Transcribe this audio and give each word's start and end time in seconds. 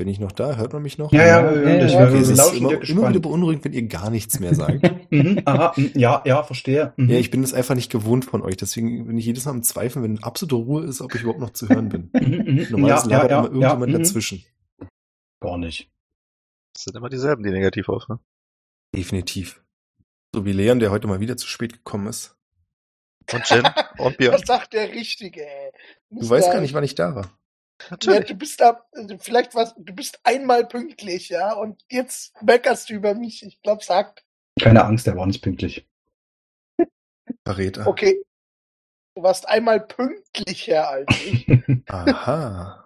Bin 0.00 0.08
ich 0.08 0.18
noch 0.18 0.32
da? 0.32 0.56
Hört 0.56 0.72
man 0.72 0.80
mich 0.80 0.96
noch? 0.96 1.12
Ja, 1.12 1.26
ja, 1.26 1.42
wir 1.42 1.60
hören 1.60 1.80
dich. 1.80 1.92
ja, 1.92 2.08
Okay, 2.08 2.16
es 2.20 2.30
ist 2.30 2.38
lauschen 2.38 2.56
immer, 2.56 2.88
immer 2.88 3.08
wieder 3.10 3.20
beunruhigend, 3.20 3.66
wenn 3.66 3.74
ihr 3.74 3.86
gar 3.86 4.08
nichts 4.08 4.40
mehr 4.40 4.54
sagt. 4.54 4.80
Mhm, 5.10 5.42
aha, 5.44 5.74
mhm, 5.76 5.90
ja, 5.94 6.22
ja, 6.24 6.42
verstehe. 6.42 6.94
Mhm. 6.96 7.10
ja, 7.10 7.18
ich 7.18 7.30
bin 7.30 7.42
es 7.42 7.52
einfach 7.52 7.74
nicht 7.74 7.90
gewohnt 7.90 8.24
von 8.24 8.40
euch. 8.42 8.56
Deswegen 8.56 9.08
bin 9.08 9.18
ich 9.18 9.26
jedes 9.26 9.44
Mal 9.44 9.50
im 9.50 9.62
Zweifeln, 9.62 10.04
wenn 10.04 10.22
absolute 10.22 10.54
Ruhe 10.54 10.84
ist, 10.84 11.02
ob 11.02 11.14
ich 11.14 11.22
überhaupt 11.22 11.40
noch 11.40 11.50
zu 11.50 11.68
hören 11.68 11.90
bin. 11.90 12.10
Mhm, 12.18 12.36
mhm, 12.36 12.66
Normalerweise 12.70 13.10
ja, 13.10 13.16
labert 13.16 13.30
ja, 13.30 13.38
immer 13.40 13.48
irgendjemand 13.48 13.92
ja, 13.92 13.98
mhm. 13.98 14.02
dazwischen. 14.02 14.44
Gar 15.40 15.58
nicht. 15.58 15.90
Das 16.72 16.84
sind 16.84 16.96
immer 16.96 17.10
dieselben, 17.10 17.42
die 17.42 17.50
negativ 17.50 17.90
aufhören. 17.90 18.20
Definitiv. 18.96 19.62
So 20.34 20.46
wie 20.46 20.52
Leon, 20.52 20.78
der 20.78 20.92
heute 20.92 21.08
mal 21.08 21.20
wieder 21.20 21.36
zu 21.36 21.46
spät 21.46 21.74
gekommen 21.74 22.06
ist. 22.06 22.38
Und 23.30 23.50
Jin 23.50 23.68
und 23.98 24.16
Björn. 24.16 24.32
Das 24.38 24.46
sagt 24.46 24.72
der 24.72 24.92
Richtige, 24.92 25.44
ey. 25.44 25.72
Du 26.10 26.30
weißt 26.30 26.52
gar 26.52 26.62
nicht, 26.62 26.72
wann 26.72 26.84
ich 26.84 26.94
da 26.94 27.14
war. 27.14 27.39
Ja, 27.82 27.86
Natürlich. 27.90 28.26
du 28.26 28.34
bist 28.34 28.60
da, 28.60 28.84
vielleicht 29.18 29.54
was, 29.54 29.74
du 29.76 29.94
bist 29.94 30.20
einmal 30.24 30.66
pünktlich, 30.66 31.28
ja, 31.28 31.52
und 31.54 31.82
jetzt 31.88 32.34
meckerst 32.42 32.90
du 32.90 32.94
über 32.94 33.14
mich. 33.14 33.42
Ich 33.44 33.60
glaub, 33.62 33.82
sagt, 33.82 34.24
Keine 34.60 34.84
Angst, 34.84 35.06
der 35.06 35.16
war 35.16 35.26
nicht 35.26 35.42
pünktlich. 35.42 35.86
Verräter. 37.44 37.86
okay, 37.86 38.22
du 39.14 39.22
warst 39.22 39.48
einmal 39.48 39.80
pünktlicher 39.80 40.88
als 40.88 41.08
ich. 41.24 41.46
Aha. 41.86 42.84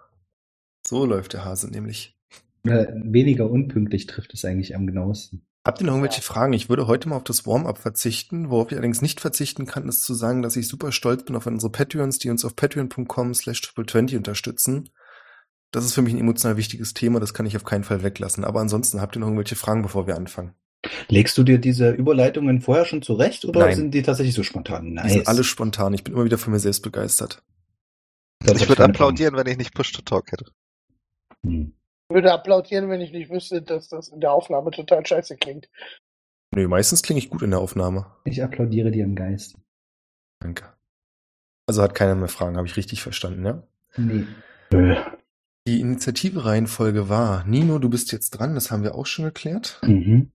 So 0.86 1.04
läuft 1.06 1.32
der 1.32 1.44
Hase 1.44 1.70
nämlich. 1.70 2.16
Äh, 2.64 2.86
weniger 2.94 3.50
unpünktlich 3.50 4.06
trifft 4.06 4.32
es 4.34 4.44
eigentlich 4.44 4.74
am 4.76 4.86
genauesten. 4.86 5.46
Habt 5.66 5.80
ihr 5.80 5.86
noch 5.86 5.94
irgendwelche 5.94 6.20
Fragen? 6.20 6.52
Ich 6.52 6.68
würde 6.68 6.86
heute 6.86 7.08
mal 7.08 7.16
auf 7.16 7.24
das 7.24 7.46
Warm-up 7.46 7.78
verzichten. 7.78 8.50
Worauf 8.50 8.70
ich 8.70 8.76
allerdings 8.76 9.00
nicht 9.00 9.20
verzichten 9.20 9.64
kann, 9.64 9.88
ist 9.88 10.04
zu 10.04 10.12
sagen, 10.12 10.42
dass 10.42 10.56
ich 10.56 10.68
super 10.68 10.92
stolz 10.92 11.24
bin 11.24 11.36
auf 11.36 11.46
unsere 11.46 11.72
Patreons, 11.72 12.18
die 12.18 12.28
uns 12.28 12.44
auf 12.44 12.54
patreon.com 12.54 13.32
slash 13.32 13.62
triple20 13.62 14.18
unterstützen. 14.18 14.90
Das 15.70 15.86
ist 15.86 15.94
für 15.94 16.02
mich 16.02 16.12
ein 16.12 16.20
emotional 16.20 16.58
wichtiges 16.58 16.92
Thema, 16.92 17.18
das 17.18 17.32
kann 17.32 17.46
ich 17.46 17.56
auf 17.56 17.64
keinen 17.64 17.82
Fall 17.82 18.02
weglassen. 18.02 18.44
Aber 18.44 18.60
ansonsten 18.60 19.00
habt 19.00 19.16
ihr 19.16 19.20
noch 19.20 19.26
irgendwelche 19.26 19.56
Fragen, 19.56 19.82
bevor 19.82 20.06
wir 20.06 20.16
anfangen? 20.16 20.54
Legst 21.08 21.36
du 21.38 21.42
dir 21.42 21.58
diese 21.58 21.90
Überleitungen 21.90 22.60
vorher 22.60 22.84
schon 22.84 23.00
zurecht 23.00 23.46
oder 23.46 23.60
Nein. 23.60 23.74
sind 23.74 23.94
die 23.94 24.02
tatsächlich 24.02 24.34
so 24.34 24.42
spontan? 24.42 24.92
Nice. 24.92 25.04
Die 25.06 25.12
sind 25.14 25.28
alle 25.28 25.44
spontan. 25.44 25.94
Ich 25.94 26.04
bin 26.04 26.12
immer 26.12 26.26
wieder 26.26 26.38
von 26.38 26.52
mir 26.52 26.58
selbst 26.58 26.82
begeistert. 26.82 27.42
Das 28.40 28.60
Ich 28.60 28.68
würde 28.68 28.84
applaudieren, 28.84 29.34
wenn 29.34 29.46
ich 29.46 29.56
nicht 29.56 29.74
Push-to-Talk 29.74 30.30
hätte. 30.30 30.44
Hm. 31.42 31.72
Ich 32.14 32.16
würde 32.16 32.32
applaudieren, 32.32 32.88
wenn 32.90 33.00
ich 33.00 33.10
nicht 33.10 33.28
wüsste, 33.28 33.60
dass 33.60 33.88
das 33.88 34.06
in 34.06 34.20
der 34.20 34.30
Aufnahme 34.30 34.70
total 34.70 35.04
scheiße 35.04 35.36
klingt. 35.36 35.68
Nö, 36.54 36.68
meistens 36.68 37.02
klinge 37.02 37.18
ich 37.18 37.28
gut 37.28 37.42
in 37.42 37.50
der 37.50 37.58
Aufnahme. 37.58 38.06
Ich 38.22 38.40
applaudiere 38.40 38.92
dir 38.92 39.02
im 39.02 39.16
Geist. 39.16 39.58
Danke. 40.38 40.72
Also 41.66 41.82
hat 41.82 41.96
keiner 41.96 42.14
mehr 42.14 42.28
Fragen, 42.28 42.56
habe 42.56 42.68
ich 42.68 42.76
richtig 42.76 43.02
verstanden, 43.02 43.44
ja? 43.44 43.66
Nee. 43.96 44.28
Nö. 44.70 44.94
Die 45.66 45.80
Initiative-Reihenfolge 45.80 47.08
war, 47.08 47.44
Nino, 47.46 47.80
du 47.80 47.90
bist 47.90 48.12
jetzt 48.12 48.30
dran, 48.30 48.54
das 48.54 48.70
haben 48.70 48.84
wir 48.84 48.94
auch 48.94 49.06
schon 49.06 49.24
geklärt. 49.24 49.80
Mhm. 49.82 50.30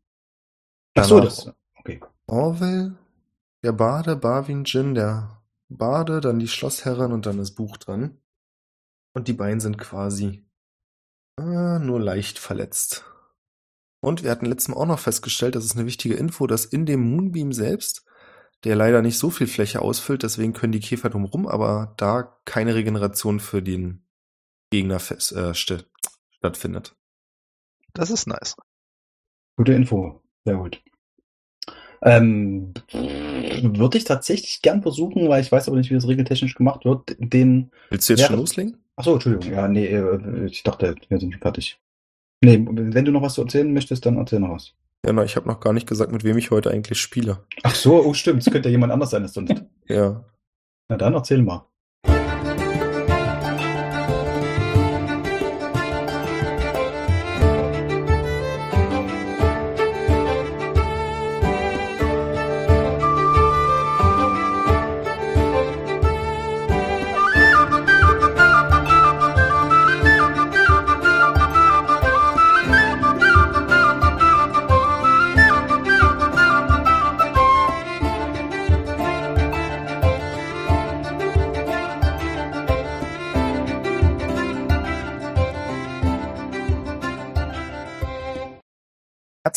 Ach 0.96 1.06
so, 1.06 1.22
das. 1.22 1.50
Okay. 1.76 2.02
Orwell, 2.28 2.98
der 3.64 3.72
Bade, 3.72 4.18
Barwin 4.18 4.66
Jin, 4.66 4.96
der 4.96 5.42
Bade, 5.70 6.20
dann 6.20 6.40
die 6.40 6.50
Schlossherrin 6.50 7.14
und 7.14 7.26
dann 7.26 7.38
das 7.38 7.56
Buch 7.56 7.78
dran. 7.78 8.18
Und 9.14 9.30
die 9.30 9.34
beiden 9.34 9.62
sind 9.62 9.78
quasi 9.78 10.44
nur 11.42 12.00
leicht 12.00 12.40
verletzt. 12.40 13.06
Und 14.02 14.24
wir 14.24 14.32
hatten 14.32 14.46
letztes 14.46 14.70
Mal 14.70 14.78
auch 14.78 14.86
noch 14.86 15.00
festgestellt, 15.00 15.56
das 15.56 15.66
ist 15.66 15.76
eine 15.76 15.86
wichtige 15.86 16.16
Info, 16.16 16.48
dass 16.48 16.66
in 16.66 16.86
dem 16.86 17.02
Moonbeam 17.02 17.52
selbst, 17.52 18.06
der 18.64 18.76
leider 18.76 19.02
nicht 19.02 19.18
so 19.18 19.30
viel 19.30 19.48
Fläche 19.48 19.82
ausfüllt, 19.82 20.24
deswegen 20.24 20.54
können 20.54 20.72
die 20.72 20.80
Käfer 20.80 21.10
drumrum, 21.10 21.48
aber 21.48 21.94
da 21.98 22.40
keine 22.46 22.76
Regeneration 22.76 23.40
für 23.40 23.62
den 23.62 24.06
Gegner 24.72 25.00
fest, 25.00 25.32
äh, 25.34 25.54
st 25.54 25.86
stattfindet. 26.32 26.96
Das 27.94 28.10
ist 28.10 28.28
nice. 28.28 28.56
Gute 29.58 29.74
Info. 29.74 30.22
Sehr 30.46 30.56
gut. 30.56 30.82
Ähm, 32.02 32.74
würde 32.94 33.98
ich 33.98 34.06
tatsächlich 34.06 34.62
gern 34.62 34.82
versuchen, 34.82 35.28
weil 35.28 35.42
ich 35.42 35.52
weiß 35.52 35.68
aber 35.68 35.76
nicht, 35.76 35.90
wie 35.90 35.96
das 35.96 36.08
regeltechnisch 36.08 36.56
gemacht 36.56 36.86
wird, 36.86 37.18
den. 37.20 37.72
Willst 37.90 38.08
du 38.08 38.14
jetzt 38.14 38.26
schon 38.26 38.38
loslegen? 38.38 38.78
Achso, 39.00 39.14
Entschuldigung. 39.14 39.54
Ja, 39.54 39.66
nee, 39.70 39.86
äh, 39.86 40.46
ich 40.48 40.62
dachte, 40.62 40.94
wir 41.08 41.20
sind 41.20 41.32
schon 41.32 41.42
fertig. 41.42 41.80
Nee, 42.44 42.66
wenn 42.70 43.06
du 43.06 43.14
noch 43.14 43.22
was 43.22 43.36
zu 43.36 43.42
erzählen 43.42 43.72
möchtest, 43.72 44.06
dann 44.06 44.18
erzähl 44.18 44.42
noch 44.42 44.50
was. 44.50 44.74
Ja, 45.06 45.14
na, 45.14 45.24
ich 45.24 45.38
habe 45.38 45.48
noch 45.48 45.62
gar 45.62 45.72
nicht 45.72 45.88
gesagt, 45.88 46.12
mit 46.12 46.26
wem 46.26 46.38
ich 46.38 46.52
heute 46.52 46.70
eigentlich 46.70 47.00
spiele. 47.00 47.46
Ach 47.64 47.74
so, 47.74 48.04
oh 48.04 48.14
stimmt, 48.14 48.46
es 48.46 48.52
könnte 48.52 48.68
ja 48.68 48.74
jemand 48.74 48.92
anders 48.92 49.12
sein 49.12 49.24
als 49.24 49.34
sonst. 49.34 49.54
Ja. 49.88 50.26
Na 50.90 50.98
dann 50.98 51.14
erzähl 51.14 51.42
mal. 51.42 51.66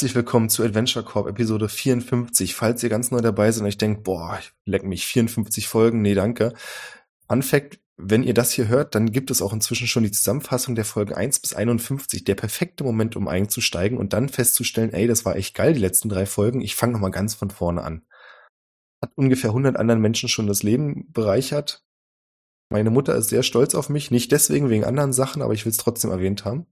Herzlich 0.02 0.16
willkommen 0.16 0.48
zu 0.48 0.64
Adventure 0.64 1.04
Corp 1.04 1.28
Episode 1.28 1.68
54. 1.68 2.56
Falls 2.56 2.82
ihr 2.82 2.88
ganz 2.88 3.12
neu 3.12 3.20
dabei 3.20 3.52
seid 3.52 3.60
und 3.60 3.68
euch 3.68 3.78
denkt, 3.78 4.02
boah, 4.02 4.36
ich 4.40 4.52
leck 4.64 4.82
mich, 4.82 5.06
54 5.06 5.68
Folgen, 5.68 6.02
nee, 6.02 6.14
danke. 6.14 6.54
Fact, 7.42 7.78
wenn 7.96 8.24
ihr 8.24 8.34
das 8.34 8.50
hier 8.50 8.66
hört, 8.66 8.96
dann 8.96 9.12
gibt 9.12 9.30
es 9.30 9.40
auch 9.40 9.52
inzwischen 9.52 9.86
schon 9.86 10.02
die 10.02 10.10
Zusammenfassung 10.10 10.74
der 10.74 10.84
Folgen 10.84 11.14
1 11.14 11.38
bis 11.38 11.54
51. 11.54 12.24
Der 12.24 12.34
perfekte 12.34 12.82
Moment, 12.82 13.14
um 13.14 13.28
einzusteigen 13.28 13.96
und 13.96 14.12
dann 14.12 14.28
festzustellen, 14.28 14.92
ey, 14.92 15.06
das 15.06 15.24
war 15.24 15.36
echt 15.36 15.54
geil, 15.54 15.72
die 15.72 15.78
letzten 15.78 16.08
drei 16.08 16.26
Folgen. 16.26 16.62
Ich 16.62 16.74
fange 16.74 16.94
nochmal 16.94 17.12
ganz 17.12 17.36
von 17.36 17.50
vorne 17.50 17.84
an. 17.84 18.02
Hat 19.00 19.12
ungefähr 19.14 19.50
100 19.50 19.76
anderen 19.76 20.00
Menschen 20.00 20.28
schon 20.28 20.48
das 20.48 20.64
Leben 20.64 21.12
bereichert. 21.12 21.84
Meine 22.70 22.90
Mutter 22.90 23.14
ist 23.14 23.28
sehr 23.28 23.44
stolz 23.44 23.76
auf 23.76 23.88
mich, 23.88 24.10
nicht 24.10 24.32
deswegen 24.32 24.68
wegen 24.68 24.84
anderen 24.84 25.12
Sachen, 25.12 25.42
aber 25.42 25.54
ich 25.54 25.64
will 25.64 25.70
es 25.70 25.78
trotzdem 25.78 26.10
erwähnt 26.10 26.44
haben. 26.44 26.66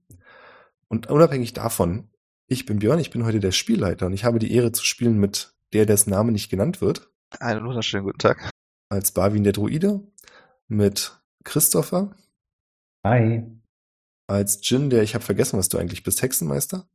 Und 0.89 1.09
unabhängig 1.09 1.53
davon, 1.53 2.09
ich 2.47 2.65
bin 2.65 2.79
Björn, 2.79 2.99
ich 2.99 3.11
bin 3.11 3.23
heute 3.25 3.39
der 3.39 3.51
Spielleiter 3.51 4.05
und 4.07 4.13
ich 4.13 4.25
habe 4.25 4.39
die 4.39 4.53
Ehre 4.53 4.71
zu 4.71 4.83
spielen 4.85 5.17
mit 5.17 5.53
der, 5.73 5.85
dessen 5.85 6.09
Name 6.09 6.31
nicht 6.31 6.49
genannt 6.49 6.81
wird, 6.81 7.09
Einen 7.39 7.65
wunderschönen 7.65 8.03
guten 8.05 8.17
Tag. 8.19 8.49
als 8.89 9.11
Barwin 9.11 9.43
der 9.43 9.53
Druide, 9.53 10.01
mit 10.67 11.17
Christopher, 11.43 12.13
Hi. 13.05 13.45
als 14.27 14.59
Jin, 14.69 14.89
der 14.89 15.03
ich 15.03 15.13
habe 15.15 15.23
vergessen, 15.23 15.57
was 15.57 15.69
du 15.69 15.77
eigentlich 15.77 16.03
bist, 16.03 16.21
Hexenmeister, 16.21 16.87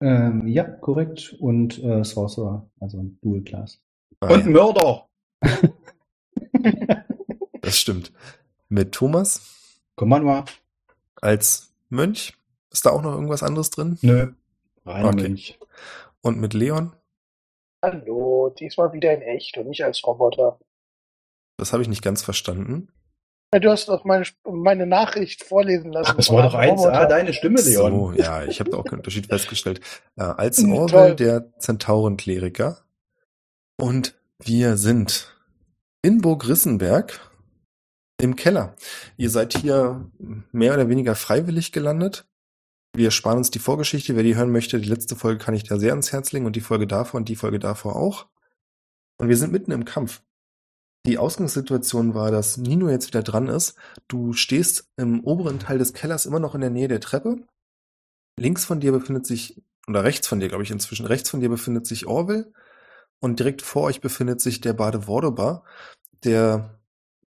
Ähm, 0.00 0.46
ja, 0.48 0.64
korrekt. 0.64 1.36
Und 1.38 1.78
äh, 1.82 2.02
Sorcerer, 2.04 2.68
also 2.80 3.04
Dual 3.22 3.42
Class. 3.42 3.80
Ah, 4.20 4.32
Und 4.34 4.46
ja, 4.46 4.50
Mörder! 4.50 5.08
das 7.60 7.78
stimmt, 7.78 8.12
mit 8.68 8.92
Thomas, 8.92 9.40
Komm 9.96 10.08
mal 10.08 10.22
mal. 10.22 10.44
als 11.20 11.72
Mönch, 11.88 12.34
ist 12.70 12.84
da 12.86 12.90
auch 12.90 13.02
noch 13.02 13.12
irgendwas 13.12 13.42
anderes 13.44 13.70
drin? 13.70 13.98
Nö. 14.02 14.32
Reiner 14.84 15.08
Okay. 15.08 15.22
Mönch. 15.22 15.58
Und 16.22 16.38
mit 16.40 16.54
Leon, 16.54 16.94
Hallo, 17.84 18.54
diesmal 18.58 18.92
wieder 18.92 19.12
in 19.12 19.22
echt 19.22 19.58
und 19.58 19.66
nicht 19.68 19.82
als 19.84 20.06
Roboter. 20.06 20.60
das 21.58 21.72
habe 21.72 21.82
ich 21.82 21.88
nicht 21.88 22.02
ganz 22.02 22.22
verstanden. 22.22 22.88
Ja, 23.52 23.58
Du 23.60 23.70
hast 23.70 23.88
doch 23.88 24.04
meine, 24.04 24.24
meine 24.44 24.86
Nachricht 24.86 25.42
vorlesen 25.42 25.92
lassen. 25.92 26.10
Ach, 26.12 26.16
das 26.16 26.28
von 26.28 26.36
war 26.36 26.42
doch 26.44 26.54
1A, 26.54 26.70
Roboter. 26.70 27.06
deine 27.06 27.32
Stimme, 27.32 27.60
Leon. 27.60 27.92
So, 27.92 28.12
ja, 28.12 28.44
ich 28.44 28.60
habe 28.60 28.70
da 28.70 28.76
auch 28.78 28.84
keinen 28.84 29.00
Unterschied 29.00 29.26
festgestellt. 29.26 29.80
Äh, 30.16 30.22
als 30.22 30.58
Hm, 30.58 30.72
Orwell, 30.74 31.16
der 31.16 31.58
Zentaurenkleriker. 31.58 32.84
Und 33.80 34.14
wir 34.38 34.76
sind 34.76 35.36
in 36.02 36.20
Burg 36.20 36.48
Rissenberg 36.48 37.18
im 38.20 38.36
Keller. 38.36 38.76
Ihr 39.16 39.30
seid 39.30 39.54
hier 39.56 40.08
mehr 40.52 40.74
oder 40.74 40.88
weniger 40.88 41.16
freiwillig 41.16 41.72
gelandet. 41.72 42.26
Wir 42.94 43.10
sparen 43.10 43.38
uns 43.38 43.50
die 43.50 43.58
Vorgeschichte. 43.58 44.16
Wer 44.16 44.22
die 44.22 44.36
hören 44.36 44.52
möchte, 44.52 44.78
die 44.78 44.88
letzte 44.88 45.16
Folge 45.16 45.42
kann 45.42 45.54
ich 45.54 45.64
da 45.64 45.78
sehr 45.78 45.92
ans 45.92 46.12
Herz 46.12 46.32
legen 46.32 46.46
und 46.46 46.56
die 46.56 46.60
Folge 46.60 46.86
davor 46.86 47.18
und 47.18 47.28
die 47.28 47.36
Folge 47.36 47.58
davor 47.58 47.96
auch. 47.96 48.26
Und 49.18 49.28
wir 49.28 49.36
sind 49.36 49.52
mitten 49.52 49.72
im 49.72 49.84
Kampf. 49.84 50.22
Die 51.06 51.18
Ausgangssituation 51.18 52.14
war, 52.14 52.30
dass 52.30 52.58
Nino 52.58 52.88
jetzt 52.88 53.08
wieder 53.08 53.22
dran 53.22 53.48
ist. 53.48 53.76
Du 54.08 54.34
stehst 54.34 54.90
im 54.96 55.24
oberen 55.24 55.58
Teil 55.58 55.78
des 55.78 55.94
Kellers 55.94 56.26
immer 56.26 56.38
noch 56.38 56.54
in 56.54 56.60
der 56.60 56.70
Nähe 56.70 56.88
der 56.88 57.00
Treppe. 57.00 57.44
Links 58.38 58.64
von 58.64 58.78
dir 58.78 58.92
befindet 58.92 59.26
sich, 59.26 59.60
oder 59.88 60.04
rechts 60.04 60.28
von 60.28 60.38
dir, 60.38 60.48
glaube 60.48 60.62
ich 60.62 60.70
inzwischen, 60.70 61.06
rechts 61.06 61.30
von 61.30 61.40
dir 61.40 61.48
befindet 61.48 61.86
sich 61.86 62.06
Orwell. 62.06 62.52
Und 63.20 63.38
direkt 63.38 63.62
vor 63.62 63.84
euch 63.84 64.00
befindet 64.00 64.40
sich 64.40 64.60
der 64.60 64.74
Bade 64.74 65.02
Vordobar, 65.02 65.64
der 66.24 66.78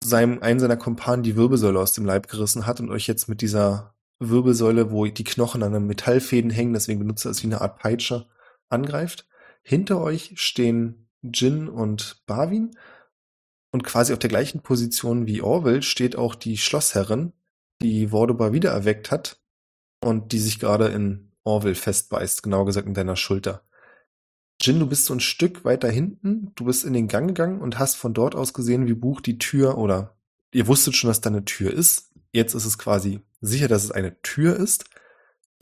seinem, 0.04 0.42
einen 0.42 0.60
seiner 0.60 0.76
Kumpanen 0.76 1.22
die 1.22 1.36
Wirbelsäule 1.36 1.80
aus 1.80 1.92
dem 1.92 2.04
Leib 2.04 2.28
gerissen 2.28 2.66
hat 2.66 2.80
und 2.80 2.90
euch 2.90 3.06
jetzt 3.06 3.28
mit 3.28 3.40
dieser 3.40 3.95
Wirbelsäule, 4.18 4.90
wo 4.90 5.06
die 5.06 5.24
Knochen 5.24 5.62
an 5.62 5.72
den 5.72 5.86
Metallfäden 5.86 6.50
hängen, 6.50 6.72
deswegen 6.72 7.00
benutzt 7.00 7.24
er 7.24 7.30
es 7.30 7.42
wie 7.42 7.48
eine 7.48 7.60
Art 7.60 7.78
Peitsche, 7.78 8.26
angreift. 8.68 9.26
Hinter 9.62 10.00
euch 10.00 10.32
stehen 10.36 11.08
Jin 11.22 11.68
und 11.68 12.22
Barwin 12.26 12.76
und 13.72 13.84
quasi 13.84 14.12
auf 14.12 14.18
der 14.18 14.30
gleichen 14.30 14.60
Position 14.60 15.26
wie 15.26 15.42
Orwell 15.42 15.82
steht 15.82 16.16
auch 16.16 16.34
die 16.34 16.56
Schlossherrin, 16.56 17.32
die 17.82 18.08
Vordoba 18.08 18.52
wiedererweckt 18.52 19.10
hat 19.10 19.40
und 20.00 20.32
die 20.32 20.38
sich 20.38 20.58
gerade 20.58 20.88
in 20.88 21.32
Orwell 21.44 21.74
festbeißt, 21.74 22.42
genau 22.42 22.64
gesagt 22.64 22.86
in 22.86 22.94
deiner 22.94 23.16
Schulter. 23.16 23.62
Jin, 24.60 24.80
du 24.80 24.86
bist 24.86 25.04
so 25.04 25.14
ein 25.14 25.20
Stück 25.20 25.64
weiter 25.64 25.90
hinten, 25.90 26.52
du 26.54 26.64
bist 26.64 26.84
in 26.84 26.94
den 26.94 27.08
Gang 27.08 27.28
gegangen 27.28 27.60
und 27.60 27.78
hast 27.78 27.96
von 27.96 28.14
dort 28.14 28.34
aus 28.34 28.54
gesehen, 28.54 28.86
wie 28.86 28.94
Buch 28.94 29.20
die 29.20 29.38
Tür 29.38 29.76
oder 29.76 30.16
ihr 30.52 30.66
wusstet 30.66 30.96
schon, 30.96 31.08
dass 31.08 31.20
da 31.20 31.28
eine 31.28 31.44
Tür 31.44 31.72
ist. 31.72 32.12
Jetzt 32.32 32.54
ist 32.54 32.64
es 32.64 32.78
quasi 32.78 33.20
sicher, 33.40 33.68
dass 33.68 33.84
es 33.84 33.90
eine 33.90 34.20
Tür 34.22 34.56
ist. 34.56 34.84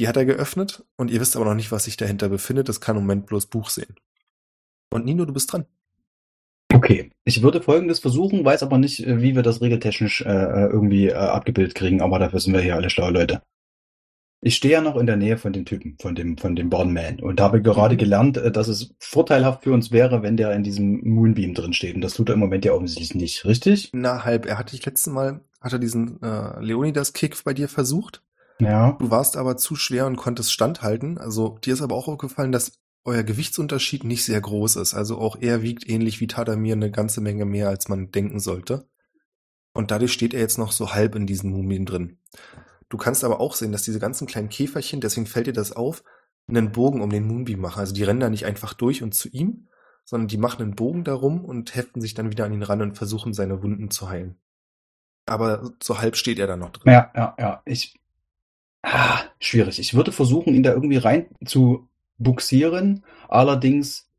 Die 0.00 0.08
hat 0.08 0.16
er 0.16 0.24
geöffnet 0.24 0.84
und 0.96 1.10
ihr 1.10 1.20
wisst 1.20 1.36
aber 1.36 1.44
noch 1.44 1.54
nicht, 1.54 1.70
was 1.70 1.84
sich 1.84 1.96
dahinter 1.96 2.28
befindet. 2.28 2.68
Das 2.68 2.80
kann 2.80 2.96
im 2.96 3.02
Moment 3.02 3.26
bloß 3.26 3.46
Buch 3.46 3.70
sehen. 3.70 3.94
Und 4.90 5.04
Nino, 5.04 5.24
du 5.24 5.32
bist 5.32 5.52
dran. 5.52 5.66
Okay, 6.72 7.10
ich 7.24 7.42
würde 7.42 7.62
folgendes 7.62 8.00
versuchen, 8.00 8.44
weiß 8.44 8.64
aber 8.64 8.78
nicht, 8.78 9.06
äh, 9.06 9.22
wie 9.22 9.36
wir 9.36 9.42
das 9.42 9.60
regeltechnisch 9.60 10.22
äh, 10.22 10.28
äh, 10.28 10.66
irgendwie 10.66 11.08
äh, 11.08 11.14
abgebildet 11.14 11.74
kriegen, 11.76 12.02
aber 12.02 12.18
dafür 12.18 12.40
sind 12.40 12.52
wir 12.52 12.60
hier 12.60 12.74
alle 12.74 12.90
schlaue 12.90 13.12
Leute. 13.12 13.42
Ich 14.46 14.56
stehe 14.56 14.74
ja 14.74 14.80
noch 14.82 14.96
in 14.96 15.06
der 15.06 15.16
Nähe 15.16 15.38
von 15.38 15.54
dem 15.54 15.64
Typen, 15.64 15.96
von 15.98 16.14
dem, 16.14 16.36
von 16.36 16.54
dem 16.54 16.68
Bondman 16.68 17.18
und 17.20 17.40
habe 17.40 17.62
gerade 17.62 17.94
Mhm. 17.94 17.98
gelernt, 17.98 18.36
äh, 18.36 18.52
dass 18.52 18.68
es 18.68 18.94
vorteilhaft 18.98 19.64
für 19.64 19.72
uns 19.72 19.90
wäre, 19.90 20.22
wenn 20.22 20.36
der 20.36 20.52
in 20.52 20.62
diesem 20.62 21.00
Moonbeam 21.02 21.54
drin 21.54 21.72
steht. 21.72 21.94
Und 21.94 22.02
das 22.02 22.12
tut 22.12 22.28
er 22.28 22.34
im 22.34 22.40
Moment 22.40 22.64
ja 22.66 22.72
offensichtlich 22.74 23.14
nicht, 23.14 23.46
richtig? 23.46 23.88
Na, 23.94 24.24
halb. 24.26 24.44
Er 24.44 24.58
hatte 24.58 24.76
dich 24.76 24.84
letztes 24.84 25.10
Mal, 25.10 25.40
hat 25.62 25.72
er 25.72 25.78
diesen 25.78 26.20
äh, 26.22 26.60
Leonidas-Kick 26.60 27.42
bei 27.42 27.54
dir 27.54 27.68
versucht. 27.70 28.22
Ja. 28.60 28.92
Du 29.00 29.10
warst 29.10 29.38
aber 29.38 29.56
zu 29.56 29.76
schwer 29.76 30.06
und 30.06 30.16
konntest 30.16 30.52
standhalten. 30.52 31.16
Also 31.16 31.56
dir 31.64 31.72
ist 31.72 31.80
aber 31.82 31.94
auch 31.94 32.06
aufgefallen, 32.08 32.52
dass 32.52 32.72
euer 33.06 33.22
Gewichtsunterschied 33.22 34.04
nicht 34.04 34.24
sehr 34.24 34.42
groß 34.42 34.76
ist. 34.76 34.92
Also 34.92 35.18
auch 35.18 35.36
er 35.40 35.62
wiegt 35.62 35.88
ähnlich 35.88 36.20
wie 36.20 36.26
Tadamir 36.26 36.74
eine 36.74 36.90
ganze 36.90 37.22
Menge 37.22 37.46
mehr, 37.46 37.70
als 37.70 37.88
man 37.88 38.10
denken 38.10 38.40
sollte. 38.40 38.86
Und 39.72 39.90
dadurch 39.90 40.12
steht 40.12 40.34
er 40.34 40.40
jetzt 40.40 40.58
noch 40.58 40.70
so 40.70 40.92
halb 40.92 41.14
in 41.14 41.26
diesen 41.26 41.50
Mumien 41.50 41.86
drin. 41.86 42.18
Du 42.88 42.96
kannst 42.96 43.24
aber 43.24 43.40
auch 43.40 43.54
sehen, 43.54 43.72
dass 43.72 43.82
diese 43.82 43.98
ganzen 43.98 44.26
kleinen 44.26 44.48
Käferchen, 44.48 45.00
deswegen 45.00 45.26
fällt 45.26 45.46
dir 45.46 45.52
das 45.52 45.72
auf, 45.72 46.04
einen 46.48 46.72
Bogen 46.72 47.00
um 47.00 47.10
den 47.10 47.26
Moonbeam 47.26 47.60
machen. 47.60 47.80
Also 47.80 47.94
die 47.94 48.04
rennen 48.04 48.20
da 48.20 48.28
nicht 48.28 48.46
einfach 48.46 48.74
durch 48.74 49.02
und 49.02 49.14
zu 49.14 49.28
ihm, 49.28 49.68
sondern 50.04 50.28
die 50.28 50.36
machen 50.36 50.62
einen 50.62 50.76
Bogen 50.76 51.04
darum 51.04 51.44
und 51.44 51.74
heften 51.74 52.00
sich 52.00 52.14
dann 52.14 52.30
wieder 52.30 52.44
an 52.44 52.52
ihn 52.52 52.62
ran 52.62 52.82
und 52.82 52.96
versuchen 52.96 53.32
seine 53.32 53.62
Wunden 53.62 53.90
zu 53.90 54.08
heilen. 54.08 54.36
Aber 55.26 55.70
so 55.82 55.98
halb 55.98 56.16
steht 56.16 56.38
er 56.38 56.46
da 56.46 56.56
noch 56.56 56.70
drin. 56.70 56.92
Ja, 56.92 57.10
ja, 57.14 57.34
ja. 57.38 57.62
Ich. 57.64 57.98
Ah, 58.82 59.20
schwierig. 59.40 59.78
Ich 59.78 59.94
würde 59.94 60.12
versuchen, 60.12 60.54
ihn 60.54 60.62
da 60.62 60.72
irgendwie 60.72 60.98
rein 60.98 61.28
zu 61.46 61.88
buxieren, 62.18 63.04
allerdings 63.28 64.10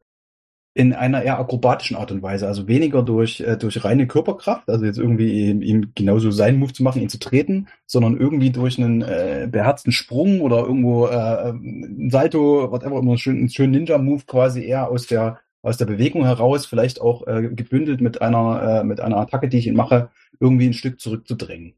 in 0.75 0.91
einer 0.91 1.23
eher 1.23 1.39
akrobatischen 1.39 1.95
Art 1.95 2.11
und 2.11 2.21
Weise. 2.21 2.47
Also 2.47 2.67
weniger 2.67 3.01
durch, 3.01 3.39
äh, 3.39 3.55
durch 3.55 3.85
reine 3.85 4.07
Körperkraft, 4.07 4.69
also 4.69 4.83
jetzt 4.83 4.99
irgendwie 4.99 5.49
ihm, 5.49 5.61
ihm 5.61 5.91
genauso 5.95 6.31
seinen 6.31 6.59
Move 6.59 6.73
zu 6.73 6.83
machen, 6.83 7.01
ihn 7.01 7.07
zu 7.07 7.17
treten, 7.17 7.69
sondern 7.85 8.17
irgendwie 8.17 8.49
durch 8.51 8.77
einen 8.77 9.01
äh, 9.01 9.47
beherzten 9.49 9.93
Sprung 9.93 10.41
oder 10.41 10.57
irgendwo 10.57 11.07
äh, 11.07 11.51
ein 11.51 12.09
Salto, 12.11 12.69
whatever, 12.71 12.99
immer 12.99 13.11
einen 13.11 13.17
schönen, 13.17 13.71
Ninja-Move 13.71 14.23
quasi 14.27 14.63
eher 14.65 14.89
aus 14.91 15.07
der 15.07 15.39
aus 15.61 15.77
der 15.77 15.85
Bewegung 15.85 16.25
heraus, 16.25 16.67
vielleicht 16.67 17.01
auch 17.01 17.25
äh, 17.25 17.49
gebündelt 17.49 17.99
mit 17.99 18.21
einer 18.21 18.81
äh, 18.81 18.83
mit 18.83 18.99
einer 18.99 19.17
Attacke, 19.17 19.47
die 19.47 19.57
ich 19.57 19.67
ihn 19.67 19.75
mache, 19.75 20.09
irgendwie 20.41 20.67
ein 20.67 20.73
Stück 20.73 20.99
zurückzudrängen. 20.99 21.73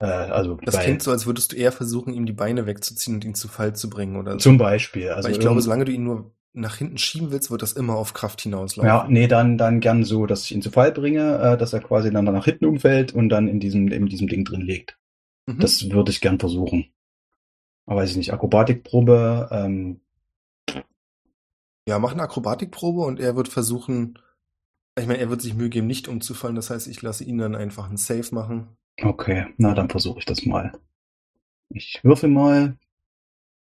Äh, 0.00 0.06
also 0.06 0.58
Das 0.64 0.80
klingt 0.80 1.02
so, 1.02 1.10
als 1.10 1.26
würdest 1.26 1.52
du 1.52 1.56
eher 1.56 1.72
versuchen, 1.72 2.14
ihm 2.14 2.24
die 2.24 2.32
Beine 2.32 2.66
wegzuziehen 2.66 3.16
und 3.16 3.24
ihn 3.24 3.34
zu 3.34 3.48
Fall 3.48 3.76
zu 3.76 3.90
bringen 3.90 4.16
oder 4.16 4.32
so. 4.32 4.38
Zum 4.38 4.58
Beispiel. 4.58 5.10
Also 5.10 5.26
Weil 5.26 5.34
ich 5.34 5.40
glaube, 5.40 5.60
solange 5.60 5.84
du 5.84 5.92
ihn 5.92 6.04
nur 6.04 6.32
nach 6.54 6.76
hinten 6.76 6.98
schieben 6.98 7.32
willst, 7.32 7.50
wird 7.50 7.62
das 7.62 7.72
immer 7.72 7.96
auf 7.96 8.14
Kraft 8.14 8.40
hinauslaufen. 8.40 8.88
ja, 8.88 9.06
nee, 9.08 9.26
dann, 9.26 9.58
dann 9.58 9.80
gern 9.80 10.04
so, 10.04 10.24
dass 10.24 10.44
ich 10.44 10.52
ihn 10.54 10.62
zu 10.62 10.70
Fall 10.70 10.92
bringe, 10.92 11.38
äh, 11.38 11.58
dass 11.58 11.72
er 11.72 11.80
quasi 11.80 12.10
dann 12.10 12.24
nach 12.24 12.44
hinten 12.44 12.66
umfällt 12.66 13.12
und 13.12 13.28
dann 13.28 13.48
in 13.48 13.60
diesem, 13.60 13.88
in 13.88 14.06
diesem 14.06 14.28
Ding 14.28 14.44
drin 14.44 14.60
liegt. 14.60 14.96
Mhm. 15.46 15.58
Das 15.58 15.90
würde 15.90 16.10
ich 16.10 16.20
gern 16.20 16.38
versuchen. 16.38 16.86
Aber 17.86 18.00
weiß 18.00 18.10
ich 18.10 18.16
nicht, 18.16 18.32
Akrobatikprobe, 18.32 19.48
ähm, 19.50 20.00
ja, 21.86 21.98
mach 21.98 22.12
eine 22.12 22.22
Akrobatikprobe 22.22 23.02
und 23.02 23.20
er 23.20 23.36
wird 23.36 23.48
versuchen, 23.48 24.18
ich 24.98 25.06
meine, 25.06 25.18
er 25.18 25.28
wird 25.28 25.42
sich 25.42 25.54
Mühe 25.54 25.68
geben, 25.68 25.86
nicht 25.86 26.08
umzufallen. 26.08 26.56
Das 26.56 26.70
heißt, 26.70 26.86
ich 26.86 27.02
lasse 27.02 27.24
ihn 27.24 27.38
dann 27.38 27.54
einfach 27.54 27.88
einen 27.88 27.96
Save 27.96 28.28
machen. 28.32 28.68
okay, 29.02 29.46
na 29.58 29.74
dann 29.74 29.90
versuche 29.90 30.20
ich 30.20 30.24
das 30.24 30.46
mal. 30.46 30.72
Ich 31.68 32.00
würfel 32.04 32.30
mal 32.30 32.78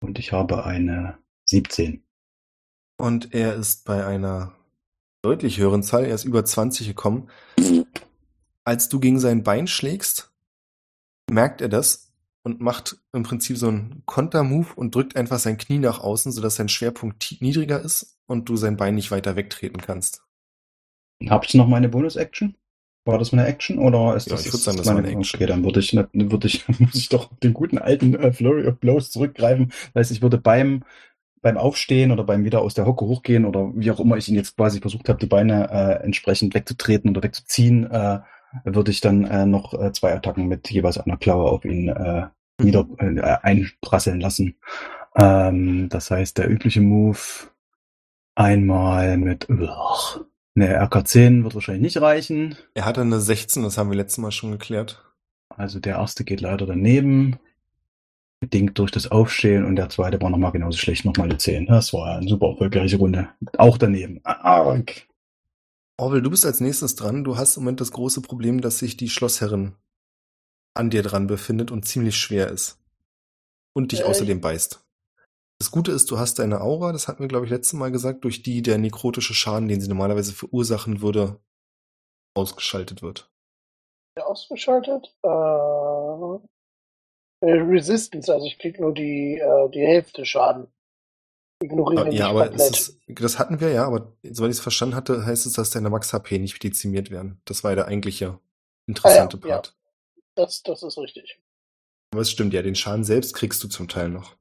und 0.00 0.18
ich 0.18 0.32
habe 0.32 0.64
eine 0.64 1.18
17. 1.44 2.02
Und 3.00 3.34
er 3.34 3.54
ist 3.54 3.84
bei 3.86 4.04
einer 4.04 4.52
deutlich 5.22 5.58
höheren 5.58 5.82
Zahl, 5.82 6.04
er 6.04 6.14
ist 6.14 6.24
über 6.24 6.44
20 6.44 6.86
gekommen. 6.86 7.28
Als 8.64 8.88
du 8.88 9.00
gegen 9.00 9.18
sein 9.18 9.42
Bein 9.42 9.66
schlägst, 9.66 10.32
merkt 11.30 11.60
er 11.60 11.68
das 11.68 12.12
und 12.42 12.60
macht 12.60 12.98
im 13.12 13.22
Prinzip 13.22 13.56
so 13.56 13.68
einen 13.68 14.02
Kontermove 14.06 14.74
und 14.76 14.94
drückt 14.94 15.16
einfach 15.16 15.38
sein 15.38 15.58
Knie 15.58 15.78
nach 15.78 16.00
außen, 16.00 16.32
sodass 16.32 16.56
sein 16.56 16.68
Schwerpunkt 16.68 17.38
niedriger 17.40 17.80
ist 17.80 18.18
und 18.26 18.48
du 18.48 18.56
sein 18.56 18.76
Bein 18.76 18.94
nicht 18.94 19.10
weiter 19.10 19.36
wegtreten 19.36 19.80
kannst. 19.80 20.22
Habe 21.28 21.44
ich 21.46 21.54
noch 21.54 21.68
meine 21.68 21.88
Bonus-Action? 21.88 22.54
War 23.06 23.18
das 23.18 23.32
meine 23.32 23.46
Action 23.48 23.78
oder 23.78 24.14
ist 24.14 24.26
Ja, 24.28 24.32
das, 24.36 24.46
ich 24.46 24.52
würd 24.52 24.54
ist 24.56 24.64
sagen, 24.64 24.76
das 24.76 24.86
meine 24.86 25.02
war 25.02 25.08
eine 25.08 25.18
Action. 25.18 25.38
Okay, 25.38 25.46
dann 25.46 25.64
würde 25.64 25.80
ich, 25.80 25.92
nicht- 25.94 26.08
würde 26.12 26.46
ich, 26.46 26.68
muss 26.80 26.94
ich 26.94 27.08
doch 27.08 27.34
den 27.38 27.54
guten 27.54 27.78
alten 27.78 28.14
äh, 28.14 28.32
Flurry 28.32 28.66
of 28.68 28.78
Blows 28.78 29.10
zurückgreifen. 29.10 29.72
Das 29.94 30.00
heißt, 30.02 30.10
ich 30.12 30.22
würde 30.22 30.38
beim, 30.38 30.84
beim 31.42 31.56
Aufstehen 31.56 32.12
oder 32.12 32.24
beim 32.24 32.44
wieder 32.44 32.60
aus 32.60 32.74
der 32.74 32.86
Hocke 32.86 33.04
hochgehen 33.06 33.44
oder 33.44 33.70
wie 33.74 33.90
auch 33.90 34.00
immer 34.00 34.16
ich 34.16 34.28
ihn 34.28 34.34
jetzt 34.34 34.56
quasi 34.56 34.80
versucht 34.80 35.08
habe, 35.08 35.18
die 35.18 35.26
Beine 35.26 35.70
äh, 35.70 36.04
entsprechend 36.04 36.54
wegzutreten 36.54 37.10
oder 37.10 37.22
wegzuziehen, 37.22 37.90
äh, 37.90 38.20
würde 38.64 38.90
ich 38.90 39.00
dann 39.00 39.24
äh, 39.24 39.46
noch 39.46 39.74
äh, 39.74 39.92
zwei 39.92 40.14
Attacken 40.14 40.48
mit 40.48 40.70
jeweils 40.70 40.98
einer 40.98 41.16
Klaue 41.16 41.50
auf 41.50 41.64
ihn 41.64 41.88
äh, 41.88 42.26
nieder 42.60 42.86
äh, 42.98 43.20
einprasseln 43.42 44.20
lassen. 44.20 44.56
Ähm, 45.16 45.88
das 45.88 46.10
heißt, 46.10 46.38
der 46.38 46.50
übliche 46.50 46.80
Move 46.80 47.18
einmal 48.34 49.16
mit 49.16 49.48
ugh, 49.48 50.24
ne 50.54 50.82
RK10 50.82 51.42
wird 51.44 51.54
wahrscheinlich 51.54 51.82
nicht 51.82 52.02
reichen. 52.02 52.56
Er 52.74 52.84
hatte 52.84 53.00
eine 53.00 53.20
16, 53.20 53.62
das 53.62 53.78
haben 53.78 53.90
wir 53.90 53.96
letztes 53.96 54.18
Mal 54.18 54.30
schon 54.30 54.52
geklärt. 54.52 55.04
Also 55.48 55.80
der 55.80 55.96
erste 55.96 56.24
geht 56.24 56.40
leider 56.40 56.66
daneben. 56.66 57.38
Bedingt 58.40 58.78
durch 58.78 58.90
das 58.90 59.10
Aufstehen 59.10 59.66
und 59.66 59.76
der 59.76 59.90
zweite 59.90 60.20
war 60.20 60.30
nochmal 60.30 60.52
genauso 60.52 60.78
schlecht, 60.78 61.04
nochmal 61.04 61.28
eine 61.28 61.36
10. 61.38 61.66
Das 61.66 61.92
war 61.92 62.16
eine 62.16 62.28
super 62.28 62.48
erfolgreiche 62.48 62.96
Runde. 62.96 63.28
Auch 63.58 63.76
daneben. 63.76 64.20
Arg. 64.24 65.06
Orwell, 65.98 66.22
du 66.22 66.30
bist 66.30 66.46
als 66.46 66.60
nächstes 66.60 66.94
dran. 66.94 67.24
Du 67.24 67.36
hast 67.36 67.58
im 67.58 67.64
Moment 67.64 67.82
das 67.82 67.92
große 67.92 68.22
Problem, 68.22 68.62
dass 68.62 68.78
sich 68.78 68.96
die 68.96 69.10
Schlossherrin 69.10 69.74
an 70.74 70.88
dir 70.88 71.02
dran 71.02 71.26
befindet 71.26 71.70
und 71.70 71.84
ziemlich 71.84 72.16
schwer 72.16 72.48
ist. 72.48 72.78
Und 73.74 73.92
dich 73.92 74.00
Äh, 74.00 74.04
außerdem 74.04 74.40
beißt. 74.40 74.82
Das 75.58 75.70
Gute 75.70 75.92
ist, 75.92 76.10
du 76.10 76.18
hast 76.18 76.38
deine 76.38 76.62
Aura, 76.62 76.92
das 76.92 77.06
hatten 77.06 77.20
wir, 77.20 77.28
glaube 77.28 77.44
ich, 77.44 77.50
letztes 77.50 77.74
Mal 77.74 77.90
gesagt, 77.92 78.24
durch 78.24 78.42
die 78.42 78.62
der 78.62 78.78
nekrotische 78.78 79.34
Schaden, 79.34 79.68
den 79.68 79.82
sie 79.82 79.88
normalerweise 79.88 80.32
verursachen 80.32 81.02
würde, 81.02 81.38
ausgeschaltet 82.34 83.02
wird. 83.02 83.30
ausgeschaltet. 84.18 85.14
Äh, 85.22 85.28
äh, 85.28 86.38
Resistance, 87.42 88.32
also 88.32 88.46
ich 88.46 88.58
krieg 88.58 88.78
nur 88.80 88.92
die, 88.94 89.38
äh, 89.38 89.70
die 89.70 89.80
Hälfte 89.80 90.24
Schaden. 90.26 90.68
Ignoriere 91.62 92.10
ja, 92.10 92.10
nicht 92.10 92.22
aber 92.24 92.44
es 92.44 92.48
komplett. 92.50 92.70
ist, 92.70 93.00
das 93.08 93.38
hatten 93.38 93.60
wir 93.60 93.70
ja, 93.70 93.86
aber 93.86 94.12
soweit 94.22 94.50
ich 94.50 94.56
es 94.56 94.60
verstanden 94.60 94.94
hatte, 94.94 95.26
heißt 95.26 95.46
es, 95.46 95.52
dass 95.54 95.70
deine 95.70 95.90
Max-HP 95.90 96.38
nicht 96.38 96.62
dezimiert 96.62 97.10
werden. 97.10 97.40
Das 97.44 97.64
war 97.64 97.72
ja 97.72 97.76
der 97.76 97.86
eigentliche 97.86 98.38
interessante 98.86 99.36
Ah 99.36 99.40
ja, 99.42 99.48
ja. 99.48 99.54
Part. 99.56 99.76
das, 100.34 100.62
das 100.62 100.82
ist 100.82 100.98
richtig. 100.98 101.38
Aber 102.12 102.22
es 102.22 102.30
stimmt 102.30 102.54
ja, 102.54 102.62
den 102.62 102.74
Schaden 102.74 103.04
selbst 103.04 103.34
kriegst 103.34 103.62
du 103.62 103.68
zum 103.68 103.88
Teil 103.88 104.08
noch. 104.08 104.36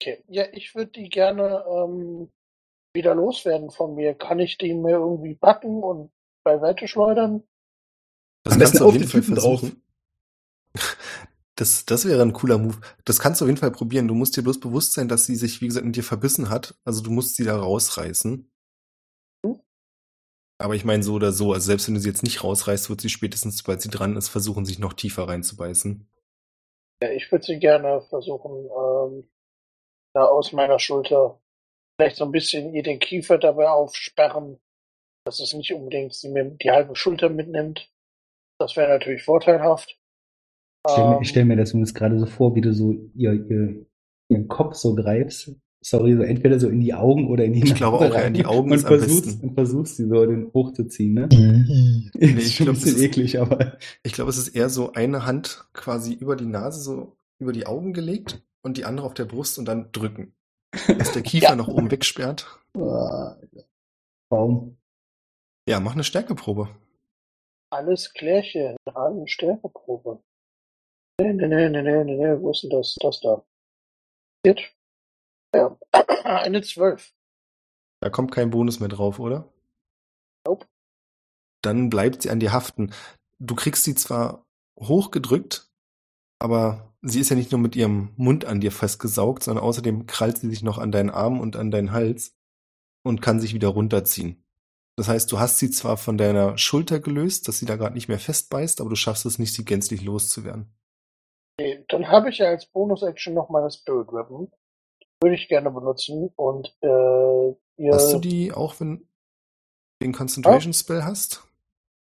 Okay. 0.00 0.22
Ja, 0.28 0.44
ich 0.52 0.74
würde 0.74 0.92
die 0.92 1.08
gerne 1.08 1.64
ähm, 1.68 2.30
wieder 2.94 3.14
loswerden 3.14 3.70
von 3.70 3.94
mir. 3.94 4.14
Kann 4.14 4.38
ich 4.38 4.58
die 4.58 4.74
mir 4.74 4.96
irgendwie 4.96 5.34
backen 5.34 5.82
und 5.82 6.10
beiseite 6.44 6.86
schleudern? 6.86 7.42
Das 8.44 8.54
Am 8.54 8.60
kannst 8.60 8.72
besten 8.74 8.78
du 8.78 8.88
auf 8.88 8.92
den 8.98 9.08
Fall 9.08 9.20
Typen 9.22 9.34
drauf. 9.36 9.62
Das, 11.56 11.86
das 11.86 12.04
wäre 12.04 12.20
ein 12.22 12.34
cooler 12.34 12.58
Move. 12.58 12.76
Das 13.06 13.18
kannst 13.18 13.40
du 13.40 13.46
auf 13.46 13.48
jeden 13.48 13.58
Fall 13.58 13.72
probieren. 13.72 14.08
Du 14.08 14.14
musst 14.14 14.36
dir 14.36 14.42
bloß 14.42 14.60
bewusst 14.60 14.92
sein, 14.92 15.08
dass 15.08 15.24
sie 15.24 15.36
sich, 15.36 15.62
wie 15.62 15.66
gesagt, 15.66 15.86
in 15.86 15.92
dir 15.92 16.04
verbissen 16.04 16.50
hat. 16.50 16.74
Also 16.84 17.02
du 17.02 17.10
musst 17.10 17.36
sie 17.36 17.44
da 17.44 17.58
rausreißen. 17.58 18.50
Hm. 19.44 19.60
Aber 20.58 20.74
ich 20.74 20.84
meine 20.84 21.02
so 21.02 21.14
oder 21.14 21.32
so, 21.32 21.54
also 21.54 21.66
selbst 21.66 21.88
wenn 21.88 21.94
du 21.94 22.00
sie 22.00 22.10
jetzt 22.10 22.22
nicht 22.22 22.44
rausreißt, 22.44 22.90
wird 22.90 23.00
sie 23.00 23.08
spätestens, 23.08 23.56
sobald 23.56 23.80
sie 23.80 23.88
dran 23.88 24.16
ist, 24.16 24.28
versuchen, 24.28 24.66
sich 24.66 24.78
noch 24.78 24.92
tiefer 24.92 25.28
reinzubeißen. 25.28 26.06
Ja, 27.02 27.10
ich 27.10 27.30
würde 27.32 27.44
sie 27.44 27.58
gerne 27.58 28.02
versuchen, 28.02 28.52
ähm, 28.52 29.30
da 30.14 30.24
aus 30.24 30.52
meiner 30.52 30.78
Schulter 30.78 31.40
vielleicht 31.98 32.16
so 32.16 32.24
ein 32.24 32.32
bisschen 32.32 32.74
ihr 32.74 32.82
den 32.82 32.98
Kiefer 32.98 33.38
dabei 33.38 33.68
aufsperren, 33.68 34.60
dass 35.24 35.40
es 35.40 35.54
nicht 35.54 35.72
unbedingt 35.72 36.14
sie 36.14 36.28
mir 36.28 36.44
die 36.44 36.70
halbe 36.70 36.96
Schulter 36.96 37.30
mitnimmt. 37.30 37.90
Das 38.58 38.76
wäre 38.76 38.88
natürlich 38.88 39.24
vorteilhaft. 39.24 39.98
Ich 40.86 40.92
stelle 40.92 41.08
mir, 41.08 41.16
Ähm, 41.18 41.24
stell 41.24 41.44
mir 41.44 41.56
das 41.56 41.70
zumindest 41.70 41.94
gerade 41.96 42.18
so 42.18 42.26
vor, 42.26 42.54
wie 42.54 42.60
du 42.60 42.72
so 42.72 42.92
ihr, 43.14 43.32
ihr, 43.32 43.86
ihren 44.28 44.48
Kopf 44.48 44.74
so 44.74 44.94
greifst. 44.94 45.52
Sorry, 45.84 46.16
so 46.16 46.22
entweder 46.22 46.58
so 46.58 46.68
in 46.68 46.80
die 46.80 46.94
Augen 46.94 47.28
oder 47.28 47.44
in 47.44 47.52
die 47.52 47.62
Ich 47.62 47.74
glaube 47.74 47.98
Nase 48.04 48.12
auch, 48.14 48.18
ja, 48.18 48.26
in 48.26 48.34
die 48.34 48.40
rein 48.42 48.50
Augen 48.50 48.70
und 48.70 48.76
ist 48.76 48.86
versuchst, 48.86 49.42
und 49.42 49.54
versuchst, 49.54 49.96
sie 49.96 50.08
so 50.08 50.26
den 50.26 50.50
hochzuziehen, 50.52 51.14
ne? 51.14 51.28
Mhm. 51.32 52.10
ist 52.14 52.46
ich 52.46 52.56
schon 52.56 52.64
glaub, 52.66 52.76
ein 52.76 52.80
bisschen 52.82 52.96
ist- 52.96 53.02
eklig, 53.02 53.38
aber 53.40 53.76
Ich 54.02 54.12
glaube, 54.12 54.30
es 54.30 54.38
ist 54.38 54.48
eher 54.48 54.68
so 54.68 54.92
eine 54.94 55.26
Hand 55.26 55.64
quasi 55.74 56.12
über 56.14 56.34
die 56.34 56.46
Nase, 56.46 56.80
so 56.80 57.16
über 57.38 57.52
die 57.52 57.66
Augen 57.66 57.92
gelegt 57.92 58.42
und 58.62 58.78
die 58.78 58.84
andere 58.84 59.06
auf 59.06 59.14
der 59.14 59.26
Brust 59.26 59.58
und 59.60 59.66
dann 59.66 59.92
drücken. 59.92 60.32
Dass 60.98 61.12
der 61.12 61.22
Kiefer 61.22 61.50
Ja. 61.50 61.56
nach 61.56 61.68
oben 61.68 61.90
wegsperrt. 61.90 62.46
Baum. 64.28 64.76
Ja, 65.68 65.78
mach 65.80 65.92
eine 65.94 66.04
Stärkeprobe. 66.04 66.68
Alles 67.70 68.12
Klärchen, 68.12 68.76
eine 68.92 69.28
Stärkeprobe. 69.28 70.20
Nee, 71.18 71.32
nee, 71.32 71.48
nee, 71.48 71.68
nee, 71.70 71.82
nee, 71.82 72.04
nee, 72.04 72.40
wo 72.40 72.50
ist 72.50 72.62
denn 72.62 72.70
das? 72.70 72.94
Das 73.00 73.20
da. 73.20 73.42
Jetzt? 74.44 74.76
Ja, 75.54 75.78
eine 76.24 76.62
12. 76.62 77.14
Da 78.00 78.10
kommt 78.10 78.32
kein 78.32 78.50
Bonus 78.50 78.80
mehr 78.80 78.90
drauf, 78.90 79.18
oder? 79.18 79.50
Nope. 80.46 80.66
Dann 81.62 81.88
bleibt 81.88 82.22
sie 82.22 82.30
an 82.30 82.40
dir 82.40 82.52
haften. 82.52 82.92
Du 83.38 83.54
kriegst 83.54 83.84
sie 83.84 83.94
zwar 83.94 84.46
hochgedrückt, 84.78 85.70
aber 86.38 86.94
sie 87.00 87.20
ist 87.20 87.30
ja 87.30 87.36
nicht 87.36 87.50
nur 87.50 87.60
mit 87.60 87.76
ihrem 87.76 88.12
Mund 88.16 88.44
an 88.44 88.60
dir 88.60 88.70
festgesaugt, 88.70 89.42
sondern 89.42 89.64
außerdem 89.64 90.06
krallt 90.06 90.36
sie 90.36 90.50
sich 90.50 90.62
noch 90.62 90.76
an 90.76 90.92
deinen 90.92 91.10
Arm 91.10 91.40
und 91.40 91.56
an 91.56 91.70
deinen 91.70 91.92
Hals 91.92 92.36
und 93.02 93.22
kann 93.22 93.40
sich 93.40 93.54
wieder 93.54 93.68
runterziehen. 93.68 94.44
Das 94.96 95.08
heißt, 95.08 95.32
du 95.32 95.38
hast 95.38 95.58
sie 95.58 95.70
zwar 95.70 95.96
von 95.96 96.18
deiner 96.18 96.58
Schulter 96.58 97.00
gelöst, 97.00 97.48
dass 97.48 97.58
sie 97.58 97.66
da 97.66 97.76
gerade 97.76 97.94
nicht 97.94 98.08
mehr 98.08 98.18
festbeißt, 98.18 98.80
aber 98.80 98.90
du 98.90 98.96
schaffst 98.96 99.24
es 99.24 99.38
nicht, 99.38 99.54
sie 99.54 99.64
gänzlich 99.64 100.02
loszuwerden. 100.02 100.75
Dann 101.88 102.08
habe 102.08 102.28
ich 102.30 102.38
ja 102.38 102.48
als 102.48 102.66
Bonus-Action 102.66 103.34
noch 103.34 103.48
meine 103.48 103.70
Spirit 103.70 104.08
Weapon. 104.08 104.50
Würde 105.22 105.36
ich 105.36 105.48
gerne 105.48 105.70
benutzen 105.70 106.30
und 106.36 106.76
äh, 106.82 107.48
ihr, 107.78 107.92
Hast 107.94 108.12
du 108.12 108.18
die 108.18 108.52
auch, 108.52 108.78
wenn 108.80 108.98
du 108.98 109.04
den 110.02 110.12
Concentration 110.12 110.74
Spell 110.74 111.02
hast? 111.04 111.46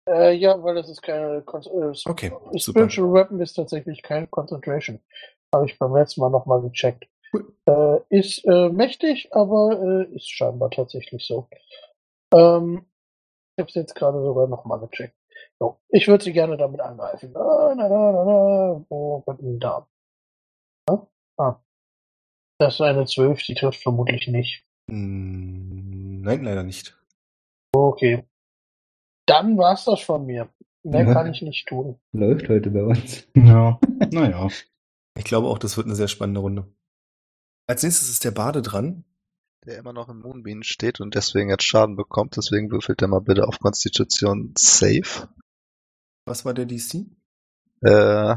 äh, 0.09 0.33
ja, 0.33 0.61
weil 0.63 0.75
das 0.75 0.89
ist 0.89 1.01
keine 1.01 1.41
Kon 1.43 1.61
äh, 1.61 1.93
Okay, 2.05 2.31
super. 2.53 2.89
Spiritual 2.89 3.13
Weapon 3.13 3.39
ist 3.41 3.53
tatsächlich 3.53 4.01
keine 4.01 4.27
Concentration. 4.27 4.99
Habe 5.53 5.67
ich 5.67 5.77
beim 5.77 5.95
letzten 5.95 6.21
Mal 6.21 6.29
nochmal 6.29 6.61
gecheckt. 6.61 7.07
Cool. 7.33 7.53
Äh, 7.65 8.17
ist 8.17 8.45
äh, 8.45 8.69
mächtig, 8.69 9.29
aber 9.31 10.07
äh, 10.09 10.15
ist 10.15 10.29
scheinbar 10.29 10.71
tatsächlich 10.71 11.25
so. 11.25 11.47
Ähm, 12.33 12.85
ich 13.55 13.61
habe 13.61 13.69
es 13.69 13.75
jetzt 13.75 13.95
gerade 13.95 14.21
sogar 14.21 14.47
nochmal 14.47 14.79
gecheckt. 14.79 15.15
So, 15.59 15.79
ich 15.89 16.07
würde 16.07 16.23
sie 16.23 16.33
gerne 16.33 16.57
damit 16.57 16.81
angreifen. 16.81 17.35
Ah, 17.35 17.73
na, 17.75 17.87
na, 17.87 18.11
na, 18.11 18.23
na. 18.25 18.85
Wo 18.89 19.23
wird 19.25 19.41
denn 19.41 19.59
da? 19.59 19.87
Ja? 20.89 21.07
Ah. 21.37 21.59
Das 22.59 22.75
ist 22.75 22.81
eine 22.81 23.05
12, 23.05 23.41
die 23.43 23.55
trifft 23.55 23.81
vermutlich 23.81 24.27
nicht. 24.27 24.65
Mm, 24.87 26.21
Nein, 26.21 26.43
leider 26.43 26.63
nicht. 26.63 26.97
Okay. 27.73 28.25
Dann 29.27 29.57
war's 29.57 29.85
das 29.85 30.01
von 30.01 30.25
mir. 30.25 30.49
Mehr 30.83 31.03
Ja. 31.05 31.13
kann 31.13 31.31
ich 31.31 31.41
nicht 31.41 31.67
tun. 31.67 31.99
Läuft 32.13 32.47
heute 32.49 32.69
bei 32.69 32.83
uns. 32.83 33.27
Ja, 33.35 33.79
naja. 34.11 34.47
Ich 35.17 35.23
glaube 35.23 35.47
auch, 35.47 35.57
das 35.57 35.77
wird 35.77 35.87
eine 35.87 35.95
sehr 35.95 36.07
spannende 36.07 36.41
Runde. 36.41 36.67
Als 37.67 37.81
nächstes 37.83 38.09
ist 38.09 38.23
der 38.23 38.31
Bade 38.31 38.61
dran. 38.61 39.03
Der 39.65 39.79
immer 39.79 39.93
noch 39.93 40.09
im 40.09 40.19
Moonbeam 40.19 40.61
steht 40.61 40.99
und 41.01 41.15
deswegen 41.15 41.49
jetzt 41.49 41.63
Schaden 41.63 41.95
bekommt. 41.95 42.37
Deswegen 42.37 42.69
würfelt 42.69 43.01
er 43.01 43.07
mal 43.07 43.21
bitte 43.21 43.47
auf 43.47 43.57
Konstitution 43.59 44.53
Safe. 44.55 45.27
Was 46.25 46.45
war 46.45 46.53
der 46.53 46.65
DC? 46.65 47.05
Äh, 47.81 48.35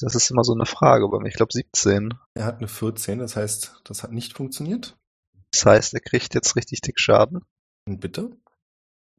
das 0.00 0.14
ist 0.14 0.30
immer 0.30 0.44
so 0.44 0.54
eine 0.54 0.66
Frage 0.66 1.08
bei 1.08 1.18
mir. 1.18 1.28
Ich 1.28 1.34
glaube 1.34 1.52
17. 1.52 2.14
Er 2.34 2.44
hat 2.44 2.58
eine 2.58 2.68
14, 2.68 3.18
das 3.18 3.36
heißt, 3.36 3.82
das 3.84 4.02
hat 4.02 4.12
nicht 4.12 4.34
funktioniert. 4.34 4.96
Das 5.52 5.66
heißt, 5.66 5.94
er 5.94 6.00
kriegt 6.00 6.34
jetzt 6.34 6.56
richtig 6.56 6.80
dick 6.80 6.98
Schaden. 6.98 7.44
Und 7.86 8.00
bitte? 8.00 8.30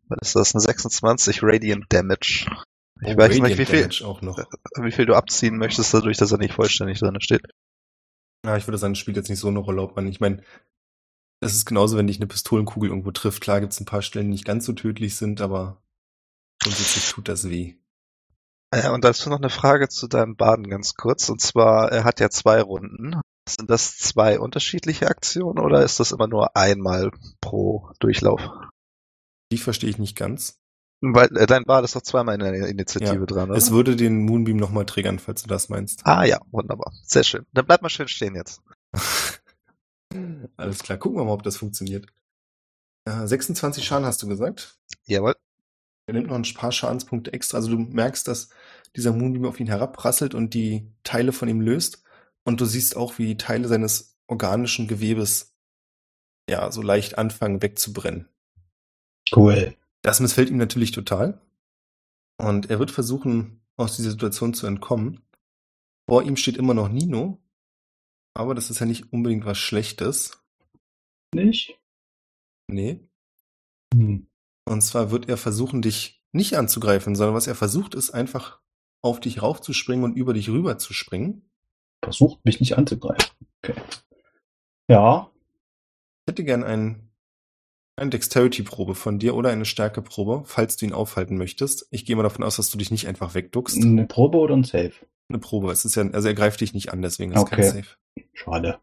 Dann 0.08 0.18
ist 0.22 0.36
das 0.36 0.54
eine 0.56 0.62
26 0.62 1.42
Radiant 1.44 1.86
Damage. 1.90 2.48
Ich 3.02 3.16
Oh, 3.16 3.18
weiß 3.18 3.32
nicht, 3.34 3.42
Radiant 3.42 3.60
wie 3.60 3.66
viel, 3.66 3.88
noch. 4.22 4.38
wie 4.82 4.92
viel 4.92 5.06
du 5.06 5.16
abziehen 5.16 5.58
möchtest, 5.58 5.94
dadurch, 5.94 6.18
dass 6.18 6.32
er 6.32 6.38
nicht 6.38 6.54
vollständig 6.54 7.00
drin 7.00 7.20
steht. 7.20 7.42
Ja, 8.46 8.58
ich 8.58 8.66
würde 8.68 8.78
sagen, 8.78 8.94
das 8.94 9.00
spielt 9.00 9.18
jetzt 9.18 9.30
nicht 9.30 9.40
so 9.40 9.48
eine 9.48 9.60
Rolle, 9.60 9.82
ob 9.82 9.96
man, 9.96 10.08
ich 10.08 10.20
meine, 10.20 10.44
es 11.44 11.54
ist 11.54 11.66
genauso, 11.66 11.98
wenn 11.98 12.08
dich 12.08 12.18
eine 12.18 12.28
Pistolenkugel 12.28 12.90
irgendwo 12.90 13.12
trifft. 13.12 13.42
Klar 13.42 13.60
gibt 13.60 13.74
es 13.74 13.80
ein 13.80 13.86
paar 13.86 14.02
Stellen, 14.02 14.28
die 14.28 14.34
nicht 14.34 14.46
ganz 14.46 14.66
so 14.66 14.74
tödlich 14.74 15.16
sind, 15.16 15.42
aber 15.42 15.82
grundsätzlich 16.62 17.10
tut 17.12 17.28
das 17.28 17.50
weh. 17.50 17.76
Äh, 18.72 18.90
und 18.90 19.04
dazu 19.04 19.30
noch 19.30 19.40
eine 19.40 19.50
Frage 19.50 19.90
zu 19.90 20.08
deinem 20.08 20.36
Baden 20.36 20.70
ganz 20.70 20.96
kurz. 20.96 21.30
Und 21.30 21.42
zwar, 21.42 21.92
er 21.92 22.04
hat 22.04 22.20
ja 22.20 22.30
zwei 22.30 22.62
Runden. 22.62 23.20
Sind 23.48 23.70
das 23.70 23.98
zwei 23.98 24.40
unterschiedliche 24.40 25.08
Aktionen 25.08 25.60
oder 25.60 25.84
ist 25.84 26.00
das 26.00 26.12
immer 26.12 26.28
nur 26.28 26.56
einmal 26.56 27.12
pro 27.42 27.90
Durchlauf? 28.00 28.42
Die 29.52 29.58
verstehe 29.58 29.90
ich 29.90 29.98
nicht 29.98 30.16
ganz. 30.16 30.58
Weil 31.02 31.36
äh, 31.36 31.48
dein 31.48 31.64
Bad 31.64 31.84
ist 31.84 31.96
doch 31.96 32.04
zweimal 32.04 32.36
in 32.36 32.42
der 32.42 32.68
Initiative 32.68 33.16
Ja, 33.16 33.26
dran, 33.26 33.50
oder? 33.50 33.58
Es 33.58 33.72
würde 33.72 33.96
den 33.96 34.24
Moonbeam 34.24 34.58
nochmal 34.58 34.86
triggern, 34.86 35.18
falls 35.18 35.42
du 35.42 35.48
das 35.50 35.68
meinst. 35.68 36.02
ah 36.06 36.24
ja, 36.24 36.40
wunderbar. 36.52 36.94
Sehr 37.04 37.24
schön. 37.24 37.46
Dann 37.52 37.66
bleib 37.66 37.82
mal 37.82 37.90
schön 37.90 38.08
stehen 38.08 38.36
jetzt. 38.36 38.62
Alles 40.58 40.84
klar, 40.84 40.98
gucken 41.00 41.18
wir 41.20 41.26
mal, 41.26 41.34
ob 41.34 41.44
das 41.44 41.58
funktioniert. 41.58 42.06
Äh, 43.06 43.26
26 43.26 43.84
Schaden 43.84 44.06
hast 44.06 44.22
du 44.22 44.28
gesagt. 44.28 44.78
Jawohl. 45.06 45.36
Er 46.12 46.16
nimmt 46.16 46.28
noch 46.28 46.36
ein 46.36 46.54
paar 46.56 46.74
Schadenspunkte 46.74 47.32
extra. 47.32 47.56
Also 47.56 47.72
du 47.72 47.78
merkst, 47.78 48.28
dass 48.28 48.50
dieser 48.98 49.14
Moonbeam 49.14 49.46
auf 49.46 49.62
ihn 49.62 49.68
herabprasselt 49.68 50.36
und 50.36 50.54
die 50.54 50.92
Teile 51.04 51.32
von 51.32 51.48
ihm 51.48 51.62
löst. 51.62 52.04
Und 52.44 52.60
du 52.60 52.66
siehst 52.66 52.98
auch, 52.98 53.18
wie 53.18 53.38
Teile 53.38 53.70
seines 53.70 54.20
organischen 54.28 54.90
Gewebes 54.90 55.56
ja 56.50 56.70
so 56.70 56.82
leicht 56.82 57.18
anfangen 57.18 57.62
wegzubrennen. 57.62 58.28
Cool. 59.34 59.74
Das 60.02 60.20
missfällt 60.20 60.50
ihm 60.50 60.58
natürlich 60.58 60.92
total. 60.92 61.40
Und 62.38 62.70
er 62.70 62.80
wird 62.80 62.92
versuchen, 62.92 63.62
aus 63.78 63.96
dieser 63.96 64.12
Situation 64.12 64.54
zu 64.54 64.68
entkommen. 64.68 65.22
Vor 66.10 66.24
ihm 66.24 66.36
steht 66.36 66.58
immer 66.58 66.74
noch 66.74 66.90
Nino. 66.90 67.42
Aber 68.34 68.54
das 68.54 68.70
ist 68.70 68.82
ja 68.82 68.86
nicht 68.86 69.14
unbedingt 69.14 69.46
was 69.46 69.60
Schlechtes. 69.60 70.44
Nicht? 71.34 71.80
Nee. 72.68 73.08
Hm. 73.94 74.28
Und 74.66 74.82
zwar 74.82 75.12
wird 75.12 75.28
er 75.28 75.38
versuchen, 75.38 75.82
dich 75.82 76.24
nicht 76.32 76.56
anzugreifen, 76.56 77.16
sondern 77.16 77.36
was 77.36 77.48
er 77.48 77.56
versucht, 77.56 77.94
ist 77.96 78.12
einfach 78.12 78.62
auf 79.02 79.20
dich 79.20 79.42
raufzuspringen 79.42 80.06
und 80.06 80.16
über 80.16 80.34
dich 80.34 80.50
rüber 80.50 80.78
zu 80.78 80.94
springen. 80.94 81.50
Versucht 82.04 82.46
mich 82.46 82.60
nicht 82.60 82.78
anzugreifen. 82.78 83.32
Okay. 83.64 83.80
Ja. 84.90 85.30
Ich 86.26 86.32
hätte 86.32 86.44
gern 86.44 86.64
ein, 86.64 87.10
eine 87.96 88.12
Dexterity-Probe 88.12 88.96
von 88.96 89.20
dir 89.20 89.36
oder 89.36 89.50
eine 89.50 89.66
Stärkeprobe, 89.66 90.44
falls 90.46 90.78
du 90.78 90.86
ihn 90.86 90.94
aufhalten 90.94 91.38
möchtest. 91.38 91.88
Ich 91.92 92.06
gehe 92.06 92.16
mal 92.16 92.24
davon 92.24 92.44
aus, 92.44 92.56
dass 92.56 92.70
du 92.70 92.78
dich 92.78 92.92
nicht 92.92 93.08
einfach 93.08 93.34
wegduckst. 93.34 93.82
Eine 93.84 94.06
Probe 94.06 94.38
oder 94.38 94.56
ein 94.56 94.64
Save? 94.64 94.94
Eine 95.30 95.40
Probe. 95.40 95.72
Es 95.72 95.86
ist 95.86 95.96
ja, 95.96 96.10
also 96.10 96.28
er 96.28 96.34
greift 96.34 96.62
dich 96.62 96.74
nicht 96.74 96.92
an, 96.92 97.02
deswegen 97.02 97.32
ist 97.32 97.38
es 97.38 97.44
Okay. 97.44 97.56
kein 97.56 97.84
Safe. 97.84 97.88
Schade. 98.34 98.80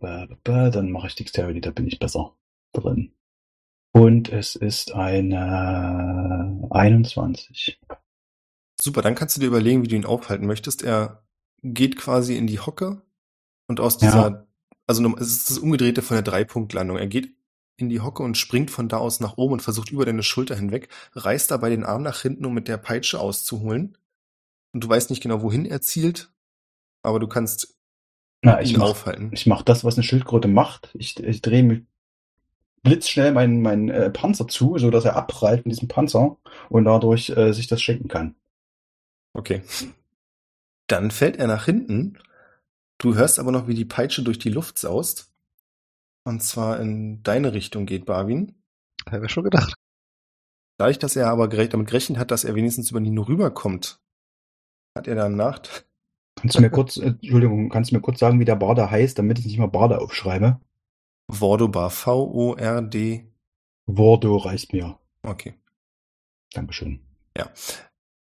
Dann 0.00 0.90
mache 0.90 1.06
ich 1.06 1.14
Dexterity, 1.14 1.60
da 1.60 1.70
bin 1.70 1.86
ich 1.86 1.98
besser 1.98 2.36
drin. 2.72 3.12
Und 3.96 4.28
es 4.28 4.56
ist 4.56 4.92
eine 4.92 6.66
21. 6.70 7.80
Super, 8.80 9.02
dann 9.02 9.14
kannst 9.14 9.36
du 9.36 9.40
dir 9.40 9.46
überlegen, 9.46 9.84
wie 9.84 9.88
du 9.88 9.94
ihn 9.94 10.04
aufhalten 10.04 10.46
möchtest. 10.46 10.82
Er 10.82 11.24
geht 11.62 11.96
quasi 11.96 12.36
in 12.36 12.48
die 12.48 12.58
Hocke 12.58 13.02
und 13.68 13.78
aus 13.78 14.00
Ja. 14.00 14.08
dieser, 14.08 14.46
also 14.88 15.00
norm- 15.00 15.16
es 15.18 15.28
ist 15.28 15.48
das 15.50 15.58
Umgedrehte 15.58 16.02
von 16.02 16.16
der 16.16 16.22
Dreipunktlandung. 16.22 16.98
Er 16.98 17.06
geht 17.06 17.34
in 17.76 17.88
die 17.88 18.00
Hocke 18.00 18.22
und 18.24 18.36
springt 18.36 18.70
von 18.72 18.88
da 18.88 18.98
aus 18.98 19.20
nach 19.20 19.36
oben 19.36 19.54
und 19.54 19.62
versucht 19.62 19.90
über 19.90 20.04
deine 20.04 20.22
Schulter 20.24 20.56
hinweg, 20.56 20.88
reißt 21.12 21.50
dabei 21.52 21.70
den 21.70 21.84
Arm 21.84 22.02
nach 22.02 22.20
hinten, 22.20 22.44
um 22.46 22.52
mit 22.54 22.66
der 22.66 22.76
Peitsche 22.78 23.20
auszuholen. 23.20 23.96
Und 24.72 24.82
du 24.82 24.88
weißt 24.88 25.10
nicht 25.10 25.22
genau, 25.22 25.40
wohin 25.42 25.66
er 25.66 25.80
zielt, 25.80 26.32
aber 27.02 27.20
du 27.20 27.28
kannst 27.28 27.76
Na, 28.42 28.60
ich 28.60 28.72
ihn 28.72 28.78
mach, 28.80 28.90
aufhalten. 28.90 29.30
ich 29.32 29.46
mach 29.46 29.62
das, 29.62 29.84
was 29.84 29.94
eine 29.94 30.02
Schildkröte 30.02 30.48
macht. 30.48 30.90
Ich, 30.94 31.18
ich 31.20 31.42
drehe 31.42 31.62
mich 31.62 31.82
blitzschnell 32.84 33.32
meinen 33.32 33.62
mein, 33.62 33.88
äh, 33.88 34.10
Panzer 34.10 34.46
zu, 34.46 34.78
so 34.78 34.90
dass 34.90 35.04
er 35.04 35.16
abprallt 35.16 35.64
in 35.64 35.70
diesem 35.70 35.88
Panzer 35.88 36.36
und 36.68 36.84
dadurch 36.84 37.30
äh, 37.30 37.52
sich 37.52 37.66
das 37.66 37.82
schenken 37.82 38.08
kann. 38.08 38.36
Okay. 39.32 39.62
Dann 40.86 41.10
fällt 41.10 41.36
er 41.36 41.48
nach 41.48 41.64
hinten. 41.64 42.18
Du 42.98 43.16
hörst 43.16 43.40
aber 43.40 43.50
noch, 43.50 43.66
wie 43.66 43.74
die 43.74 43.84
Peitsche 43.84 44.22
durch 44.22 44.38
die 44.38 44.50
Luft 44.50 44.78
saust. 44.78 45.32
Und 46.24 46.42
zwar 46.42 46.78
in 46.78 47.22
deine 47.22 47.52
Richtung 47.52 47.86
geht 47.86 48.06
Barwin. 48.06 48.54
Habe 49.10 49.26
ich 49.26 49.32
schon 49.32 49.44
gedacht. 49.44 49.74
Dadurch, 50.78 50.98
dass 50.98 51.16
er 51.16 51.28
aber 51.28 51.48
damit 51.48 51.88
gerechnet 51.88 52.18
hat, 52.18 52.30
dass 52.30 52.44
er 52.44 52.54
wenigstens 52.54 52.90
über 52.90 53.00
Nino 53.00 53.22
rüberkommt, 53.22 54.00
hat 54.96 55.08
er 55.08 55.14
dann 55.14 55.36
nach. 55.36 55.60
Kannst 56.36 56.56
du 56.56 56.60
mir 56.60 56.70
kurz, 56.70 56.96
äh, 56.96 57.14
Entschuldigung, 57.20 57.68
kannst 57.70 57.90
du 57.90 57.96
mir 57.96 58.02
kurz 58.02 58.18
sagen, 58.18 58.40
wie 58.40 58.44
der 58.44 58.56
Barder 58.56 58.90
heißt, 58.90 59.18
damit 59.18 59.38
ich 59.38 59.46
nicht 59.46 59.58
mal 59.58 59.66
Barder 59.66 60.02
aufschreibe? 60.02 60.60
Vordobar. 61.30 61.90
V-O-R-D. 61.90 63.32
Vordo 63.86 64.36
reicht 64.36 64.72
mir. 64.72 64.98
Okay. 65.22 65.54
Dankeschön. 66.52 67.00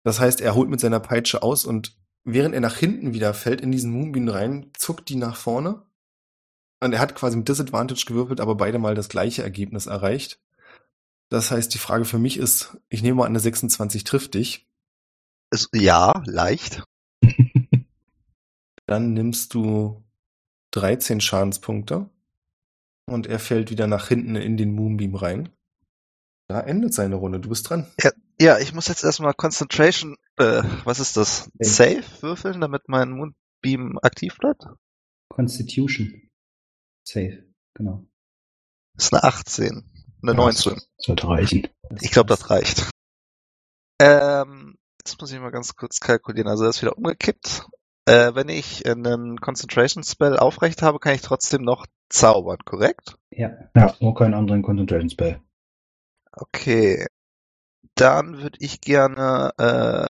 Das 0.04 0.20
heißt, 0.20 0.42
er 0.42 0.56
holt 0.56 0.70
mit 0.70 0.80
seiner 0.80 1.00
Peitsche 1.00 1.44
aus 1.44 1.66
und 1.66 1.98
während 2.24 2.54
er 2.54 2.62
nach 2.62 2.76
hinten 2.76 3.14
wieder 3.14 3.34
fällt 3.34 3.62
in 3.62 3.72
diesen 3.72 3.92
Moonbeam 3.92 4.28
rein, 4.28 4.72
zuckt 4.78 5.10
die 5.10 5.16
nach 5.16 5.36
vorne. 5.36 5.84
Und 6.82 6.94
er 6.94 7.00
hat 7.00 7.16
quasi 7.16 7.38
mit 7.38 7.48
Disadvantage 7.48 8.06
gewürfelt, 8.06 8.40
aber 8.40 8.56
beide 8.56 8.80
mal 8.80 8.96
das 8.96 9.10
gleiche 9.10 9.44
Ergebnis 9.44 9.86
erreicht. 9.86 10.42
Das 11.30 11.50
heißt, 11.52 11.74
die 11.74 11.80
Frage 11.80 12.06
für 12.06 12.20
mich 12.20 12.38
ist, 12.38 12.78
ich 12.90 13.02
nehme 13.02 13.18
mal 13.18 13.24
an, 13.24 13.32
eine 13.32 13.40
26 13.40 14.04
trifft 14.04 14.36
dich. 14.36 14.68
Ist, 15.52 15.70
ja, 15.74 16.22
leicht. 16.26 16.84
Dann 18.86 19.14
nimmst 19.14 19.54
du 19.54 20.04
13 20.72 21.22
Schadenspunkte. 21.22 22.10
Und 23.08 23.28
er 23.28 23.40
fällt 23.40 23.70
wieder 23.70 23.88
nach 23.88 24.08
hinten 24.08 24.36
in 24.36 24.58
den 24.58 24.74
Moonbeam 24.74 25.16
rein. 25.16 25.50
Da 26.48 26.62
endet 26.62 26.94
seine 26.94 27.16
Runde. 27.16 27.40
Du 27.40 27.50
bist 27.50 27.70
dran. 27.70 27.92
Ja, 28.40 28.60
ich 28.60 28.74
muss 28.74 28.88
jetzt 28.88 29.04
erstmal 29.04 29.34
Concentration, 29.34 30.18
äh, 30.38 30.62
was 30.84 31.00
ist 31.00 31.16
das? 31.18 31.50
Safe 31.60 32.04
würfeln, 32.22 32.62
damit 32.62 32.88
mein 32.88 33.12
Moonbeam 33.12 33.98
aktiv 34.02 34.38
bleibt? 34.38 34.66
Constitution. 35.30 36.30
Safe, 37.08 37.46
genau. 37.74 38.06
Das 38.96 39.06
ist 39.06 39.14
eine 39.14 39.24
18. 39.24 39.92
Eine 40.22 40.32
Ja, 40.32 40.38
19. 40.38 40.82
Sollte 40.98 41.28
reichen. 41.28 41.68
Ich 42.02 42.12
glaube, 42.12 42.28
das 42.28 42.50
reicht. 42.50 42.90
Ähm, 44.02 44.76
jetzt 45.00 45.20
muss 45.20 45.32
ich 45.32 45.40
mal 45.40 45.52
ganz 45.52 45.76
kurz 45.76 46.00
kalkulieren. 46.00 46.50
Also 46.50 46.66
das 46.66 46.78
ist 46.78 46.82
wieder 46.82 46.98
umgekippt. 46.98 47.68
Äh, 48.06 48.36
wenn 48.36 48.50
ich 48.50 48.86
einen 48.88 49.40
Concentration 49.40 50.04
Spell 50.04 50.38
aufrecht 50.38 50.82
habe, 50.84 51.00
kann 51.00 51.16
ich 51.16 51.22
trotzdem 51.22 51.64
noch 51.64 51.88
zaubern, 52.10 52.60
korrekt? 52.64 53.18
Ja, 53.32 53.52
Ja, 53.76 53.96
nur 54.00 54.14
keinen 54.14 54.36
anderen 54.36 54.62
Concentration 54.62 55.10
Spell. 55.10 55.42
Okay. 56.32 57.08
Dann 57.96 58.42
würde 58.42 58.58
ich 58.60 58.82
gerne 58.82 59.52
äh, 59.58 60.06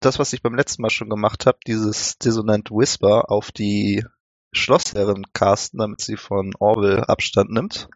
das, 0.00 0.18
was 0.18 0.32
ich 0.32 0.42
beim 0.42 0.54
letzten 0.54 0.82
Mal 0.82 0.90
schon 0.90 1.08
gemacht 1.08 1.46
habe, 1.46 1.58
dieses 1.66 2.18
Dissonant 2.18 2.70
Whisper 2.70 3.30
auf 3.30 3.52
die 3.52 4.04
Schlossherrin 4.52 5.24
casten, 5.32 5.78
damit 5.78 6.00
sie 6.00 6.16
von 6.16 6.52
Orwell 6.58 7.04
Abstand 7.04 7.50
nimmt. 7.50 7.88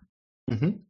Mhm. 0.46 0.86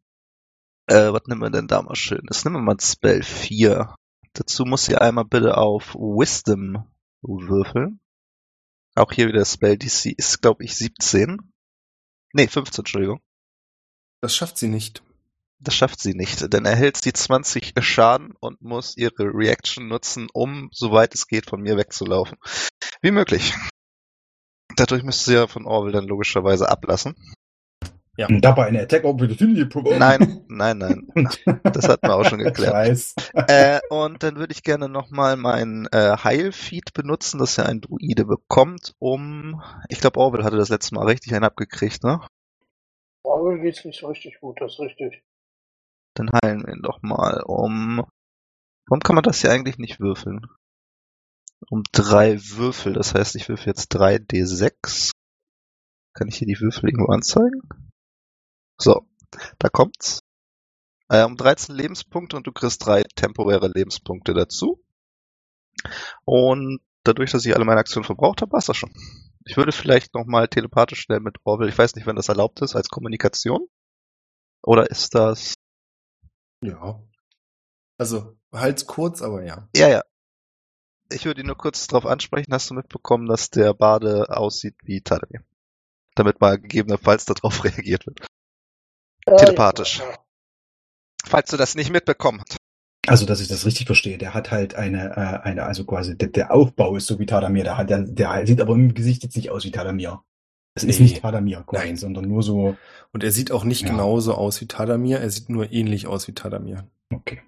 Äh, 0.87 1.13
was 1.13 1.23
nehmen 1.27 1.43
wir 1.43 1.51
denn 1.51 1.67
da 1.67 1.83
mal 1.83 1.97
schönes? 1.97 2.45
Nehmen 2.45 2.57
wir 2.57 2.63
mal 2.63 2.81
Spell 2.81 3.23
4. 3.23 3.95
Dazu 4.35 4.65
muss 4.65 4.85
sie 4.85 4.97
einmal 4.97 5.25
bitte 5.25 5.57
auf 5.57 5.95
Wisdom 5.95 6.87
würfeln. 7.23 8.01
Auch 8.99 9.13
hier 9.13 9.29
wieder 9.29 9.45
Spell 9.45 9.79
DC 9.79 10.07
ist, 10.17 10.43
glaube 10.43 10.65
ich, 10.65 10.75
17. 10.75 11.39
Nee, 12.33 12.49
15, 12.49 12.83
Entschuldigung. 12.83 13.21
Das 14.21 14.35
schafft 14.35 14.59
sie 14.59 14.67
nicht. 14.67 15.03
Das 15.61 15.75
schafft 15.75 16.01
sie 16.01 16.15
nicht, 16.15 16.53
denn 16.53 16.65
erhält 16.65 16.97
sie 16.97 17.13
20 17.13 17.75
Schaden 17.81 18.35
und 18.41 18.61
muss 18.61 18.97
ihre 18.97 19.33
Reaction 19.35 19.89
nutzen, 19.89 20.29
um, 20.33 20.69
soweit 20.73 21.15
es 21.15 21.29
geht, 21.29 21.47
von 21.47 21.61
mir 21.61 21.77
wegzulaufen. 21.77 22.39
Wie 23.01 23.13
möglich. 23.13 23.55
Dadurch 24.77 25.05
müsste 25.05 25.25
sie 25.25 25.35
ja 25.35 25.47
von 25.47 25.67
Orwell 25.67 25.93
dann 25.93 26.07
logischerweise 26.07 26.69
ablassen. 26.69 27.15
Und 28.27 28.41
dabei 28.45 28.67
eine 28.67 28.83
Attack 28.83 29.05
Opportunity 29.05 29.65
provoken. 29.67 30.01
Nein, 30.01 30.45
nein, 30.49 30.79
nein. 30.79 31.09
Das 31.63 31.89
hatten 31.89 32.09
wir 32.09 32.17
auch 32.17 32.25
schon 32.25 32.41
geklärt. 32.41 32.73
Scheiß. 32.73 33.15
Äh, 33.33 33.79
und 33.91 34.25
dann 34.25 34.37
würde 34.37 34.53
ich 34.53 34.65
gerne 34.65 34.89
nochmal 34.89 35.37
mein 35.37 35.87
äh, 35.93 36.17
Heilfeed 36.17 36.93
benutzen, 36.95 37.39
das 37.39 37.57
ja 37.57 37.67
ein 37.67 37.81
Druide 37.81 38.25
bekommt, 38.25 38.95
um, 38.99 39.63
ich 39.89 40.01
glaube 40.01 40.19
Orwell 40.19 40.43
hatte 40.43 40.57
das 40.57 40.69
letzte 40.69 40.97
Mal 40.97 41.07
richtig 41.07 41.33
einen 41.33 41.45
abgekriegt, 41.45 42.03
ne? 42.03 42.21
Orwell 43.23 43.61
geht's 43.61 43.85
nicht 43.85 44.01
so 44.01 44.09
richtig 44.09 44.41
gut, 44.41 44.61
das 44.61 44.73
ist 44.73 44.81
richtig. 44.81 45.23
Dann 46.15 46.31
heilen 46.43 46.67
wir 46.67 46.75
ihn 46.75 46.83
doch 46.83 47.01
mal 47.03 47.43
um. 47.47 48.05
Warum 48.87 49.01
kann 49.01 49.15
man 49.15 49.23
das 49.23 49.43
hier 49.43 49.53
eigentlich 49.53 49.79
nicht 49.79 50.01
würfeln? 50.01 50.47
Um 51.71 51.85
drei 51.93 52.39
Würfel, 52.41 52.95
das 52.95 53.15
heißt, 53.15 53.37
ich 53.37 53.49
würfel 53.49 53.69
jetzt 53.69 53.89
drei 53.89 54.17
D6. 54.17 55.13
Kann 56.15 56.27
ich 56.27 56.37
hier 56.37 56.49
die 56.49 56.61
Würfel 56.61 56.89
irgendwo 56.89 57.13
anzeigen? 57.13 57.63
So, 58.81 59.07
da 59.59 59.69
kommt's. 59.69 60.23
Äh, 61.11 61.25
um 61.25 61.37
13 61.37 61.75
Lebenspunkte 61.75 62.37
und 62.37 62.47
du 62.47 62.53
kriegst 62.53 62.85
drei 62.85 63.03
temporäre 63.03 63.69
Lebenspunkte 63.69 64.35
dazu. 64.35 64.83
Und 66.25 66.81
dadurch, 67.05 67.31
dass 67.31 67.47
ich 67.47 67.55
alle 67.55 67.65
meine 67.65 67.81
Aktionen 67.81 68.05
verbraucht 68.05 68.43
habe, 68.43 68.53
war's 68.53 68.67
das 68.67 68.77
schon. 68.77 68.93
Ich 69.45 69.57
würde 69.57 69.73
vielleicht 69.73 70.15
nochmal 70.15 70.49
telepathisch 70.49 71.01
schnell 71.01 71.21
mit 71.21 71.39
Orwell, 71.45 71.69
ich 71.69 71.79
weiß 71.79 71.95
nicht, 71.95 72.07
wenn 72.07 72.17
das 72.17 72.29
erlaubt 72.29 72.61
ist, 72.61 72.77
als 72.77 72.89
Kommunikation. 72.89 73.67
Oder 74.63 74.91
ist 74.91 75.15
das 75.15 75.55
Ja. 76.61 77.03
Also, 77.97 78.37
halt 78.53 78.87
kurz, 78.87 79.23
aber 79.23 79.45
ja. 79.45 79.69
Ja, 79.75 79.89
ja. 79.89 80.03
Ich 81.11 81.25
würde 81.25 81.41
ihn 81.41 81.47
nur 81.47 81.57
kurz 81.57 81.87
darauf 81.87 82.05
ansprechen. 82.05 82.53
Hast 82.53 82.71
du 82.71 82.75
mitbekommen, 82.75 83.27
dass 83.27 83.49
der 83.49 83.73
Bade 83.73 84.27
aussieht 84.29 84.77
wie 84.83 85.01
Tadamir? 85.01 85.43
Damit 86.15 86.41
mal 86.41 86.59
gegebenenfalls 86.59 87.25
darauf 87.25 87.65
reagiert 87.65 88.07
wird. 88.07 88.27
Telepathisch. 89.37 90.03
Falls 91.25 91.51
du 91.51 91.57
das 91.57 91.75
nicht 91.75 91.91
mitbekommen 91.93 92.41
hast. 92.41 92.57
Also, 93.07 93.25
dass 93.25 93.41
ich 93.41 93.49
das 93.49 93.65
richtig 93.65 93.87
verstehe, 93.87 94.19
der 94.19 94.35
hat 94.35 94.51
halt 94.51 94.75
eine, 94.75 95.11
äh, 95.17 95.47
eine, 95.49 95.65
also 95.65 95.85
quasi, 95.85 96.17
der, 96.17 96.29
der 96.29 96.53
Aufbau 96.53 96.95
ist 96.97 97.07
so 97.07 97.19
wie 97.19 97.27
Tadamir, 97.27 97.65
der 97.65 97.79
hat, 97.79 97.89
der, 97.91 98.01
der 98.01 98.47
sieht 98.47 98.61
aber 98.61 98.75
im 98.75 98.93
Gesicht 98.95 99.23
jetzt 99.23 99.37
nicht 99.37 99.51
aus 99.51 99.65
wie 99.65 99.71
Tadamir. 99.71 100.23
Es 100.75 100.85
ist 100.85 100.99
Nee. 100.99 101.05
nicht 101.07 101.23
Tadamir, 101.23 101.63
quasi, 101.67 101.87
Nein. 101.87 101.97
sondern 101.97 102.29
nur 102.29 102.43
so, 102.43 102.77
Und 103.13 103.25
er 103.25 103.33
sieht 103.33 103.51
auch 103.51 103.65
nicht 103.65 103.83
Ja. 103.83 103.89
genauso 103.91 104.35
aus 104.35 104.61
wie 104.61 104.67
Tadamir, 104.67 105.21
er 105.21 105.31
sieht 105.31 105.49
nur 105.49 105.73
ähnlich 105.73 106.07
aus 106.07 106.29
wie 106.29 106.33
Tadamir. 106.35 106.87
okay. 107.13 107.41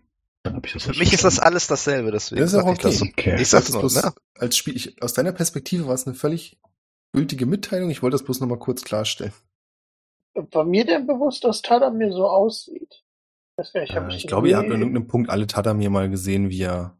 Dann 0.42 0.56
hab 0.56 0.64
ich 0.66 0.72
das 0.72 0.84
Für 0.84 0.98
mich 0.98 1.12
ist 1.12 1.24
das 1.24 1.38
alles 1.38 1.66
dasselbe, 1.66 2.10
deswegen 2.10 2.40
Das 2.40 2.54
ist 2.54 2.58
auch 2.58 2.64
sag 2.64 2.72
ich 2.72 2.78
das 2.78 2.98
so. 2.98 3.04
okay. 3.04 3.32
Okay. 3.34 3.42
Ich 3.42 3.48
sag's 3.48 3.66
Das 3.66 3.72
nur, 3.74 3.82
bloß 3.82 4.02
ne? 4.02 4.12
als 4.38 4.56
Spiel, 4.56 4.74
ich, 4.74 5.02
aus 5.02 5.12
deiner 5.12 5.32
Perspektive 5.32 5.86
war 5.86 5.92
es 5.94 6.06
eine 6.06 6.14
völlig 6.16 6.58
gültige 7.12 7.44
Mitteilung. 7.44 7.90
Ich 7.90 8.02
wollte 8.02 8.14
das 8.14 8.24
bloß 8.24 8.40
nochmal 8.40 8.58
kurz 8.58 8.82
klarstellen. 8.82 9.34
War 10.34 10.64
mir 10.64 10.84
denn 10.84 11.06
bewusst, 11.06 11.44
dass 11.44 11.62
Tadamir 11.62 12.12
so 12.12 12.26
aussieht? 12.26 13.02
Das 13.56 13.74
wär, 13.74 13.82
ich, 13.82 13.90
Äh, 13.90 14.00
mich 14.00 14.16
ich 14.16 14.26
glaube, 14.26 14.48
ihr 14.48 14.56
habt 14.56 14.70
an 14.70 14.80
irgendeinem 14.80 15.06
Punkt 15.06 15.30
alle 15.30 15.46
Tadamir 15.46 15.90
mal 15.90 16.08
gesehen, 16.08 16.50
wie 16.50 16.62
er. 16.62 16.96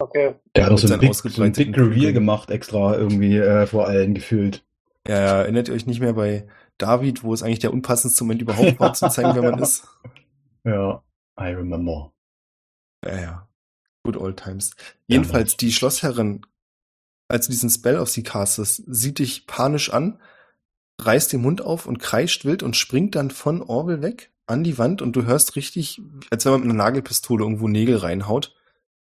Okay. 0.00 0.34
Der 0.54 0.66
hat 0.66 0.72
doch 0.72 0.78
so 0.78 0.92
ein 0.92 1.00
Big, 1.00 1.14
so 1.14 1.42
ein 1.42 1.52
Big 1.52 1.76
Reveal 1.76 2.12
gemacht, 2.12 2.50
extra 2.50 2.96
irgendwie 2.96 3.36
äh, 3.36 3.66
vor 3.66 3.88
allen 3.88 4.14
gefühlt. 4.14 4.64
Ja, 5.08 5.18
ja, 5.18 5.40
erinnert 5.40 5.68
ihr 5.68 5.74
euch 5.74 5.86
nicht 5.86 6.00
mehr 6.00 6.12
bei 6.12 6.46
David, 6.76 7.24
wo 7.24 7.34
es 7.34 7.42
eigentlich 7.42 7.58
der 7.58 7.72
unpassendste 7.72 8.22
Moment 8.22 8.42
überhaupt 8.42 8.78
war, 8.78 8.92
zu 8.94 9.08
zeigen, 9.08 9.34
wer 9.34 9.50
man 9.50 9.60
ist? 9.60 9.86
Ja, 10.64 11.02
I 11.40 11.54
remember. 11.54 12.12
Ja, 13.06 13.20
ja. 13.20 13.48
Good 14.04 14.18
old 14.18 14.36
times. 14.38 14.72
Jedenfalls, 15.06 15.56
die 15.56 15.72
Schlossherrin, 15.72 16.42
als 17.28 17.46
du 17.46 17.52
diesen 17.52 17.70
Spell 17.70 17.96
auf 17.96 18.10
sie 18.10 18.22
castest, 18.22 18.82
sieht 18.86 19.18
dich 19.18 19.46
panisch 19.46 19.90
an, 19.90 20.20
reißt 21.00 21.32
den 21.32 21.42
Mund 21.42 21.62
auf 21.62 21.86
und 21.86 21.98
kreischt 21.98 22.44
wild 22.44 22.62
und 22.62 22.76
springt 22.76 23.14
dann 23.14 23.30
von 23.30 23.62
Orwell 23.62 24.02
weg 24.02 24.32
an 24.46 24.64
die 24.64 24.78
Wand 24.78 25.02
und 25.02 25.14
du 25.14 25.24
hörst 25.24 25.56
richtig, 25.56 26.00
als 26.30 26.44
wenn 26.44 26.52
man 26.52 26.60
mit 26.62 26.70
einer 26.70 26.84
Nagelpistole 26.84 27.44
irgendwo 27.44 27.68
Nägel 27.68 27.96
reinhaut, 27.96 28.54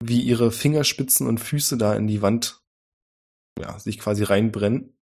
wie 0.04 0.22
ihre 0.22 0.52
Fingerspitzen 0.52 1.28
und 1.28 1.40
Füße 1.40 1.78
da 1.78 1.96
in 1.96 2.08
die 2.08 2.22
Wand, 2.22 2.62
ja, 3.60 3.78
sich 3.80 4.00
quasi 4.00 4.24
reinbrennen. 4.24 4.94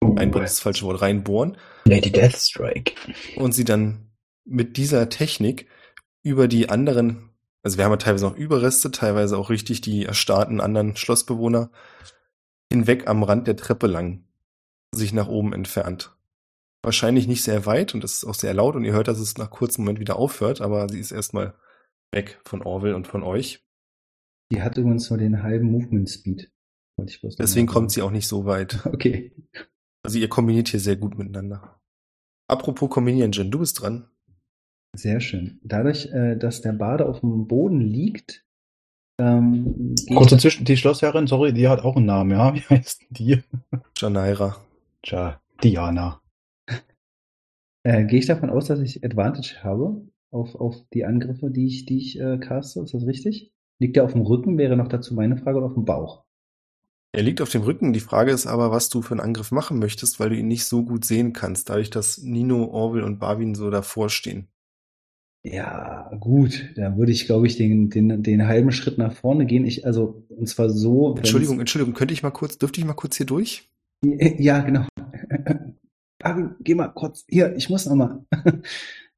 Einbrennen 0.00 0.44
ist 0.44 0.56
das 0.56 0.60
falsche 0.60 0.84
Wort, 0.84 1.00
reinbohren. 1.00 1.56
Lady 1.86 2.10
Deathstrike. 2.10 2.94
und 3.36 3.52
sie 3.52 3.64
dann 3.64 4.10
mit 4.44 4.76
dieser 4.76 5.08
Technik 5.08 5.68
über 6.22 6.48
die 6.48 6.68
anderen, 6.68 7.30
also 7.62 7.78
wir 7.78 7.84
haben 7.84 7.92
ja 7.92 7.96
teilweise 7.96 8.26
noch 8.26 8.36
Überreste, 8.36 8.90
teilweise 8.90 9.38
auch 9.38 9.50
richtig 9.50 9.80
die 9.80 10.04
erstarrten 10.04 10.60
anderen 10.60 10.96
Schlossbewohner, 10.96 11.70
hinweg 12.70 13.06
am 13.06 13.22
Rand 13.22 13.46
der 13.46 13.56
Treppe 13.56 13.86
lang 13.86 14.24
sich 14.92 15.12
nach 15.12 15.28
oben 15.28 15.52
entfernt. 15.52 16.14
Wahrscheinlich 16.84 17.26
nicht 17.26 17.42
sehr 17.42 17.64
weit 17.64 17.94
und 17.94 18.04
das 18.04 18.12
ist 18.12 18.24
auch 18.24 18.34
sehr 18.34 18.52
laut 18.52 18.76
und 18.76 18.84
ihr 18.84 18.92
hört, 18.92 19.08
dass 19.08 19.18
es 19.18 19.38
nach 19.38 19.50
kurzem 19.50 19.84
Moment 19.84 20.00
wieder 20.00 20.16
aufhört, 20.16 20.60
aber 20.60 20.86
sie 20.90 21.00
ist 21.00 21.12
erstmal 21.12 21.54
weg 22.12 22.38
von 22.44 22.62
Orwell 22.62 22.92
und 22.92 23.06
von 23.06 23.22
euch. 23.22 23.64
Die 24.52 24.60
hat 24.60 24.76
übrigens 24.76 25.08
nur 25.08 25.18
den 25.18 25.42
halben 25.42 25.70
Movement 25.70 26.10
Speed. 26.10 26.52
Wollte 26.96 27.12
ich 27.12 27.20
bloß 27.22 27.38
noch 27.38 27.44
Deswegen 27.44 27.66
kommt 27.66 27.90
sie 27.90 28.02
auch 28.02 28.10
nicht 28.10 28.28
so 28.28 28.44
weit. 28.44 28.80
Okay. 28.86 29.32
Also 30.02 30.18
ihr 30.18 30.28
kombiniert 30.28 30.68
hier 30.68 30.80
sehr 30.80 30.96
gut 30.96 31.16
miteinander. 31.16 31.80
Apropos 32.46 32.90
kombinieren, 32.90 33.32
Jen, 33.32 33.50
du 33.50 33.60
bist 33.60 33.80
dran. 33.80 34.06
Sehr 34.94 35.20
schön. 35.20 35.60
Dadurch, 35.62 36.12
äh, 36.12 36.36
dass 36.36 36.60
der 36.60 36.72
Bade 36.72 37.06
auf 37.06 37.20
dem 37.20 37.48
Boden 37.48 37.80
liegt, 37.80 38.44
ähm, 39.18 39.94
gehe 39.94 40.16
Kurz 40.16 40.26
ich, 40.26 40.36
dazwischen, 40.36 40.66
die 40.66 40.76
Schlossherrin, 40.76 41.26
sorry, 41.26 41.54
die 41.54 41.68
hat 41.68 41.80
auch 41.80 41.96
einen 41.96 42.04
Namen, 42.04 42.32
ja? 42.32 42.54
Wie 42.54 42.60
heißt 42.60 43.00
denn 43.00 43.08
die? 43.10 43.42
Janaira. 43.96 44.56
Tja, 45.02 45.40
Diana. 45.62 46.20
Äh, 47.84 48.04
gehe 48.04 48.18
ich 48.18 48.26
davon 48.26 48.50
aus, 48.50 48.66
dass 48.66 48.80
ich 48.80 49.04
Advantage 49.04 49.62
habe 49.62 50.02
auf, 50.30 50.54
auf 50.56 50.76
die 50.92 51.04
Angriffe, 51.04 51.50
die 51.50 51.66
ich, 51.66 51.86
die 51.86 51.98
ich 51.98 52.20
äh, 52.20 52.38
caste. 52.38 52.80
Ist 52.80 52.94
das 52.94 53.06
richtig? 53.06 53.52
Liegt 53.78 53.96
er 53.96 54.04
auf 54.04 54.12
dem 54.12 54.22
Rücken? 54.22 54.58
Wäre 54.58 54.76
noch 54.76 54.88
dazu 54.88 55.14
meine 55.14 55.36
Frage 55.36 55.58
oder 55.58 55.66
auf 55.66 55.74
dem 55.74 55.84
Bauch? 55.84 56.24
Er 57.12 57.22
liegt 57.22 57.40
auf 57.40 57.50
dem 57.50 57.62
Rücken. 57.62 57.92
Die 57.92 58.00
Frage 58.00 58.32
ist 58.32 58.46
aber, 58.46 58.72
was 58.72 58.88
du 58.88 59.00
für 59.00 59.12
einen 59.12 59.20
Angriff 59.20 59.52
machen 59.52 59.78
möchtest, 59.78 60.18
weil 60.18 60.30
du 60.30 60.36
ihn 60.36 60.48
nicht 60.48 60.64
so 60.64 60.84
gut 60.84 61.04
sehen 61.04 61.32
kannst, 61.32 61.70
dadurch, 61.70 61.90
dass 61.90 62.18
Nino, 62.18 62.64
Orwell 62.64 63.04
und 63.04 63.20
Barwin 63.20 63.54
so 63.54 63.70
davor 63.70 64.10
stehen. 64.10 64.48
Ja, 65.44 66.10
gut, 66.18 66.72
da 66.74 66.96
würde 66.96 67.12
ich, 67.12 67.26
glaube 67.26 67.46
ich, 67.46 67.56
den, 67.56 67.90
den, 67.90 68.22
den 68.22 68.46
halben 68.46 68.72
Schritt 68.72 68.96
nach 68.96 69.12
vorne 69.12 69.44
gehen. 69.44 69.66
Ich, 69.66 69.84
also, 69.84 70.24
und 70.30 70.48
zwar 70.48 70.70
so. 70.70 71.14
Entschuldigung, 71.16 71.60
Entschuldigung, 71.60 71.94
könnte 71.94 72.14
ich 72.14 72.22
mal 72.22 72.30
kurz, 72.30 72.56
dürfte 72.56 72.80
ich 72.80 72.86
mal 72.86 72.94
kurz 72.94 73.16
hier 73.16 73.26
durch? 73.26 73.68
Ja, 74.02 74.60
genau. 74.60 74.86
Fabi, 76.24 76.48
geh 76.60 76.74
mal 76.74 76.88
kurz. 76.88 77.26
Hier, 77.28 77.54
ich 77.54 77.68
muss 77.68 77.86
noch 77.86 77.96
mal. 77.96 78.24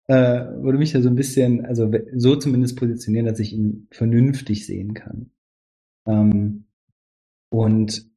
äh, 0.09 0.14
würde 0.62 0.79
mich 0.79 0.92
da 0.92 1.01
so 1.01 1.09
ein 1.09 1.14
bisschen, 1.14 1.64
also 1.64 1.90
so 2.14 2.37
zumindest 2.37 2.77
positionieren, 2.77 3.27
dass 3.27 3.38
ich 3.38 3.53
ihn 3.53 3.87
vernünftig 3.92 4.66
sehen 4.66 4.95
kann. 4.95 5.31
Ähm, 6.07 6.64
und 7.49 8.11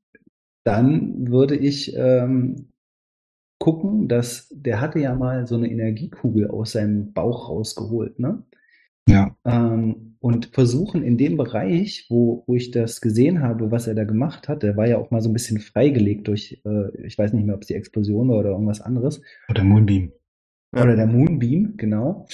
dann 0.64 1.30
würde 1.30 1.56
ich 1.56 1.96
ähm, 1.96 2.72
gucken, 3.60 4.08
dass 4.08 4.48
der 4.52 4.82
hatte 4.82 5.00
ja 5.00 5.16
mal 5.16 5.46
so 5.46 5.56
eine 5.56 5.70
Energiekugel 5.70 6.50
aus 6.50 6.72
seinem 6.72 7.14
Bauch 7.14 7.50
rausgeholt, 7.50 8.18
ne? 8.20 8.44
Ja. 9.08 9.36
ähm, 9.46 10.09
und 10.22 10.48
versuchen 10.48 11.04
in 11.04 11.18
dem 11.18 11.38
Bereich, 11.38 12.06
wo, 12.10 12.44
wo 12.46 12.56
ich 12.56 12.72
das 12.72 13.00
gesehen 13.00 13.42
habe, 13.42 13.72
was 13.72 13.88
er 13.88 13.96
da 13.96 14.04
gemacht 14.04 14.50
hat, 14.50 14.64
der 14.64 14.76
war 14.76 14.88
ja 14.88 14.98
auch 14.98 15.12
mal 15.12 15.22
so 15.22 15.30
ein 15.30 15.34
bisschen 15.34 15.60
freigelegt 15.60 16.28
durch, 16.28 16.62
äh, 16.66 17.06
ich 17.06 17.18
weiß 17.18 17.34
nicht 17.34 17.46
mehr, 17.46 17.56
ob 17.56 17.62
es 17.62 17.68
die 17.68 17.76
Explosion 17.76 18.30
war 18.30 18.40
oder 18.40 18.50
irgendwas 18.50 18.82
anderes, 18.82 19.22
Oder 19.50 19.64
Moonbeam. 19.64 20.12
Oder 20.74 20.96
der 20.96 21.08
Moonbeam, 21.08 21.78
genau, 21.78 22.28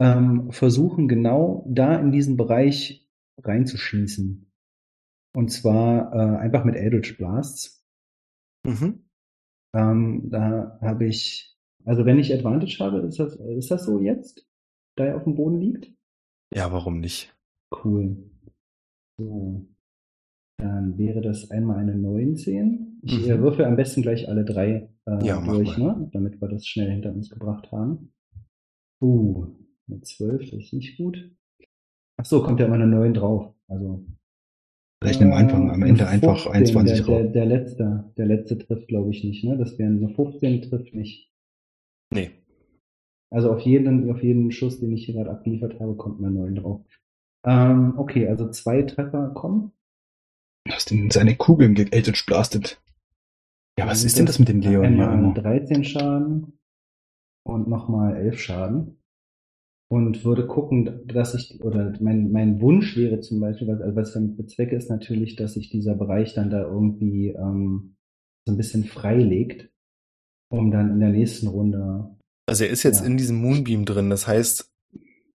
ähm, 0.00 0.50
versuchen 0.50 1.08
genau 1.08 1.64
da 1.68 1.96
in 1.96 2.10
diesen 2.10 2.36
Bereich 2.36 3.08
reinzuschießen. 3.38 4.50
Und 5.34 5.52
zwar 5.52 6.12
äh, 6.12 6.38
einfach 6.38 6.64
mit 6.64 6.74
Eldritch 6.74 7.16
Blasts. 7.16 7.86
Mhm. 8.64 9.04
Ähm, 9.74 10.28
da 10.30 10.78
habe 10.80 11.06
ich, 11.06 11.56
also 11.84 12.04
wenn 12.04 12.18
ich 12.18 12.34
Advantage 12.34 12.78
habe, 12.80 12.98
ist 13.06 13.20
das, 13.20 13.36
ist 13.36 13.70
das 13.70 13.84
so 13.84 14.00
jetzt, 14.00 14.46
da 14.96 15.04
er 15.04 15.16
auf 15.16 15.24
dem 15.24 15.36
Boden 15.36 15.60
liegt? 15.60 15.92
Ja, 16.52 16.72
warum 16.72 17.00
nicht? 17.00 17.34
Cool. 17.84 18.30
So. 19.18 19.66
Dann 20.58 20.98
wäre 20.98 21.20
das 21.22 21.50
einmal 21.50 21.78
eine 21.78 21.96
19. 21.96 23.00
Ich 23.02 23.26
Mhm. 23.26 23.30
äh, 23.30 23.38
würfel 23.40 23.64
am 23.64 23.76
besten 23.76 24.02
gleich 24.02 24.28
alle 24.28 24.44
drei 24.44 24.90
äh, 25.06 25.24
Ja, 25.24 25.40
durch, 25.40 25.78
ne? 25.78 26.10
damit 26.12 26.40
wir 26.40 26.48
das 26.48 26.66
schnell 26.66 26.90
hinter 26.90 27.12
uns 27.12 27.30
gebracht 27.30 27.70
haben. 27.72 28.12
Uh, 29.02 29.46
eine 29.88 30.02
12, 30.02 30.50
das 30.50 30.64
ist 30.64 30.72
nicht 30.74 30.98
gut. 30.98 31.30
Ach 32.18 32.24
so, 32.26 32.42
kommt 32.42 32.60
ja 32.60 32.66
immer 32.66 32.74
eine 32.74 32.86
9 32.86 33.14
drauf. 33.14 33.54
Also, 33.68 34.04
Rechne 35.02 35.26
am 35.26 35.32
Anfang, 35.32 35.70
am 35.70 35.82
äh, 35.82 35.88
Ende 35.88 36.06
eine 36.06 36.10
einfach 36.22 36.42
15, 36.42 36.52
21 36.52 37.06
der, 37.06 37.22
der, 37.22 37.32
der 37.32 37.46
letzte, 37.46 38.12
der 38.18 38.26
letzte 38.26 38.58
trifft, 38.58 38.88
glaube 38.88 39.10
ich, 39.10 39.24
nicht, 39.24 39.42
ne? 39.44 39.56
Das 39.56 39.78
wäre 39.78 39.88
eine 39.88 40.10
15 40.10 40.62
trifft 40.62 40.92
nicht. 40.94 41.32
Nee. 42.12 42.32
Also 43.32 43.52
auf 43.52 43.60
jeden, 43.60 44.10
auf 44.10 44.22
jeden 44.22 44.50
Schuss, 44.50 44.80
den 44.80 44.92
ich 44.92 45.06
hier 45.06 45.14
gerade 45.14 45.30
abgeliefert 45.30 45.78
habe, 45.78 45.94
kommt 45.94 46.18
eine 46.18 46.30
9 46.30 46.56
drauf. 46.56 46.80
Ähm, 47.44 47.94
okay, 47.96 48.28
also 48.28 48.50
zwei 48.50 48.82
Treffer 48.82 49.30
kommen. 49.30 49.72
Hast 50.68 50.90
in 50.90 51.10
seine 51.10 51.36
Kugeln 51.36 51.74
geeltet 51.74 52.22
blastet. 52.26 52.82
Ja, 53.78 53.86
was 53.86 54.04
ist 54.04 54.18
denn 54.18 54.26
das 54.26 54.38
mit 54.38 54.48
dem 54.48 54.60
Leon 54.60 54.84
Einmal 54.84 55.18
immer? 55.18 55.34
13 55.34 55.84
Schaden 55.84 56.58
und 57.46 57.68
nochmal 57.68 58.16
11 58.16 58.38
Schaden. 58.38 58.96
Und 59.88 60.24
würde 60.24 60.46
gucken, 60.46 61.00
dass 61.06 61.34
ich, 61.34 61.64
oder 61.64 61.94
mein, 62.00 62.30
mein 62.30 62.60
Wunsch 62.60 62.96
wäre 62.96 63.20
zum 63.20 63.40
Beispiel, 63.40 63.66
was, 63.66 63.80
also 63.80 63.96
was 63.96 64.08
ich 64.08 64.14
damit 64.14 64.36
bezwecke, 64.36 64.76
ist 64.76 64.88
natürlich, 64.88 65.34
dass 65.34 65.54
sich 65.54 65.68
dieser 65.68 65.96
Bereich 65.96 66.32
dann 66.34 66.50
da 66.50 66.62
irgendwie 66.62 67.30
ähm, 67.30 67.96
so 68.46 68.52
ein 68.52 68.56
bisschen 68.56 68.84
freilegt, 68.84 69.68
um 70.48 70.70
dann 70.70 70.90
in 70.90 71.00
der 71.00 71.10
nächsten 71.10 71.48
Runde. 71.48 72.16
Also 72.50 72.64
er 72.64 72.70
ist 72.70 72.82
jetzt 72.82 73.00
Ja. 73.02 73.06
in 73.06 73.16
diesem 73.16 73.36
Moonbeam 73.36 73.84
drin, 73.84 74.10
das 74.10 74.26
heißt, 74.26 74.72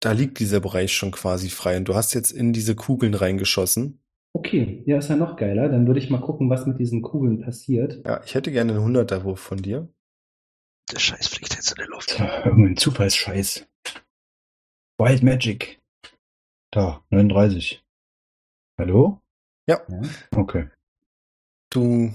da 0.01 0.11
liegt 0.11 0.41
dieser 0.41 0.59
Bereich 0.59 0.93
schon 0.93 1.13
quasi 1.13 1.49
frei 1.49 1.77
und 1.77 1.85
du 1.85 1.95
hast 1.95 2.13
jetzt 2.13 2.33
in 2.33 2.53
diese 2.53 2.75
Kugeln 2.75 3.15
reingeschossen. 3.15 4.03
Okay, 4.33 4.83
ja, 4.85 4.99
ist 4.99 5.11
ja 5.11 5.15
noch 5.15 5.37
geiler. 5.37 5.69
Dann 5.69 5.87
würde 5.87 6.01
ich 6.01 6.11
mal 6.11 6.21
gucken, 6.21 6.51
was 6.51 6.67
mit 6.67 6.81
diesen 6.81 7.03
Kugeln 7.03 7.41
passiert. 7.41 8.05
Ja, 8.05 8.21
ich 8.25 8.35
hätte 8.35 8.51
gerne 8.51 8.73
einen 8.73 8.81
100er-Wurf 8.85 9.39
von 9.39 9.59
dir. 9.59 9.89
Der 10.93 10.99
Scheiß 10.99 11.29
fliegt 11.29 11.55
jetzt 11.55 11.71
in 11.79 11.85
die 11.85 11.89
Luft. 11.89 12.09
Tja, 12.17 12.45
Irgendein 12.45 12.77
Zufallsscheiß. 12.77 13.65
Wild 14.99 15.23
Magic. 15.23 15.81
Da, 16.73 17.05
39. 17.11 17.85
Hallo? 18.77 19.21
Ja. 19.69 19.81
Okay. 20.35 20.69
Du 21.71 22.13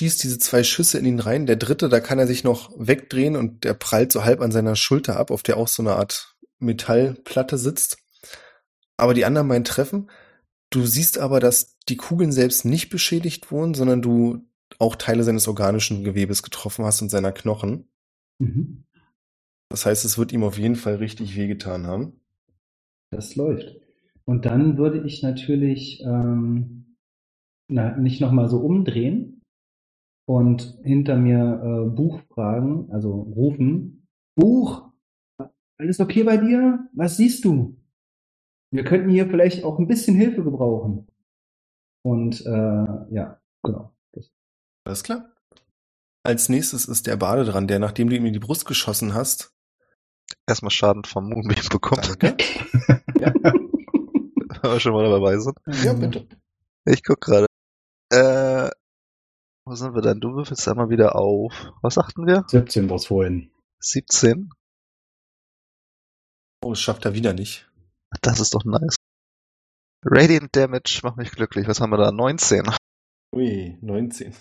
schießt 0.00 0.24
diese 0.24 0.38
zwei 0.38 0.62
Schüsse 0.62 0.98
in 0.98 1.04
ihn 1.04 1.20
rein. 1.20 1.44
Der 1.44 1.56
dritte, 1.56 1.90
da 1.90 2.00
kann 2.00 2.18
er 2.18 2.26
sich 2.26 2.42
noch 2.42 2.72
wegdrehen 2.78 3.36
und 3.36 3.64
der 3.64 3.74
prallt 3.74 4.12
so 4.12 4.24
halb 4.24 4.40
an 4.40 4.50
seiner 4.50 4.74
Schulter 4.74 5.18
ab, 5.18 5.30
auf 5.30 5.42
der 5.42 5.58
auch 5.58 5.68
so 5.68 5.82
eine 5.82 5.92
Art 5.92 6.38
Metallplatte 6.58 7.58
sitzt. 7.58 7.98
Aber 8.96 9.12
die 9.12 9.26
anderen 9.26 9.48
beiden 9.48 9.64
treffen. 9.64 10.10
Du 10.70 10.86
siehst 10.86 11.18
aber, 11.18 11.38
dass 11.38 11.76
die 11.90 11.98
Kugeln 11.98 12.32
selbst 12.32 12.64
nicht 12.64 12.88
beschädigt 12.88 13.52
wurden, 13.52 13.74
sondern 13.74 14.00
du 14.00 14.46
auch 14.78 14.96
Teile 14.96 15.22
seines 15.22 15.46
organischen 15.48 16.02
Gewebes 16.02 16.42
getroffen 16.42 16.86
hast 16.86 17.02
und 17.02 17.10
seiner 17.10 17.32
Knochen. 17.32 17.90
Mhm. 18.38 18.84
Das 19.68 19.84
heißt, 19.84 20.06
es 20.06 20.16
wird 20.16 20.32
ihm 20.32 20.44
auf 20.44 20.56
jeden 20.56 20.76
Fall 20.76 20.94
richtig 20.94 21.36
wehgetan 21.36 21.86
haben. 21.86 22.20
Das 23.10 23.36
läuft. 23.36 23.76
Und 24.24 24.46
dann 24.46 24.78
würde 24.78 25.02
ich 25.06 25.22
natürlich 25.22 26.02
ähm, 26.04 26.96
na, 27.68 27.98
nicht 27.98 28.22
nochmal 28.22 28.48
so 28.48 28.60
umdrehen 28.60 29.39
und 30.30 30.78
hinter 30.84 31.16
mir 31.16 31.60
äh, 31.60 31.90
Buch 31.90 32.20
fragen, 32.32 32.88
also 32.92 33.10
rufen. 33.10 34.06
Buch, 34.36 34.92
alles 35.76 35.98
okay 35.98 36.22
bei 36.22 36.36
dir? 36.36 36.88
Was 36.92 37.16
siehst 37.16 37.44
du? 37.44 37.76
Wir 38.70 38.84
könnten 38.84 39.10
hier 39.10 39.26
vielleicht 39.26 39.64
auch 39.64 39.80
ein 39.80 39.88
bisschen 39.88 40.14
Hilfe 40.14 40.44
gebrauchen. 40.44 41.08
Und 42.02 42.46
äh, 42.46 43.14
ja, 43.14 43.40
genau. 43.64 43.92
Das, 44.12 44.30
Alles 44.84 45.02
klar. 45.02 45.34
Als 46.22 46.48
nächstes 46.48 46.86
ist 46.86 47.08
der 47.08 47.16
Bade 47.16 47.44
dran, 47.44 47.66
der, 47.66 47.80
nachdem 47.80 48.08
du 48.08 48.14
ihm 48.14 48.24
in 48.24 48.32
die 48.32 48.38
Brust 48.38 48.66
geschossen 48.66 49.14
hast, 49.14 49.52
Erstmal 50.46 50.70
Schaden 50.70 51.02
vom 51.02 51.28
Moonbeam 51.28 51.66
bekommt, 51.72 52.08
danke. 52.08 52.36
wenn 54.62 54.70
wir 54.70 54.78
schon 54.78 54.92
mal 54.92 55.10
dabei 55.10 55.36
sind. 55.38 55.58
Ja, 55.84 55.92
bitte. 55.92 56.24
Ich 56.84 57.02
guck 57.02 57.20
gerade. 57.20 57.46
Wo 59.70 59.76
sind 59.76 59.94
wir 59.94 60.02
denn? 60.02 60.18
Du 60.18 60.34
würfelst 60.34 60.66
einmal 60.66 60.90
wieder 60.90 61.14
auf. 61.14 61.52
Was 61.80 61.94
sagten 61.94 62.26
wir? 62.26 62.42
17 62.48 62.90
war's 62.90 63.06
vorhin. 63.06 63.52
17? 63.78 64.50
Oh, 66.64 66.70
das 66.70 66.80
schafft 66.80 67.04
er 67.04 67.14
wieder 67.14 67.34
nicht. 67.34 67.70
Das 68.20 68.40
ist 68.40 68.52
doch 68.52 68.64
nice. 68.64 68.96
Radiant 70.04 70.56
Damage 70.56 71.02
macht 71.04 71.18
mich 71.18 71.30
glücklich. 71.30 71.68
Was 71.68 71.80
haben 71.80 71.90
wir 71.90 71.98
da? 71.98 72.10
19. 72.10 72.64
Ui, 73.32 73.78
19. 73.80 74.34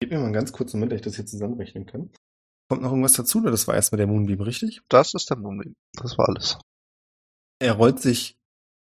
Gib 0.00 0.10
mir 0.10 0.16
mal 0.16 0.24
einen 0.24 0.32
ganz 0.32 0.52
kurzen 0.52 0.80
Moment, 0.80 0.92
dass 0.92 1.00
ich 1.00 1.04
das 1.04 1.16
hier 1.16 1.26
zusammenrechnen 1.26 1.84
kann. 1.84 2.10
Kommt 2.70 2.80
noch 2.80 2.92
irgendwas 2.92 3.12
dazu, 3.12 3.40
oder 3.40 3.50
das 3.50 3.68
war 3.68 3.74
erstmal 3.74 3.98
der 3.98 4.06
Moonbeam, 4.06 4.40
richtig? 4.40 4.80
Das 4.88 5.12
ist 5.12 5.28
der 5.28 5.36
Moonbeam. 5.36 5.74
Das 5.92 6.16
war 6.16 6.30
alles. 6.30 6.58
Er 7.58 7.74
rollt 7.74 8.00
sich 8.00 8.38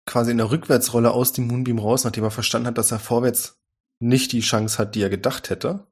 quasi 0.05 0.31
in 0.31 0.39
der 0.39 0.51
Rückwärtsrolle 0.51 1.12
aus 1.12 1.31
dem 1.31 1.47
Moonbeam 1.47 1.79
raus, 1.79 2.03
nachdem 2.03 2.25
er 2.25 2.31
verstanden 2.31 2.67
hat, 2.67 2.77
dass 2.77 2.91
er 2.91 2.99
vorwärts 2.99 3.57
nicht 3.99 4.31
die 4.31 4.41
Chance 4.41 4.77
hat, 4.77 4.95
die 4.95 5.01
er 5.01 5.10
gedacht 5.10 5.49
hätte. 5.49 5.88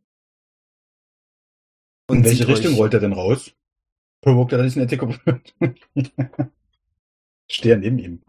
In 2.10 2.24
welche 2.24 2.48
Richtung 2.48 2.74
euch- 2.74 2.80
rollt 2.80 2.94
er 2.94 3.00
denn 3.00 3.14
raus? 3.14 3.52
Provoked 4.22 4.54
er, 4.54 4.58
dass 4.60 4.76
ich 4.76 4.78
eine 4.78 4.86
Attacke 4.86 5.42
Stehe 7.52 7.78
neben 7.78 8.00
ihm. 8.00 8.24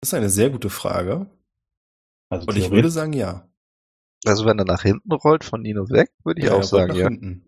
Das 0.00 0.10
ist 0.10 0.14
eine 0.14 0.30
sehr 0.30 0.50
gute 0.50 0.70
Frage. 0.70 1.26
Also 2.28 2.46
Und 2.46 2.56
ich 2.56 2.70
würde 2.70 2.90
sagen, 2.90 3.12
ja. 3.12 3.48
Also 4.24 4.44
wenn 4.46 4.58
er 4.58 4.64
nach 4.64 4.82
hinten 4.82 5.10
rollt, 5.12 5.44
von 5.44 5.62
Nino 5.62 5.88
weg, 5.90 6.12
würde 6.24 6.40
ich 6.40 6.46
Ja, 6.46 6.52
auch 6.54 6.58
er 6.58 6.64
sagen, 6.64 6.88
nach 6.92 6.96
ja. 6.96 7.08
hinten. 7.08 7.44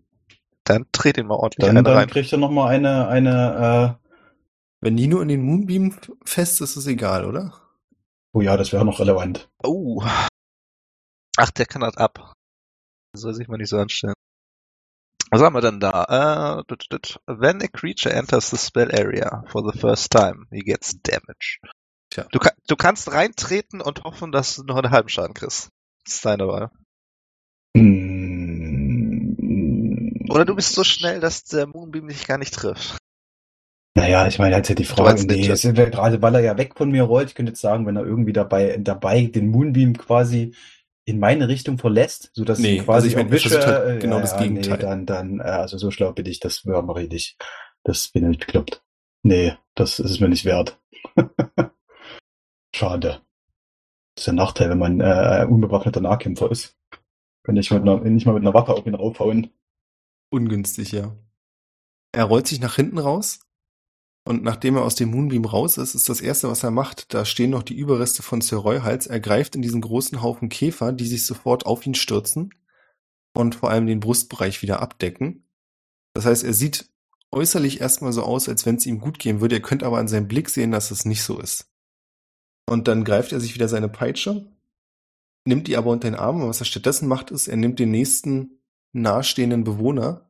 Dann 0.65 0.85
dreht 0.91 1.17
ihn 1.17 1.27
mal 1.27 1.35
ordentlich 1.35 1.65
dann, 1.67 1.77
einen 1.77 1.83
dann 1.85 1.95
rein. 1.97 2.09
kriegt 2.09 2.31
er 2.31 2.37
nochmal 2.37 2.73
eine, 2.73 3.07
eine, 3.07 3.99
äh, 4.01 4.07
Wenn 4.81 4.95
Nino 4.95 5.19
in 5.21 5.27
den 5.27 5.41
Moonbeam 5.43 5.95
fest 6.25 6.61
ist, 6.61 6.71
ist 6.71 6.77
es 6.77 6.87
egal, 6.87 7.25
oder? 7.25 7.53
oh 8.35 8.41
ja, 8.41 8.57
das 8.57 8.71
wäre 8.73 8.83
noch 8.83 8.99
relevant. 8.99 9.49
Oh. 9.63 10.03
Ach, 11.37 11.51
der 11.51 11.65
kann 11.65 11.81
das 11.81 11.97
ab. 11.97 12.33
Soll 13.15 13.33
sich 13.33 13.47
mal 13.47 13.57
nicht 13.57 13.69
so 13.69 13.79
anstellen. 13.79 14.13
Was 15.31 15.41
haben 15.41 15.55
wir 15.55 15.61
denn 15.61 15.79
da? 15.79 16.63
Tut. 16.67 17.19
When 17.25 17.61
a 17.63 17.67
creature 17.67 18.13
enters 18.13 18.51
the 18.51 18.57
spell 18.57 18.91
area 18.91 19.43
for 19.47 19.63
the 19.63 19.77
first 19.77 20.11
time, 20.11 20.45
he 20.51 20.59
gets 20.59 21.01
damage. 21.01 21.59
Tja. 22.11 22.27
Du, 22.31 22.39
du 22.67 22.75
kannst 22.75 23.11
reintreten 23.11 23.81
und 23.81 24.03
hoffen, 24.03 24.31
dass 24.31 24.55
du 24.55 24.63
noch 24.63 24.75
einen 24.75 24.91
halben 24.91 25.09
Schaden 25.09 25.33
kriegst. 25.33 25.69
Das 26.05 26.15
ist 26.15 26.25
deine 26.25 26.47
Wahl. 26.47 26.69
Hm, 27.75 28.13
Oder 30.29 30.45
du 30.45 30.55
bist 30.55 30.73
so 30.73 30.83
schnell, 30.83 31.19
dass 31.19 31.43
der 31.45 31.65
Moonbeam 31.65 32.07
dich 32.07 32.27
gar 32.27 32.37
nicht 32.37 32.53
trifft. 32.53 32.97
Naja, 33.95 34.27
ich 34.27 34.39
meine, 34.39 34.55
jetzt 34.55 34.69
ja 34.69 34.75
die 34.75 34.87
als 34.87 34.91
Frage, 34.91 35.25
nee, 35.25 35.47
jetzt 35.47 35.61
sind 35.61 35.77
wir 35.77 35.89
gerade, 35.89 36.21
weil 36.21 36.35
er 36.35 36.41
ja 36.41 36.57
weg 36.57 36.75
von 36.75 36.91
mir 36.91 37.03
rollt, 37.03 37.29
ich 37.29 37.35
könnte 37.35 37.51
jetzt 37.51 37.61
sagen, 37.61 37.85
wenn 37.85 37.95
er 37.95 38.05
irgendwie 38.05 38.33
dabei, 38.33 38.77
dabei 38.77 39.25
den 39.25 39.49
Moonbeam 39.49 39.97
quasi 39.97 40.55
in 41.05 41.19
meine 41.19 41.47
Richtung 41.47 41.77
verlässt, 41.77 42.31
so 42.33 42.45
dass 42.45 42.59
Nee, 42.59 42.73
ich 42.73 42.77
ihn 42.79 42.85
quasi 42.85 43.07
also 43.07 43.19
ich 43.19 43.25
erwische, 43.25 43.49
versucht 43.49 43.67
halt 43.67 43.97
äh, 43.97 43.99
genau 43.99 44.17
ja, 44.17 44.21
das 44.21 44.37
Gegenteil. 44.37 44.73
Nee, 44.73 44.81
dann, 44.81 45.05
dann, 45.05 45.39
äh, 45.39 45.43
also 45.43 45.77
so 45.77 45.91
schlau 45.91 46.13
bin 46.13 46.25
ich, 46.25 46.39
das 46.39 46.63
mache 46.65 47.03
ich 47.03 47.09
nicht. 47.09 47.37
Das 47.83 48.07
bin 48.07 48.31
ich 48.31 48.39
bekloppt. 48.39 48.81
Nee, 49.23 49.55
das 49.75 49.99
ist 49.99 50.11
es 50.11 50.19
mir 50.19 50.29
nicht 50.29 50.45
wert. 50.45 50.79
Schade. 52.75 53.21
Das 54.15 54.21
ist 54.21 54.27
der 54.27 54.33
Nachteil, 54.33 54.69
wenn 54.69 54.79
man 54.79 55.01
äh, 55.01 55.45
unbewaffneter 55.49 56.01
Nahkämpfer 56.01 56.51
ist. 56.51 56.77
Kann 57.43 57.57
ich 57.57 57.71
mit 57.71 57.81
einer, 57.81 57.99
nicht 57.99 58.25
mal 58.25 58.33
mit 58.33 58.43
einer 58.43 58.53
Waffe 58.53 58.73
auf 58.73 58.85
ihn 58.85 58.95
raufhauen. 58.95 59.49
Ungünstig, 60.29 60.91
ja. 60.93 61.15
Er 62.13 62.25
rollt 62.25 62.47
sich 62.47 62.61
nach 62.61 62.75
hinten 62.75 62.99
raus 62.99 63.39
und 64.25 64.43
nachdem 64.43 64.77
er 64.77 64.83
aus 64.83 64.95
dem 64.95 65.11
Moonbeam 65.11 65.43
raus 65.43 65.77
ist, 65.77 65.95
ist 65.95 66.07
das 66.07 66.21
erste, 66.21 66.49
was 66.49 66.63
er 66.63 66.71
macht, 66.71 67.13
da 67.13 67.25
stehen 67.25 67.49
noch 67.49 67.63
die 67.63 67.75
Überreste 67.75 68.23
von 68.23 68.39
Sir 68.39 68.59
Royhals. 68.59 69.07
Er 69.07 69.19
greift 69.19 69.55
in 69.55 69.61
diesen 69.61 69.81
großen 69.81 70.21
Haufen 70.21 70.47
Käfer, 70.47 70.93
die 70.93 71.07
sich 71.07 71.25
sofort 71.25 71.65
auf 71.65 71.85
ihn 71.85 71.95
stürzen 71.95 72.53
und 73.33 73.55
vor 73.55 73.69
allem 73.69 73.85
den 73.85 73.99
Brustbereich 73.99 74.61
wieder 74.61 74.81
abdecken. 74.81 75.45
Das 76.13 76.25
heißt, 76.25 76.43
er 76.43 76.53
sieht 76.53 76.89
äußerlich 77.31 77.81
erstmal 77.81 78.13
so 78.13 78.23
aus, 78.23 78.47
als 78.47 78.65
wenn 78.65 78.75
es 78.75 78.85
ihm 78.85 78.99
gut 78.99 79.19
gehen 79.19 79.41
würde. 79.41 79.55
Ihr 79.55 79.61
könnt 79.61 79.83
aber 79.83 79.97
an 79.97 80.07
seinem 80.07 80.27
Blick 80.27 80.49
sehen, 80.49 80.71
dass 80.71 80.91
es 80.91 81.03
nicht 81.03 81.23
so 81.23 81.39
ist. 81.39 81.69
Und 82.65 82.87
dann 82.87 83.03
greift 83.03 83.33
er 83.33 83.41
sich 83.41 83.55
wieder 83.55 83.67
seine 83.67 83.89
Peitsche, 83.89 84.47
nimmt 85.45 85.67
die 85.67 85.75
aber 85.75 85.91
unter 85.91 86.09
den 86.09 86.15
Arm. 86.15 86.41
Und 86.41 86.47
was 86.47 86.61
er 86.61 86.65
stattdessen 86.65 87.09
macht, 87.09 87.29
ist, 87.31 87.49
er 87.49 87.57
nimmt 87.57 87.79
den 87.79 87.91
nächsten 87.91 88.61
nahestehenden 88.93 89.65
Bewohner 89.65 90.29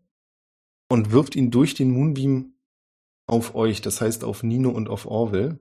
und 0.89 1.12
wirft 1.12 1.36
ihn 1.36 1.51
durch 1.51 1.75
den 1.75 1.91
Moonbeam 1.91 2.53
auf 3.27 3.55
euch, 3.55 3.81
das 3.81 4.01
heißt 4.01 4.23
auf 4.23 4.43
Nino 4.43 4.69
und 4.69 4.89
auf 4.89 5.05
Orville. 5.05 5.59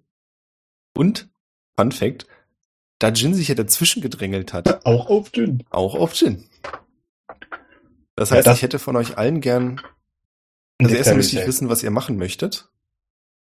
Und, 0.95 1.29
Fun 1.77 1.93
Fact, 1.93 2.27
da 2.99 3.09
Jin 3.09 3.35
sich 3.35 3.49
ja 3.49 3.55
dazwischen 3.55 4.03
gedrängelt 4.03 4.53
hat, 4.53 4.85
Auch 4.87 5.09
auf 5.09 5.31
Jin. 5.35 5.65
auch 5.71 5.95
auf 5.95 6.13
Jin. 6.15 6.45
Das 8.15 8.31
Ja, 8.31 8.37
heißt, 8.37 8.47
das- 8.47 8.57
ich 8.59 8.63
hätte 8.63 8.79
von 8.79 8.97
euch 8.97 9.17
allen 9.17 9.41
gern, 9.41 9.81
also 10.79 10.95
erstmal 10.95 11.17
möchte 11.17 11.41
ich 11.41 11.47
wissen, 11.47 11.69
was 11.69 11.83
ihr 11.83 11.91
machen 11.91 12.17
möchtet. 12.17 12.69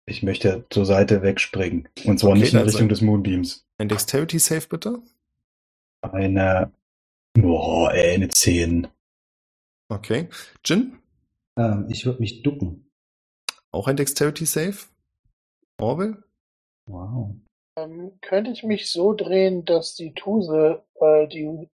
Ich 0.05 0.23
möchte 0.23 0.65
zur 0.69 0.85
Seite 0.85 1.21
wegspringen. 1.21 1.89
Und 2.05 2.17
zwar 2.19 2.31
Okay, 2.31 2.39
nicht 2.39 2.53
in 2.53 2.59
dann 2.59 2.67
Richtung 2.67 2.89
des 2.89 3.01
Moonbeams. 3.01 3.65
Ein 3.77 3.89
Dexterity 3.89 4.39
Save 4.39 4.65
bitte. 4.69 5.01
Eine, 6.01 6.71
boah, 7.33 7.91
ey, 7.93 8.15
eine 8.15 8.29
10. 8.29 8.87
Okay. 9.89 10.29
Jin, 10.65 10.97
Ähm, 11.57 11.85
ich 11.89 12.05
würde 12.05 12.19
mich 12.19 12.41
ducken. 12.43 12.86
Auch 13.71 13.87
ein 13.87 13.97
Dexterity 13.97 14.45
Save. 14.45 14.77
Orville, 15.79 16.23
Wow. 16.87 17.35
Ähm, 17.77 18.13
könnte 18.21 18.51
ich 18.51 18.63
mich 18.63 18.91
so 18.91 19.13
drehen, 19.13 19.65
dass 19.65 19.95
die 19.95 20.13
Tuse, 20.13 20.81
äh, 20.99 21.27
die 21.27 21.69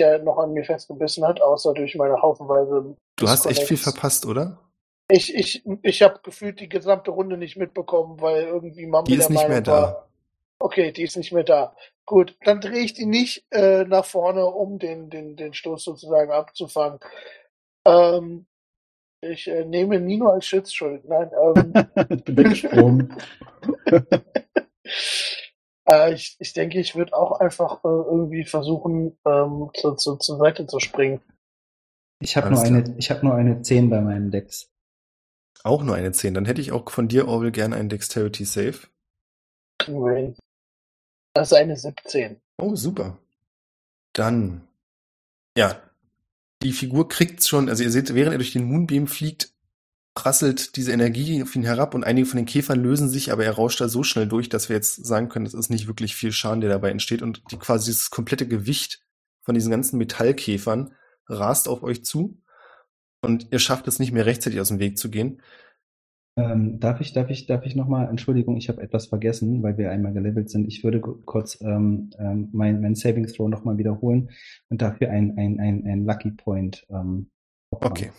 der 0.00 0.22
noch 0.22 0.38
an 0.38 0.54
mir 0.54 0.64
festgebissen 0.64 1.26
hat, 1.26 1.42
außer 1.42 1.74
durch 1.74 1.94
meine 1.94 2.22
haufenweise. 2.22 2.96
du 3.16 3.28
hast 3.28 3.44
echt 3.44 3.64
viel 3.64 3.76
verpasst, 3.76 4.24
oder? 4.24 4.58
Ich, 5.10 5.34
ich, 5.34 5.62
ich 5.82 6.00
habe 6.00 6.20
gefühlt 6.22 6.58
die 6.58 6.70
gesamte 6.70 7.10
Runde 7.10 7.36
nicht 7.36 7.56
mitbekommen, 7.58 8.18
weil 8.18 8.44
irgendwie 8.44 8.86
Mama 8.86 9.04
Die 9.04 9.16
ist 9.16 9.28
nicht 9.28 9.46
mehr 9.46 9.60
da. 9.60 10.06
Okay, 10.58 10.92
die 10.92 11.02
ist 11.02 11.16
nicht 11.16 11.32
mehr 11.32 11.44
da. 11.44 11.76
Gut, 12.06 12.34
dann 12.44 12.62
drehe 12.62 12.82
ich 12.82 12.94
die 12.94 13.04
nicht 13.04 13.44
äh, 13.50 13.84
nach 13.84 14.06
vorne, 14.06 14.46
um 14.46 14.78
den, 14.78 15.10
den, 15.10 15.36
den 15.36 15.52
Stoß 15.52 15.84
sozusagen 15.84 16.30
abzufangen. 16.30 16.98
Ähm, 17.84 18.46
ich 19.20 19.48
äh, 19.48 19.64
nehme 19.64 20.00
Nino 20.00 20.28
als 20.28 20.46
Schutzschild. 20.46 21.04
Nein, 21.06 21.30
ähm, 21.34 21.72
ich 22.10 22.24
bin 22.24 22.36
weggesprungen. 22.36 23.16
äh, 25.88 26.14
ich, 26.14 26.36
ich 26.38 26.52
denke, 26.52 26.80
ich 26.80 26.94
würde 26.96 27.14
auch 27.14 27.40
einfach 27.40 27.84
äh, 27.84 27.88
irgendwie 27.88 28.44
versuchen, 28.44 29.18
ähm, 29.26 29.70
zu, 29.74 29.94
zu, 29.94 30.16
zur 30.16 30.38
Seite 30.38 30.66
zu 30.66 30.80
springen. 30.80 31.20
Ich 32.22 32.36
habe 32.36 32.50
nur 32.50 32.62
eine, 32.62 32.94
ich 32.98 33.10
habe 33.10 33.24
nur 33.24 33.34
eine 33.34 33.62
10 33.62 33.88
bei 33.88 34.00
meinem 34.00 34.30
Dex. 34.30 34.70
Auch 35.62 35.82
nur 35.82 35.94
eine 35.94 36.12
10. 36.12 36.34
Dann 36.34 36.44
hätte 36.44 36.60
ich 36.60 36.72
auch 36.72 36.88
von 36.90 37.08
dir, 37.08 37.28
Orville, 37.28 37.52
gerne 37.52 37.76
einen 37.76 37.88
Dexterity 37.88 38.44
Save. 38.44 38.88
Hin. 39.84 40.36
Das 41.34 41.52
ist 41.52 41.58
eine 41.58 41.76
17. 41.76 42.40
Oh, 42.58 42.74
super. 42.74 43.18
Dann, 44.12 44.66
ja, 45.56 45.80
die 46.62 46.72
Figur 46.72 47.08
kriegt's 47.08 47.48
schon, 47.48 47.68
also 47.68 47.82
ihr 47.82 47.90
seht, 47.90 48.14
während 48.14 48.32
er 48.32 48.38
durch 48.38 48.52
den 48.52 48.64
Moonbeam 48.64 49.06
fliegt, 49.06 49.52
prasselt 50.14 50.76
diese 50.76 50.92
Energie 50.92 51.42
auf 51.42 51.54
ihn 51.54 51.62
herab 51.62 51.94
und 51.94 52.04
einige 52.04 52.26
von 52.26 52.36
den 52.36 52.46
Käfern 52.46 52.80
lösen 52.80 53.08
sich, 53.08 53.32
aber 53.32 53.44
er 53.44 53.52
rauscht 53.52 53.80
da 53.80 53.88
so 53.88 54.02
schnell 54.02 54.26
durch, 54.26 54.48
dass 54.48 54.68
wir 54.68 54.76
jetzt 54.76 55.06
sagen 55.06 55.28
können, 55.28 55.44
das 55.44 55.54
ist 55.54 55.70
nicht 55.70 55.86
wirklich 55.86 56.14
viel 56.14 56.32
Schaden, 56.32 56.60
der 56.60 56.70
dabei 56.70 56.90
entsteht 56.90 57.22
und 57.22 57.42
die 57.50 57.58
quasi 57.58 57.86
dieses 57.86 58.10
komplette 58.10 58.46
Gewicht 58.46 59.02
von 59.42 59.54
diesen 59.54 59.70
ganzen 59.70 59.98
Metallkäfern 59.98 60.94
rast 61.26 61.68
auf 61.68 61.82
euch 61.82 62.04
zu 62.04 62.42
und 63.22 63.48
ihr 63.52 63.58
schafft 63.58 63.88
es 63.88 63.98
nicht 63.98 64.12
mehr 64.12 64.26
rechtzeitig 64.26 64.60
aus 64.60 64.68
dem 64.68 64.80
Weg 64.80 64.98
zu 64.98 65.10
gehen. 65.10 65.42
Ähm, 66.40 66.80
darf 66.80 67.00
ich, 67.00 67.12
darf 67.12 67.30
ich, 67.30 67.46
darf 67.46 67.64
ich 67.66 67.76
nochmal, 67.76 68.08
Entschuldigung, 68.08 68.56
ich 68.56 68.68
habe 68.68 68.80
etwas 68.82 69.06
vergessen, 69.06 69.62
weil 69.62 69.76
wir 69.78 69.90
einmal 69.90 70.12
gelevelt 70.12 70.48
sind. 70.50 70.66
Ich 70.68 70.82
würde 70.84 71.00
ku- 71.00 71.18
kurz 71.24 71.60
ähm, 71.60 72.10
ähm, 72.18 72.48
mein, 72.52 72.80
mein 72.80 72.94
Saving 72.94 73.26
Throw 73.26 73.48
nochmal 73.48 73.78
wiederholen 73.78 74.30
und 74.68 74.80
dafür 74.82 75.10
ein, 75.10 75.36
ein, 75.38 75.60
ein, 75.60 75.84
ein 75.86 76.04
Lucky 76.04 76.30
Point. 76.32 76.86
Ähm. 76.90 77.30
Okay. 77.70 78.10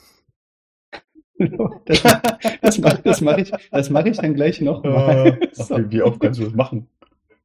das 1.86 2.04
das 2.62 2.78
mache 2.80 3.02
das 3.04 3.22
mach 3.22 3.38
ich, 3.38 3.52
das 3.72 3.90
mach 3.90 4.06
ich 4.06 4.18
dann 4.18 4.36
gleich 4.36 4.62
nochmal. 4.62 5.40
ach, 5.60 5.70
wie, 5.72 5.92
wie 5.92 6.02
oft 6.04 6.20
kannst 6.20 6.40
du 6.40 6.44
das 6.46 6.54
machen? 6.54 6.88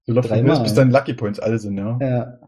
So 0.05 0.13
läuft 0.13 0.29
Dreimal. 0.31 0.51
das, 0.57 0.63
bis 0.65 0.75
deine 0.75 0.93
Lucky 0.93 1.15
Points 1.15 1.41
alle 1.41 1.59
sind, 1.59 1.79
ja. 1.79 1.99
Ja. 2.01 2.39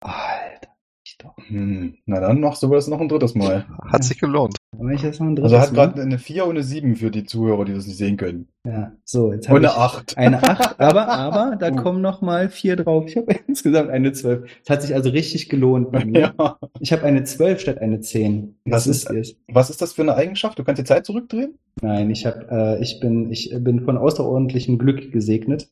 Alter, 0.00 0.68
ich 1.04 1.16
doch. 1.18 1.34
Hm, 1.48 1.96
na 2.04 2.20
dann 2.20 2.40
machst 2.40 2.62
du 2.62 2.68
das 2.68 2.86
noch 2.86 3.00
ein 3.00 3.08
drittes 3.08 3.34
Mal. 3.34 3.66
Hat 3.90 4.04
sich 4.04 4.20
gelohnt. 4.20 4.57
Ein 4.76 4.86
drittes 4.86 5.20
Also 5.20 5.54
er 5.54 5.60
hat 5.62 5.72
Mal. 5.72 5.86
gerade 5.86 6.02
eine 6.02 6.18
4 6.18 6.44
und 6.44 6.50
eine 6.50 6.62
7 6.62 6.96
für 6.96 7.10
die 7.10 7.24
Zuhörer, 7.24 7.64
die 7.64 7.72
das 7.72 7.86
nicht 7.86 7.96
sehen 7.96 8.16
können. 8.18 8.48
Ja, 8.66 8.92
so, 9.02 9.32
jetzt 9.32 9.48
habe 9.48 9.58
eine 9.58 9.68
ich 9.68 9.72
8. 9.72 10.18
eine 10.18 10.42
8, 10.42 10.78
aber, 10.80 11.08
aber, 11.08 11.56
da 11.56 11.70
kommen 11.70 12.02
noch 12.02 12.20
mal 12.20 12.50
vier 12.50 12.76
drauf. 12.76 13.04
Ich 13.08 13.16
habe 13.16 13.34
insgesamt 13.48 13.88
eine 13.88 14.12
12. 14.12 14.48
Es 14.62 14.68
hat 14.70 14.82
sich 14.82 14.94
also 14.94 15.08
richtig 15.10 15.48
gelohnt 15.48 15.90
bei 15.90 16.04
mir. 16.04 16.18
Ja. 16.38 16.58
Ich 16.80 16.92
habe 16.92 17.04
eine 17.04 17.24
12 17.24 17.60
statt 17.60 17.78
eine 17.78 18.00
10. 18.00 18.56
Was 18.66 18.86
ist- 18.86 19.10
ist? 19.10 19.36
Was 19.48 19.70
ist 19.70 19.80
das 19.80 19.94
für 19.94 20.02
eine 20.02 20.14
Eigenschaft? 20.14 20.58
Du 20.58 20.64
kannst 20.64 20.80
die 20.80 20.84
Zeit 20.86 21.06
zurückdrehen? 21.06 21.54
Nein, 21.80 22.10
ich 22.10 22.26
habe, 22.26 22.46
äh, 22.50 22.82
ich 22.82 23.00
bin, 23.00 23.30
ich 23.32 23.54
bin 23.58 23.80
von 23.84 23.96
außerordentlichem 23.96 24.78
Glück 24.78 25.10
gesegnet. 25.12 25.70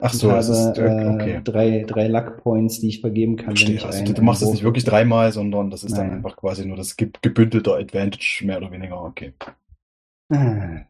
Ach 0.00 0.12
so, 0.12 0.28
das 0.30 0.48
habe 0.48 0.70
ist, 0.70 0.78
äh, 0.78 1.14
okay. 1.14 1.32
äh, 1.34 1.42
drei, 1.42 1.84
drei 1.86 2.08
Luck 2.08 2.38
Points, 2.38 2.80
die 2.80 2.88
ich 2.88 3.00
vergeben 3.00 3.36
kann, 3.36 3.48
wenn 3.48 3.56
Verstehe. 3.56 3.76
ich 3.76 3.84
Also 3.84 3.98
ein, 3.98 4.14
du, 4.14 4.22
machst 4.22 4.42
es 4.42 4.50
nicht 4.50 4.62
wirklich 4.62 4.84
dreimal, 4.84 5.30
sondern 5.32 5.70
das 5.70 5.84
ist 5.84 5.96
dann 5.96 6.06
Nein. 6.08 6.16
einfach 6.16 6.36
quasi 6.36 6.64
nur 6.66 6.76
das 6.76 6.96
ge- 6.96 7.10
gebündelte 7.20 7.74
Advantage, 7.74 8.42
mehr 8.44 8.56
oder 8.58 8.70
weniger. 8.72 9.02
Okay. 9.02 9.34
Ah. 10.32 10.80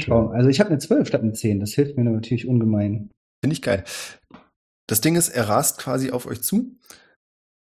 Traum. 0.00 0.30
Also 0.32 0.48
ich 0.48 0.58
habe 0.60 0.70
eine 0.70 0.78
12 0.78 1.08
statt 1.08 1.22
eine 1.22 1.32
10. 1.32 1.60
Das 1.60 1.72
hilft 1.72 1.96
mir 1.96 2.04
natürlich 2.04 2.46
ungemein. 2.48 3.10
Finde 3.42 3.54
ich 3.54 3.62
geil. 3.62 3.84
Das 4.88 5.00
Ding 5.00 5.16
ist, 5.16 5.28
er 5.28 5.48
rast 5.48 5.78
quasi 5.78 6.10
auf 6.10 6.26
euch 6.26 6.42
zu. 6.42 6.76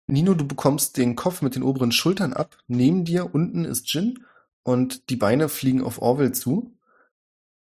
Nino, 0.08 0.34
du 0.34 0.48
bekommst 0.48 0.98
den 0.98 1.16
Kopf 1.16 1.42
mit 1.42 1.56
den 1.56 1.64
oberen 1.64 1.92
Schultern 1.92 2.34
ab. 2.34 2.58
Neben 2.68 3.06
dir 3.06 3.34
unten 3.34 3.66
ist 3.66 3.92
Jin 3.94 4.20
und 4.64 5.10
die 5.10 5.16
Beine 5.16 5.50
fliegen 5.50 5.84
auf 5.84 6.02
Orwell 6.02 6.32
zu. 6.32 6.75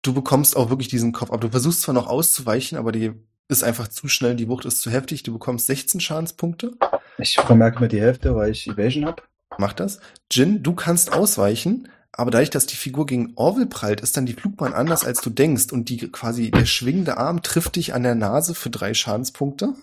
Du 0.02 0.14
bekommst 0.14 0.56
auch 0.56 0.70
wirklich 0.70 0.88
diesen 0.88 1.12
Kopf 1.12 1.32
ab. 1.32 1.42
Du 1.42 1.50
versuchst 1.50 1.82
zwar 1.82 1.94
noch 1.94 2.08
auszuweichen, 2.08 2.78
aber 2.78 2.92
die 2.92 3.12
ist 3.50 3.64
einfach 3.64 3.88
zu 3.88 4.08
schnell, 4.08 4.36
die 4.36 4.48
Wucht 4.48 4.66
ist 4.66 4.82
zu 4.82 4.92
heftig. 4.92 5.24
Du 5.24 5.34
bekommst 5.34 5.68
16 5.68 6.00
Schadenspunkte. 6.00 6.72
Ich 7.18 7.36
vermerke 7.36 7.80
mir 7.82 7.88
die 7.90 8.00
Hälfte, 8.00 8.36
weil 8.36 8.52
ich 8.52 8.68
Evasion 8.68 9.06
habe. 9.06 9.24
Mach 9.58 9.74
das. 9.74 10.00
Jin, 10.32 10.64
du 10.64 10.74
kannst 10.74 11.12
ausweichen, 11.12 11.90
aber 12.14 12.32
dadurch, 12.32 12.50
dass 12.50 12.66
die 12.66 12.76
Figur 12.78 13.06
gegen 13.06 13.34
Orwell 13.36 13.66
prallt, 13.66 14.00
ist 14.02 14.16
dann 14.16 14.26
die 14.26 14.34
Flugbahn 14.34 14.74
anders, 14.74 15.04
als 15.04 15.20
du 15.22 15.30
denkst. 15.30 15.72
Und 15.74 15.90
die 15.90 15.98
quasi, 16.12 16.52
der 16.52 16.66
schwingende 16.66 17.18
Arm 17.18 17.42
trifft 17.42 17.76
dich 17.76 17.94
an 17.94 18.04
der 18.04 18.16
Nase 18.16 18.56
für 18.56 18.70
drei 18.70 18.94
Schadenspunkte. 18.94 19.74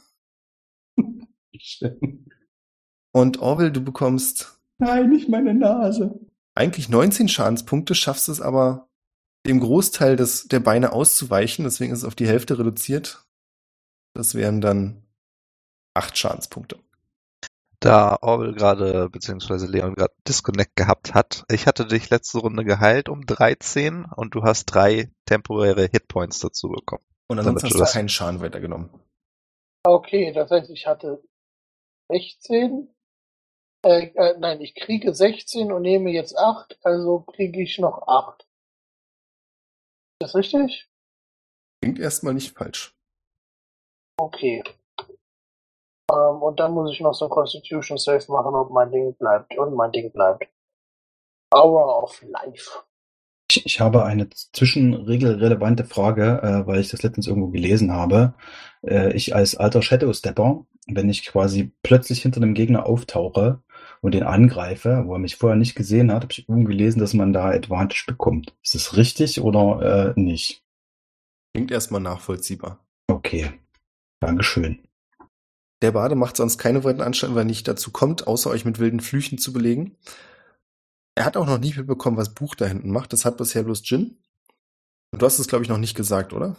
Und 3.13 3.39
Orwell, 3.41 3.71
du 3.73 3.81
bekommst 3.83 4.59
Nein, 4.79 5.11
nicht 5.11 5.29
meine 5.29 5.55
Nase. 5.55 6.19
eigentlich 6.55 6.89
19 6.89 7.29
Schadenspunkte, 7.29 7.95
schaffst 7.95 8.29
es 8.29 8.41
aber, 8.41 8.89
dem 9.47 9.61
Großteil 9.61 10.17
des, 10.17 10.49
der 10.49 10.61
Beine 10.61 10.93
auszuweichen. 10.93 11.65
Deswegen 11.65 11.93
ist 11.93 12.01
es 12.01 12.05
auf 12.05 12.15
die 12.15 12.27
Hälfte 12.29 12.59
reduziert. 12.59 13.25
Das 14.15 14.35
wären 14.35 14.61
dann 14.61 15.05
acht 15.95 16.17
Schadenspunkte. 16.19 16.79
Da 17.81 18.19
Orwell 18.23 18.55
gerade, 18.55 19.11
beziehungsweise 19.11 19.67
Leon 19.67 19.95
gerade 19.95 20.15
Disconnect 20.27 20.77
gehabt 20.77 21.15
hat, 21.15 21.45
ich 21.51 21.67
hatte 21.67 21.87
dich 21.87 22.09
letzte 22.11 22.39
Runde 22.39 22.65
geheilt 22.65 23.09
um 23.09 23.27
13 23.27 24.07
und 24.17 24.35
du 24.35 24.43
hast 24.43 24.65
drei 24.67 25.11
temporäre 25.27 25.87
Hitpoints 25.87 26.41
dazu 26.41 26.69
bekommen. 26.69 27.05
Und 27.29 27.39
ansonsten 27.39 27.67
hast 27.67 27.73
du 27.75 27.79
du 27.79 27.85
das- 27.85 27.93
keinen 27.93 28.09
Schaden 28.09 28.41
weitergenommen. 28.41 28.91
Okay, 29.85 30.33
das 30.33 30.51
heißt, 30.51 30.71
ich 30.71 30.87
hatte 30.87 31.23
16. 32.09 32.89
Äh, 33.85 34.07
äh, 34.15 34.37
nein, 34.39 34.61
ich 34.63 34.75
kriege 34.75 35.15
16 35.15 35.71
und 35.71 35.83
nehme 35.83 36.11
jetzt 36.11 36.37
8, 36.37 36.79
also 36.83 37.21
kriege 37.21 37.63
ich 37.63 37.79
noch 37.79 38.09
8. 38.09 38.46
Ist 40.19 40.29
das 40.29 40.35
richtig? 40.35 40.89
Klingt 41.83 41.99
erstmal 41.99 42.33
nicht 42.33 42.57
falsch. 42.57 42.97
Okay. 44.19 44.65
Ähm, 46.11 46.43
und 46.43 46.59
dann 46.59 46.73
muss 46.73 46.91
ich 46.91 47.01
noch 47.01 47.13
so 47.13 47.27
ein 47.27 47.31
Constitution 47.31 47.99
Save 47.99 48.25
machen, 48.29 48.55
ob 48.55 48.71
mein 48.71 48.91
Ding 48.91 49.15
bleibt. 49.15 49.57
Und 49.59 49.75
mein 49.75 49.93
Ding 49.93 50.11
bleibt. 50.13 50.49
Hour 51.55 52.03
of 52.03 52.23
Life. 52.23 52.71
Ich, 53.51 53.67
ich 53.67 53.81
habe 53.81 54.05
eine 54.05 54.31
zwischenregelrelevante 54.31 55.85
Frage, 55.85 56.41
äh, 56.43 56.67
weil 56.67 56.81
ich 56.81 56.89
das 56.89 57.03
letztens 57.03 57.27
irgendwo 57.27 57.49
gelesen 57.49 57.93
habe. 57.93 58.35
Äh, 58.83 59.13
ich 59.13 59.35
als 59.35 59.55
alter 59.55 59.83
Shadow-Stepper, 59.83 60.65
wenn 60.87 61.11
ich 61.11 61.27
quasi 61.27 61.75
plötzlich 61.83 62.23
hinter 62.23 62.41
einem 62.41 62.55
Gegner 62.55 62.87
auftauche 62.87 63.63
und 64.01 64.15
den 64.15 64.23
angreife, 64.23 65.05
wo 65.07 65.15
er 65.15 65.19
mich 65.19 65.37
vorher 65.37 65.57
nicht 65.57 65.75
gesehen 65.75 66.13
hat, 66.13 66.23
habe 66.23 66.33
ich 66.33 66.49
irgendwo 66.49 66.69
gelesen, 66.69 66.99
dass 67.01 67.15
man 67.15 67.33
da 67.33 67.51
Advantage 67.51 68.05
bekommt. 68.07 68.55
Ist 68.63 68.75
das 68.75 68.97
richtig 68.97 69.41
oder 69.41 70.15
äh, 70.17 70.21
nicht? 70.21 70.63
Klingt 71.55 71.71
erstmal 71.71 72.01
nachvollziehbar. 72.01 72.85
Okay. 73.09 73.53
Dankeschön. 74.21 74.79
Der 75.83 75.93
Bade 75.93 76.15
macht 76.15 76.37
sonst 76.37 76.59
keine 76.59 76.85
weiteren 76.85 77.07
Anstalten, 77.07 77.35
weil 77.35 77.43
er 77.43 77.47
nicht 77.47 77.69
dazu 77.69 77.91
kommt, 77.91 78.27
außer 78.27 78.51
euch 78.51 78.65
mit 78.65 78.79
wilden 78.79 79.01
Flüchen 79.01 79.39
zu 79.39 79.53
belegen. 79.53 79.97
Er 81.15 81.25
hat 81.25 81.37
auch 81.37 81.47
noch 81.47 81.59
nie 81.59 81.75
mitbekommen, 81.75 82.17
was 82.17 82.35
Buch 82.35 82.55
da 82.55 82.67
hinten 82.67 82.91
macht. 82.91 83.13
Das 83.13 83.25
hat 83.25 83.37
bisher 83.37 83.63
bloß 83.63 83.89
Jin. 83.89 84.19
Und 85.13 85.23
du 85.23 85.27
hast 85.27 85.39
es, 85.39 85.49
glaube 85.49 85.65
ich, 85.65 85.69
noch 85.69 85.79
nicht 85.79 85.97
gesagt, 85.97 86.33
oder? 86.33 86.57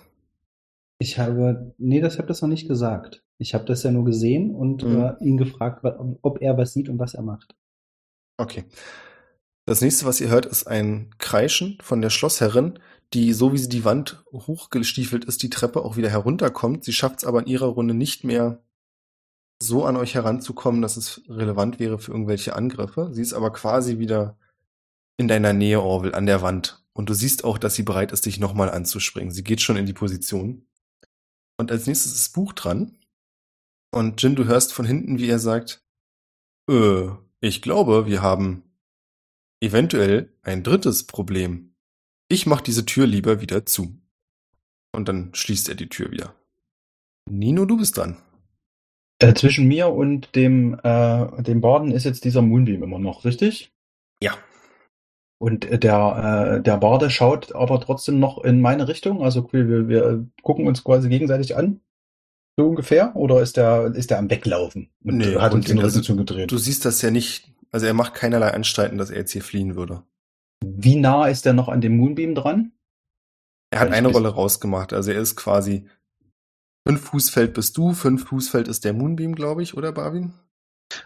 Ich 0.99 1.19
habe, 1.19 1.73
nee, 1.77 2.01
das 2.01 2.17
habe 2.17 2.27
das 2.27 2.41
noch 2.41 2.49
nicht 2.49 2.67
gesagt. 2.67 3.23
Ich 3.37 3.53
habe 3.53 3.65
das 3.65 3.83
ja 3.83 3.91
nur 3.91 4.05
gesehen 4.05 4.53
und 4.55 4.83
Mhm. 4.83 4.97
äh, 4.97 5.13
ihn 5.23 5.37
gefragt, 5.37 5.83
ob 6.21 6.41
er 6.41 6.57
was 6.57 6.73
sieht 6.73 6.89
und 6.89 6.97
was 6.97 7.13
er 7.13 7.21
macht. 7.21 7.55
Okay. 8.37 8.65
Das 9.65 9.81
nächste, 9.81 10.05
was 10.05 10.21
ihr 10.21 10.29
hört, 10.29 10.45
ist 10.45 10.65
ein 10.65 11.11
Kreischen 11.17 11.77
von 11.81 12.01
der 12.01 12.09
Schlossherrin, 12.09 12.79
die, 13.13 13.33
so 13.33 13.53
wie 13.53 13.57
sie 13.57 13.69
die 13.69 13.85
Wand 13.85 14.23
hochgestiefelt 14.31 15.25
ist, 15.25 15.43
die 15.43 15.49
Treppe 15.49 15.83
auch 15.83 15.97
wieder 15.97 16.09
herunterkommt. 16.09 16.83
Sie 16.83 16.93
schafft 16.93 17.19
es 17.19 17.25
aber 17.25 17.41
in 17.41 17.47
ihrer 17.47 17.67
Runde 17.67 17.93
nicht 17.93 18.23
mehr 18.23 18.63
so 19.61 19.85
an 19.85 19.97
euch 19.97 20.15
heranzukommen, 20.15 20.81
dass 20.81 20.97
es 20.97 21.21
relevant 21.27 21.79
wäre 21.79 21.99
für 21.99 22.11
irgendwelche 22.11 22.55
Angriffe. 22.55 23.09
Sie 23.11 23.21
ist 23.21 23.33
aber 23.33 23.51
quasi 23.51 23.97
wieder 23.97 24.37
in 25.17 25.27
deiner 25.27 25.53
Nähe, 25.53 25.81
Orwell, 25.81 26.13
an 26.15 26.27
der 26.27 26.41
Wand. 26.41 26.83
Und 26.93 27.09
du 27.09 27.13
siehst 27.13 27.43
auch, 27.43 27.57
dass 27.57 27.75
sie 27.75 27.83
bereit 27.83 28.11
ist, 28.11 28.25
dich 28.25 28.39
nochmal 28.39 28.69
anzuspringen. 28.69 29.31
Sie 29.31 29.43
geht 29.43 29.61
schon 29.61 29.77
in 29.77 29.85
die 29.85 29.93
Position. 29.93 30.65
Und 31.57 31.71
als 31.71 31.87
nächstes 31.87 32.13
ist 32.13 32.33
Buch 32.33 32.53
dran. 32.53 32.97
Und 33.91 34.21
Jin, 34.21 34.35
du 34.35 34.45
hörst 34.45 34.73
von 34.73 34.85
hinten, 34.85 35.17
wie 35.17 35.29
er 35.29 35.39
sagt, 35.39 35.83
äh, 36.69 37.07
ich 37.39 37.61
glaube, 37.61 38.05
wir 38.05 38.21
haben 38.21 38.63
eventuell 39.61 40.33
ein 40.43 40.63
drittes 40.63 41.05
Problem. 41.07 41.75
Ich 42.29 42.45
mach 42.45 42.61
diese 42.61 42.85
Tür 42.85 43.07
lieber 43.07 43.41
wieder 43.41 43.65
zu. 43.65 43.99
Und 44.91 45.07
dann 45.07 45.33
schließt 45.33 45.69
er 45.69 45.75
die 45.75 45.89
Tür 45.89 46.11
wieder. 46.11 46.35
Nino, 47.29 47.65
du 47.65 47.77
bist 47.77 47.97
dran. 47.97 48.17
Äh, 49.19 49.33
zwischen 49.33 49.67
mir 49.67 49.89
und 49.89 50.35
dem, 50.35 50.79
äh, 50.83 51.43
dem 51.43 51.61
Baden 51.61 51.91
ist 51.91 52.03
jetzt 52.03 52.23
dieser 52.23 52.41
Moonbeam 52.41 52.83
immer 52.83 52.99
noch, 52.99 53.25
richtig? 53.25 53.71
Ja. 54.21 54.37
Und 55.39 55.65
äh, 55.65 55.77
der, 55.77 56.57
äh, 56.57 56.63
der 56.63 56.77
Bade 56.77 57.09
schaut 57.09 57.53
aber 57.53 57.79
trotzdem 57.79 58.19
noch 58.19 58.43
in 58.43 58.61
meine 58.61 58.87
Richtung. 58.87 59.23
Also 59.23 59.47
wir, 59.51 59.67
wir, 59.67 59.87
wir 59.87 60.27
gucken 60.41 60.67
uns 60.67 60.83
quasi 60.83 61.09
gegenseitig 61.09 61.55
an. 61.55 61.81
So 62.57 62.67
ungefähr? 62.67 63.15
Oder 63.15 63.41
ist 63.41 63.57
der, 63.57 63.93
ist 63.93 64.09
der 64.09 64.17
am 64.17 64.29
Weglaufen 64.31 64.89
und 65.03 65.17
Nee, 65.17 65.35
hat 65.35 65.53
uns 65.53 65.69
also 65.69 65.81
Rücken 65.81 66.03
zugedreht? 66.03 66.51
Du 66.51 66.57
siehst 66.57 66.85
das 66.85 67.01
ja 67.03 67.11
nicht, 67.11 67.53
also 67.71 67.85
er 67.85 67.93
macht 67.93 68.15
keinerlei 68.15 68.51
Anstalten, 68.51 68.97
dass 68.97 69.11
er 69.11 69.17
jetzt 69.17 69.31
hier 69.31 69.43
fliehen 69.43 69.75
würde. 69.75 70.03
Wie 70.65 70.95
nah 70.95 71.27
ist 71.27 71.45
der 71.45 71.53
noch 71.53 71.69
an 71.69 71.81
dem 71.81 71.97
Moonbeam 71.97 72.33
dran? 72.33 72.71
Er 73.69 73.81
hat 73.81 73.89
ich 73.89 73.95
eine 73.95 74.07
Rolle 74.07 74.29
rausgemacht, 74.29 74.93
also 74.93 75.11
er 75.11 75.21
ist 75.21 75.35
quasi 75.35 75.87
fünf 76.87 77.01
Fußfeld 77.01 77.53
bist 77.53 77.77
du, 77.77 77.93
fünf 77.93 78.25
Fußfeld 78.25 78.67
ist 78.67 78.85
der 78.85 78.93
Moonbeam, 78.93 79.35
glaube 79.35 79.61
ich, 79.61 79.77
oder 79.77 79.91
Barwin? 79.91 80.33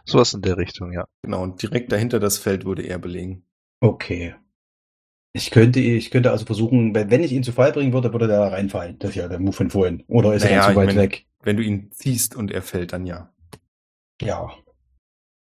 Sowas 0.05 0.33
in 0.33 0.41
der 0.41 0.57
Richtung, 0.57 0.93
ja. 0.93 1.05
Genau, 1.23 1.41
und 1.43 1.61
direkt 1.61 1.91
dahinter 1.91 2.19
das 2.19 2.37
Feld 2.37 2.65
würde 2.65 2.83
er 2.83 2.99
belegen. 2.99 3.43
Okay. 3.81 4.35
Ich 5.33 5.49
könnte, 5.49 5.79
ich 5.79 6.11
könnte 6.11 6.31
also 6.31 6.45
versuchen, 6.45 6.93
wenn 6.93 7.09
wenn 7.09 7.23
ich 7.23 7.31
ihn 7.31 7.43
zu 7.43 7.51
Fall 7.53 7.71
bringen 7.71 7.93
würde, 7.93 8.11
würde 8.11 8.27
der 8.27 8.39
da 8.39 8.47
reinfallen. 8.49 8.99
Das 8.99 9.11
ist 9.11 9.15
ja 9.15 9.27
der 9.27 9.39
Move 9.39 9.53
von 9.53 9.69
vorhin. 9.69 10.03
Oder 10.07 10.33
ist 10.33 10.43
Naja, 10.43 10.55
er 10.57 10.61
ich 10.61 10.67
zu 10.69 10.75
weit 10.75 10.85
mein- 10.87 10.97
weg? 10.97 11.25
Wenn 11.43 11.57
du 11.57 11.63
ihn 11.63 11.91
ziehst 11.91 12.35
und 12.35 12.51
er 12.51 12.61
fällt, 12.61 12.93
dann 12.93 13.05
ja. 13.05 13.33
Ja. 14.21 14.51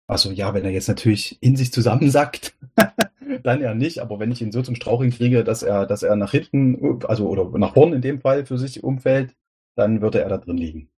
Also 0.07 0.31
ja, 0.31 0.55
wenn 0.55 0.64
er 0.64 0.70
jetzt 0.70 0.88
natürlich 0.88 1.42
in 1.42 1.57
sich 1.57 1.72
zusammensackt, 1.72 2.57
dann 3.42 3.61
ja 3.61 3.74
nicht. 3.74 3.98
Aber 3.98 4.20
wenn 4.20 4.31
ich 4.31 4.40
ihn 4.40 4.53
so 4.53 4.62
zum 4.62 4.74
Straucheln 4.77 5.11
kriege, 5.11 5.42
dass 5.42 5.62
er, 5.62 5.87
dass 5.87 6.03
er 6.03 6.14
nach 6.16 6.31
hinten, 6.31 7.03
also 7.07 7.29
oder 7.29 7.59
nach 7.59 7.74
vorne 7.74 7.96
in 7.96 8.03
dem 8.03 8.20
Fall 8.20 8.46
für 8.46 8.59
sich 8.59 8.85
umfällt, 8.85 9.35
dann 9.74 10.01
würde 10.01 10.20
er 10.20 10.29
da 10.29 10.38
drin 10.38 10.57
liegen. 10.59 10.90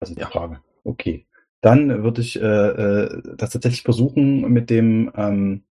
Das 0.00 0.10
ist 0.10 0.16
die 0.16 0.22
Ja. 0.22 0.28
Frage. 0.28 0.60
Okay. 0.84 1.26
Dann 1.60 2.02
würde 2.02 2.20
ich 2.20 2.40
äh, 2.40 2.44
äh, 2.44 3.22
das 3.36 3.50
tatsächlich 3.50 3.82
versuchen 3.82 4.42
mit 4.52 4.70
dem 4.70 5.10
ähm, 5.16 5.64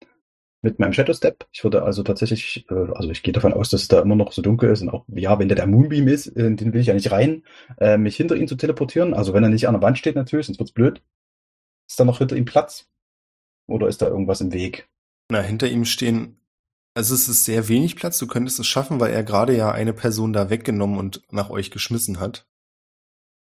mit 0.65 0.79
meinem 0.79 0.95
Shadow 0.95 1.13
Step. 1.13 1.47
Ich 1.53 1.63
würde 1.63 1.83
also 1.83 2.03
tatsächlich, 2.03 2.65
äh, 2.71 2.75
also 2.95 3.11
ich 3.11 3.23
gehe 3.23 3.35
davon 3.35 3.53
aus, 3.53 3.69
dass 3.69 3.83
es 3.83 3.89
da 3.89 4.01
immer 4.01 4.17
noch 4.17 4.33
so 4.33 4.41
dunkel 4.41 4.71
ist 4.71 4.81
und 4.81 4.89
auch, 4.89 5.05
ja, 5.09 5.39
wenn 5.39 5.49
der 5.49 5.57
der 5.57 5.67
Moonbeam 5.67 6.09
ist, 6.09 6.29
äh, 6.29 6.55
den 6.55 6.73
will 6.73 6.81
ich 6.81 6.87
ja 6.87 6.95
nicht 6.95 7.13
rein, 7.13 7.45
äh, 7.79 7.99
mich 7.99 8.17
hinter 8.17 8.35
ihn 8.35 8.49
zu 8.49 8.57
teleportieren. 8.57 9.13
Also 9.13 9.35
wenn 9.35 9.45
er 9.45 9.51
nicht 9.51 9.69
an 9.69 9.75
der 9.75 9.83
Wand 9.83 9.99
steht 9.99 10.17
natürlich, 10.17 10.47
sonst 10.47 10.59
wird's 10.59 10.73
blöd. 10.73 11.03
Ist 11.87 12.01
da 12.01 12.05
noch 12.05 12.19
hinter 12.19 12.35
ihm 12.35 12.47
Platz? 12.47 12.89
Oder 13.67 13.89
ist 13.89 14.01
da 14.01 14.09
irgendwas 14.09 14.41
im 14.41 14.53
Weg? 14.53 14.89
Na, 15.31 15.41
hinter 15.41 15.69
ihm 15.69 15.85
stehen, 15.85 16.39
also 16.95 17.15
es 17.15 17.29
ist 17.29 17.45
sehr 17.45 17.69
wenig 17.69 17.97
Platz, 17.97 18.19
du 18.19 18.27
könntest 18.27 18.59
es 18.59 18.67
schaffen, 18.67 19.01
weil 19.01 19.13
er 19.13 19.23
gerade 19.23 19.55
ja 19.55 19.71
eine 19.71 19.93
Person 19.93 20.33
da 20.33 20.49
weggenommen 20.49 20.99
und 20.99 21.23
nach 21.31 21.51
euch 21.51 21.71
geschmissen 21.71 22.21
hat. 22.21 22.47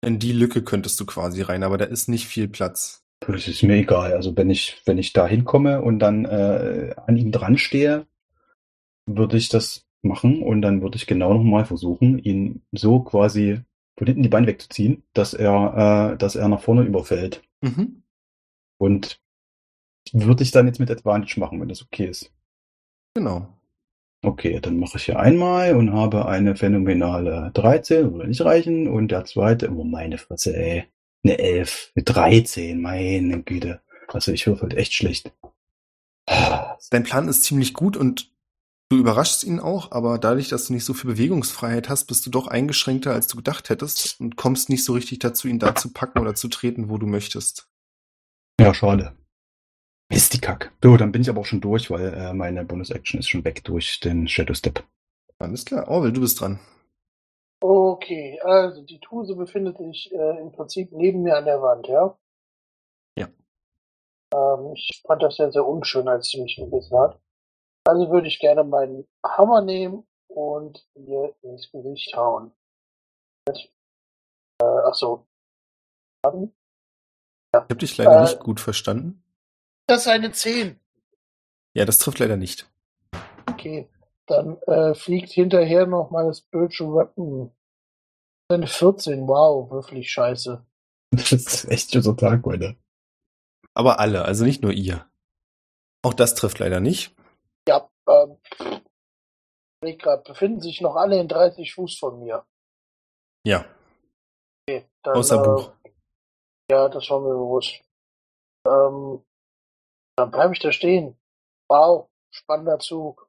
In 0.02 0.20
die 0.20 0.34
Lücke 0.34 0.62
könntest 0.62 1.00
du 1.00 1.06
quasi 1.06 1.42
rein, 1.42 1.64
aber 1.64 1.78
da 1.78 1.86
ist 1.86 2.10
nicht 2.10 2.28
viel 2.28 2.50
Platz. 2.50 3.03
Das 3.28 3.48
ist 3.48 3.64
mir 3.64 3.76
egal. 3.76 4.14
Also 4.14 4.36
wenn 4.36 4.50
ich, 4.50 4.82
wenn 4.86 4.98
ich 4.98 5.14
da 5.14 5.28
hinkomme 5.28 5.82
und 5.82 6.00
dann 6.00 6.26
äh, 6.26 6.96
an 7.06 7.18
ihm 7.18 7.32
dran 7.32 7.58
stehe, 7.58 8.06
würde 9.06 9.38
ich 9.38 9.50
das 9.50 9.86
machen 10.02 10.42
und 10.44 10.62
dann 10.62 10.82
würde 10.82 10.98
ich 10.98 11.08
genau 11.08 11.34
nochmal 11.34 11.66
versuchen, 11.66 12.20
ihn 12.20 12.62
so 12.72 13.00
quasi 13.00 13.62
von 13.98 14.08
hinten 14.08 14.24
die 14.24 14.30
Beine 14.30 14.48
wegzuziehen, 14.48 15.04
dass 15.14 15.34
er, 15.34 16.14
äh, 16.14 16.18
dass 16.18 16.36
er 16.36 16.48
nach 16.48 16.62
vorne 16.62 16.84
überfällt. 16.84 17.42
Mhm. 17.62 18.04
Und 18.78 19.20
würde 20.12 20.44
ich 20.44 20.52
dann 20.52 20.68
jetzt 20.68 20.80
mit 20.80 20.92
Advantage 20.92 21.40
machen, 21.40 21.62
wenn 21.62 21.70
das 21.70 21.82
okay 21.82 22.08
ist. 22.08 22.34
Genau. 23.16 23.48
Okay, 24.26 24.60
dann 24.62 24.78
mache 24.78 24.98
ich 24.98 25.04
hier 25.04 25.20
einmal 25.20 25.76
und 25.76 25.92
habe 25.92 26.26
eine 26.28 26.56
phänomenale 26.56 27.52
13, 27.54 28.14
würde 28.14 28.28
nicht 28.28 28.44
reichen. 28.44 28.88
Und 28.88 29.10
der 29.10 29.26
zweite, 29.26 29.70
oh 29.72 29.84
meine 29.84 30.18
Fresse, 30.18 30.56
ey. 30.56 30.86
Eine 31.24 31.40
11, 31.40 31.92
eine 31.96 32.04
13, 32.04 32.82
meine 32.82 33.44
Güte. 33.44 33.82
Also 34.08 34.32
ich 34.32 34.46
würfel 34.46 34.70
halt 34.70 34.78
echt 34.78 34.94
schlecht. 34.94 35.32
Dein 36.90 37.04
Plan 37.04 37.28
ist 37.28 37.44
ziemlich 37.44 37.74
gut 37.74 37.98
und 37.98 38.32
du 38.90 38.98
überraschst 38.98 39.44
ihn 39.44 39.60
auch, 39.60 39.92
aber 39.92 40.20
dadurch, 40.20 40.50
dass 40.50 40.68
du 40.68 40.74
nicht 40.74 40.86
so 40.86 40.94
viel 40.94 41.12
Bewegungsfreiheit 41.12 41.90
hast, 41.90 42.06
bist 42.06 42.26
du 42.26 42.30
doch 42.30 42.48
eingeschränkter, 42.48 43.14
als 43.14 43.28
du 43.28 43.38
gedacht 43.38 43.70
hättest 43.70 44.20
und 44.20 44.36
kommst 44.36 44.70
nicht 44.70 44.84
so 44.84 44.94
richtig 44.94 45.20
dazu, 45.20 45.48
ihn 45.48 45.60
da 45.60 45.76
zu 45.76 45.92
packen 45.92 46.20
oder 46.20 46.36
zu 46.36 46.50
treten, 46.50 46.90
wo 46.90 46.98
du 46.98 47.08
möchtest. 47.08 47.70
Ja, 48.60 48.74
schade. 48.74 49.16
Mist, 50.12 50.34
die 50.34 50.40
Kack. 50.40 50.72
So, 50.84 50.96
dann 50.98 51.12
bin 51.12 51.22
ich 51.22 51.30
aber 51.30 51.42
auch 51.42 51.46
schon 51.46 51.62
durch, 51.62 51.90
weil 51.90 52.14
äh, 52.14 52.34
meine 52.34 52.66
Bonus-Action 52.66 53.20
ist 53.20 53.30
schon 53.30 53.44
weg 53.44 53.64
durch 53.64 54.00
den 54.00 54.28
Shadow 54.28 54.54
Step. 54.54 54.84
Alles 55.40 55.66
klar. 55.66 55.88
Orwell, 55.88 56.12
du 56.12 56.22
bist 56.22 56.40
dran. 56.40 56.60
Okay, 57.66 58.42
also 58.42 58.82
die 58.82 59.00
Tuse 59.00 59.38
befindet 59.38 59.78
sich 59.78 60.12
äh, 60.12 60.40
im 60.42 60.52
Prinzip 60.52 60.92
neben 60.92 61.22
mir 61.24 61.38
an 61.38 61.46
der 61.46 61.62
Wand, 61.62 61.88
ja? 61.88 62.20
Ja. 63.18 63.28
Ähm, 64.36 64.74
ich 64.74 65.02
fand 65.08 65.24
das 65.24 65.38
ja 65.38 65.50
sehr 65.50 65.66
unschön, 65.66 66.10
als 66.10 66.28
sie 66.28 66.42
mich 66.42 66.58
gebissen 66.58 66.98
hat. 67.00 67.22
Also 67.88 68.12
würde 68.12 68.28
ich 68.28 68.40
gerne 68.40 68.66
meinen 68.66 69.08
Hammer 69.26 69.62
nehmen 69.62 70.06
und 70.28 70.86
ihr 70.96 71.34
ins 71.42 71.72
Gesicht 71.72 72.14
hauen. 72.18 72.52
Äh, 73.48 73.54
ach 74.62 74.94
so. 74.96 75.26
Ich 76.26 76.32
habe 77.54 77.76
dich 77.76 77.98
leider 77.98 78.18
Äh. 78.18 78.22
nicht 78.24 78.40
gut 78.42 78.60
verstanden. 78.60 79.24
Das 79.88 80.02
ist 80.02 80.08
eine 80.10 80.34
10. 80.34 80.82
Ja, 81.76 81.86
das 81.86 81.98
trifft 81.98 82.20
leider 82.20 82.36
nicht. 82.36 82.70
Okay. 83.50 83.90
Dann 84.28 84.58
äh, 84.64 84.94
fliegt 84.96 85.32
hinterher 85.32 85.86
noch 85.86 86.12
mal 86.12 86.34
Spiritual 86.34 86.94
Weapon. 86.96 87.52
Eine 88.50 88.68
14, 88.68 89.28
wow, 89.28 89.70
wirklich 89.72 90.12
scheiße. 90.12 90.66
Das 91.12 91.32
ist 91.32 91.66
echt 91.66 91.92
schon 91.94 92.02
so 92.02 92.14
Tag 92.14 92.44
heute. 92.44 92.76
Aber 93.76 94.00
alle, 94.00 94.26
also 94.26 94.46
nicht 94.46 94.64
nur 94.64 94.72
ihr. 94.72 95.08
Auch 96.04 96.16
das 96.16 96.34
trifft 96.34 96.58
leider 96.60 96.80
nicht. 96.80 97.16
Ja, 97.68 97.88
ähm, 98.10 98.38
ich 99.86 100.00
grad, 100.00 100.24
befinden 100.24 100.60
sich 100.60 100.82
noch 100.82 100.96
alle 100.96 101.20
in 101.20 101.28
30 101.28 101.74
Fuß 101.74 102.00
von 102.00 102.20
mir. 102.20 102.46
Ja, 103.46 103.66
Okay, 104.68 104.86
dann, 105.04 105.16
außer 105.16 105.42
äh, 105.42 105.46
Buch. 105.46 105.72
Ja, 106.72 106.88
das 106.88 107.10
war 107.10 107.20
mir 107.20 107.34
bewusst. 107.34 107.84
Ähm, 108.66 109.24
dann 110.16 110.32
bleibe 110.32 110.54
ich 110.54 110.60
da 110.60 110.72
stehen. 110.72 111.18
Wow, 111.70 112.10
spannender 112.32 112.80
Zug. 112.80 113.23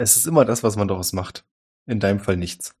Es 0.00 0.16
ist 0.16 0.26
immer 0.26 0.46
das, 0.46 0.62
was 0.62 0.76
man 0.76 0.88
daraus 0.88 1.12
macht. 1.12 1.44
In 1.84 2.00
deinem 2.00 2.20
Fall 2.20 2.38
nichts. 2.38 2.74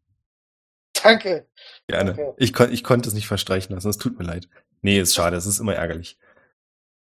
Danke. 1.02 1.46
Gerne. 1.86 2.12
Okay. 2.12 2.32
Ich, 2.38 2.54
kon 2.54 2.72
ich 2.72 2.82
konnte 2.82 3.10
es 3.10 3.14
nicht 3.14 3.26
verstreichen 3.26 3.74
lassen. 3.74 3.90
Es 3.90 3.98
tut 3.98 4.18
mir 4.18 4.24
leid. 4.24 4.48
Nee, 4.80 4.98
ist 4.98 5.14
schade. 5.14 5.36
Es 5.36 5.44
ist 5.44 5.58
immer 5.58 5.74
ärgerlich. 5.74 6.18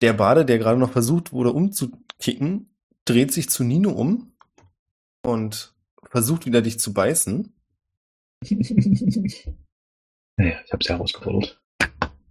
Der 0.02 0.14
Bade, 0.14 0.46
der 0.46 0.58
gerade 0.58 0.80
noch 0.80 0.94
versucht 0.94 1.34
wurde 1.34 1.52
umzukicken, 1.52 2.70
dreht 3.04 3.34
sich 3.34 3.50
zu 3.50 3.66
Nino 3.66 3.92
um 3.92 4.32
und 5.22 5.74
versucht 6.10 6.46
wieder 6.46 6.62
dich 6.62 6.80
zu 6.80 6.94
beißen 6.94 7.52
naja, 10.38 10.60
ich 10.66 10.72
habe 10.72 10.84
sie 10.84 10.94
herausgefordert. 10.94 11.62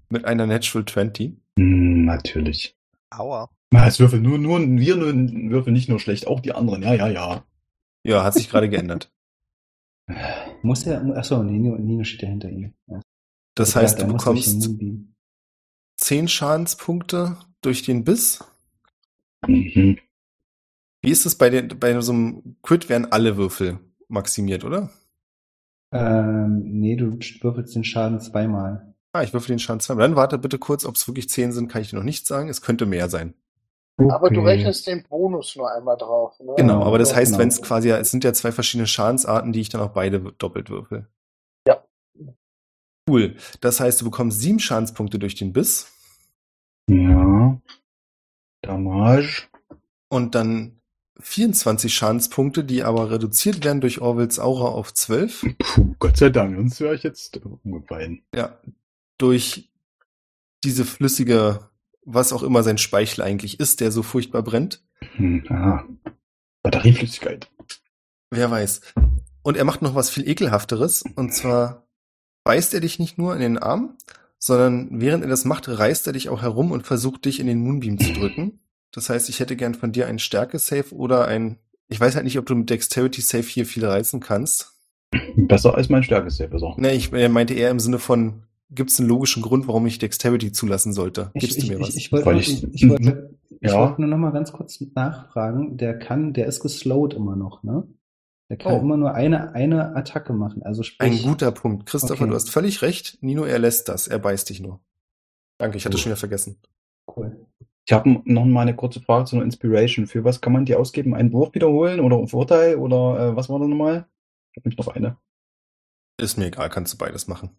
mit 0.09 0.25
einer 0.25 0.47
Natural 0.47 0.87
20. 0.87 1.37
Hm, 1.59 2.05
natürlich. 2.07 2.77
Aua. 3.11 3.51
Na, 3.73 3.87
Es 3.87 4.01
würfeln 4.01 4.23
nur, 4.23 4.39
nur, 4.39 4.61
wir 4.61 4.97
nur, 4.97 5.13
würfeln 5.51 5.75
nicht 5.75 5.89
nur 5.89 5.99
schlecht, 6.01 6.27
auch 6.27 6.41
die 6.41 6.53
anderen. 6.53 6.83
Ja, 6.83 6.95
ja, 6.95 7.09
ja. 7.09 7.45
Ja, 8.05 8.23
hat 8.23 8.35
sich 8.35 8.49
gerade 8.51 8.69
geändert. 8.69 9.11
Muss 10.63 10.87
er, 10.87 11.03
achso, 11.17 11.43
Nino, 11.43 11.77
Nino 11.77 12.05
steht 12.05 12.23
ja 12.23 12.29
hinter 12.29 12.51
ihm. 12.51 12.75
Ja. 12.87 13.01
Das 13.55 13.75
Ja, 13.75 13.81
heißt, 13.83 13.99
der 13.99 14.07
du 14.07 14.13
bekommst 14.15 14.61
Moonbeam. 14.61 15.15
10 15.97 16.29
Schadenspunkte 16.29 17.37
durch 17.63 17.83
den 17.83 18.05
Biss. 18.05 18.45
Mhm. 19.47 19.97
Wie 21.03 21.11
ist 21.11 21.27
es 21.27 21.37
bei, 21.37 21.51
den, 21.51 21.69
bei 21.79 22.01
so 22.01 22.13
einem 22.13 22.57
Crit 22.63 22.89
werden 22.89 23.13
alle 23.13 23.37
Würfel 23.37 23.79
maximiert, 24.09 24.65
oder? 24.65 24.91
Ähm, 25.93 26.63
nee, 26.65 26.97
du 26.97 27.19
würfelst 27.41 27.75
den 27.75 27.85
Schaden 27.85 28.21
zweimal. 28.21 28.95
Ah, 29.13 29.23
ich 29.23 29.33
würfel 29.33 29.49
den 29.49 29.59
Schaden 29.61 29.81
zweimal. 29.81 30.07
Dann 30.09 30.17
warte 30.17 30.39
bitte 30.39 30.59
kurz, 30.59 30.85
ob 30.85 30.97
es 30.97 31.07
wirklich 31.07 31.29
10 31.29 31.53
sind, 31.53 31.69
kann 31.69 31.83
ich 31.83 31.91
dir 31.91 31.97
noch 31.97 32.03
nicht 32.03 32.27
sagen. 32.27 32.49
Es 32.49 32.63
könnte 32.63 32.85
mehr 32.87 33.09
sein. 33.09 33.35
Aber 33.97 34.29
du 34.31 34.41
Okay. 34.41 34.49
rechnest 34.51 34.87
den 34.87 35.05
Bonus 35.09 35.55
nur 35.57 35.71
einmal 35.73 35.97
drauf. 35.97 36.39
Ne? 36.41 36.55
Genau, 36.57 36.83
aber 36.83 36.99
das 36.99 37.11
ja, 37.11 37.17
heißt, 37.17 37.33
genau. 37.33 37.43
wenn 37.43 37.49
es 37.49 37.63
quasi, 37.63 37.91
es 37.91 38.11
sind 38.11 38.25
ja 38.25 38.33
zwei 38.33 38.51
verschiedene 38.51 38.87
Schadensarten, 38.89 39.53
die 39.53 39.61
ich 39.61 39.69
dann 39.69 39.81
auch 39.81 39.93
beide 39.93 40.21
doppelt 40.39 40.69
würfel. 40.71 41.09
Ja. 41.67 41.85
Cool. 43.09 43.37
Das 43.61 43.79
heißt, 43.81 44.01
du 44.01 44.07
bekommst 44.07 44.41
sieben 44.41 44.59
Schadenspunkte 44.59 45.19
durch 45.19 45.35
den 45.37 45.53
Biss 45.53 45.93
Ja. 46.91 47.61
Damage. 48.63 49.45
und 50.09 50.35
dann 50.35 50.81
24 51.21 51.95
Schadenspunkte, 51.95 52.65
die 52.65 52.83
aber 52.83 53.11
reduziert 53.11 53.65
werden 53.65 53.81
durch 53.81 54.01
Orwells 54.01 54.41
Aura 54.41 54.69
auf 54.69 54.93
12. 54.93 55.55
Puh, 55.59 55.95
Gott 56.01 56.17
sei 56.17 56.31
Dank, 56.31 56.57
sonst 56.57 56.81
wäre 56.81 56.95
ich 56.97 57.03
jetzt 57.05 57.41
umgefallen. 57.63 58.25
Ja, 58.35 58.59
durch 59.19 59.71
diese 60.65 60.85
flüssige, 60.85 61.71
was 62.05 62.33
auch 62.33 62.43
immer 62.43 62.63
sein 62.63 62.79
Speichel 62.79 63.23
eigentlich 63.23 63.61
ist, 63.61 63.81
der 63.81 63.91
so 63.91 64.03
furchtbar 64.03 64.43
brennt. 64.43 64.83
Hm, 65.17 65.45
aha. 65.49 65.85
Batterieflüssigkeit. 66.63 67.51
Wer 68.31 68.51
weiß. 68.51 68.81
Und 69.43 69.57
er 69.57 69.65
macht 69.65 69.83
noch 69.83 69.95
was 69.95 70.11
viel 70.11 70.29
ekelhafteres. 70.29 71.05
Und 71.15 71.33
zwar 71.35 71.87
beißt 72.45 72.75
er 72.75 72.81
dich 72.81 72.99
nicht 72.99 73.19
nur 73.19 73.35
in 73.35 73.41
den 73.41 73.59
Arm, 73.59 73.97
sondern 74.39 75.01
während 75.01 75.25
er 75.25 75.31
das 75.31 75.45
macht, 75.45 75.69
reißt 75.69 76.07
er 76.07 76.13
dich 76.13 76.29
auch 76.29 76.43
herum 76.43 76.73
und 76.73 76.87
versucht 76.87 77.25
dich 77.25 77.41
in 77.41 77.47
den 77.47 77.61
Moonbeam 77.61 77.99
zu 77.99 78.13
drücken. 78.13 78.61
Das 78.93 79.11
heißt, 79.11 79.29
ich 79.29 79.41
hätte 79.41 79.57
gern 79.57 79.75
von 79.75 79.93
dir 79.93 80.07
einen 80.07 80.19
Stärke-Save 80.19 80.95
oder 80.95 81.27
ein, 81.27 81.59
ich 81.89 82.01
weiß 82.01 82.15
halt 82.15 82.25
nicht, 82.25 82.39
ob 82.39 82.47
du 82.47 82.55
mit 82.55 82.71
Dexterity-Save 82.71 83.43
hier 83.43 83.67
viel 83.67 83.85
reißen 83.85 84.21
kannst. 84.21 84.73
Besser 85.37 85.75
als 85.75 85.89
mein 85.89 86.03
Stärkes 86.03 86.37
sehr 86.37 86.49
besser. 86.49 86.75
Ne, 86.77 86.95
ich 86.95 87.11
meinte 87.13 87.55
eher 87.55 87.71
im 87.71 87.81
Sinne 87.81 87.99
von, 87.99 88.45
gibt 88.75 88.91
es 88.91 88.99
einen 89.01 89.09
logischen 89.09 89.43
Grund, 89.43 89.67
warum 89.69 89.87
ich 89.87 89.99
Dexterity 89.99 90.53
zulassen 90.53 90.93
sollte? 90.93 91.31
Ich, 91.35 91.41
Gibst 91.43 91.59
ich, 91.59 91.67
du 91.69 91.73
mir 91.75 91.81
ich, 91.81 91.89
was? 91.89 91.97
ich 91.97 92.13
wollte 92.13 92.33
ich- 92.41 92.65
ich, 92.65 92.75
ich 92.85 92.89
wollte, 92.89 93.35
Ja. 93.61 93.79
wollte 93.79 94.01
nur 94.03 94.11
noch 94.11 94.19
mal 94.19 94.31
ganz 94.33 94.53
kurz 94.53 94.79
nachfragen. 94.95 95.77
Der 95.79 95.99
kann, 95.99 96.33
der 96.35 96.47
ist 96.47 96.61
geslowt 96.61 97.15
immer 97.15 97.37
noch, 97.37 97.63
ne? 97.63 97.87
Der 98.51 98.59
kann 98.59 98.75
Oh. 98.75 98.81
immer 98.81 98.97
nur 98.99 99.15
eine, 99.15 99.53
eine 99.55 99.97
Attacke 99.97 100.35
machen. 100.35 100.63
Also 100.63 100.83
Ein 100.83 100.85
sprich, 100.85 101.23
guter 101.23 101.51
Punkt. 101.51 101.87
Christopher, 101.87 102.23
Okay. 102.23 102.29
du 102.31 102.35
hast 102.35 102.51
völlig 102.51 102.83
recht. 102.83 103.17
Nino, 103.23 103.45
er 103.45 103.59
lässt 103.59 103.89
das. 103.89 104.07
Er 104.07 104.19
beißt 104.19 104.51
dich 104.51 104.61
nur. 104.61 104.81
Danke, 105.59 105.79
ich 105.79 105.85
hatte 105.87 105.95
Gut. 105.95 106.01
schon 106.03 106.11
wieder 106.11 106.17
vergessen. 106.19 106.59
cool. 107.17 107.47
Ich 107.87 107.93
habe 107.93 108.21
noch 108.25 108.45
mal 108.45 108.63
eine 108.63 108.75
kurze 108.77 109.01
Frage 109.01 109.27
zu 109.27 109.37
einer 109.37 109.45
Inspiration. 109.45 110.07
Für 110.07 110.25
was 110.25 110.41
kann 110.41 110.53
man 110.53 110.65
die 110.67 110.75
ausgeben? 110.75 111.15
Einen 111.15 111.33
Wurf 111.33 111.55
wiederholen 111.55 112.01
oder 112.01 112.17
einen 112.17 112.29
Vorteil 112.29 112.77
oder 112.77 113.19
äh, 113.33 113.37
was 113.37 113.49
war 113.49 113.59
da 113.59 113.67
nochmal? 113.67 114.07
Ich 114.55 114.65
habe 114.65 114.75
noch 114.77 114.89
eine. 114.89 115.17
Ist 116.21 116.37
mir 116.39 116.47
egal, 116.47 116.71
kannst 116.71 116.93
du 116.95 116.99
beides 116.99 117.27
machen. 117.29 117.51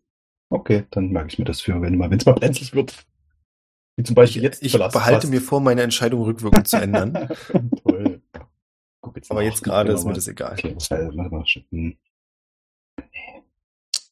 Okay, 0.50 0.86
dann 0.92 1.10
merke 1.10 1.30
ich 1.30 1.40
mir 1.40 1.46
das 1.46 1.62
für, 1.62 1.82
wenn 1.82 1.98
mal, 1.98 2.10
wenn 2.10 2.20
es 2.20 2.26
mal 2.26 2.34
brenzlig 2.34 2.74
wird. 2.74 3.06
Wie 3.98 4.04
zum 4.04 4.16
Beispiel 4.16 4.44
jetzt. 4.44 4.62
ich 4.62 4.74
behalte 4.74 5.00
fast. 5.22 5.30
mir 5.30 5.42
vor, 5.42 5.62
meine 5.62 5.82
Entscheidung 5.82 6.24
rückwirkend 6.24 6.68
zu 6.68 6.78
ändern. 6.78 7.30
Toll. 7.84 8.22
Guck 9.02 9.16
jetzt 9.16 9.32
Aber 9.32 9.42
jetzt 9.42 9.64
gerade 9.64 9.94
ist 9.94 10.04
mir 10.04 10.10
Mal. 10.10 10.16
das 10.16 10.28
egal. 10.28 10.54
Okay. 10.54 10.76
Hm. 11.70 11.98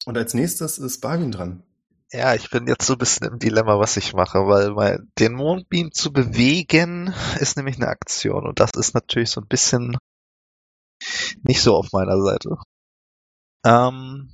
Und 0.06 0.18
als 0.18 0.34
nächstes 0.34 0.78
ist 0.80 1.02
Barwin 1.02 1.32
dran. 1.32 1.64
Ja, 2.12 2.36
ich 2.36 2.50
bin 2.52 2.68
jetzt 2.68 2.86
so 2.86 2.94
ein 2.94 3.00
bisschen 3.00 3.28
im 3.28 3.40
Dilemma, 3.40 3.80
was 3.80 3.98
ich 3.98 4.14
mache, 4.14 4.46
weil 4.46 4.72
mein, 4.72 5.12
den 5.18 5.34
Mondbeam 5.34 5.92
zu 5.92 6.14
bewegen 6.14 7.12
ist 7.40 7.58
nämlich 7.58 7.78
eine 7.78 7.88
Aktion 7.88 8.46
und 8.46 8.60
das 8.60 8.72
ist 8.78 8.94
natürlich 8.94 9.32
so 9.32 9.42
ein 9.42 9.48
bisschen 9.48 9.98
nicht 11.42 11.62
so 11.62 11.76
auf 11.76 11.92
meiner 11.92 12.22
Seite. 12.22 12.58
Ähm, 13.66 14.30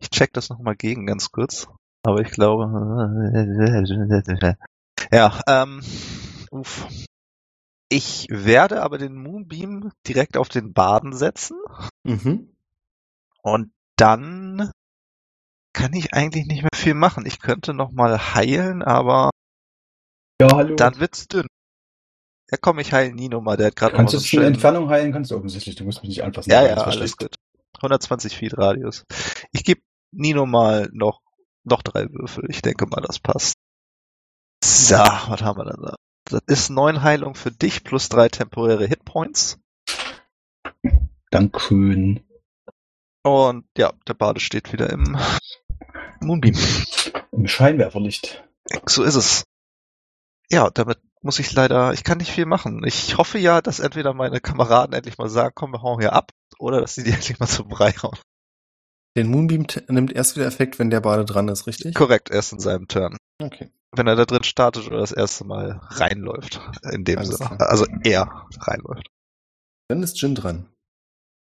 ich 0.00 0.10
check 0.10 0.32
das 0.32 0.48
nochmal 0.48 0.76
gegen 0.76 1.06
ganz 1.06 1.30
kurz, 1.30 1.68
aber 2.04 2.20
ich 2.20 2.30
glaube, 2.30 2.66
ja, 5.12 5.40
ähm, 5.46 5.82
uff. 6.50 6.86
Ich 7.90 8.26
werde 8.30 8.82
aber 8.82 8.98
den 8.98 9.14
Moonbeam 9.16 9.90
direkt 10.06 10.36
auf 10.36 10.48
den 10.48 10.72
Baden 10.74 11.14
setzen 11.14 11.56
Mhm. 12.04 12.54
und 13.42 13.72
dann 13.96 14.70
kann 15.72 15.92
ich 15.94 16.12
eigentlich 16.12 16.46
nicht 16.46 16.62
mehr 16.62 16.70
viel 16.74 16.94
machen. 16.94 17.24
Ich 17.26 17.40
könnte 17.40 17.72
noch 17.72 17.90
mal 17.92 18.34
heilen, 18.34 18.82
aber 18.82 19.30
Ja, 20.40 20.54
hallo. 20.54 20.76
dann 20.76 20.98
wird's 21.00 21.28
dünn. 21.28 21.46
Ja, 22.50 22.58
komm, 22.60 22.78
ich 22.78 22.92
heile 22.92 23.12
Nino 23.14 23.40
mal. 23.40 23.56
Der 23.56 23.68
hat 23.68 23.76
gerade 23.76 23.96
kannst 23.96 24.14
du 24.32 24.36
in. 24.38 24.42
Entfernung 24.46 24.88
heilen? 24.88 25.12
Kannst 25.12 25.30
du 25.30 25.36
offensichtlich. 25.36 25.76
Du 25.76 25.84
musst 25.84 26.00
mich 26.02 26.08
nicht 26.08 26.22
anfassen. 26.24 26.50
Ja, 26.50 26.62
ja, 26.66 26.74
das 26.74 26.84
alles 26.84 27.16
gut. 27.16 27.34
120 27.78 28.36
Feet 28.36 28.56
Radius. 28.56 29.04
Ich 29.52 29.64
gebe 29.64 29.80
Nino 30.12 30.46
mal 30.46 30.88
noch, 30.92 31.20
noch 31.64 31.82
drei 31.82 32.10
Würfel. 32.12 32.44
Ich 32.48 32.62
denke 32.62 32.86
mal, 32.86 33.00
das 33.00 33.18
passt. 33.18 33.54
So, 34.62 34.96
was 34.96 35.42
haben 35.42 35.58
wir 35.58 35.64
denn 35.64 35.82
da? 35.82 35.96
Das 36.24 36.42
ist 36.46 36.70
neun 36.70 37.02
Heilung 37.02 37.34
für 37.34 37.50
dich 37.50 37.84
plus 37.84 38.08
drei 38.08 38.28
temporäre 38.28 38.86
Hitpoints. 38.86 39.58
Dankeschön. 41.30 42.24
Und 43.22 43.66
ja, 43.76 43.92
der 44.06 44.14
Bade 44.14 44.40
steht 44.40 44.72
wieder 44.72 44.90
im 44.90 45.16
Moonbeam. 46.20 46.56
Im 47.32 47.46
Scheinwerferlicht. 47.46 48.44
So 48.86 49.02
ist 49.02 49.14
es. 49.14 49.44
Ja, 50.50 50.70
damit 50.70 50.98
muss 51.22 51.38
ich 51.38 51.52
leider, 51.52 51.92
ich 51.92 52.04
kann 52.04 52.18
nicht 52.18 52.30
viel 52.30 52.46
machen. 52.46 52.82
Ich 52.84 53.16
hoffe 53.16 53.38
ja, 53.38 53.60
dass 53.60 53.80
entweder 53.80 54.14
meine 54.14 54.40
Kameraden 54.40 54.94
endlich 54.94 55.18
mal 55.18 55.28
sagen, 55.28 55.52
komm, 55.54 55.72
wir 55.72 55.82
hauen 55.82 56.00
hier 56.00 56.12
ab, 56.12 56.32
oder 56.58 56.80
dass 56.80 56.94
sie 56.94 57.04
die 57.04 57.10
endlich 57.12 57.38
mal 57.38 57.46
zum 57.46 57.68
Brei 57.68 57.92
hauen. 57.92 58.18
Den 59.16 59.30
Moonbeam 59.30 59.66
nimmt 59.88 60.12
erst 60.12 60.36
wieder 60.36 60.46
Effekt, 60.46 60.78
wenn 60.78 60.90
der 60.90 61.00
Bade 61.00 61.24
dran 61.24 61.48
ist, 61.48 61.66
richtig? 61.66 61.94
Korrekt, 61.94 62.30
erst 62.30 62.52
in 62.52 62.60
seinem 62.60 62.86
Turn. 62.86 63.16
Okay. 63.42 63.70
Wenn 63.90 64.06
er 64.06 64.16
da 64.16 64.26
drin 64.26 64.44
startet 64.44 64.86
oder 64.86 64.98
das 64.98 65.12
erste 65.12 65.44
Mal 65.44 65.80
reinläuft. 65.82 66.60
In 66.92 67.04
dem 67.04 67.18
Alles 67.18 67.38
Sinne. 67.38 67.56
klar. 67.56 67.70
Also 67.70 67.86
er 68.04 68.46
reinläuft. 68.60 69.08
Dann 69.88 70.02
ist 70.02 70.20
Jin 70.20 70.34
dran. 70.34 70.66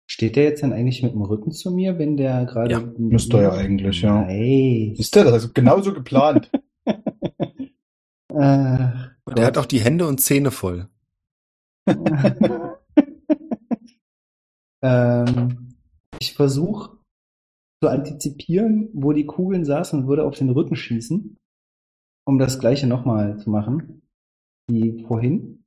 Steht 0.07 0.35
der 0.35 0.43
jetzt 0.43 0.61
dann 0.61 0.73
eigentlich 0.73 1.01
mit 1.01 1.13
dem 1.13 1.23
Rücken 1.23 1.51
zu 1.51 1.71
mir, 1.71 1.97
wenn 1.97 2.17
der 2.17 2.45
gerade. 2.45 2.71
Ja, 2.71 2.83
müsste 2.97 3.37
er 3.37 3.43
ja 3.43 3.51
eigentlich, 3.53 4.01
ja. 4.01 4.21
Nice. 4.21 4.97
Siehst 4.97 5.15
du, 5.15 5.23
das 5.23 5.45
ist 5.45 5.55
genauso 5.55 5.93
geplant. 5.93 6.51
äh, 8.29 8.89
Und 9.25 9.39
er 9.39 9.47
hat 9.47 9.57
auch 9.57 9.65
die 9.65 9.79
Hände 9.79 10.07
und 10.07 10.21
Zähne 10.21 10.51
voll. 10.51 10.87
ähm, 14.81 15.75
ich 16.19 16.33
versuche 16.33 16.97
zu 17.81 17.89
antizipieren, 17.89 18.89
wo 18.93 19.11
die 19.13 19.25
Kugeln 19.25 19.65
saßen 19.65 19.99
und 19.99 20.07
würde 20.07 20.23
auf 20.25 20.35
den 20.37 20.49
Rücken 20.49 20.75
schießen, 20.75 21.37
um 22.25 22.39
das 22.39 22.59
gleiche 22.59 22.87
nochmal 22.87 23.37
zu 23.37 23.49
machen 23.49 24.01
wie 24.67 25.03
vorhin. 25.07 25.63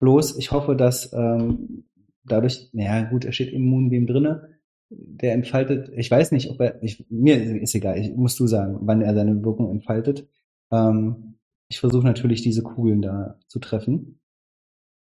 Bloß, 0.00 0.38
ich 0.38 0.50
hoffe, 0.50 0.76
dass 0.76 1.12
ähm, 1.12 1.84
dadurch, 2.24 2.70
naja 2.72 3.08
gut, 3.08 3.24
er 3.24 3.32
steht 3.32 3.52
im 3.52 3.62
Moonbeam 3.62 4.06
drinne, 4.06 4.58
der 4.90 5.34
entfaltet, 5.34 5.90
ich 5.96 6.10
weiß 6.10 6.32
nicht, 6.32 6.50
ob 6.50 6.60
er, 6.60 6.82
ich, 6.82 7.06
mir 7.10 7.40
ist 7.62 7.74
egal, 7.74 7.98
ich 7.98 8.14
musst 8.14 8.40
du 8.40 8.46
sagen, 8.46 8.78
wann 8.82 9.02
er 9.02 9.14
seine 9.14 9.44
Wirkung 9.44 9.70
entfaltet. 9.70 10.28
Ähm, 10.72 11.29
ich 11.70 11.78
versuche 11.80 12.04
natürlich 12.04 12.42
diese 12.42 12.62
Kugeln 12.62 13.00
da 13.02 13.38
zu 13.48 13.58
treffen. 13.60 14.20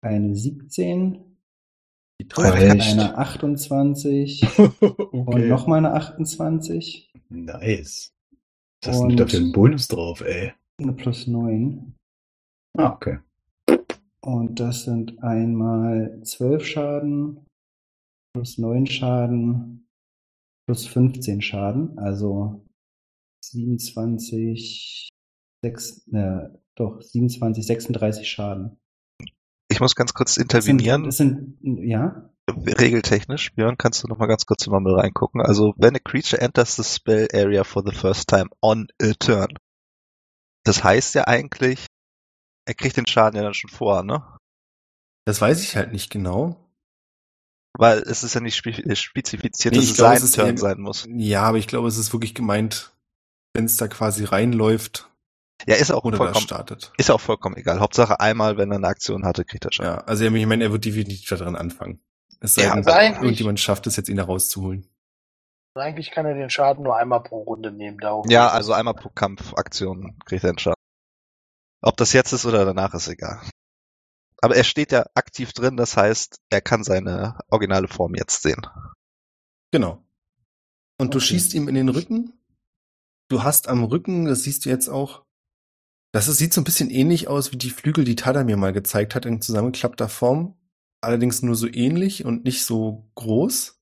Eine 0.04 0.34
17, 0.36 1.24
Die 2.20 2.28
Reicht. 2.32 2.92
eine 2.92 3.16
28 3.18 4.42
und 4.58 5.28
okay. 5.28 5.48
nochmal 5.48 5.78
eine 5.78 5.92
28, 5.94 7.12
Nice. 7.30 8.10
Was 8.82 8.90
hast 8.92 9.00
du 9.00 9.04
Und- 9.06 9.16
da 9.20 9.26
für 9.26 9.36
einen 9.38 9.52
Bonus 9.52 9.88
drauf, 9.88 10.20
ey? 10.20 10.52
eine 10.80 10.92
plus 10.92 11.26
9. 11.26 11.94
Ah, 12.78 12.92
okay. 12.92 13.18
Und 14.22 14.60
das 14.60 14.84
sind 14.84 15.20
einmal 15.22 16.20
12 16.22 16.64
Schaden, 16.64 17.44
plus 18.34 18.58
9 18.58 18.86
Schaden, 18.86 19.88
plus 20.66 20.86
15 20.86 21.40
Schaden, 21.42 21.98
also 21.98 22.64
27, 23.44 25.07
6, 25.62 26.09
äh, 26.12 26.48
doch, 26.74 27.00
27, 27.00 27.66
36 27.66 28.28
Schaden. 28.30 28.78
Ich 29.70 29.80
muss 29.80 29.94
ganz 29.94 30.14
kurz 30.14 30.30
Das 30.30 30.34
sind, 30.36 30.44
intervenieren. 30.44 31.04
das 31.04 31.16
sind, 31.16 31.59
ja, 31.62 32.30
regeltechnisch, 32.50 33.52
Björn, 33.54 33.76
kannst 33.76 34.02
du 34.02 34.09
noch 34.09 34.18
mal 34.18 34.26
ganz 34.26 34.46
kurz 34.46 34.66
in 34.66 34.72
Mumble 34.72 34.96
reingucken. 34.96 35.40
Also, 35.40 35.74
when 35.76 35.96
a 35.96 35.98
creature 35.98 36.40
enters 36.40 36.76
the 36.76 36.84
spell 36.84 37.28
area 37.32 37.64
for 37.64 37.82
the 37.84 37.94
first 37.94 38.28
time 38.28 38.48
on 38.62 38.88
a 39.00 39.12
turn. 39.18 39.48
Das 40.64 40.84
heißt 40.84 41.14
ja 41.14 41.26
eigentlich, 41.26 41.86
er 42.66 42.74
kriegt 42.74 42.96
den 42.96 43.06
Schaden 43.06 43.36
ja 43.36 43.42
dann 43.42 43.54
schon 43.54 43.70
vor, 43.70 44.02
ne? 44.02 44.22
Das 45.26 45.40
weiß 45.40 45.62
ich 45.62 45.76
halt 45.76 45.92
nicht 45.92 46.11
genau. 46.11 46.64
Weil 47.76 47.98
es 47.98 48.22
ist 48.24 48.34
ja 48.34 48.40
nicht 48.40 48.64
äh, 48.66 48.96
spezifiziert, 48.96 49.74
Nee, 49.74 49.80
dass 49.80 49.90
es 49.90 49.96
glaube, 49.96 50.16
sein 50.16 50.24
es 50.24 50.32
Turn 50.32 50.56
sein 50.56 50.80
muss. 50.80 51.06
Ja, 51.11 51.42
aber 51.42 51.59
ich 51.59 51.68
glaube, 51.68 51.88
es 51.88 51.98
ist 51.98 52.12
wirklich 52.12 52.34
gemeint, 52.34 52.96
wenn 53.54 53.66
es 53.66 53.76
da 53.76 53.88
quasi 53.88 54.24
reinläuft 54.24 55.11
Ja, 55.66 55.74
ist 55.74 55.90
auch 55.90 56.02
vollkommen, 56.02 56.36
startet. 56.40 56.92
ist 56.98 57.11
auch 57.11 57.20
vollkommen 57.20 57.56
egal. 57.56 57.80
Hauptsache 57.80 58.20
einmal, 58.20 58.56
wenn 58.56 58.70
er 58.70 58.76
eine 58.76 58.86
Aktion 58.86 59.24
hatte, 59.24 59.44
kriegt 59.44 59.64
er 59.64 59.72
Schaden. 59.72 59.92
Ja, 59.92 59.98
also 60.04 60.24
ich 60.24 60.46
meine, 60.46 60.64
er 60.64 60.72
wird 60.72 60.84
definitiv 60.84 61.28
daran 61.28 61.56
anfangen. 61.56 62.00
Es 62.40 62.54
sei 62.54 62.62
Ja, 62.62 62.74
denn, 62.74 62.86
also 62.86 62.90
irgendjemand 63.24 63.59
schafft 63.61 63.86
es 63.86 63.96
jetzt, 63.96 64.09
ihn 64.09 64.16
da 64.16 64.24
rauszuholen. 64.24 64.88
Eigentlich 65.74 66.11
kann 66.11 66.26
er 66.26 66.34
den 66.34 66.50
Schaden 66.50 66.84
nur 66.84 66.96
einmal 66.96 67.22
pro 67.22 67.42
Runde 67.42 67.70
nehmen. 67.70 67.98
Darum 67.98 68.28
Ja, 68.28 68.48
also 68.48 68.72
einmal 68.72 68.94
pro 68.94 69.11
Kampfaktion 69.11 70.18
kriegt 70.24 70.44
er 70.44 70.50
einen 70.50 70.59
Schaden. 70.59 70.74
Ob 71.82 71.96
das 71.96 72.12
jetzt 72.12 72.32
ist 72.32 72.46
oder 72.46 72.64
danach, 72.64 72.94
ist 72.94 73.09
egal. 73.09 73.40
Aber 74.40 74.56
er 74.56 74.64
steht 74.64 74.92
ja 74.92 75.04
aktiv 75.14 75.52
drin, 75.52 75.76
das 75.76 75.96
heißt, 75.96 76.40
er 76.50 76.61
kann 76.61 76.84
seine 76.84 77.38
originale 77.48 77.88
Form 77.88 78.14
jetzt 78.14 78.42
sehen. 78.42 78.66
Genau. 79.72 80.04
Und 81.00 81.14
du 81.14 81.18
Okay. 81.18 81.26
schießt 81.26 81.54
ihm 81.54 81.68
in 81.68 81.74
den 81.74 81.88
Rücken. 81.88 82.32
Du 83.28 83.42
hast 83.42 83.68
am 83.68 83.84
Rücken, 83.84 84.24
das 84.24 84.42
siehst 84.44 84.64
du 84.64 84.70
jetzt 84.70 84.88
auch, 84.88 85.24
das 86.12 86.28
ist, 86.28 86.38
sieht 86.38 86.52
so 86.52 86.61
ein 86.61 86.64
bisschen 86.64 86.90
ähnlich 86.90 87.28
aus 87.28 87.52
wie 87.52 87.56
die 87.56 87.70
Flügel, 87.70 88.04
die 88.04 88.16
Tada 88.16 88.44
mir 88.44 88.56
mal 88.56 88.72
gezeigt 88.72 89.14
hat, 89.14 89.26
in 89.26 89.42
zusammengeklappter 89.42 90.09
Form. 90.09 90.56
Allerdings 91.00 91.42
nur 91.42 91.54
so 91.54 91.68
ähnlich 91.68 92.24
und 92.24 92.44
nicht 92.44 92.64
so 92.64 93.09
groß. 93.14 93.80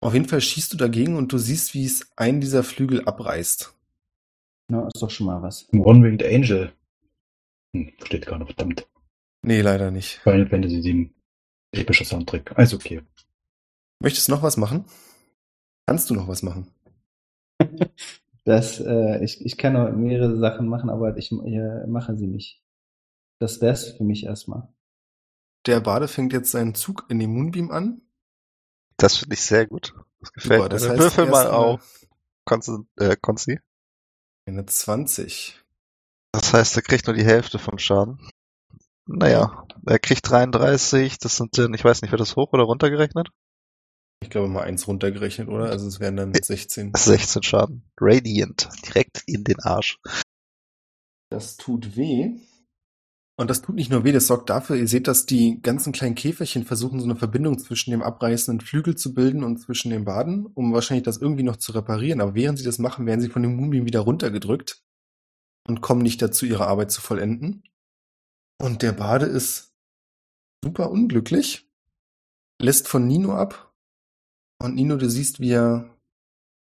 Auf 0.00 0.14
jeden 0.14 0.28
Fall 0.28 0.40
schießt 0.40 0.72
du 0.72 0.76
dagegen 0.76 1.16
und 1.16 1.32
du 1.32 1.38
siehst, 1.38 1.74
wie 1.74 1.84
es 1.84 2.10
einen 2.16 2.40
dieser 2.40 2.62
Flügel 2.62 3.04
abreißt. 3.04 3.74
Na, 4.70 4.86
ist 4.86 5.00
doch 5.00 5.10
schon 5.10 5.26
mal 5.26 5.42
was. 5.42 5.68
One-Winged 5.72 6.24
Angel. 6.24 6.72
Hm, 7.74 7.92
steht 8.04 8.26
gar 8.26 8.38
nicht, 8.38 8.48
verdammt. 8.54 8.86
Nee, 9.42 9.62
leider 9.62 9.90
nicht. 9.90 10.20
Final 10.22 10.48
Fantasy 10.48 10.82
7. 10.82 11.14
Epischer 11.72 12.04
Soundtrack. 12.04 12.56
Also 12.56 12.76
okay. 12.76 13.02
Möchtest 14.00 14.28
du 14.28 14.32
noch 14.32 14.42
was 14.42 14.56
machen? 14.56 14.84
Kannst 15.86 16.10
du 16.10 16.14
noch 16.14 16.28
was 16.28 16.42
machen? 16.42 16.68
Das, 18.48 18.80
äh, 18.80 19.22
ich, 19.22 19.44
ich 19.44 19.58
kann 19.58 19.74
noch 19.74 19.92
mehrere 19.92 20.38
Sachen 20.38 20.68
machen, 20.68 20.88
aber 20.88 21.18
ich 21.18 21.30
äh, 21.30 21.86
mache 21.86 22.16
sie 22.16 22.26
nicht. 22.26 22.62
Das 23.38 23.60
wär's 23.60 23.90
für 23.90 24.04
mich 24.04 24.24
erstmal. 24.24 24.72
Der 25.66 25.80
Bade 25.80 26.08
fängt 26.08 26.32
jetzt 26.32 26.52
seinen 26.52 26.74
Zug 26.74 27.04
in 27.10 27.18
den 27.18 27.30
Moonbeam 27.30 27.70
an. 27.70 28.00
Das 28.96 29.18
finde 29.18 29.34
ich 29.34 29.42
sehr 29.42 29.66
gut. 29.66 29.92
Das 30.20 30.32
gefällt 30.32 30.62
Super, 30.62 30.68
das 30.70 30.82
mir. 30.84 30.88
heißt, 30.88 30.98
Würfel 30.98 31.26
mal 31.26 31.46
auf 31.48 32.06
Konzi, 32.46 32.78
äh, 32.96 33.16
Konzi. 33.20 33.60
Eine 34.46 34.64
20. 34.64 35.62
Das 36.32 36.54
heißt, 36.54 36.74
er 36.76 36.82
kriegt 36.82 37.06
nur 37.06 37.14
die 37.14 37.26
Hälfte 37.26 37.58
vom 37.58 37.76
Schaden. 37.76 38.18
Naja, 39.04 39.66
er 39.84 39.98
kriegt 39.98 40.26
33, 40.26 41.18
das 41.18 41.36
sind 41.36 41.58
dann, 41.58 41.74
ich 41.74 41.84
weiß 41.84 42.00
nicht, 42.00 42.12
wird 42.12 42.20
das 42.22 42.34
hoch 42.36 42.54
oder 42.54 42.64
runter 42.64 42.88
gerechnet? 42.88 43.28
Ich 44.20 44.30
glaube 44.30 44.48
mal 44.48 44.64
eins 44.64 44.86
runtergerechnet, 44.88 45.48
oder? 45.48 45.70
Also 45.70 45.86
es 45.86 46.00
wären 46.00 46.16
dann 46.16 46.34
16. 46.34 46.92
16 46.94 47.42
Schaden. 47.42 47.82
Radiant. 48.00 48.68
Direkt 48.86 49.22
in 49.26 49.44
den 49.44 49.60
Arsch. 49.60 49.98
Das 51.30 51.56
tut 51.56 51.96
weh. 51.96 52.36
Und 53.40 53.50
das 53.50 53.62
tut 53.62 53.76
nicht 53.76 53.90
nur 53.90 54.02
weh, 54.02 54.10
das 54.10 54.26
sorgt 54.26 54.50
dafür, 54.50 54.74
ihr 54.74 54.88
seht, 54.88 55.06
dass 55.06 55.24
die 55.24 55.62
ganzen 55.62 55.92
kleinen 55.92 56.16
Käferchen 56.16 56.64
versuchen, 56.64 56.98
so 56.98 57.04
eine 57.04 57.14
Verbindung 57.14 57.56
zwischen 57.60 57.92
dem 57.92 58.02
abreißenden 58.02 58.66
Flügel 58.66 58.96
zu 58.96 59.14
bilden 59.14 59.44
und 59.44 59.58
zwischen 59.58 59.90
den 59.90 60.04
Baden, 60.04 60.46
um 60.46 60.72
wahrscheinlich 60.72 61.04
das 61.04 61.18
irgendwie 61.18 61.44
noch 61.44 61.56
zu 61.56 61.70
reparieren. 61.70 62.20
Aber 62.20 62.34
während 62.34 62.58
sie 62.58 62.64
das 62.64 62.80
machen, 62.80 63.06
werden 63.06 63.20
sie 63.20 63.28
von 63.28 63.42
dem 63.42 63.54
Moonbeam 63.54 63.86
wieder 63.86 64.00
runtergedrückt 64.00 64.82
und 65.68 65.82
kommen 65.82 66.02
nicht 66.02 66.20
dazu, 66.20 66.46
ihre 66.46 66.66
Arbeit 66.66 66.90
zu 66.90 67.00
vollenden. 67.00 67.62
Und 68.60 68.82
der 68.82 68.90
Bade 68.90 69.26
ist 69.26 69.72
super 70.64 70.90
unglücklich, 70.90 71.70
lässt 72.60 72.88
von 72.88 73.06
Nino 73.06 73.34
ab. 73.34 73.67
Und 74.58 74.74
Nino, 74.74 74.96
du 74.96 75.08
siehst, 75.08 75.40
wie 75.40 75.52
er, 75.52 75.88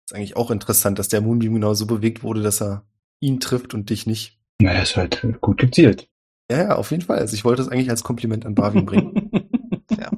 ist 0.07 0.15
eigentlich 0.15 0.37
auch 0.37 0.51
interessant, 0.51 0.99
dass 0.99 1.09
der 1.09 1.21
Moonbeam 1.21 1.55
genau 1.55 1.75
so 1.75 1.87
bewegt 1.87 2.23
wurde, 2.23 2.43
dass 2.43 2.61
er 2.61 2.85
ihn 3.21 3.41
trifft 3.41 3.75
und 3.75 3.91
dich 3.91 4.07
nicht. 4.07 4.39
Naja, 4.61 4.83
ist 4.83 4.97
halt 4.97 5.23
gut 5.41 5.59
gezielt. 5.59 6.09
Ja, 6.51 6.59
ja, 6.59 6.77
auf 6.77 6.91
jeden 6.91 7.03
Fall. 7.05 7.19
Also 7.19 7.35
ich 7.35 7.45
wollte 7.45 7.63
das 7.63 7.71
eigentlich 7.71 7.91
als 7.91 8.03
Kompliment 8.03 8.47
an 8.47 8.55
Barwin 8.55 8.87
bringen. 8.87 9.31
Ja. 9.91 10.11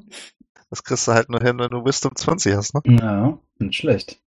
Das 0.69 0.83
kriegst 0.85 1.07
du 1.09 1.13
halt 1.13 1.31
nur 1.31 1.41
hin, 1.41 1.59
wenn 1.59 1.71
du 1.71 1.85
Wisdom 1.85 2.15
20 2.15 2.55
hast, 2.55 2.75
ne? 2.75 2.83
Ja, 2.85 3.39
nicht 3.61 3.77
schlecht. 3.77 4.21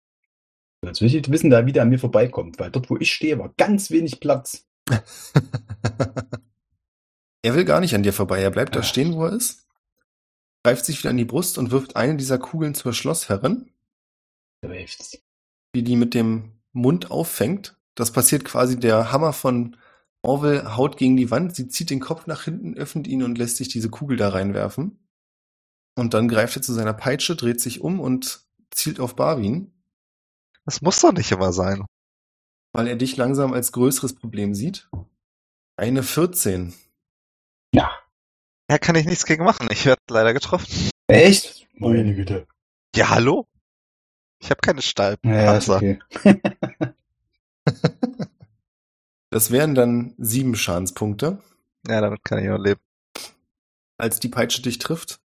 Jetzt 0.85 1.01
will 1.01 1.14
ich 1.14 1.30
wissen, 1.30 1.51
da 1.51 1.66
wieder 1.66 1.83
an 1.83 1.91
mir 1.91 1.99
vorbeikommt, 1.99 2.59
weil 2.59 2.70
dort, 2.70 2.89
wo 2.89 2.97
ich 2.97 3.12
stehe, 3.12 3.39
war 3.39 3.53
ganz 3.57 3.91
wenig 3.91 4.18
Platz. 4.18 4.66
er 7.43 7.55
will 7.55 7.64
gar 7.64 7.80
nicht 7.80 7.95
an 7.95 8.03
dir 8.03 8.12
vorbei. 8.12 8.41
Er 8.41 8.51
bleibt 8.51 8.74
da 8.74 8.80
Ach. 8.80 8.85
stehen, 8.85 9.14
wo 9.14 9.26
er 9.26 9.33
ist, 9.33 9.61
greift 10.64 10.84
sich 10.84 10.98
wieder 10.98 11.10
an 11.10 11.16
die 11.16 11.24
Brust 11.24 11.58
und 11.58 11.70
wirft 11.70 11.96
eine 11.96 12.16
dieser 12.16 12.38
Kugeln 12.38 12.74
zur 12.74 12.92
Schlossherrin, 12.92 13.70
die 15.74 15.82
die 15.84 15.96
mit 15.96 16.14
dem 16.14 16.52
Mund 16.72 17.10
auffängt. 17.10 17.76
Das 17.94 18.12
passiert 18.12 18.44
quasi, 18.44 18.78
der 18.78 19.12
Hammer 19.12 19.32
von 19.32 19.76
Orwell 20.22 20.76
haut 20.76 20.96
gegen 20.96 21.16
die 21.16 21.30
Wand, 21.30 21.56
sie 21.56 21.68
zieht 21.68 21.90
den 21.90 22.00
Kopf 22.00 22.26
nach 22.26 22.44
hinten, 22.44 22.74
öffnet 22.76 23.08
ihn 23.08 23.22
und 23.24 23.38
lässt 23.38 23.56
sich 23.56 23.68
diese 23.68 23.90
Kugel 23.90 24.16
da 24.16 24.28
reinwerfen. 24.28 24.98
Und 25.96 26.14
dann 26.14 26.28
greift 26.28 26.56
er 26.56 26.62
zu 26.62 26.72
seiner 26.72 26.94
Peitsche, 26.94 27.34
dreht 27.36 27.60
sich 27.60 27.80
um 27.80 27.98
und 28.00 28.46
zielt 28.70 29.00
auf 29.00 29.16
Barwin, 29.16 29.72
Das 30.64 30.80
muss 30.80 31.00
doch 31.00 31.12
nicht 31.12 31.32
immer 31.32 31.52
sein. 31.52 31.84
weil 32.72 32.86
er 32.86 32.96
dich 32.96 33.16
langsam 33.16 33.52
als 33.52 33.72
größeres 33.72 34.14
Problem 34.14 34.54
sieht. 34.54 34.88
Eine 35.76 36.02
14. 36.02 36.72
Ja. 38.72 38.76
Ja, 38.76 38.78
kann 38.78 38.96
ich 38.96 39.04
nichts 39.06 39.26
gegen 39.26 39.44
machen. 39.44 39.68
Ich 39.70 39.84
werde 39.84 40.00
leider 40.08 40.32
getroffen. 40.32 40.66
Echt? 41.06 41.66
Meine 41.74 42.14
Güte. 42.14 42.46
Ja, 42.96 43.10
hallo? 43.10 43.46
Ich 44.40 44.48
habe 44.50 44.60
keine 44.62 44.78
Ja, 44.78 44.80
ist 44.80 44.86
Stahlpanzer. 44.88 45.76
okay. 45.76 45.98
Das 49.30 49.50
wären 49.50 49.74
dann 49.74 50.14
sieben 50.18 50.54
Schadenspunkte, 50.54 51.38
Ja, 51.88 52.02
damit 52.02 52.22
kann 52.22 52.38
ich 52.44 52.50
auch 52.50 52.58
leben. 52.58 52.80
als 53.96 54.20
die 54.20 54.28
Peitsche 54.28 54.60
dich 54.60 54.78
trifft. 54.78 55.20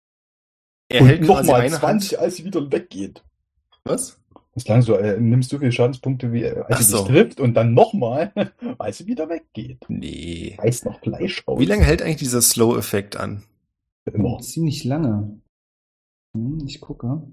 Er 0.89 1.01
Und 1.03 1.07
hält 1.07 1.23
quasi 1.23 1.47
nochmal 1.47 1.61
eine 1.61 1.79
20, 1.79 2.11
Hand. 2.13 2.21
als 2.21 2.35
sie 2.35 2.43
wieder 2.43 2.69
weggeht. 2.69 3.23
Was? 3.85 4.19
Das 4.55 4.67
lang 4.67 4.81
so, 4.83 4.95
äh, 4.95 5.19
nimmst 5.19 5.51
du 5.51 5.57
viele 5.59 5.71
Schadenspunkte, 5.71 6.31
wie 6.31 6.43
äh, 6.43 6.59
als 6.67 6.79
sie 6.79 6.91
so. 6.91 6.97
dich 6.99 7.07
trifft 7.07 7.39
und 7.39 7.55
dann 7.55 7.73
nochmal, 7.73 8.31
als 8.77 8.99
sie 8.99 9.07
wieder 9.07 9.27
weggeht. 9.29 9.83
Nee. 9.87 10.55
Reißt 10.59 10.85
noch 10.85 10.99
Fleisch 10.99 11.43
raus. 11.47 11.59
Wie 11.59 11.65
lange 11.65 11.83
hält 11.83 12.01
eigentlich 12.01 12.17
dieser 12.17 12.41
Slow-Effekt 12.41 13.17
an? 13.17 13.43
Immer. 14.05 14.39
Ziemlich 14.39 14.83
lange. 14.83 15.41
Hm, 16.35 16.59
ich 16.67 16.81
gucke. 16.81 17.23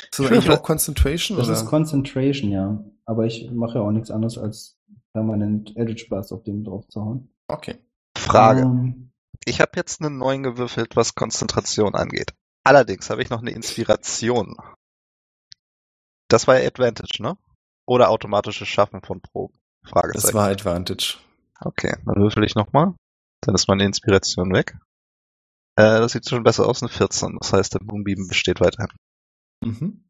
Ist 0.00 0.18
das 0.18 0.26
Ich 0.26 0.32
eigentlich 0.32 0.50
auch 0.50 0.62
Concentration? 0.62 1.36
Das 1.36 1.48
oder? 1.48 1.56
ist 1.56 1.66
Concentration, 1.66 2.50
ja. 2.50 2.84
Aber 3.04 3.26
ich 3.26 3.50
mache 3.50 3.78
ja 3.78 3.84
auch 3.84 3.90
nichts 3.90 4.10
anderes, 4.10 4.38
als 4.38 4.78
permanent 5.12 5.76
Eldritch 5.76 6.08
Blast 6.08 6.32
auf 6.32 6.42
dem 6.44 6.64
drauf 6.64 6.86
zu 6.88 7.02
hauen. 7.04 7.28
okay. 7.48 7.76
Frage. 8.16 8.62
Ähm, 8.62 9.10
Ich 9.44 9.60
habe 9.60 9.72
jetzt 9.76 10.00
einen 10.02 10.18
neuen 10.18 10.42
gewürfelt, 10.42 10.96
was 10.96 11.14
Konzentration 11.14 11.94
angeht. 11.94 12.32
Allerdings 12.64 13.10
habe 13.10 13.22
ich 13.22 13.30
noch 13.30 13.40
eine 13.40 13.50
Inspiration. 13.50 14.56
Das 16.30 16.46
war 16.46 16.58
ja 16.60 16.66
Advantage, 16.66 17.22
ne? 17.22 17.36
Oder 17.86 18.10
automatisches 18.10 18.68
Schaffen 18.68 19.02
von 19.02 19.20
Proben? 19.20 19.58
Das 19.82 19.90
Fragezeichen. 19.92 20.34
war 20.34 20.48
Advantage. 20.48 21.18
Okay, 21.60 21.94
dann 22.06 22.16
würfel 22.16 22.44
ich 22.44 22.54
nochmal. 22.54 22.94
Dann 23.42 23.54
ist 23.54 23.68
meine 23.68 23.84
Inspiration 23.84 24.52
weg. 24.52 24.76
Äh, 25.76 26.00
das 26.00 26.12
sieht 26.12 26.28
schon 26.28 26.42
besser 26.42 26.66
aus, 26.68 26.82
eine 26.82 26.90
14. 26.90 27.38
Das 27.40 27.52
heißt, 27.52 27.74
der 27.74 27.82
Moonbeam 27.82 28.28
besteht 28.28 28.60
weiterhin. 28.60 28.90
Mhm. 29.64 30.04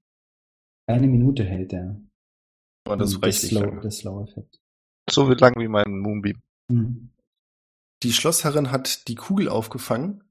eine 0.86 1.06
Minute 1.06 1.44
hält 1.44 1.72
der. 1.72 2.00
Aber 2.86 2.96
das 2.96 3.14
Hm, 3.14 3.20
reicht 3.22 3.42
nicht 3.44 3.54
der 3.60 3.90
Slow-Effekt. 3.90 4.58
So 5.08 5.28
wie 5.28 5.34
lang 5.34 5.54
wie 5.58 5.68
mein 5.68 5.98
Moonbeam. 6.00 6.40
Hm. 6.70 7.10
Die 8.02 8.12
Schlossherrin 8.12 8.70
hat 8.70 9.08
die 9.08 9.14
Kugel 9.14 9.48
aufgefangen 9.48 10.24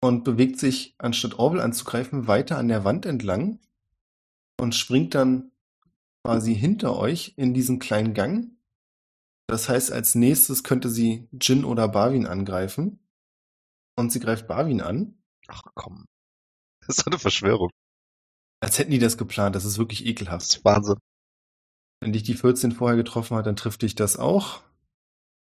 und 0.00 0.24
bewegt 0.24 0.58
sich, 0.58 0.94
anstatt 0.98 1.38
Orwell 1.38 1.60
anzugreifen, 1.60 2.28
weiter 2.28 2.58
an 2.58 2.68
der 2.68 2.84
Wand 2.84 3.06
entlang 3.06 3.58
und 4.62 4.74
springt 4.76 5.14
dann 5.16 5.50
quasi 6.24 6.54
hinter 6.54 6.96
euch 6.96 7.34
in 7.36 7.52
diesen 7.52 7.80
kleinen 7.80 8.14
Gang. 8.14 8.52
Das 9.48 9.68
heißt, 9.68 9.90
als 9.90 10.14
nächstes 10.14 10.62
könnte 10.62 10.88
sie 10.88 11.28
Jin 11.32 11.64
oder 11.64 11.88
Barwin 11.88 12.26
angreifen. 12.26 13.00
Und 13.96 14.12
sie 14.12 14.20
greift 14.20 14.46
Barwin 14.46 14.80
an. 14.80 15.18
Ach 15.48 15.62
komm. 15.74 16.06
Das 16.86 16.98
ist 16.98 17.06
eine 17.06 17.18
Verschwörung. 17.18 17.70
Als 18.60 18.78
hätten 18.78 18.92
die 18.92 19.00
das 19.00 19.18
geplant. 19.18 19.56
Das 19.56 19.64
ist 19.64 19.78
wirklich 19.78 20.00
Das 20.00 20.08
ekelhaft. 20.08 20.50
ist 20.50 20.64
Wahnsinn. 20.64 20.98
Wenn 22.00 22.12
dich 22.12 22.22
die 22.22 22.34
14 22.34 22.72
vorher 22.72 22.96
getroffen 22.96 23.36
hat, 23.36 23.46
dann 23.46 23.56
trifft 23.56 23.82
dich 23.82 23.96
das 23.96 24.16
auch. 24.16 24.62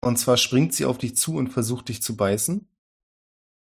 Und 0.02 0.18
zwar 0.18 0.36
springt 0.36 0.74
sie 0.74 0.84
auf 0.84 0.98
dich 0.98 1.16
zu 1.16 1.36
und 1.36 1.48
versucht 1.48 1.88
dich 1.88 2.02
zu 2.02 2.16
beißen. 2.16 2.68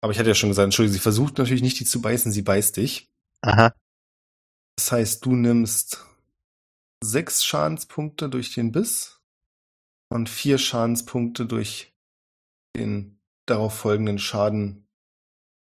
Aber 0.02 0.14
ich 0.14 0.18
hatte 0.18 0.30
ja 0.30 0.36
schon 0.36 0.50
gesagt, 0.50 0.64
Entschuldigung, 0.64 0.94
sie 0.94 1.00
versucht 1.00 1.38
natürlich 1.38 1.62
nicht, 1.62 1.80
die 1.80 1.86
zu 1.86 2.02
beißen, 2.02 2.32
sie 2.32 2.42
beißt 2.42 2.78
dich. 2.78 3.12
Aha. 3.42 3.74
Das 4.82 4.92
heißt, 4.92 5.26
du 5.28 5.36
nimmst 5.36 6.04
sechs 7.04 7.44
Schadenspunkte 7.44 8.30
durch 8.30 8.56
den 8.56 8.72
Biss 8.72 9.22
und 10.10 10.28
vier 10.28 10.58
Schadenspunkte 10.58 11.46
durch 11.46 11.94
den 12.76 13.20
darauf 13.46 13.76
folgenden 13.76 14.18
Schaden, 14.18 14.88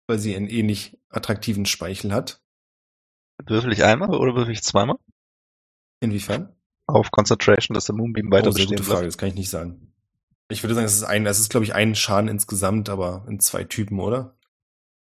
weil 0.08 0.18
sie 0.18 0.34
einen 0.34 0.48
ähnlich 0.48 0.98
attraktiven 1.10 1.64
Speichel 1.64 2.12
hat. 2.12 2.42
Würfel 3.46 3.72
ich 3.72 3.84
einmal 3.84 4.12
oder 4.16 4.34
würfel 4.34 4.52
ich 4.52 4.64
zweimal? 4.64 4.96
Inwiefern? 6.00 6.52
Auf 6.88 7.12
Concentration, 7.12 7.76
dass 7.76 7.84
der 7.84 7.94
Moonbeam 7.94 8.32
weiter 8.32 8.48
oh, 8.48 8.50
das 8.50 8.56
ist 8.56 8.62
eine 8.62 8.70
bestehen 8.70 8.76
gute 8.78 8.82
Frage, 8.82 9.00
bleibt. 9.02 9.14
das 9.14 9.18
kann 9.18 9.28
ich 9.28 9.36
nicht 9.36 9.50
sagen. 9.50 9.94
Ich 10.50 10.64
würde 10.64 10.74
sagen, 10.74 10.86
es 10.86 10.96
ist 10.96 11.04
ein, 11.04 11.24
es 11.24 11.38
ist, 11.38 11.50
glaube 11.50 11.62
ich, 11.62 11.72
ein 11.72 11.94
Schaden 11.94 12.26
insgesamt, 12.26 12.88
aber 12.88 13.24
in 13.28 13.38
zwei 13.38 13.62
Typen, 13.62 14.00
oder? 14.00 14.36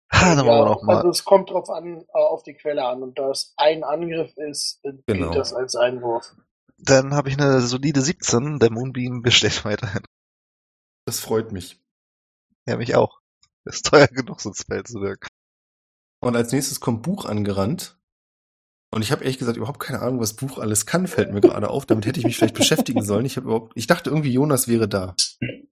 Ah, 0.08 0.34
dann 0.36 0.46
machen 0.46 0.58
wir 0.58 0.64
noch 0.66 0.82
mal. 0.82 0.96
also 0.98 1.08
es 1.10 1.24
kommt 1.24 1.50
drauf 1.50 1.68
an, 1.70 2.00
äh, 2.02 2.04
auf 2.12 2.42
die 2.42 2.54
Quelle 2.54 2.84
an. 2.84 3.02
Und 3.02 3.18
da 3.18 3.30
es 3.30 3.52
ein 3.56 3.84
Angriff 3.84 4.36
ist, 4.36 4.80
äh, 4.84 4.92
Genau. 5.06 5.26
gilt 5.30 5.36
das 5.40 5.52
als 5.52 5.74
Einwurf. 5.76 6.34
Dann 6.78 7.14
habe 7.14 7.28
ich 7.30 7.38
eine 7.38 7.60
solide 7.60 8.00
17. 8.02 8.58
Der 8.58 8.70
Moonbeam 8.70 9.22
besteht 9.22 9.64
weiterhin. 9.64 10.02
Das 11.06 11.20
freut 11.20 11.52
mich. 11.52 11.80
Ja, 12.68 12.76
mich 12.76 12.94
auch. 12.96 13.20
Ist 13.64 13.86
teuer 13.86 14.06
genug, 14.08 14.40
so 14.40 14.50
ein 14.50 14.54
Spell 14.54 14.84
zu 14.84 15.00
wirken. 15.00 15.28
Und 16.20 16.36
als 16.36 16.52
nächstes 16.52 16.80
kommt 16.80 17.02
Buch 17.02 17.24
angerannt. 17.24 17.98
Und 18.92 19.02
ich 19.02 19.10
habe 19.12 19.24
ehrlich 19.24 19.38
gesagt 19.38 19.56
überhaupt 19.56 19.80
keine 19.80 20.00
Ahnung, 20.00 20.20
was 20.20 20.34
Buch 20.36 20.58
alles 20.58 20.86
kann, 20.86 21.06
fällt 21.06 21.32
mir 21.32 21.40
gerade 21.40 21.68
auf. 21.70 21.86
Damit 21.86 22.06
hätte 22.06 22.20
ich 22.20 22.26
mich 22.26 22.36
vielleicht 22.36 22.54
beschäftigen 22.56 23.02
sollen. 23.02 23.26
Ich 23.26 23.36
habe 23.36 23.46
überhaupt, 23.46 23.72
ich 23.74 23.86
dachte 23.86 24.10
irgendwie, 24.10 24.32
Jonas 24.32 24.68
wäre 24.68 24.88
da. 24.88 25.14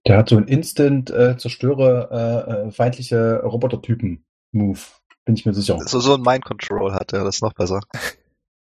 Der 0.07 0.17
hat 0.17 0.29
so 0.29 0.37
einen 0.37 0.47
Instant 0.47 1.09
äh, 1.09 1.37
zerstöre 1.37 2.09
äh, 2.11 2.67
äh, 2.67 2.71
feindliche 2.71 3.41
Robotertypen-Move. 3.43 4.79
Bin 5.25 5.35
ich 5.35 5.45
mir 5.45 5.53
sicher. 5.53 5.79
So, 5.79 5.99
so 5.99 6.13
ein 6.13 6.21
Mind 6.21 6.45
Control 6.45 6.93
hat 6.93 7.13
er, 7.13 7.23
das 7.23 7.37
ist 7.37 7.41
noch 7.41 7.53
besser. 7.53 7.81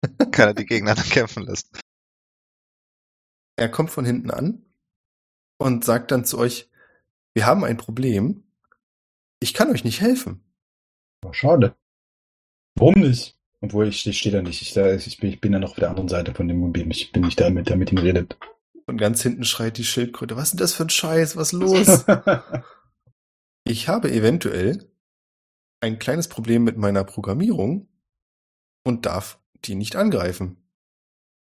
Kann 0.31 0.49
er 0.49 0.53
die 0.53 0.65
Gegner 0.65 0.93
dann 0.93 1.05
kämpfen 1.05 1.43
lassen. 1.43 1.69
Er 3.57 3.69
kommt 3.69 3.89
von 3.89 4.05
hinten 4.05 4.29
an 4.29 4.63
und 5.57 5.83
sagt 5.83 6.11
dann 6.11 6.25
zu 6.25 6.37
euch, 6.37 6.69
wir 7.33 7.47
haben 7.47 7.63
ein 7.63 7.77
Problem. 7.77 8.43
Ich 9.39 9.53
kann 9.53 9.71
euch 9.71 9.83
nicht 9.83 10.01
helfen. 10.01 10.43
Oh, 11.25 11.33
schade. 11.33 11.75
Warum 12.75 12.95
nicht? 12.95 13.39
Obwohl 13.61 13.87
ich, 13.87 14.05
ich 14.05 14.17
stehe 14.19 14.35
da 14.35 14.41
nicht. 14.43 14.61
Ich, 14.61 14.73
da, 14.73 14.93
ich, 14.93 15.17
bin, 15.17 15.31
ich 15.31 15.41
bin 15.41 15.53
ja 15.53 15.59
noch 15.59 15.71
auf 15.71 15.79
der 15.79 15.89
anderen 15.89 16.09
Seite 16.09 16.35
von 16.35 16.47
dem 16.47 16.59
Moonbeam. 16.59 16.91
Ich 16.91 17.11
bin 17.11 17.23
nicht 17.23 17.39
da, 17.39 17.49
mit, 17.49 17.67
der 17.69 17.77
mit 17.77 17.91
ihm 17.91 17.97
redet. 17.97 18.37
Und 18.87 18.97
ganz 18.97 19.21
hinten 19.21 19.43
schreit 19.43 19.77
die 19.77 19.83
Schildkröte, 19.83 20.35
was 20.35 20.45
ist 20.45 20.51
denn 20.51 20.59
das 20.59 20.73
für 20.73 20.83
ein 20.83 20.89
Scheiß? 20.89 21.35
Was 21.35 21.53
ist 21.53 21.59
los? 21.59 22.05
Ich 23.67 23.87
habe 23.87 24.11
eventuell 24.11 24.91
ein 25.81 25.97
kleines 25.97 26.27
Problem 26.27 26.63
mit 26.63 26.77
meiner 26.77 27.03
Programmierung 27.03 27.89
und 28.85 29.07
darf 29.07 29.39
die 29.65 29.73
nicht 29.73 29.95
angreifen. 29.95 30.57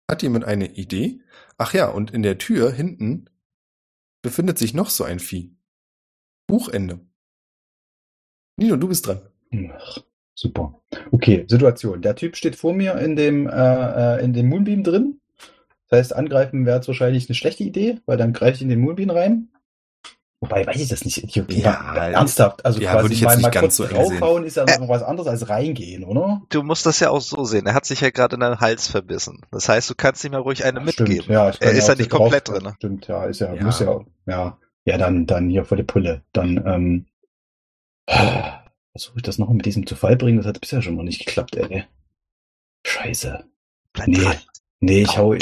Hat 0.10 0.22
jemand 0.22 0.44
eine 0.44 0.74
Idee? 0.74 1.22
Ach 1.58 1.74
ja, 1.74 1.88
und 1.88 2.12
in 2.12 2.22
der 2.22 2.38
Tür 2.38 2.74
hinten 2.74 3.30
befindet 4.22 4.58
sich 4.58 4.74
noch 4.74 4.90
so 4.90 5.06
ein 5.06 5.20
Vieh. 5.20 5.56
Buchende. 6.46 7.00
Nino, 8.58 8.76
du 8.76 8.90
bist 8.90 9.08
dran. 9.08 9.22
Ach, 9.78 10.00
super. 10.36 10.82
Okay, 11.12 11.46
Situation. 11.48 12.02
Der 12.02 12.16
Typ 12.16 12.36
steht 12.36 12.58
vor 12.58 12.74
mir 12.74 12.96
in 12.96 13.16
dem, 13.16 13.48
äh, 13.48 14.18
äh, 14.18 14.24
in 14.24 14.34
dem 14.34 14.50
Moonbeam 14.50 14.84
drin. 14.84 15.22
Das 15.90 16.00
heißt, 16.00 16.16
angreifen 16.16 16.66
wäre 16.66 16.78
jetzt 16.78 16.88
wahrscheinlich 16.88 17.28
eine 17.30 17.36
schlechte 17.36 17.64
Idee, 17.64 18.00
weil 18.06 18.18
dann 18.18 18.34
greife 18.34 18.56
ich 18.56 18.62
in 18.62 18.70
den 18.70 18.80
Moonbeam 18.80 19.10
rein. 19.10 19.50
Wobei, 20.42 20.66
weiß 20.66 20.80
ich 20.80 20.88
das 20.88 21.04
nicht. 21.04 21.18
Ich, 21.18 21.36
Ja, 21.36 21.96
ernsthaft. 22.08 22.64
Also 22.64 22.80
ja, 22.80 22.92
quasi 22.92 23.04
würde 23.04 23.14
ich 23.16 23.20
jetzt 23.20 23.28
mal, 23.28 23.36
nicht 23.36 23.44
mal 23.44 23.50
ganz 23.50 23.62
kurz 23.78 23.90
so 23.90 23.96
draufhauen 23.96 24.46
ist 24.46 24.56
ja 24.56 24.66
noch 24.80 24.88
was 24.88 25.04
anderes 25.04 25.28
als 25.28 25.50
reingehen, 25.50 26.06
oder? 26.06 26.44
Du 26.50 26.64
musst 26.64 26.86
das 26.86 27.02
ja 27.02 27.10
auch 27.10 27.20
so 27.20 27.44
sehen. 27.44 27.66
Er 27.66 27.74
hat 27.74 27.86
sich 27.86 28.00
ja 28.00 28.10
gerade 28.10 28.36
in 28.36 28.40
deinen 28.40 28.62
Hals 28.62 28.88
verbissen. 28.88 29.42
Das 29.52 29.68
heißt, 29.68 29.90
du 29.90 29.96
kannst 29.96 30.24
ihm 30.24 30.32
ja 30.32 30.40
ruhig 30.40 30.64
eine 30.64 30.80
Stimmt, 30.92 31.10
mitgeben. 31.10 31.34
ja, 31.34 31.50
er 31.60 31.72
ist 31.72 31.90
ja 31.90 31.96
nicht 31.96 32.10
komplett 32.10 32.48
drauf- 32.48 32.60
drin. 32.60 32.74
Stimmt, 32.78 33.08
ja, 33.08 33.26
ist 33.26 33.40
ja, 33.40 33.54
Ja. 33.54 33.64
muss 33.64 33.80
ja, 33.82 34.00
ja. 34.28 34.58
Ja, 34.86 34.98
dann, 34.98 35.26
dann 35.26 35.50
hier 35.50 35.66
volle 35.66 35.84
Pulle. 35.84 36.24
Dann, 36.32 36.64
ähm, 36.66 37.06
versuche 38.94 39.18
ich 39.18 39.24
das 39.24 39.38
noch 39.40 39.50
mit 39.50 39.66
diesem 39.66 39.86
zu 39.86 39.96
Fall 39.96 40.16
bringen. 40.16 40.38
Das 40.38 40.46
hat 40.48 40.62
bisher 40.62 40.82
schon 40.82 40.96
mal 40.96 41.04
nicht 41.04 41.26
geklappt, 41.26 41.56
ey. 41.58 41.84
Scheiße. 42.88 43.44
Bleib 43.94 44.08
Nee, 44.08 44.18
dran. 44.24 44.38
Nee, 44.80 45.02
ich 45.04 45.18
hau. 45.18 45.34
ihm. 45.34 45.42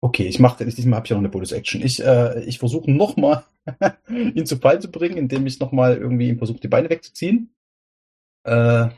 Okay, 0.00 0.24
ich 0.26 0.40
mache 0.40 0.64
diesmal 0.64 0.96
habe 0.96 1.06
ich 1.06 1.10
ja 1.10 1.16
noch 1.16 1.20
eine 1.22 1.28
Bonus-Action. 1.28 1.82
Ich, 1.82 2.02
äh, 2.04 2.42
ich 2.44 2.58
versuche 2.58 2.90
nochmal 2.90 3.44
ihn 4.08 4.46
zu 4.46 4.56
Fall 4.58 4.80
zu 4.80 4.90
bringen, 4.90 5.16
indem 5.16 5.46
ich 5.46 5.60
nochmal 5.60 5.96
irgendwie 5.96 6.28
ihm 6.28 6.38
versuche, 6.38 6.60
die 6.60 6.68
Beine 6.68 6.90
wegzuziehen. 6.90 7.54
Äh, 8.44 8.88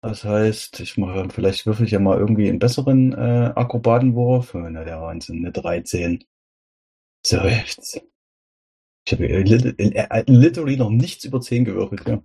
das 0.00 0.24
heißt, 0.24 0.80
ich 0.80 0.96
mache, 0.96 1.28
vielleicht 1.30 1.66
würfel 1.66 1.86
ich 1.86 1.92
ja 1.92 1.98
mal 1.98 2.18
irgendwie 2.18 2.48
einen 2.48 2.58
besseren 2.58 3.12
äh, 3.12 3.52
Akrobatenwurf. 3.54 4.54
Na, 4.54 4.84
der 4.84 5.00
Wahnsinn, 5.00 5.38
eine 5.38 5.52
13. 5.52 6.24
So, 7.26 7.38
jetzt. 7.38 8.02
Ich 9.06 9.12
habe 9.12 9.28
äh, 9.28 9.42
lit- 9.42 9.78
äh, 9.80 10.24
literally 10.28 10.76
noch 10.76 10.90
nichts 10.90 11.24
über 11.24 11.40
10 11.40 11.64
gewürfelt, 11.64 12.06
ja. 12.06 12.22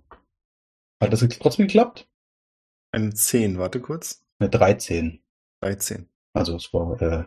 Hat 1.00 1.12
das 1.12 1.20
trotzdem 1.38 1.68
geklappt? 1.68 2.08
Eine 2.92 3.14
10, 3.14 3.58
warte 3.58 3.80
kurz. 3.80 4.24
Eine 4.40 4.50
13. 4.50 5.22
13. 5.60 6.08
Also 6.34 6.56
es 6.56 6.72
war 6.74 7.00
äh, 7.00 7.24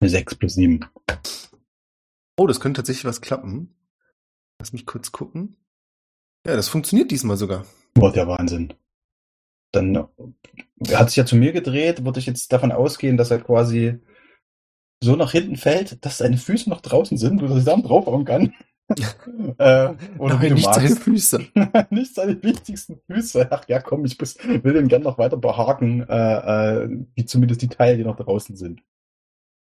eine 0.00 0.10
6 0.10 0.34
plus 0.34 0.54
7. 0.54 0.84
Oh, 2.36 2.46
das 2.46 2.60
könnte 2.60 2.80
tatsächlich 2.80 3.04
was 3.04 3.20
klappen. 3.20 3.74
Lass 4.58 4.72
mich 4.72 4.86
kurz 4.86 5.12
gucken. 5.12 5.56
Ja, 6.46 6.56
das 6.56 6.68
funktioniert 6.68 7.10
diesmal 7.10 7.36
sogar. 7.36 7.64
Boah, 7.94 8.12
der 8.12 8.26
Wahnsinn. 8.26 8.74
Dann 9.72 10.08
er 10.78 10.98
hat 10.98 11.10
sich 11.10 11.16
ja 11.16 11.26
zu 11.26 11.36
mir 11.36 11.52
gedreht, 11.52 12.04
würde 12.04 12.18
ich 12.18 12.26
jetzt 12.26 12.52
davon 12.52 12.72
ausgehen, 12.72 13.16
dass 13.16 13.30
er 13.30 13.40
quasi 13.40 13.98
so 15.02 15.16
nach 15.16 15.32
hinten 15.32 15.56
fällt, 15.56 16.04
dass 16.04 16.18
seine 16.18 16.38
Füße 16.38 16.70
noch 16.70 16.80
draußen 16.80 17.18
sind, 17.18 17.42
dass 17.42 17.58
ich 17.58 17.64
da 17.64 17.76
draufhauen 17.76 18.24
kann. 18.24 18.54
äh, 19.58 19.88
oder 20.18 20.40
wie 20.40 20.48
Nein, 20.48 20.48
du 20.48 20.54
nicht 20.54 20.74
seine 20.74 20.88
magst. 20.88 21.02
Füße. 21.02 21.40
nicht 21.90 22.14
seine 22.14 22.42
wichtigsten 22.42 23.00
Füße. 23.10 23.48
Ach 23.50 23.64
ja, 23.68 23.80
komm, 23.80 24.04
ich 24.04 24.18
muss, 24.18 24.36
will 24.38 24.74
den 24.74 24.88
gern 24.88 25.02
noch 25.02 25.18
weiter 25.18 25.36
behaken, 25.36 26.06
äh, 26.08 26.84
äh, 26.84 26.88
die, 27.16 27.26
zumindest 27.26 27.62
die 27.62 27.68
Teile, 27.68 27.96
die 27.96 28.04
noch 28.04 28.16
draußen 28.16 28.56
sind. 28.56 28.82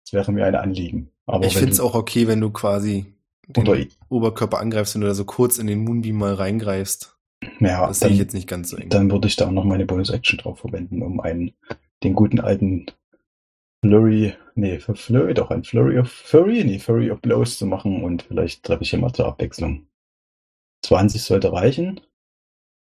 Das 0.05 0.13
wäre 0.13 0.33
mir 0.33 0.45
ein 0.45 0.55
Anliegen. 0.55 1.11
Aber 1.27 1.47
ich 1.47 1.57
finde 1.57 1.73
es 1.73 1.81
auch 1.81 1.95
okay, 1.95 2.29
wenn 2.29 2.41
du 2.41 2.51
quasi 2.51 3.07
den 3.49 3.89
Oberkörper 4.09 4.59
angreifst, 4.59 4.95
wenn 4.95 5.03
du 5.03 5.07
da 5.07 5.15
so 5.15 5.25
kurz 5.25 5.59
in 5.59 5.67
den 5.67 5.85
Moonbeam 5.85 6.17
mal 6.17 6.35
reingreifst. 6.35 7.17
ja, 7.61 7.87
Das 7.87 8.01
sehe 8.01 8.11
ich 8.11 8.19
jetzt 8.19 8.35
nicht 8.35 8.49
ganz 8.49 8.71
so 8.71 8.77
eng. 8.77 8.91
Dann 8.91 9.11
würde 9.11 9.29
ich 9.29 9.37
da 9.37 9.47
auch 9.47 9.53
noch 9.53 9.65
meine 9.65 9.87
Bonus-Action 9.87 10.39
drauf 10.39 10.59
verwenden, 10.59 11.03
um 11.03 11.21
einen, 11.21 11.53
den 12.03 12.15
guten 12.15 12.41
alten 12.41 12.87
Flurry, 13.85 14.35
nee, 14.55 14.79
für 14.79 14.95
Flurry, 14.95 15.35
doch 15.35 15.51
ein 15.51 15.63
Flurry 15.63 15.99
of 15.99 16.11
Furry, 16.11 16.65
nee, 16.65 16.79
Furry 16.79 17.11
of 17.11 17.21
Blows 17.21 17.59
zu 17.59 17.67
machen 17.67 18.03
und 18.03 18.23
vielleicht 18.23 18.63
treffe 18.63 18.83
ich 18.83 18.89
hier 18.89 18.99
mal 18.99 19.13
zur 19.13 19.27
Abwechslung. 19.27 19.87
20 20.87 21.23
sollte 21.23 21.53
reichen. 21.53 22.01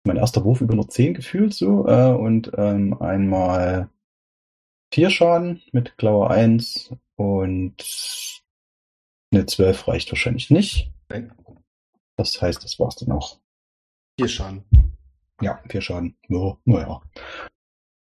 Mein 0.04 0.16
erster 0.16 0.42
Wurf 0.42 0.62
über 0.62 0.74
nur 0.74 0.88
10 0.88 1.12
gefühlt 1.12 1.52
so, 1.52 1.86
äh, 1.86 2.14
und 2.14 2.50
ähm, 2.56 2.98
einmal 2.98 3.90
4 4.94 5.10
Schaden 5.10 5.60
mit 5.70 5.98
Klaue 5.98 6.30
1 6.30 6.94
und 7.16 7.74
eine 9.34 9.44
12 9.44 9.88
reicht 9.88 10.10
wahrscheinlich 10.10 10.48
nicht. 10.48 10.90
Nein. 11.10 11.30
Das 12.16 12.40
heißt, 12.40 12.64
das 12.64 12.78
war's 12.78 12.96
dann 12.96 13.12
auch. 13.12 13.38
Vier 14.18 14.28
Schaden. 14.28 14.64
Ja, 15.42 15.60
vier 15.68 15.82
Schaden. 15.82 16.16
Ja, 16.28 16.56
naja. 16.64 17.02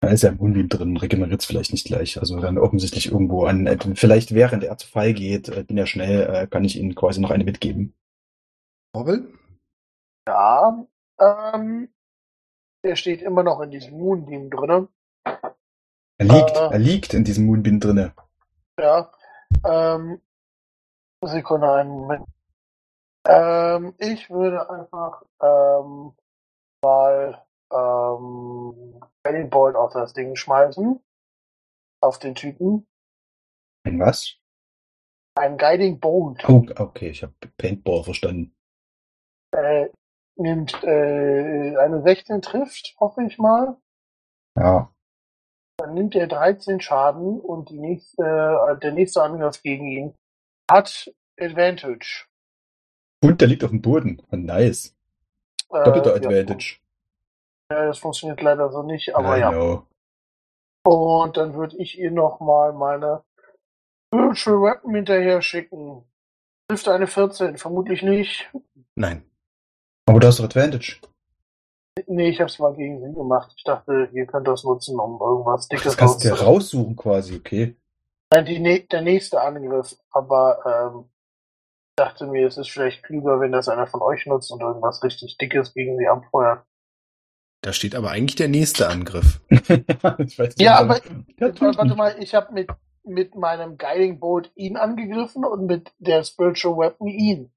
Da 0.00 0.08
ist 0.08 0.22
ja 0.22 0.28
im 0.28 0.36
Moonbeam 0.36 0.68
drin, 0.68 0.96
regeneriert 0.96 1.40
es 1.40 1.46
vielleicht 1.46 1.72
nicht 1.72 1.86
gleich. 1.86 2.18
Also 2.18 2.38
dann 2.38 2.58
offensichtlich 2.58 3.10
irgendwo 3.10 3.44
an, 3.46 3.66
äh, 3.66 3.78
vielleicht 3.94 4.34
während 4.34 4.62
er 4.62 4.76
zu 4.76 4.86
Fall 4.88 5.14
geht, 5.14 5.48
äh, 5.48 5.64
bin 5.64 5.78
ja 5.78 5.86
schnell, 5.86 6.22
äh, 6.28 6.46
kann 6.46 6.64
ich 6.64 6.78
Ihnen 6.78 6.94
quasi 6.94 7.20
noch 7.20 7.30
eine 7.30 7.44
mitgeben. 7.44 7.94
Orwell? 8.92 9.26
Ja, 10.28 10.86
ähm, 11.18 11.88
der 12.84 12.96
steht 12.96 13.22
immer 13.22 13.42
noch 13.42 13.60
in 13.60 13.70
diesem 13.70 13.98
Moonbeam 13.98 14.50
drinne. 14.50 14.88
Er 16.18 16.26
liegt, 16.26 16.56
Äh. 16.56 16.68
er 16.72 16.78
liegt 16.78 17.14
in 17.14 17.24
diesem 17.24 17.46
Moonbeam 17.46 17.80
drinne. 17.80 18.14
Ja, 18.78 19.10
ähm, 19.64 20.20
Sekunde, 21.22 21.72
einen 21.72 21.90
Moment. 21.90 22.26
Ähm, 23.26 23.94
ich 23.98 24.30
würde 24.30 24.68
einfach, 24.70 25.22
ähm, 25.42 26.12
mal, 26.82 27.45
ähm, 27.72 29.00
Guiding 29.24 29.50
Bolt 29.50 29.76
auf 29.76 29.92
das 29.92 30.12
Ding 30.12 30.36
schmeißen. 30.36 31.00
Auf 32.00 32.18
den 32.18 32.34
Typen. 32.34 32.86
Ein 33.84 33.98
was? 34.00 34.36
Ein 35.36 35.56
Guiding 35.58 35.98
Bolt. 36.00 36.48
Oh, 36.48 36.64
okay, 36.76 37.10
ich 37.10 37.22
habe 37.22 37.34
Paintball 37.58 38.04
verstanden. 38.04 38.54
Äh, 39.52 39.88
nimmt, 40.36 40.74
äh, 40.82 41.76
eine 41.76 42.02
16 42.02 42.42
trifft, 42.42 42.94
hoffe 42.98 43.22
ich 43.24 43.38
mal. 43.38 43.76
Ja, 44.56 44.92
Dann 45.78 45.94
nimmt 45.94 46.14
er 46.14 46.26
13 46.26 46.80
Schaden 46.80 47.38
und 47.40 47.68
die 47.68 47.78
nächste, 47.78 48.22
äh, 48.22 48.78
der 48.78 48.92
nächste 48.92 49.22
Angriff 49.22 49.62
gegen 49.62 49.86
ihn 49.86 50.14
hat 50.70 51.12
Advantage. 51.38 52.26
und 53.22 53.40
der 53.40 53.48
liegt 53.48 53.62
auf 53.64 53.70
dem 53.70 53.82
Boden. 53.82 54.22
Oh, 54.30 54.36
nice. 54.36 54.96
Äh, 55.70 55.84
Doppelter 55.84 56.10
ja. 56.10 56.16
Advantage. 56.16 56.78
Ja, 57.70 57.86
das 57.86 57.98
funktioniert 57.98 58.40
leider 58.42 58.70
so 58.70 58.82
nicht, 58.82 59.14
aber 59.14 59.36
I 59.36 59.40
ja. 59.40 59.50
know. 59.50 59.86
Und 60.84 61.36
dann 61.36 61.54
würde 61.54 61.76
ich 61.78 61.98
ihr 61.98 62.12
nochmal 62.12 62.72
meine 62.72 63.24
Virtual 64.12 64.62
Weapon 64.62 64.94
hinterher 64.94 65.42
schicken. 65.42 66.04
Trifft 66.68 66.88
eine 66.88 67.06
14? 67.06 67.58
Vermutlich 67.58 68.02
nicht. 68.02 68.50
Nein. 68.94 69.24
Aber 70.06 70.20
du 70.20 70.26
hast 70.28 70.38
doch 70.38 70.44
Advantage. 70.44 71.00
Nee, 72.06 72.28
ich 72.28 72.40
hab's 72.40 72.58
mal 72.58 72.74
gegen 72.74 73.00
sie 73.00 73.12
gemacht. 73.12 73.52
Ich 73.56 73.64
dachte, 73.64 74.10
ihr 74.12 74.26
könnt 74.26 74.46
das 74.46 74.64
nutzen, 74.64 74.98
um 74.98 75.18
irgendwas 75.20 75.66
Dickes 75.68 75.84
Das 75.84 75.96
kannst 75.96 76.24
du 76.24 76.28
dir 76.28 76.40
raussuchen 76.40 76.94
quasi, 76.94 77.36
okay. 77.36 77.74
Nein, 78.30 78.44
die, 78.44 78.88
der 78.88 79.02
nächste 79.02 79.40
Angriff. 79.40 79.96
Aber 80.10 80.58
ähm, 80.94 81.10
ich 81.90 81.96
dachte 81.96 82.26
mir, 82.26 82.46
es 82.46 82.58
ist 82.58 82.70
vielleicht 82.70 83.02
klüger, 83.02 83.40
wenn 83.40 83.52
das 83.52 83.68
einer 83.68 83.86
von 83.86 84.02
euch 84.02 84.26
nutzt 84.26 84.52
und 84.52 84.60
irgendwas 84.60 85.02
richtig 85.02 85.38
Dickes 85.38 85.72
gegen 85.72 85.96
sie 85.96 86.06
abfeuert. 86.06 86.64
Da 87.66 87.72
steht 87.72 87.96
aber 87.96 88.12
eigentlich 88.12 88.36
der 88.36 88.46
nächste 88.46 88.86
Angriff. 88.88 89.40
ich 89.50 90.38
weiß 90.38 90.54
Ja, 90.60 90.84
nicht, 90.84 91.00
aber 91.00 91.00
Ja, 91.40 91.48
tut 91.50 91.76
warte 91.76 91.96
mal, 91.96 92.16
ich 92.22 92.32
habe 92.32 92.52
mit, 92.54 92.70
mit 93.02 93.34
meinem 93.34 93.76
Guiding 93.76 94.20
Bolt 94.20 94.52
ihn 94.54 94.76
angegriffen 94.76 95.44
und 95.44 95.66
mit 95.66 95.92
der 95.98 96.22
Spiritual 96.22 96.78
Weapon 96.78 97.08
ihn. 97.08 97.52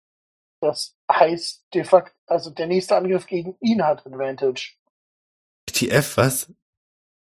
Das 0.62 0.98
heißt 1.12 1.68
de 1.76 1.84
facto, 1.84 2.12
also 2.26 2.50
der 2.50 2.66
nächste 2.66 2.96
Angriff 2.96 3.28
gegen 3.28 3.56
ihn 3.62 3.86
hat 3.86 4.04
Advantage. 4.08 4.78
TF, 5.68 6.18
was? 6.18 6.52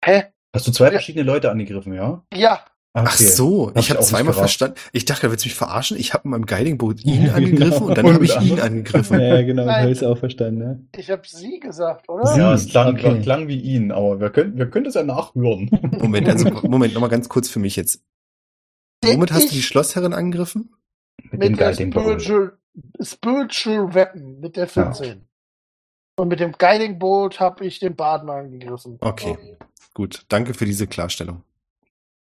Hä? 0.05 0.32
Hast 0.55 0.65
du 0.65 0.72
zwei 0.72 0.86
Ja. 0.86 0.91
verschiedene 0.91 1.26
Leute 1.26 1.51
angegriffen, 1.51 1.93
ja? 1.93 2.24
Ja, 2.34 2.65
Ah, 2.93 3.05
Ach 3.07 3.15
so, 3.15 3.69
Hab 3.69 3.77
ich 3.77 3.89
habe 3.89 4.01
zweimal 4.01 4.33
verstanden. 4.33 4.75
Ich 4.91 5.05
dachte, 5.05 5.21
da 5.21 5.31
willst 5.31 5.45
du 5.45 5.47
mich 5.47 5.55
verarschen. 5.55 5.95
Ich 5.97 6.13
habe 6.13 6.27
mit 6.27 6.31
meinem 6.39 6.45
Guiding 6.45 6.77
Boot 6.77 7.01
ihn 7.05 7.27
Ja, 7.27 7.35
angegriffen 7.35 7.71
genau. 7.71 7.85
und 7.87 7.97
dann 7.97 8.13
habe 8.13 8.25
ich 8.25 8.37
mit 8.37 8.47
ihn 8.49 8.59
angegriffen. 8.59 9.17
Ja, 9.19 9.41
genau, 9.43 9.63
das 9.63 9.71
Nein. 9.71 9.81
habe 9.83 9.91
ich 9.93 10.05
auch 10.05 10.17
verstanden. 10.17 10.57
Ne? 10.59 10.85
ich 10.97 11.09
habe 11.09 11.21
sie 11.25 11.59
gesagt, 11.61 12.09
oder? 12.09 12.27
Sie? 12.27 12.39
Ja, 12.39 12.53
es 12.53 12.67
klang, 12.67 12.95
Okay. 12.95 13.21
klang 13.21 13.47
wie 13.47 13.61
ihn, 13.61 13.93
aber 13.93 14.19
wir 14.19 14.29
können, 14.29 14.57
wir 14.57 14.69
können 14.69 14.83
das 14.85 14.95
ja 14.95 15.03
nachhören. 15.03 15.69
Moment, 16.01 16.27
also 16.27 16.49
Moment, 16.67 16.93
nochmal 16.93 17.09
ganz 17.09 17.29
kurz 17.29 17.47
für 17.47 17.59
mich 17.59 17.77
jetzt. 17.77 18.03
Womit 19.05 19.31
hast 19.31 19.49
du 19.49 19.53
die 19.53 19.61
Schlossherrin 19.63 20.13
angegriffen? 20.13 20.75
mit 21.31 21.41
der 21.43 21.51
Guiding 21.51 21.91
Bolt. 21.91 22.21
Spiritual, 22.21 22.57
Spiritual 23.01 23.93
Weapon 23.93 24.39
mit 24.41 24.57
der 24.57 24.67
14. 24.67 25.25
Und 26.17 26.27
mit 26.27 26.39
dem 26.41 26.51
Guiding 26.51 26.99
Bolt 26.99 27.39
habe 27.39 27.65
ich 27.65 27.79
den 27.79 27.95
Baden 27.95 28.29
angegriffen. 28.29 28.97
Okay, 28.99 29.37
gut. 29.93 30.25
Danke 30.27 30.53
für 30.53 30.65
diese 30.65 30.87
Klarstellung. 30.87 31.43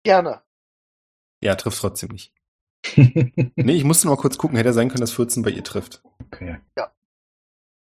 Gerne. 0.04 0.42
Ja, 1.42 1.54
trifft 1.54 1.80
trotzdem 1.80 2.10
nicht. 2.10 2.32
Nee, 3.56 3.74
ich 3.74 3.84
musste 3.84 4.06
noch 4.06 4.16
mal 4.16 4.20
kurz 4.20 4.38
gucken. 4.38 4.56
Hätte 4.56 4.70
ja 4.70 4.72
sein 4.72 4.88
können, 4.88 5.02
dass 5.02 5.12
14 5.12 5.42
bei 5.42 5.50
ihr 5.50 5.64
trifft. 5.64 6.02
okay. 6.20 6.58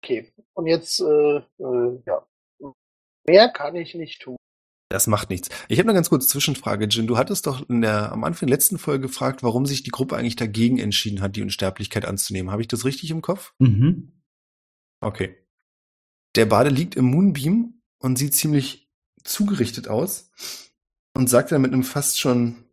Okay. 0.03 0.33
Und 0.55 0.67
jetzt, 0.67 1.01
äh, 1.01 1.37
äh, 1.37 2.03
ja. 2.07 2.27
Mehr 3.27 3.49
kann 3.51 3.75
ich 3.75 3.95
nicht 3.95 4.23
tun. 4.23 4.37
Das 4.89 5.09
macht 5.09 5.31
nichts. 5.31 5.49
Ich 5.69 5.79
habe 5.79 5.89
eine 5.89 5.97
ganz 5.97 6.11
kurze 6.11 6.29
Zwischenfrage, 6.29 6.87
Jin. 6.87 7.09
Du 7.09 7.19
hattest 7.19 7.47
doch 7.47 7.69
in 7.69 7.81
der, 7.81 8.13
am 8.13 8.23
Anfang 8.23 8.47
der 8.47 8.55
letzten 8.57 8.79
Folge 8.79 9.09
gefragt, 9.09 9.43
warum 9.43 9.67
sich 9.67 9.83
die 9.83 9.91
Gruppe 9.91 10.17
eigentlich 10.17 10.37
dagegen 10.37 10.79
entschieden 10.79 11.21
hat, 11.21 11.35
die 11.35 11.43
Unsterblichkeit 11.43 12.05
anzunehmen. 12.05 12.53
Habe 12.53 12.63
ich 12.63 12.69
das 12.69 12.85
richtig 12.85 13.11
im 13.11 13.21
Kopf? 13.21 13.53
Mhm. 13.59 14.23
Okay. 15.01 15.37
Der 16.37 16.47
Bade 16.47 16.71
liegt 16.71 16.95
im 16.95 17.07
Moonbeam 17.07 17.83
und 17.99 18.17
sieht 18.17 18.35
ziemlich 18.35 18.89
zugerichtet 19.25 19.89
aus 19.89 20.31
und 21.15 21.29
sagt 21.29 21.51
dann 21.51 21.63
mit 21.63 21.73
einem 21.73 21.83
fast 21.83 22.21
schon, 22.21 22.66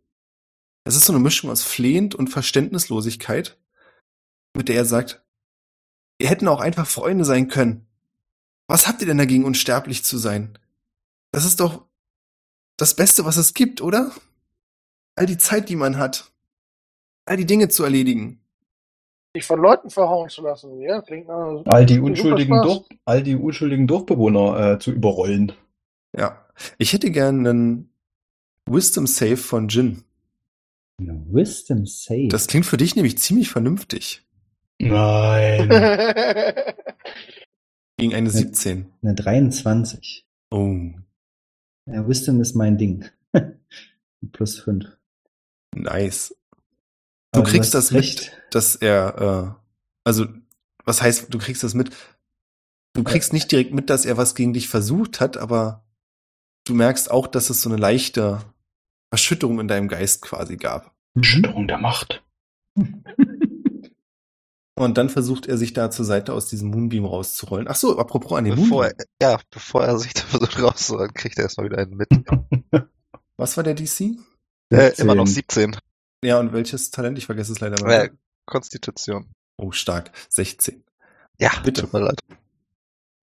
es 0.84 0.96
ist 0.96 1.06
so 1.06 1.12
eine 1.12 1.22
Mischung 1.22 1.50
aus 1.50 1.62
flehend 1.62 2.14
und 2.14 2.28
Verständnislosigkeit, 2.28 3.58
mit 4.54 4.68
der 4.68 4.76
er 4.76 4.84
sagt, 4.84 5.24
ihr 6.18 6.28
hätten 6.28 6.46
auch 6.46 6.60
einfach 6.60 6.86
Freunde 6.86 7.24
sein 7.24 7.48
können. 7.48 7.86
Was 8.66 8.86
habt 8.86 9.00
ihr 9.00 9.06
denn 9.06 9.18
dagegen, 9.18 9.44
unsterblich 9.44 10.04
zu 10.04 10.18
sein? 10.18 10.58
Das 11.32 11.44
ist 11.44 11.60
doch 11.60 11.86
das 12.76 12.94
Beste, 12.94 13.24
was 13.24 13.36
es 13.36 13.54
gibt, 13.54 13.80
oder? 13.80 14.12
All 15.16 15.26
die 15.26 15.38
Zeit, 15.38 15.68
die 15.68 15.76
man 15.76 15.98
hat. 15.98 16.30
All 17.26 17.36
die 17.36 17.46
Dinge 17.46 17.68
zu 17.68 17.84
erledigen. 17.84 18.40
Sich 19.34 19.46
von 19.46 19.60
Leuten 19.60 19.90
verhauen 19.90 20.28
zu 20.28 20.42
lassen. 20.42 20.80
Ja, 20.80 21.00
klingt 21.02 21.28
nach 21.28 21.62
All 21.66 21.86
die 21.86 21.94
super 21.94 22.06
unschuldigen, 22.06 22.54
Spaß. 22.54 22.66
Dorf, 22.66 22.86
all 23.04 23.22
die 23.22 23.34
unschuldigen 23.34 23.86
Dorfbewohner 23.86 24.72
äh, 24.72 24.78
zu 24.78 24.92
überrollen. 24.92 25.52
Ja. 26.16 26.44
Ich 26.78 26.92
hätte 26.92 27.10
gern 27.10 27.46
einen 27.46 27.90
Wisdom 28.66 29.06
Save 29.06 29.36
von 29.36 29.68
Jin. 29.68 30.04
Wisdom 30.98 31.86
Save. 31.86 32.28
Das 32.28 32.46
klingt 32.46 32.66
für 32.66 32.76
dich 32.76 32.94
nämlich 32.96 33.18
ziemlich 33.18 33.50
vernünftig. 33.50 34.22
Nein. 34.80 35.68
Gegen 37.96 38.14
eine 38.14 38.28
Ja. 38.28 38.32
17. 38.32 38.86
Eine 39.02 39.14
23. 39.14 40.26
Oh, 40.50 40.76
Ja, 41.86 42.08
Wisdom 42.08 42.40
ist 42.40 42.54
mein 42.54 42.78
Ding. 42.78 43.04
Plus 44.32 44.60
5. 44.60 44.86
nice. 45.74 46.34
Du 47.32 47.42
kriegst 47.42 47.74
das 47.74 47.90
mit, 47.90 48.30
dass 48.50 48.76
er, 48.76 49.56
äh, 49.58 49.60
also, 50.04 50.26
was 50.84 51.02
heißt, 51.02 51.34
du 51.34 51.38
kriegst 51.38 51.64
das 51.64 51.74
mit? 51.74 51.90
Du 52.92 53.02
kriegst 53.02 53.32
nicht 53.32 53.50
direkt 53.50 53.74
mit, 53.74 53.90
dass 53.90 54.04
er 54.04 54.16
was 54.16 54.36
gegen 54.36 54.52
dich 54.52 54.68
versucht 54.68 55.18
hat, 55.20 55.36
aber 55.36 55.84
du 56.62 56.74
merkst 56.74 57.10
auch, 57.10 57.26
dass 57.26 57.50
es 57.50 57.60
so 57.60 57.68
eine 57.68 57.78
leichte 57.78 58.40
Erschütterung 59.14 59.60
in 59.60 59.68
deinem 59.68 59.86
Geist 59.86 60.22
quasi 60.22 60.56
gab. 60.56 60.92
Störung 61.20 61.68
der 61.68 61.78
Macht. 61.78 62.24
Und 64.76 64.98
dann 64.98 65.08
versucht 65.08 65.46
er 65.46 65.56
sich 65.56 65.72
da 65.72 65.88
zur 65.92 66.04
Seite 66.04 66.32
aus 66.32 66.48
diesem 66.48 66.70
Moonbeam 66.70 67.04
rauszurollen. 67.04 67.68
Ach 67.68 67.76
so, 67.76 67.96
apropos 67.96 68.36
an 68.36 68.44
den 68.44 68.56
Bevor, 68.56 68.82
Moonbeam. 68.82 69.06
er, 69.20 69.30
ja, 69.30 69.40
bevor 69.50 69.84
er 69.84 69.98
sich 70.00 70.14
da 70.14 70.22
versucht 70.22 70.60
rauszuholen, 70.60 71.14
kriegt 71.14 71.38
er 71.38 71.44
erstmal 71.44 71.66
wieder 71.66 71.78
einen 71.78 71.96
mit. 71.96 72.08
Was 73.36 73.56
war 73.56 73.62
der 73.62 73.74
DC? 73.74 74.16
Äh, 74.72 74.92
immer 74.96 75.14
noch 75.14 75.28
17. 75.28 75.76
Ja, 76.24 76.40
und 76.40 76.52
welches 76.52 76.90
Talent? 76.90 77.18
Ich 77.18 77.26
vergesse 77.26 77.52
es 77.52 77.60
leider 77.60 77.80
mal. 77.84 77.92
Äh, 77.92 78.10
Konstitution. 78.46 79.30
Oh, 79.58 79.70
stark. 79.70 80.10
16. 80.28 80.82
Ja, 81.38 81.52
Bitte. 81.62 81.82
tut 81.82 81.92
mir 81.92 82.00
leid. 82.00 82.18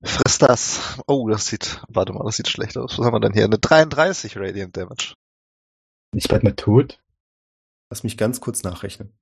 Friss 0.03 0.37
das. 0.37 0.99
Oh, 1.05 1.27
das 1.27 1.47
sieht, 1.47 1.81
warte 1.89 2.13
mal, 2.13 2.23
das 2.23 2.37
sieht 2.37 2.47
schlecht 2.47 2.77
aus. 2.77 2.97
Was 2.97 3.05
haben 3.05 3.13
wir 3.13 3.19
denn 3.19 3.33
hier? 3.33 3.43
Eine 3.43 3.59
33 3.59 4.37
Radiant 4.37 4.77
Damage. 4.77 5.15
Ich 6.14 6.28
bleib 6.28 6.43
mal 6.43 6.55
tot. 6.55 7.01
Lass 7.89 8.03
mich 8.03 8.18
ganz 8.18 8.41
kurz 8.41 8.64
nachrechnen. 8.64 9.14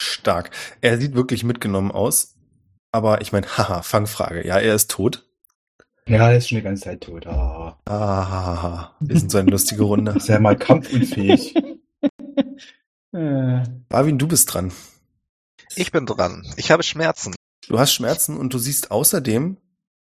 Stark. 0.00 0.50
Er 0.80 0.98
sieht 0.98 1.14
wirklich 1.14 1.44
mitgenommen 1.44 1.90
aus. 1.90 2.36
Aber 2.92 3.20
ich 3.20 3.32
meine, 3.32 3.46
haha, 3.58 3.82
Fangfrage. 3.82 4.46
Ja, 4.46 4.58
er 4.58 4.74
ist 4.74 4.90
tot. 4.90 5.26
Ja, 6.06 6.30
er 6.30 6.38
ist 6.38 6.48
schon 6.48 6.56
die 6.56 6.62
ganze 6.62 6.84
Zeit 6.84 7.02
tot. 7.02 7.26
Ah. 7.26 7.78
Ah, 7.84 8.96
wir 9.00 9.18
sind 9.18 9.30
so 9.30 9.38
eine 9.38 9.50
lustige 9.50 9.82
Runde. 9.82 10.12
Ist 10.16 10.28
ja 10.28 10.40
mal 10.40 10.56
kampfunfähig. 10.56 11.54
Äh, 13.10 13.64
Barwin, 13.88 14.18
du 14.18 14.28
bist 14.28 14.52
dran. 14.52 14.70
Ich 15.74 15.92
bin 15.92 16.04
dran. 16.04 16.46
Ich 16.58 16.70
habe 16.70 16.82
Schmerzen. 16.82 17.34
Du 17.66 17.78
hast 17.78 17.94
Schmerzen 17.94 18.36
und 18.36 18.52
du 18.52 18.58
siehst 18.58 18.90
außerdem, 18.90 19.56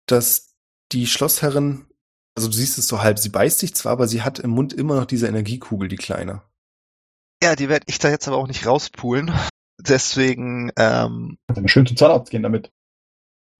dass 0.07 0.55
die 0.93 1.07
Schlossherrin, 1.07 1.85
also 2.37 2.49
du 2.49 2.55
siehst 2.55 2.79
es 2.79 2.87
so 2.89 3.01
halb, 3.03 3.19
sie 3.19 3.31
beißt 3.31 3.59
sich 3.59 3.75
zwar, 3.75 3.93
aber 3.93 4.07
sie 4.09 4.23
hat 4.23 4.39
im 4.39 4.51
Mund 4.51 4.73
immer 4.73 4.97
noch 4.97 5.07
diese 5.07 5.27
Energiekugel, 5.27 5.89
die 5.89 5.97
kleine. 5.97 6.43
Ja, 7.43 7.57
die 7.57 7.69
werde 7.69 7.85
ich 7.89 7.99
da 7.99 8.09
jetzt 8.09 8.29
aber 8.29 8.37
auch 8.39 8.47
nicht 8.49 8.67
rauspulen. 8.67 9.33
Deswegen 9.81 10.73
ähm, 10.77 11.39
mal 11.55 11.69
schön 11.69 11.87
zum 11.87 11.97
Zahnarzt 11.97 12.31
gehen 12.31 12.43
damit. 12.43 12.71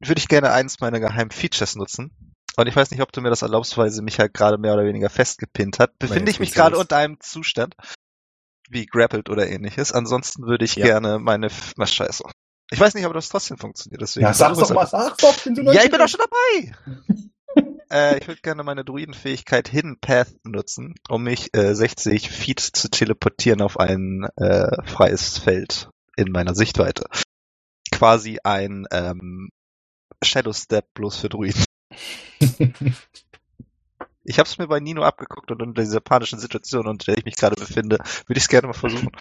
würde 0.01 0.19
ich 0.19 0.29
gerne 0.29 0.51
eins 0.53 0.81
meiner 0.81 0.99
geheimen 1.01 1.31
Features 1.31 1.77
nutzen. 1.77 2.11
Und 2.57 2.67
ich 2.69 2.75
weiß 2.77 2.91
nicht, 2.91 3.03
ob 3.03 3.13
du 3.13 3.21
mir 3.21 3.29
das 3.29 3.43
erlaubst, 3.43 3.77
weil 3.77 3.91
sie 3.91 4.01
mich 4.01 4.19
halt 4.19 4.33
gerade 4.33 4.57
mehr 4.57 4.73
oder 4.73 4.87
weniger 4.87 5.11
festgepinnt 5.11 5.79
hat. 5.79 5.99
Befinde 5.99 6.31
ich 6.31 6.41
mich 6.41 6.53
gerade 6.53 6.79
unter 6.79 6.97
einem 6.97 7.21
Zustand, 7.21 7.75
wie 8.71 8.87
grappled 8.87 9.29
oder 9.29 9.47
ähnliches. 9.47 9.93
Ansonsten 9.93 10.47
würde 10.47 10.65
ich 10.65 10.77
Ja. 10.77 10.87
gerne 10.87 11.19
meine... 11.19 11.47
F 11.47 11.75
Na, 11.77 11.87
scheiße. 11.87 12.25
Ich 12.71 12.81
weiß 12.81 12.95
nicht, 12.95 13.05
ob 13.07 13.13
das 13.13 13.29
trotzdem 13.29 13.59
funktioniert. 13.59 14.01
Deswegen 14.01 14.25
Ja, 14.25 14.33
sag's 14.33 14.57
versuch 14.59 14.75
doch 14.75 14.75
mal, 14.75 14.87
sag's 14.87 15.19
doch. 15.19 15.37
Ja, 15.75 15.85
ich 15.85 15.91
bin 15.91 16.01
doch 16.01 16.09
schon 16.09 16.21
dabei. 16.21 16.75
äh, 17.91 18.19
ich 18.19 18.29
würde 18.29 18.41
gerne 18.41 18.63
meine 18.63 18.85
Druidenfähigkeit 18.85 19.69
Hidden 19.69 19.99
Path 20.01 20.35
nutzen, 20.45 20.95
um 21.09 21.23
mich 21.23 21.55
äh, 21.55 21.75
60 21.75 22.31
Feet 22.31 22.61
zu 22.61 22.91
teleportieren 22.91 23.63
auf 23.63 23.79
ein 23.79 24.29
äh, 24.37 24.83
freies 24.85 25.39
Feld 25.39 25.91
in 26.17 26.31
meiner 26.31 26.55
Sichtweite. 26.55 27.07
Quasi 27.93 28.39
ein 28.43 28.87
ähm, 28.91 29.51
Shadow 30.23 30.53
Step 30.53 30.93
bloß 30.95 31.17
für 31.17 31.29
Druiden. 31.29 31.65
Ich 34.29 34.41
habe 34.41 34.49
es 34.49 34.59
mir 34.59 34.67
bei 34.67 34.81
Nino 34.81 35.03
abgeguckt 35.03 35.53
und 35.53 35.63
unter 35.63 35.83
dieser 35.83 36.01
panischen 36.01 36.41
Situation, 36.41 36.89
unter 36.89 37.05
der 37.07 37.19
ich 37.19 37.25
mich 37.25 37.37
gerade 37.37 37.55
befinde, 37.55 37.99
würde 38.27 38.39
ich 38.39 38.45
es 38.45 38.49
gerne 38.49 38.67
mal 38.67 38.73
versuchen. 38.73 39.13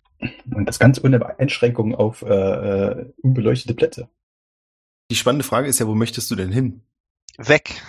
Und 0.52 0.66
das 0.66 0.80
Ganze 0.80 1.04
ohne 1.04 1.38
Einschränkungen 1.40 1.94
auf 1.94 2.24
äh, 2.24 2.34
äh, 2.34 3.14
unbeleuchtete 3.22 3.76
Plätze. 3.76 4.10
Die 5.12 5.16
spannende 5.16 5.46
Frage 5.46 5.68
ist 5.68 5.80
ja, 5.80 5.86
wo 5.86 5.94
möchtest 5.94 6.32
du 6.32 6.36
denn 6.36 6.52
hin? 6.52 6.82
Weg, 7.38 7.84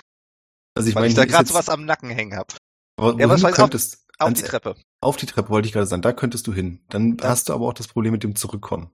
Also 0.76 0.88
ich 0.88 0.94
weil 0.94 1.02
meine, 1.02 1.10
ich 1.10 1.16
da 1.16 1.24
gerade 1.24 1.52
was 1.54 1.68
am 1.68 1.84
Nacken 1.84 2.10
hängen 2.10 2.36
habe. 2.36 2.54
aber 2.96 3.18
Ja, 3.18 3.28
was 3.28 3.42
ich, 3.42 3.50
könntest, 3.52 4.04
Auf 4.18 4.26
ans- 4.26 4.40
die 4.42 4.46
Treppe. 4.46 4.76
Auf 5.00 5.16
die 5.16 5.26
Treppe 5.26 5.48
wollte 5.50 5.66
ich 5.66 5.72
gerade 5.72 5.86
sagen, 5.86 6.02
da 6.02 6.12
könntest 6.12 6.46
du 6.46 6.52
hin. 6.52 6.84
Dann 6.88 7.16
Ja. 7.20 7.28
hast 7.28 7.48
du 7.48 7.52
aber 7.54 7.66
auch 7.66 7.74
das 7.74 7.88
Problem 7.88 8.12
mit 8.12 8.22
dem 8.22 8.36
Zurückkommen. 8.36 8.90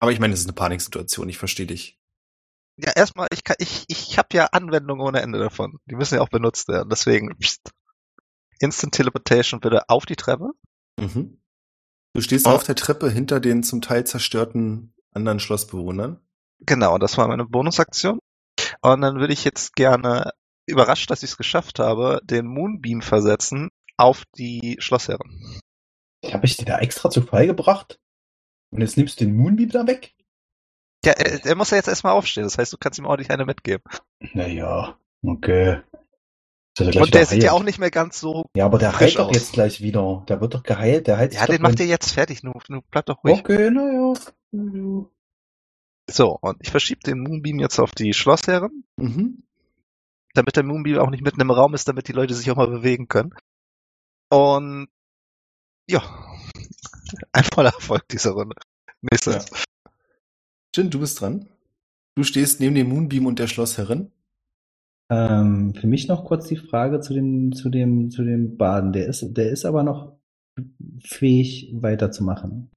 Aber 0.00 0.12
ich 0.12 0.20
meine, 0.20 0.34
es 0.34 0.40
ist 0.40 0.46
eine 0.46 0.52
Paniksituation, 0.54 1.28
ich 1.28 1.38
verstehe 1.38 1.66
dich. 1.66 1.98
Ja, 2.76 2.90
erstmal, 2.94 3.28
ich 3.32 3.44
kann, 3.44 3.56
ich, 3.60 3.84
ich 3.88 4.18
habe 4.18 4.28
ja 4.32 4.46
Anwendungen 4.46 5.06
ohne 5.06 5.22
Ende 5.22 5.38
davon. 5.38 5.78
Die 5.86 5.94
müssen 5.94 6.16
ja 6.16 6.20
auch 6.20 6.28
benutzt 6.28 6.66
werden. 6.68 6.88
Deswegen, 6.90 7.36
pst. 7.38 7.70
Instant 8.58 8.94
Teleportation 8.94 9.60
bitte 9.60 9.88
auf 9.88 10.06
die 10.06 10.16
Treppe. 10.16 10.50
Mhm. 11.00 11.40
Du 12.14 12.20
stehst 12.20 12.46
Oh. 12.46 12.50
auf 12.50 12.62
der 12.64 12.74
Treppe 12.76 13.10
hinter 13.10 13.40
den 13.40 13.62
zum 13.62 13.80
Teil 13.80 14.04
zerstörten 14.06 14.94
anderen 15.12 15.40
Schlossbewohnern. 15.40 16.20
Genau, 16.60 16.98
das 16.98 17.16
war 17.18 17.28
meine 17.28 17.44
Bonusaktion. 17.44 18.18
Und 18.80 19.00
dann 19.00 19.16
würde 19.18 19.32
ich 19.32 19.44
jetzt 19.44 19.74
gerne, 19.74 20.32
überrascht, 20.66 21.10
dass 21.10 21.22
ich 21.22 21.30
es 21.30 21.36
geschafft 21.36 21.78
habe, 21.78 22.20
den 22.24 22.46
Moonbeam 22.46 23.02
versetzen 23.02 23.70
auf 23.96 24.24
die 24.36 24.76
Schlossherren. 24.80 25.60
Habe 26.24 26.46
ich 26.46 26.56
dir 26.56 26.64
da 26.64 26.78
extra 26.78 27.10
zu 27.10 27.22
Fall 27.22 27.46
gebracht? 27.46 27.98
Und 28.70 28.80
jetzt 28.80 28.96
nimmst 28.96 29.20
du 29.20 29.24
den 29.24 29.36
Moonbeam 29.36 29.70
da 29.70 29.86
weg? 29.86 30.14
Ja, 31.04 31.12
er, 31.12 31.44
er 31.44 31.54
muss 31.54 31.70
ja 31.70 31.76
jetzt 31.76 31.88
erstmal 31.88 32.14
aufstehen. 32.14 32.44
Das 32.44 32.56
heißt, 32.58 32.72
du 32.72 32.78
kannst 32.78 32.98
ihm 32.98 33.04
ordentlich 33.04 33.30
eine 33.30 33.44
mitgeben. 33.44 33.84
Naja, 34.32 34.98
okay. 35.22 35.80
Und 36.80 37.14
der 37.14 37.26
sieht 37.26 37.44
ja 37.44 37.52
auch 37.52 37.62
nicht 37.62 37.78
mehr 37.78 37.92
ganz 37.92 38.18
so. 38.18 38.46
Ja, 38.56 38.64
aber 38.64 38.78
der 38.78 38.98
heilt 38.98 39.16
doch 39.18 39.28
aus. 39.28 39.36
jetzt 39.36 39.52
gleich 39.52 39.80
wieder. 39.80 40.24
Der 40.28 40.40
wird 40.40 40.54
doch 40.54 40.64
geheilt. 40.64 41.06
Der 41.06 41.18
heilt 41.18 41.30
sich 41.32 41.40
Ja, 41.40 41.46
den 41.46 41.62
macht 41.62 41.78
ihr 41.78 41.86
jetzt 41.86 42.10
fertig. 42.10 42.42
Nur, 42.42 42.54
nur 42.68 42.82
bleib 42.90 43.06
doch 43.06 43.22
ruhig. 43.22 43.38
Okay, 43.38 43.70
naja. 43.70 44.14
So, 46.10 46.38
und 46.40 46.56
ich 46.60 46.70
verschiebe 46.70 47.00
den 47.06 47.20
Moonbeam 47.20 47.60
jetzt 47.60 47.78
auf 47.78 47.92
die 47.92 48.12
Schlossherren, 48.12 48.84
Mhm. 48.96 49.44
Damit 50.34 50.56
der 50.56 50.64
Moonbeam 50.64 50.98
auch 50.98 51.10
nicht 51.10 51.24
mitten 51.24 51.40
im 51.40 51.50
Raum 51.50 51.74
ist, 51.74 51.88
damit 51.88 52.08
die 52.08 52.12
Leute 52.12 52.34
sich 52.34 52.50
auch 52.50 52.56
mal 52.56 52.68
bewegen 52.68 53.08
können. 53.08 53.34
Und 54.30 54.88
ja, 55.88 56.02
ein 57.32 57.44
voller 57.44 57.74
Erfolg 57.74 58.08
dieser 58.08 58.32
Runde. 58.32 58.56
Nächstes. 59.02 59.46
Jin, 60.74 60.90
du 60.90 61.00
bist 61.00 61.20
dran. 61.20 61.48
Du 62.16 62.24
stehst 62.24 62.60
neben 62.60 62.74
dem 62.74 62.88
Moonbeam 62.88 63.26
und 63.26 63.38
der 63.38 63.46
Schlossherrin. 63.46 64.10
Ähm, 65.10 65.74
für 65.74 65.86
mich 65.86 66.08
noch 66.08 66.24
kurz 66.24 66.46
die 66.48 66.56
Frage 66.56 67.00
zu 67.00 67.12
dem, 67.12 67.52
zu 67.52 67.68
dem, 67.68 68.10
zu 68.10 68.24
dem 68.24 68.56
Baden. 68.56 68.92
Der 68.92 69.06
ist, 69.06 69.24
der 69.36 69.50
ist 69.50 69.64
aber 69.64 69.82
noch 69.82 70.16
fähig 71.04 71.70
weiterzumachen. 71.74 72.70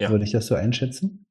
Ja. 0.00 0.10
Würde 0.10 0.24
ich 0.24 0.32
das 0.32 0.46
so 0.46 0.54
einschätzen? 0.54 1.24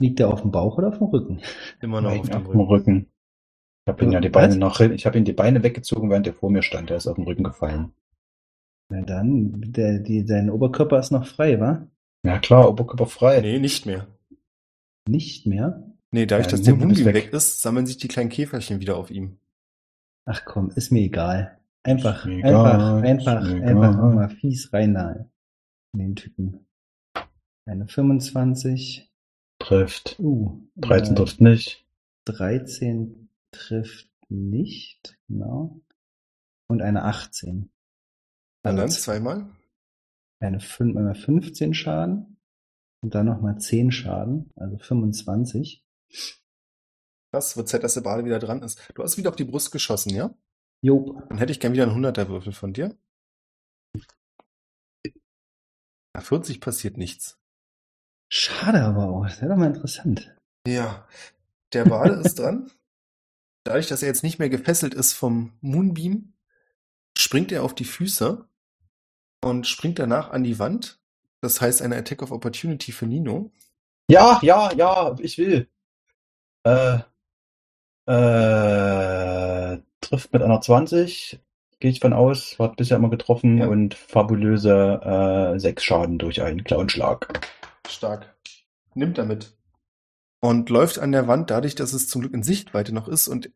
Liegt 0.00 0.18
der 0.20 0.28
auf 0.28 0.42
dem 0.42 0.52
Bauch 0.52 0.78
oder 0.78 0.88
auf 0.88 0.98
dem 0.98 1.08
Rücken? 1.08 1.40
Immer 1.80 2.00
noch 2.00 2.12
auf 2.12 2.30
Auf 2.30 2.30
dem 2.30 2.44
dem 2.44 2.60
Rücken. 2.60 2.92
Rücken. 2.92 3.10
Ich 3.88 3.90
habe 3.90 4.04
ihn 4.04 4.12
ja 4.12 4.20
die 4.20 4.34
Was? 4.34 4.42
Beine 4.42 4.56
nach, 4.58 4.80
ich 4.80 5.06
habe 5.06 5.16
ihn 5.16 5.24
die 5.24 5.32
Beine 5.32 5.62
weggezogen, 5.62 6.10
während 6.10 6.26
er 6.26 6.34
vor 6.34 6.50
mir 6.50 6.60
stand. 6.62 6.90
Der 6.90 6.98
ist 6.98 7.06
auf 7.06 7.14
den 7.14 7.24
Rücken 7.24 7.42
gefallen. 7.42 7.92
Na 8.90 9.00
dann, 9.00 9.62
der, 9.62 10.00
die, 10.00 10.26
sein 10.26 10.50
Oberkörper 10.50 10.98
ist 10.98 11.10
noch 11.10 11.26
frei, 11.26 11.58
wa? 11.58 11.88
Ja 12.22 12.38
klar, 12.38 12.68
Oberkörper 12.68 13.06
frei. 13.06 13.40
Nee, 13.40 13.58
nicht 13.58 13.86
mehr. 13.86 14.06
Nicht 15.08 15.46
mehr? 15.46 15.82
Nee, 16.10 16.26
dadurch, 16.26 16.48
Ja, 16.48 16.50
dass 16.50 16.62
der 16.62 16.74
Moonbeam 16.74 17.06
weg. 17.06 17.14
weg 17.14 17.32
ist, 17.32 17.62
sammeln 17.62 17.86
sich 17.86 17.96
die 17.96 18.08
kleinen 18.08 18.28
Käferchen 18.28 18.80
wieder 18.80 18.98
auf 18.98 19.10
ihm. 19.10 19.38
Ach 20.26 20.44
komm, 20.44 20.70
ist 20.70 20.92
mir 20.92 21.00
egal. 21.00 21.58
Einfach, 21.82 22.26
mir 22.26 22.40
egal, 22.40 23.02
einfach, 23.02 23.36
einfach, 23.36 23.62
einfach 23.62 24.14
mal 24.14 24.28
fies 24.28 24.70
rein 24.70 24.92
da 24.92 25.24
in 25.94 25.98
den 25.98 26.14
Typen. 26.14 26.66
Eine 27.64 27.88
25. 27.88 29.10
Trifft. 29.58 30.16
Uh, 30.18 30.60
13 30.76 31.12
äh, 31.12 31.16
trifft 31.16 31.40
nicht. 31.40 31.86
13 32.26 33.27
trifft 33.52 34.10
nicht, 34.28 35.18
genau. 35.28 35.80
Und 36.68 36.82
eine 36.82 37.04
18. 37.04 37.70
Na 38.64 38.70
dann, 38.72 38.80
Also 38.80 39.00
zweimal. 39.00 39.50
eine 40.40 40.58
fün- 40.58 40.96
einmal 40.96 41.14
15 41.14 41.74
Schaden 41.74 42.38
und 43.02 43.14
dann 43.14 43.26
nochmal 43.26 43.58
10 43.58 43.90
Schaden, 43.92 44.50
also 44.56 44.76
25. 44.78 45.84
Krass, 47.32 47.56
wird 47.56 47.68
Zeit, 47.68 47.82
dass 47.84 47.94
der 47.94 48.00
Bade 48.02 48.24
wieder 48.24 48.38
dran 48.38 48.62
ist. 48.62 48.80
Du 48.94 49.02
hast 49.02 49.16
wieder 49.18 49.30
auf 49.30 49.36
die 49.36 49.44
Brust 49.44 49.70
geschossen, 49.72 50.10
ja? 50.14 50.34
Jo, 50.82 51.20
Dann 51.28 51.38
hätte 51.38 51.52
ich 51.52 51.60
gern 51.60 51.72
wieder 51.72 51.84
einen 51.84 51.92
100er-Würfel 51.92 52.52
von 52.52 52.72
dir. 52.72 52.96
Na, 56.14 56.20
40 56.20 56.60
passiert 56.60 56.96
nichts. 56.96 57.38
schade 58.30 58.82
aber 58.82 59.08
auch. 59.08 59.24
Das 59.24 59.40
wäre 59.40 59.50
doch 59.50 59.56
mal 59.58 59.68
interessant. 59.68 60.34
Ja, 60.66 61.06
der 61.72 61.84
Bade 61.84 62.14
ist 62.14 62.38
dran. 62.38 62.70
Dadurch, 63.68 63.88
dass 63.88 64.00
er 64.00 64.08
jetzt 64.08 64.22
nicht 64.22 64.38
mehr 64.38 64.48
gefesselt 64.48 64.94
ist 64.94 65.12
vom 65.12 65.52
Moonbeam, 65.60 66.32
springt 67.18 67.52
er 67.52 67.62
auf 67.64 67.74
die 67.74 67.84
Füße 67.84 68.48
und 69.44 69.66
springt 69.66 69.98
danach 69.98 70.30
an 70.30 70.42
die 70.42 70.58
Wand. 70.58 70.98
Das 71.42 71.60
heißt 71.60 71.82
eine 71.82 71.96
Attack 71.96 72.22
of 72.22 72.32
Opportunity 72.32 72.92
für 72.92 73.04
Nino. 73.04 73.52
Ja, 74.10 74.38
ja, 74.40 74.72
ja, 74.72 75.14
ich 75.18 75.36
will. 75.36 75.68
Äh, 76.64 77.00
äh, 78.06 79.78
trifft 80.00 80.32
mit 80.32 80.40
einer 80.42 80.62
20, 80.62 81.38
gehe 81.78 81.90
ich 81.90 82.00
von 82.00 82.14
aus, 82.14 82.58
hat 82.58 82.76
bisher 82.76 82.96
immer 82.96 83.10
getroffen 83.10 83.58
Ja. 83.58 83.66
und 83.66 83.92
fabulöse 83.92 85.52
äh, 85.54 85.60
6 85.60 85.84
Schaden 85.84 86.18
durch 86.18 86.40
einen 86.40 86.64
Clownschlag. 86.64 87.46
Stark. 87.86 88.34
Nimmt 88.94 89.18
damit. 89.18 89.58
Und 90.40 90.70
läuft 90.70 90.98
an 91.00 91.12
der 91.12 91.26
Wand, 91.26 91.50
dadurch, 91.50 91.74
dass 91.74 91.92
es 91.92 92.08
zum 92.08 92.20
Glück 92.22 92.32
in 92.32 92.44
Sichtweite 92.44 92.94
noch 92.94 93.08
ist 93.08 93.28
und 93.28 93.50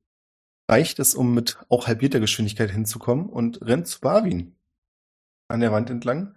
reicht 0.73 0.99
es, 1.01 1.15
um 1.15 1.35
mit 1.35 1.59
auch 1.69 1.87
halbierter 1.87 2.19
Geschwindigkeit 2.19 2.71
hinzukommen 2.71 3.29
und 3.29 3.61
rennt 3.61 3.87
zu 3.87 4.01
Barwin 4.01 4.57
an 5.49 5.61
der 5.61 5.71
Wand 5.71 5.91
entlang 5.91 6.35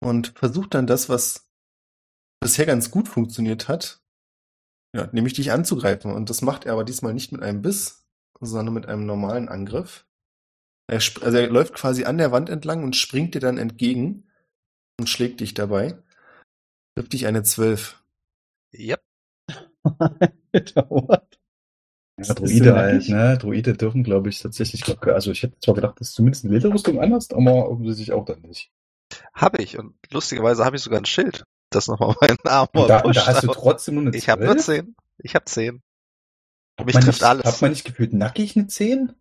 und 0.00 0.36
versucht 0.36 0.74
dann 0.74 0.88
das, 0.88 1.08
was 1.08 1.48
bisher 2.40 2.66
ganz 2.66 2.90
gut 2.90 3.08
funktioniert 3.08 3.68
hat, 3.68 4.02
ja, 4.92 5.08
nämlich 5.12 5.34
dich 5.34 5.52
anzugreifen. 5.52 6.12
Und 6.12 6.28
das 6.28 6.42
macht 6.42 6.64
er 6.66 6.72
aber 6.72 6.82
diesmal 6.82 7.14
nicht 7.14 7.30
mit 7.30 7.42
einem 7.42 7.62
Biss, 7.62 8.04
sondern 8.40 8.74
mit 8.74 8.86
einem 8.86 9.06
normalen 9.06 9.48
Angriff. 9.48 10.06
Er, 10.88 10.96
also 10.96 11.38
er 11.38 11.48
läuft 11.48 11.74
quasi 11.74 12.04
an 12.04 12.18
der 12.18 12.32
Wand 12.32 12.50
entlang 12.50 12.82
und 12.82 12.96
springt 12.96 13.36
dir 13.36 13.40
dann 13.40 13.58
entgegen 13.58 14.28
und 14.98 15.08
schlägt 15.08 15.38
dich 15.38 15.54
dabei. 15.54 16.02
Trifft 16.96 17.12
dich 17.12 17.26
eine 17.26 17.44
12. 17.44 18.02
Yep. 18.74 19.02
Dauert. 20.74 21.35
Ja, 22.18 22.32
Druide 22.34 22.70
so 22.70 22.74
halt, 22.74 23.08
ne? 23.08 23.38
Druide 23.38 23.74
dürfen, 23.74 24.02
glaube 24.02 24.30
ich, 24.30 24.40
tatsächlich, 24.40 24.84
also 25.06 25.30
ich 25.30 25.42
hätte 25.42 25.58
zwar 25.60 25.74
gedacht, 25.74 26.00
dass 26.00 26.12
zumindest 26.12 26.44
eine 26.44 26.54
Lederrüstung 26.54 27.00
anders, 27.00 27.30
aber 27.30 27.68
offensichtlich 27.68 28.12
auch 28.12 28.24
dann 28.24 28.40
nicht. 28.40 28.70
Habe 29.34 29.62
ich. 29.62 29.78
Und 29.78 29.94
lustigerweise 30.10 30.64
habe 30.64 30.76
ich 30.76 30.82
sogar 30.82 31.00
ein 31.00 31.04
Schild, 31.04 31.44
das 31.70 31.88
nochmal 31.88 32.14
meinen 32.20 32.38
Arm 32.44 32.68
Und 32.72 32.88
da, 32.88 33.00
und 33.02 33.16
da 33.16 33.20
pusht, 33.20 33.26
hast 33.26 33.42
du 33.42 33.46
trotzdem 33.52 33.94
nur 33.96 34.06
eine 34.06 34.16
Ich 34.16 34.28
habe 34.28 34.44
nur 34.44 34.56
12? 34.56 34.84
10. 34.84 34.96
Ich 35.18 35.34
habe 35.34 35.44
10. 35.44 35.82
Hat 36.78 36.86
Mich 36.86 36.94
trifft 36.94 37.06
nicht, 37.06 37.22
alles. 37.24 37.44
Hat 37.44 37.60
man 37.62 37.70
nicht 37.70 37.84
gefühlt 37.84 38.12
nackig 38.12 38.56
eine 38.56 38.66
10? 38.66 39.12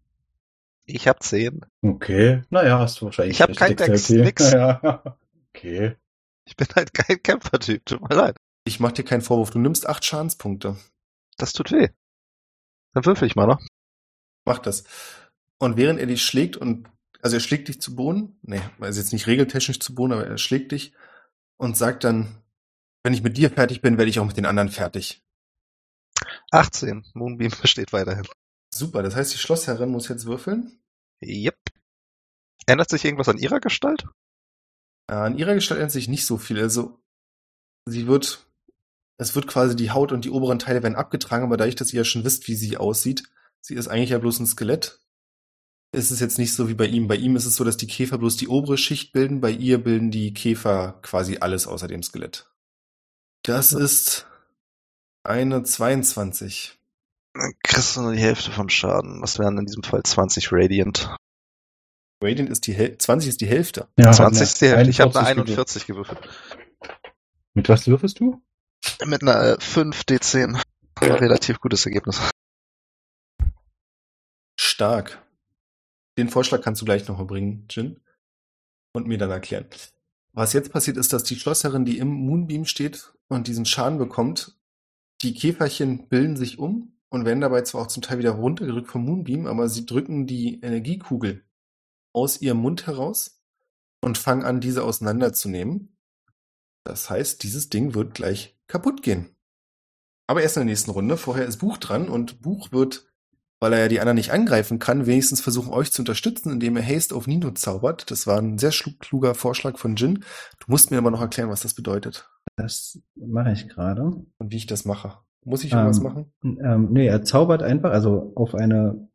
Ich 0.85 1.07
habe 1.07 1.19
10. 1.19 1.65
Okay, 1.81 2.43
naja, 2.49 2.79
hast 2.79 3.01
du 3.01 3.05
wahrscheinlich 3.05 3.35
Ich 3.35 3.41
hab 3.41 3.49
recht, 3.49 3.59
kein 3.59 3.75
Dex, 3.75 4.09
okay. 4.09 4.21
nix. 4.21 4.51
Ja, 4.53 5.17
okay. 5.53 5.95
Ich 6.45 6.55
bin 6.55 6.67
halt 6.75 6.93
kein 6.93 7.21
Kämpfertyp, 7.21 7.85
tut 7.85 8.07
mir 8.07 8.15
leid. 8.15 8.37
Ich 8.65 8.79
mach 8.79 8.91
dir 8.91 9.03
keinen 9.03 9.21
Vorwurf. 9.21 9.51
Du 9.51 9.59
nimmst 9.59 9.87
acht 9.87 10.05
Schadenspunkte. 10.05 10.75
Das 11.37 11.53
tut 11.53 11.71
weh. 11.71 11.89
Dann 12.95 13.05
würfel 13.05 13.27
ich 13.27 13.35
mal 13.35 13.45
noch. 13.45 13.61
Mach 14.45 14.59
das. 14.59 14.85
Und 15.59 15.77
während 15.77 15.99
er 15.99 16.07
dich 16.07 16.23
schlägt 16.23 16.57
und, 16.57 16.89
also 17.21 17.35
er 17.35 17.41
schlägt 17.41 17.67
dich 17.67 17.81
zu 17.81 17.95
Boden, 17.95 18.39
nee, 18.41 18.61
also 18.79 18.99
jetzt 18.99 19.13
nicht 19.13 19.27
regeltechnisch 19.27 19.79
zu 19.79 19.93
Boden, 19.93 20.13
aber 20.13 20.25
er 20.25 20.37
schlägt 20.37 20.71
dich 20.71 20.93
und 21.57 21.77
sagt 21.77 22.03
dann, 22.03 22.41
wenn 23.03 23.13
ich 23.13 23.21
mit 23.21 23.37
dir 23.37 23.51
fertig 23.51 23.81
bin, 23.81 23.97
werde 23.97 24.09
ich 24.09 24.19
auch 24.19 24.25
mit 24.25 24.37
den 24.37 24.45
anderen 24.45 24.69
fertig. 24.69 25.21
18. 26.51 27.05
Moonbeam 27.13 27.51
besteht 27.61 27.93
weiterhin. 27.93 28.25
Super, 28.73 29.03
das 29.03 29.15
heißt, 29.15 29.33
die 29.33 29.37
Schlossherrin 29.37 29.89
muss 29.89 30.07
jetzt 30.07 30.25
würfeln. 30.25 30.79
Yep. 31.23 31.57
Ändert 32.65 32.89
sich 32.89 33.05
irgendwas 33.05 33.29
an 33.29 33.37
ihrer 33.37 33.59
Gestalt? 33.59 34.07
Äh, 35.07 35.13
An 35.13 35.37
ihrer 35.37 35.53
Gestalt 35.53 35.79
ändert 35.79 35.91
sich 35.91 36.07
nicht 36.07 36.25
so 36.25 36.37
viel. 36.37 36.59
Also, 36.59 36.99
sie 37.85 38.07
wird, 38.07 38.44
es 39.17 39.35
wird 39.35 39.47
quasi 39.47 39.75
die 39.75 39.91
Haut 39.91 40.11
und 40.11 40.25
die 40.25 40.29
oberen 40.29 40.59
Teile 40.59 40.83
werden 40.83 40.95
abgetragen, 40.95 41.45
aber 41.45 41.57
dadurch, 41.57 41.75
dass 41.75 41.93
ihr 41.93 41.99
ja 41.99 42.05
schon 42.05 42.23
wisst, 42.23 42.47
wie 42.47 42.55
sie 42.55 42.77
aussieht, 42.77 43.23
sie 43.61 43.75
ist 43.75 43.87
eigentlich 43.87 44.09
ja 44.09 44.19
bloß 44.19 44.39
ein 44.39 44.47
Skelett. 44.47 44.99
Ist 45.91 46.11
es 46.11 46.19
jetzt 46.19 46.37
nicht 46.37 46.53
so 46.53 46.67
wie 46.67 46.73
bei 46.73 46.87
ihm. 46.87 47.07
Bei 47.07 47.15
ihm 47.15 47.37
ist 47.37 47.45
es 47.45 47.55
so, 47.55 47.63
dass 47.63 47.77
die 47.77 47.87
Käfer 47.87 48.17
bloß 48.17 48.35
die 48.35 48.49
obere 48.49 48.77
Schicht 48.77 49.13
bilden, 49.13 49.39
bei 49.39 49.51
ihr 49.51 49.81
bilden 49.81 50.11
die 50.11 50.33
Käfer 50.33 50.99
quasi 51.01 51.37
alles 51.39 51.67
außer 51.67 51.87
dem 51.87 52.03
Skelett. 52.03 52.51
Das 53.43 53.71
ist 53.71 54.27
eine 55.23 55.63
22. 55.63 56.77
Dann 57.33 57.53
kriegst 57.63 57.95
du 57.95 58.01
nur 58.01 58.13
die 58.13 58.19
Hälfte 58.19 58.51
vom 58.51 58.69
Schaden. 58.69 59.21
Das 59.21 59.39
wären 59.39 59.57
in 59.57 59.65
diesem 59.65 59.83
Fall 59.83 60.03
20 60.03 60.51
Radiant. 60.51 61.15
Radiant 62.21 62.49
ist 62.49 62.67
die 62.67 62.73
Häl 62.73 62.97
20 62.97 63.29
ist 63.29 63.41
die 63.41 63.47
Hälfte. 63.47 63.87
Ja, 63.97 64.11
20 64.11 64.41
ist 64.41 64.61
die 64.61 64.67
Hälfte. 64.67 64.89
Ich 64.89 64.99
habe 64.99 65.17
eine 65.19 65.27
41 65.27 65.57
41 65.57 65.85
gewürfelt. 65.85 66.19
Mit 67.53 67.69
was 67.69 67.87
würfelst 67.87 68.19
du? 68.19 68.41
Mit 69.05 69.21
einer 69.21 69.57
äh, 69.57 69.59
5 69.59 70.01
D10. 70.01 70.61
Ein 70.95 71.11
relativ 71.11 71.59
gutes 71.59 71.85
Ergebnis. 71.85 72.21
Stark. 74.57 75.21
Den 76.17 76.29
Vorschlag 76.29 76.61
kannst 76.61 76.81
du 76.81 76.85
gleich 76.85 77.07
noch 77.07 77.25
bringen, 77.27 77.65
Jin. 77.69 77.99
Und 78.93 79.07
mir 79.07 79.17
dann 79.17 79.31
erklären. 79.31 79.67
Was 80.31 80.53
jetzt 80.53 80.71
passiert 80.71 80.97
ist, 80.97 81.13
dass 81.13 81.23
die 81.23 81.35
Schlosserin, 81.35 81.85
die 81.85 81.97
im 81.97 82.09
Moonbeam 82.09 82.65
steht 82.65 83.13
und 83.27 83.47
diesen 83.47 83.65
Schaden 83.65 83.97
bekommt, 83.97 84.57
die 85.21 85.33
Käferchen 85.33 86.07
bilden 86.07 86.35
sich 86.35 86.59
um 86.59 86.97
und 87.09 87.25
werden 87.25 87.41
dabei 87.41 87.61
zwar 87.61 87.83
auch 87.83 87.87
zum 87.87 88.03
Teil 88.03 88.19
wieder 88.19 88.31
runtergedrückt 88.31 88.89
vom 88.89 89.05
Moonbeam, 89.05 89.47
aber 89.47 89.69
sie 89.69 89.85
drücken 89.85 90.27
die 90.27 90.59
Energiekugel 90.61 91.45
aus 92.13 92.41
ihrem 92.41 92.57
Mund 92.57 92.87
heraus 92.87 93.41
und 94.01 94.17
fangen 94.17 94.43
an, 94.43 94.61
diese 94.61 94.83
auseinanderzunehmen. 94.83 95.94
Das 96.85 97.09
heißt, 97.09 97.43
dieses 97.43 97.69
Ding 97.69 97.93
wird 97.95 98.13
gleich 98.13 98.57
kaputt 98.67 99.01
gehen. 99.01 99.35
Aber 100.27 100.41
erst 100.41 100.55
in 100.55 100.61
der 100.61 100.71
nächsten 100.71 100.91
Runde. 100.91 101.17
Vorher 101.17 101.45
ist 101.45 101.57
Buch 101.57 101.77
dran 101.77 102.07
und 102.07 102.41
Buch 102.41 102.71
wird, 102.71 103.07
weil 103.59 103.73
er 103.73 103.79
ja 103.79 103.87
die 103.87 103.99
anderen 103.99 104.15
nicht 104.15 104.31
angreifen 104.31 104.79
kann, 104.79 105.05
wenigstens 105.05 105.41
versuchen, 105.41 105.73
euch 105.73 105.91
zu 105.91 106.01
unterstützen, 106.01 106.51
indem 106.51 106.77
er 106.77 106.85
Haste 106.85 107.15
auf 107.15 107.27
Nino 107.27 107.51
zaubert. 107.51 108.09
Das 108.11 108.27
war 108.27 108.39
ein 108.39 108.57
sehr 108.57 108.71
kluger 108.99 109.35
Vorschlag 109.35 109.77
von 109.77 109.95
Jin. 109.95 110.23
Du 110.59 110.65
musst 110.67 110.91
mir 110.91 110.97
aber 110.97 111.11
noch 111.11 111.21
erklären, 111.21 111.49
was 111.49 111.61
das 111.61 111.73
bedeutet. 111.73 112.29
Das 112.55 112.99
mache 113.15 113.51
ich 113.51 113.67
gerade. 113.67 114.03
Und 114.37 114.51
wie 114.51 114.57
ich 114.57 114.67
das 114.67 114.85
mache. 114.85 115.17
Muss 115.43 115.63
ich 115.63 115.73
irgendwas 115.73 115.97
Ähm, 115.97 116.03
machen? 116.03 116.33
Ähm, 116.43 116.87
nee, 116.91 117.07
er 117.07 117.23
zaubert 117.23 117.61
einfach, 117.61 117.91
also 117.91 118.31
auf 118.35 118.55
eine 118.55 119.09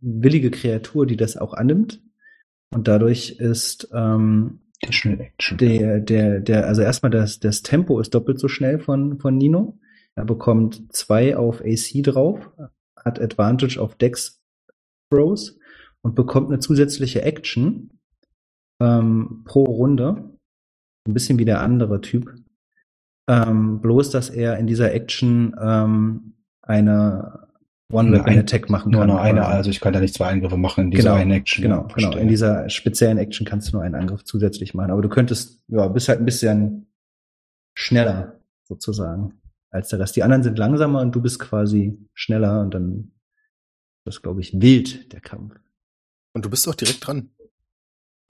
willige 0.00 0.50
Kreatur, 0.50 1.06
die 1.06 1.16
das 1.16 1.36
auch 1.36 1.54
annimmt. 1.54 2.00
Und 2.70 2.88
dadurch 2.88 3.36
ist 3.38 3.88
ähm, 3.92 4.60
Additional 4.82 5.20
Action. 5.20 5.58
der, 5.58 6.00
der, 6.00 6.40
der, 6.40 6.66
also 6.66 6.82
erstmal 6.82 7.10
das, 7.10 7.40
das 7.40 7.62
Tempo 7.62 8.00
ist 8.00 8.14
doppelt 8.14 8.38
so 8.38 8.48
schnell 8.48 8.78
von, 8.78 9.18
von 9.18 9.36
Nino. 9.36 9.78
Er 10.14 10.24
bekommt 10.24 10.92
zwei 10.92 11.36
auf 11.36 11.60
AC 11.62 12.02
drauf, 12.02 12.50
hat 12.96 13.20
Advantage 13.20 13.80
auf 13.80 13.94
Dex 13.96 14.40
Throws 15.10 15.58
und 16.02 16.14
bekommt 16.14 16.48
eine 16.48 16.60
zusätzliche 16.60 17.22
Action 17.22 17.90
ähm, 18.80 19.42
pro 19.44 19.64
Runde. 19.64 20.30
Ein 21.06 21.14
bisschen 21.14 21.38
wie 21.38 21.44
der 21.44 21.60
andere 21.60 22.00
Typ. 22.00 22.34
Ähm, 23.28 23.80
bloß, 23.80 24.10
dass 24.10 24.30
er 24.30 24.58
in 24.58 24.66
dieser 24.66 24.92
Action 24.92 25.54
ähm, 25.60 26.34
eine 26.62 27.47
One-Weapon-Attack 27.90 28.68
machen 28.68 28.92
Nur 28.92 29.02
kann. 29.02 29.08
noch 29.08 29.18
eine, 29.18 29.40
quasi. 29.40 29.52
also 29.52 29.70
ich 29.70 29.80
kann 29.80 29.94
da 29.94 30.00
nicht 30.00 30.14
zwei 30.14 30.28
Angriffe 30.28 30.58
machen 30.58 30.84
in 30.84 30.90
dieser 30.90 31.04
Genau, 31.04 31.14
einen 31.14 31.30
Action. 31.30 31.62
Genau, 31.62 31.88
genau. 31.94 32.16
In 32.16 32.28
dieser 32.28 32.68
speziellen 32.68 33.16
Action 33.16 33.46
kannst 33.46 33.68
du 33.68 33.76
nur 33.76 33.82
einen 33.82 33.94
Angriff 33.94 34.24
zusätzlich 34.24 34.74
machen. 34.74 34.90
Aber 34.90 35.00
du 35.00 35.08
könntest, 35.08 35.62
ja, 35.68 35.88
bist 35.88 36.08
halt 36.08 36.18
ein 36.18 36.26
bisschen 36.26 36.92
schneller 37.74 38.40
sozusagen 38.64 39.40
als 39.70 39.88
der 39.88 40.00
Rest. 40.00 40.16
Die 40.16 40.22
anderen 40.22 40.42
sind 40.42 40.58
langsamer 40.58 41.00
und 41.00 41.12
du 41.12 41.22
bist 41.22 41.38
quasi 41.38 41.98
schneller 42.12 42.60
und 42.60 42.74
dann 42.74 43.12
ist 44.04 44.16
das, 44.16 44.22
glaube 44.22 44.40
ich, 44.40 44.60
wild, 44.60 45.12
der 45.12 45.20
Kampf. 45.20 45.54
Und 46.34 46.44
du 46.44 46.50
bist 46.50 46.68
auch 46.68 46.74
direkt 46.74 47.06
dran. 47.06 47.30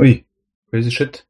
Ui, 0.01 0.25
crazy 0.71 0.91
shit. 0.93 1.27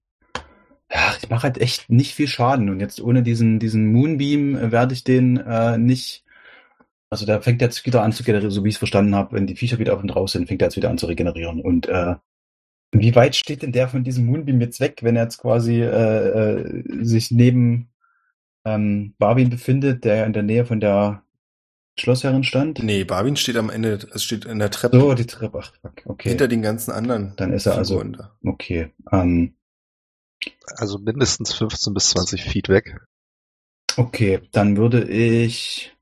Ja, 0.92 1.14
ich 1.20 1.28
mache 1.28 1.44
halt 1.44 1.58
echt 1.58 1.90
nicht 1.90 2.14
viel 2.14 2.28
Schaden 2.28 2.70
und 2.70 2.80
jetzt 2.80 3.00
ohne 3.00 3.22
diesen, 3.22 3.58
diesen 3.58 3.92
Moonbeam 3.92 4.56
äh, 4.56 4.72
werde 4.72 4.94
ich 4.94 5.04
den 5.04 5.38
äh, 5.38 5.78
nicht. 5.78 6.24
Also 7.10 7.24
der 7.24 7.40
fängt 7.40 7.62
jetzt 7.62 7.86
wieder 7.86 8.02
an 8.02 8.12
zu 8.12 8.22
generieren, 8.22 8.50
so 8.50 8.64
wie 8.64 8.68
ich 8.68 8.74
es 8.74 8.78
verstanden 8.78 9.14
habe, 9.14 9.34
wenn 9.34 9.46
die 9.46 9.56
Viecher 9.56 9.78
wieder 9.78 9.94
auf 9.94 10.02
und 10.02 10.10
raus 10.14 10.32
sind, 10.32 10.46
fängt 10.46 10.60
er 10.62 10.66
jetzt 10.66 10.76
wieder 10.76 10.90
an 10.90 10.98
zu 10.98 11.06
regenerieren. 11.06 11.60
Und 11.60 11.88
äh, 11.88 12.16
wie 12.92 13.14
weit 13.14 13.34
steht 13.36 13.62
denn 13.62 13.72
der 13.72 13.88
von 13.88 14.04
diesem 14.04 14.26
Moonbeam 14.26 14.60
jetzt 14.60 14.80
weg, 14.80 14.98
wenn 15.02 15.16
er 15.16 15.24
jetzt 15.24 15.38
quasi 15.38 15.80
äh, 15.82 15.86
äh, 16.60 16.82
sich 17.04 17.30
neben 17.30 17.90
ähm, 18.64 19.14
Barwin 19.18 19.48
befindet, 19.50 20.04
der 20.04 20.16
ja 20.16 20.24
in 20.24 20.32
der 20.34 20.42
Nähe 20.42 20.66
von 20.66 20.80
der 20.80 21.22
Schlossherrin 21.98 22.44
stand? 22.44 22.82
Nee, 22.82 23.04
Barwin 23.04 23.36
steht 23.36 23.56
am 23.56 23.70
Ende, 23.70 23.98
es 24.12 24.22
steht 24.22 24.44
in 24.44 24.58
der 24.58 24.70
Treppe 24.70 25.00
So, 25.00 25.14
die 25.14 25.26
Treppe. 25.26 25.60
Ach, 25.62 25.72
fuck, 25.80 26.02
okay. 26.04 26.28
hinter 26.28 26.46
den 26.48 26.62
ganzen 26.62 26.90
anderen. 26.92 27.32
Dann 27.36 27.52
ist 27.52 27.66
er 27.66 27.76
also- 27.76 28.02
da. 28.02 28.36
Okay. 28.44 28.92
Ähm, 29.10 29.54
Also 30.76 30.98
mindestens 30.98 31.54
15 31.54 31.94
bis 31.94 32.10
20 32.10 32.44
Feet 32.44 32.68
weg. 32.68 33.00
Okay, 33.96 34.40
dann 34.52 34.76
würde 34.76 35.04
ich 35.08 35.96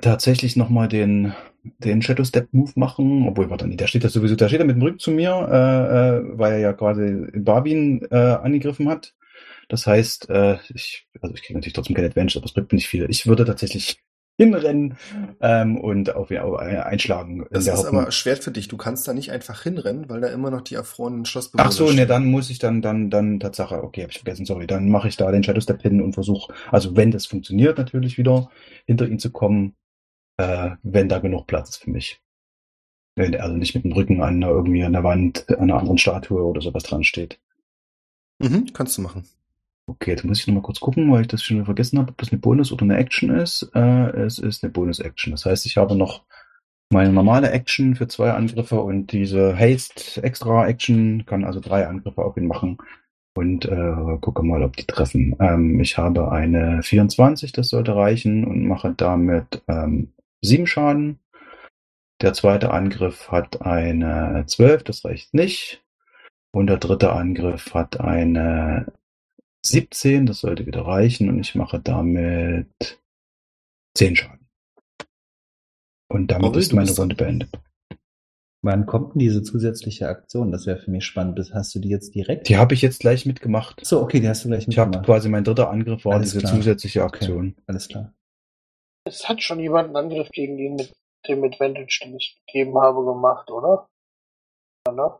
tatsächlich 0.00 0.56
nochmal 0.56 0.88
den, 0.88 1.32
den 1.78 2.02
Shadow 2.02 2.24
Step 2.24 2.48
Move 2.52 2.72
machen, 2.76 3.26
obwohl, 3.28 3.50
warte, 3.50 3.66
nee, 3.66 3.76
der 3.76 3.86
steht 3.86 4.02
ja 4.04 4.08
sowieso, 4.08 4.36
der 4.36 4.48
steht 4.48 4.60
ja 4.60 4.66
mit 4.66 4.76
dem 4.76 4.82
Rücken 4.82 4.98
zu 4.98 5.10
mir, 5.10 5.30
äh, 5.50 6.18
äh, 6.18 6.38
weil 6.38 6.52
er 6.54 6.58
ja 6.58 6.72
quasi 6.72 7.26
Barwin 7.34 8.06
äh, 8.10 8.16
angegriffen 8.16 8.88
hat. 8.88 9.14
Das 9.68 9.86
heißt, 9.86 10.28
äh, 10.30 10.58
ich, 10.74 11.06
also 11.20 11.34
ich 11.34 11.42
kriege 11.42 11.54
natürlich 11.58 11.74
trotzdem 11.74 11.94
kein 11.96 12.04
Advantage, 12.04 12.38
aber 12.38 12.46
es 12.46 12.52
bringt 12.52 12.72
mir 12.72 12.76
nicht 12.76 12.88
viel. 12.88 13.06
Ich 13.08 13.26
würde 13.26 13.44
tatsächlich 13.44 13.98
hinrennen 14.38 14.96
ähm, 15.40 15.76
und 15.78 16.14
auf 16.16 16.30
ihn 16.30 16.38
äh, 16.38 16.78
einschlagen. 16.78 17.42
in 17.42 17.48
Das 17.50 17.66
ist 17.66 17.72
Hoffnung- 17.76 18.00
aber 18.02 18.10
schwer 18.12 18.36
für 18.38 18.50
dich. 18.50 18.66
Du 18.66 18.76
kannst 18.78 19.06
da 19.06 19.12
nicht 19.12 19.30
einfach 19.30 19.62
hinrennen, 19.62 20.08
weil 20.08 20.20
da 20.22 20.28
immer 20.28 20.50
noch 20.50 20.62
die 20.62 20.74
erfrorenen 20.74 21.26
Schlossbewohner 21.26 21.68
Ach 21.68 21.72
so, 21.72 21.84
ne, 21.84 21.92
stehen. 21.92 22.08
dann 22.08 22.26
muss 22.26 22.50
ich 22.50 22.58
dann, 22.58 22.80
dann, 22.82 23.10
dann, 23.10 23.40
Tatsache, 23.40 23.82
okay, 23.84 24.02
habe 24.02 24.10
ich 24.10 24.18
vergessen, 24.18 24.46
sorry, 24.46 24.66
dann 24.66 24.88
mache 24.88 25.08
ich 25.08 25.16
da 25.16 25.30
den 25.30 25.44
Shadow 25.44 25.60
Step 25.60 25.82
hin 25.82 26.00
und 26.00 26.14
versuche, 26.14 26.52
also 26.70 26.96
wenn 26.96 27.10
das 27.10 27.26
funktioniert, 27.26 27.76
natürlich 27.78 28.16
wieder 28.18 28.48
hinter 28.86 29.06
ihn 29.06 29.18
zu 29.18 29.30
kommen, 29.30 29.74
äh, 30.36 30.70
wenn 30.82 31.08
da 31.08 31.18
genug 31.18 31.46
Platz 31.46 31.70
ist 31.70 31.76
für 31.78 31.90
mich. 31.90 32.20
Wenn, 33.14 33.34
also 33.38 33.56
nicht 33.56 33.74
mit 33.74 33.84
dem 33.84 33.92
Rücken 33.92 34.22
an 34.22 34.42
irgendwie 34.42 34.84
an 34.84 34.92
der 34.92 35.04
Wand, 35.04 35.48
an 35.50 35.70
einer 35.70 35.78
anderen 35.78 35.98
Statue 35.98 36.42
oder 36.42 36.60
sowas 36.60 36.82
dran 36.82 37.04
steht. 37.04 37.38
Mhm, 38.38 38.72
kannst 38.72 38.98
du 38.98 39.02
machen. 39.02 39.24
Okay, 39.86 40.12
jetzt 40.12 40.24
muss 40.24 40.40
ich 40.40 40.46
nochmal 40.46 40.62
kurz 40.62 40.80
gucken, 40.80 41.10
weil 41.10 41.22
ich 41.22 41.28
das 41.28 41.42
schon 41.42 41.56
wieder 41.56 41.66
vergessen 41.66 41.98
habe, 41.98 42.10
ob 42.10 42.18
das 42.18 42.30
eine 42.30 42.40
Bonus- 42.40 42.72
oder 42.72 42.84
eine 42.84 42.96
Action 42.96 43.30
ist. 43.30 43.70
Äh, 43.74 44.10
es 44.20 44.38
ist 44.38 44.62
eine 44.62 44.72
Bonus-Action. 44.72 45.32
Das 45.32 45.44
heißt, 45.44 45.66
ich 45.66 45.76
habe 45.76 45.96
noch 45.96 46.22
meine 46.90 47.12
normale 47.12 47.50
Action 47.50 47.96
für 47.96 48.06
zwei 48.06 48.32
Angriffe 48.32 48.80
und 48.80 49.12
diese 49.12 49.58
Haste-Extra-Action 49.58 51.24
kann 51.26 51.44
also 51.44 51.58
drei 51.58 51.86
Angriffe 51.86 52.22
auf 52.22 52.36
ihn 52.36 52.46
machen. 52.46 52.78
Und 53.34 53.64
äh, 53.64 54.18
gucke 54.20 54.42
mal, 54.42 54.62
ob 54.62 54.76
die 54.76 54.84
treffen. 54.84 55.34
Ähm, 55.40 55.80
ich 55.80 55.96
habe 55.96 56.30
eine 56.30 56.82
24, 56.82 57.52
das 57.52 57.70
sollte 57.70 57.96
reichen, 57.96 58.44
und 58.44 58.66
mache 58.66 58.92
damit 58.94 59.62
ähm, 59.68 60.12
sieben 60.42 60.66
Schaden. 60.66 61.18
Der 62.20 62.34
zweite 62.34 62.70
Angriff 62.70 63.30
hat 63.30 63.62
eine 63.62 64.44
12, 64.46 64.84
das 64.84 65.04
reicht 65.04 65.34
nicht. 65.34 65.82
Und 66.54 66.66
der 66.66 66.76
dritte 66.76 67.12
Angriff 67.12 67.72
hat 67.74 68.00
eine 68.00 68.92
17, 69.64 70.26
das 70.26 70.40
sollte 70.40 70.66
wieder 70.66 70.82
reichen 70.86 71.28
und 71.28 71.40
ich 71.40 71.54
mache 71.54 71.80
damit 71.80 73.00
10 73.96 74.16
Schaden. 74.16 74.46
Und 76.08 76.30
damit 76.30 76.48
Orwell, 76.48 76.60
ist 76.60 76.72
meine 76.74 76.90
Runde 76.90 77.14
beendet. 77.16 77.50
Wann 78.64 78.86
kommt 78.86 79.14
denn 79.14 79.20
diese 79.20 79.42
zusätzliche 79.42 80.08
Aktion? 80.08 80.52
Das 80.52 80.66
wäre 80.66 80.78
für 80.78 80.90
mich 80.90 81.04
spannend. 81.04 81.38
Das 81.38 81.52
hast 81.52 81.74
du 81.74 81.80
die 81.80 81.88
jetzt 81.88 82.14
direkt? 82.14 82.48
Die 82.48 82.56
habe 82.58 82.74
ich 82.74 82.82
jetzt 82.82 83.00
gleich 83.00 83.26
mitgemacht. 83.26 83.78
Ach 83.80 83.86
so, 83.86 84.00
okay, 84.00 84.20
die 84.20 84.28
hast 84.28 84.44
du 84.44 84.48
gleich 84.48 84.68
Ich 84.68 84.78
habe 84.78 84.90
mitgemacht. 84.90 85.06
quasi 85.06 85.28
mein 85.28 85.42
dritter 85.42 85.70
Angriff 85.70 86.04
war 86.04 86.14
Alles 86.16 86.28
diese 86.32 86.40
klar. 86.40 86.54
zusätzliche 86.54 87.02
Okay. 87.02 87.16
Aktion. 87.16 87.56
Alles 87.66 87.88
klar. 87.88 88.12
Es 89.04 89.28
hat 89.28 89.42
schon 89.42 89.60
jemand 89.60 89.88
einen 89.88 89.96
Angriff 89.96 90.30
gegen 90.30 90.58
ihn 90.58 90.76
mit 90.76 90.92
dem 91.28 91.42
Advantage, 91.44 92.00
den 92.04 92.16
ich 92.16 92.40
gegeben 92.46 92.78
habe, 92.78 93.04
gemacht, 93.04 93.50
oder? 93.50 93.88
Ja, 94.86 94.92
ne? 94.92 95.18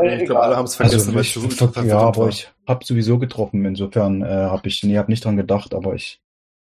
Nee, 0.00 0.16
ich 0.16 0.24
glaube, 0.24 0.42
alle 0.42 0.56
haben 0.56 0.64
es 0.64 0.76
vergessen, 0.76 1.14
weil 1.14 1.20
ich, 1.20 1.36
es 1.36 1.42
so 1.42 1.48
ver- 1.48 1.68
verwirrend 1.68 1.88
ja, 1.90 1.98
aber 1.98 2.22
war. 2.22 2.28
ich 2.28 2.50
habe 2.66 2.84
sowieso 2.84 3.18
getroffen. 3.18 3.64
Insofern 3.66 4.22
äh, 4.22 4.26
habe 4.26 4.66
ich, 4.68 4.82
nee, 4.82 4.96
habe 4.96 5.10
nicht 5.10 5.24
dran 5.24 5.36
gedacht, 5.36 5.74
aber 5.74 5.94
ich 5.94 6.20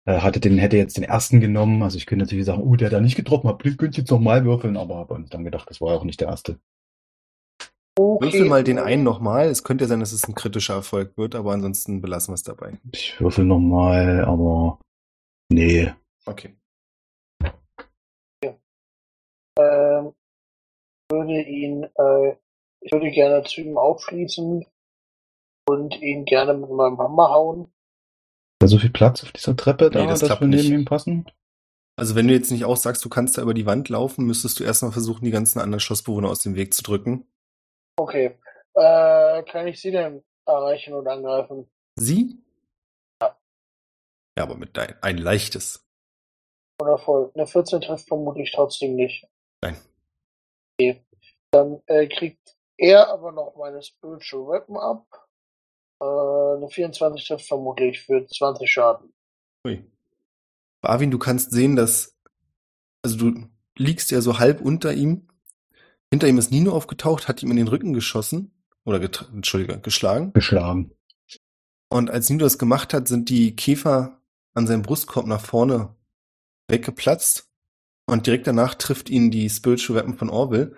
äh, 0.06 0.18
hatte 0.18 0.40
den, 0.40 0.58
hätte 0.58 0.76
jetzt 0.76 0.96
den 0.96 1.04
ersten 1.04 1.40
genommen. 1.40 1.82
Also 1.82 1.96
ich 1.96 2.06
könnte 2.06 2.24
natürlich 2.24 2.44
sagen, 2.44 2.62
oh, 2.62 2.74
der 2.74 2.86
hat 2.86 2.92
da 2.92 3.00
nicht 3.00 3.14
getroffen, 3.16 3.48
hab, 3.48 3.62
könnte 3.62 3.86
ich 3.90 3.96
jetzt 3.98 4.10
nochmal 4.10 4.44
würfeln, 4.44 4.76
aber 4.76 4.96
habe 4.96 5.14
uns 5.14 5.30
dann 5.30 5.44
gedacht, 5.44 5.70
das 5.70 5.80
war 5.80 5.92
ja 5.92 5.98
auch 5.98 6.04
nicht 6.04 6.20
der 6.20 6.28
erste. 6.28 6.58
okay. 7.96 8.26
Würfel 8.26 8.48
mal 8.48 8.64
den 8.64 8.80
einen 8.80 9.04
nochmal. 9.04 9.46
Es 9.46 9.62
könnte 9.62 9.84
ja 9.84 9.88
sein, 9.88 10.00
dass 10.00 10.12
es 10.12 10.28
ein 10.28 10.34
kritischer 10.34 10.74
Erfolg 10.74 11.16
wird, 11.16 11.36
aber 11.36 11.52
ansonsten 11.52 12.00
belassen 12.00 12.32
wir 12.32 12.34
es 12.34 12.42
dabei. 12.42 12.78
Ich 12.92 13.20
würfel 13.20 13.44
nochmal, 13.44 14.24
aber 14.24 14.80
nee. 15.54 15.94
Okay. 16.26 16.54
Ähm, 19.56 20.12
würde 21.10 21.42
ihn, 21.42 21.84
äh, 21.84 22.36
ich 22.80 22.92
würde 22.92 23.10
gerne 23.10 23.44
zu 23.44 23.60
ihm 23.60 23.78
aufschließen 23.78 24.66
und 25.68 26.02
ihn 26.02 26.24
gerne 26.24 26.54
mit 26.54 26.70
meinem 26.70 26.98
Hammer 26.98 27.30
hauen. 27.30 27.72
Da 28.58 28.66
so 28.66 28.78
viel 28.78 28.90
Platz 28.90 29.22
auf 29.22 29.32
dieser 29.32 29.56
Treppe 29.56 29.90
da, 29.90 30.00
Nee, 30.02 30.08
das 30.08 30.20
dass 30.20 30.28
klappt 30.28 30.40
wir 30.42 30.48
neben 30.48 30.62
nicht. 30.62 30.70
ihm 30.70 30.84
passen? 30.84 31.26
Also 31.96 32.16
wenn 32.16 32.26
du 32.26 32.34
jetzt 32.34 32.50
nicht 32.50 32.64
auch 32.64 32.76
sagst, 32.76 33.04
du 33.04 33.08
kannst 33.08 33.38
da 33.38 33.42
über 33.42 33.54
die 33.54 33.66
Wand 33.66 33.88
laufen, 33.88 34.26
müsstest 34.26 34.58
du 34.58 34.64
erstmal 34.64 34.90
versuchen, 34.90 35.24
die 35.24 35.30
ganzen 35.30 35.60
anderen 35.60 35.80
Schlossbewohner 35.80 36.28
aus 36.28 36.42
dem 36.42 36.56
Weg 36.56 36.74
zu 36.74 36.82
drücken. 36.82 37.26
Okay. 37.96 38.36
Äh, 38.74 39.42
kann 39.44 39.68
ich 39.68 39.80
sie 39.80 39.92
denn 39.92 40.24
erreichen 40.46 40.94
und 40.94 41.06
angreifen? 41.06 41.70
Sie? 41.96 42.43
Ja. 44.36 44.44
Aber 44.44 44.56
mit 44.56 44.78
ein, 44.78 44.94
ein 45.00 45.18
leichtes. 45.18 45.84
Oder 46.80 46.98
voll? 46.98 47.30
Eine 47.34 47.46
14 47.46 47.80
trifft 47.82 48.08
vermutlich 48.08 48.52
trotzdem 48.52 48.94
nicht. 48.94 49.26
Nein. 49.62 49.76
Okay. 50.78 51.04
Dann 51.50 51.80
äh, 51.86 52.08
kriegt 52.08 52.56
er 52.76 53.08
aber 53.08 53.32
noch 53.32 53.54
meine 53.56 53.82
Spiritual 53.82 54.48
Weapon 54.48 54.76
ab. 54.76 55.06
Äh, 56.00 56.56
eine 56.56 56.68
24 56.68 57.26
trifft 57.26 57.46
vermutlich 57.46 58.00
für 58.00 58.26
20 58.26 58.70
Schaden. 58.70 59.12
Ui. 59.66 59.84
Barwin, 60.80 61.10
du 61.10 61.18
kannst 61.18 61.52
sehen, 61.52 61.76
dass, 61.76 62.16
also 63.02 63.16
du 63.16 63.48
liegst 63.76 64.10
ja 64.10 64.20
so 64.20 64.38
halb 64.38 64.60
unter 64.60 64.92
ihm. 64.92 65.28
Hinter 66.10 66.28
ihm 66.28 66.38
ist 66.38 66.50
Nino 66.50 66.72
aufgetaucht, 66.72 67.28
hat 67.28 67.42
ihm 67.42 67.50
in 67.50 67.56
den 67.56 67.68
Rücken 67.68 67.92
geschossen. 67.92 68.52
Oder, 68.84 69.00
Entschuldige, 69.00 69.80
geschlagen. 69.80 70.32
Geschlagen. 70.32 70.92
Und 71.88 72.10
als 72.10 72.28
Nino 72.28 72.44
das 72.44 72.58
gemacht 72.58 72.92
hat, 72.92 73.08
sind 73.08 73.30
die 73.30 73.56
Käfer 73.56 74.20
an 74.54 74.66
seinem 74.66 74.82
Brustkorb 74.82 75.26
nach 75.26 75.40
vorne 75.40 75.94
weggeplatzt. 76.68 77.50
Und 78.06 78.26
direkt 78.26 78.46
danach 78.46 78.74
trifft 78.74 79.08
ihn 79.08 79.30
die 79.30 79.48
Spiritual 79.48 79.98
Weapon 79.98 80.16
von 80.16 80.30
Orville. 80.30 80.76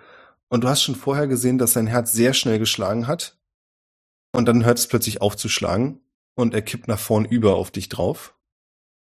Und 0.49 0.63
du 0.63 0.69
hast 0.69 0.81
schon 0.81 0.95
vorher 0.95 1.27
gesehen, 1.27 1.57
dass 1.57 1.73
sein 1.73 1.87
Herz 1.87 2.13
sehr 2.13 2.33
schnell 2.33 2.59
geschlagen 2.59 3.07
hat. 3.07 3.37
Und 4.33 4.45
dann 4.45 4.65
hört 4.65 4.77
es 4.77 4.87
plötzlich 4.87 5.21
auf 5.21 5.35
zu 5.35 5.49
schlagen. 5.49 6.01
Und 6.35 6.53
er 6.53 6.61
kippt 6.61 6.87
nach 6.87 6.99
vorn 6.99 7.25
über 7.25 7.55
auf 7.55 7.71
dich 7.71 7.89
drauf. 7.89 8.35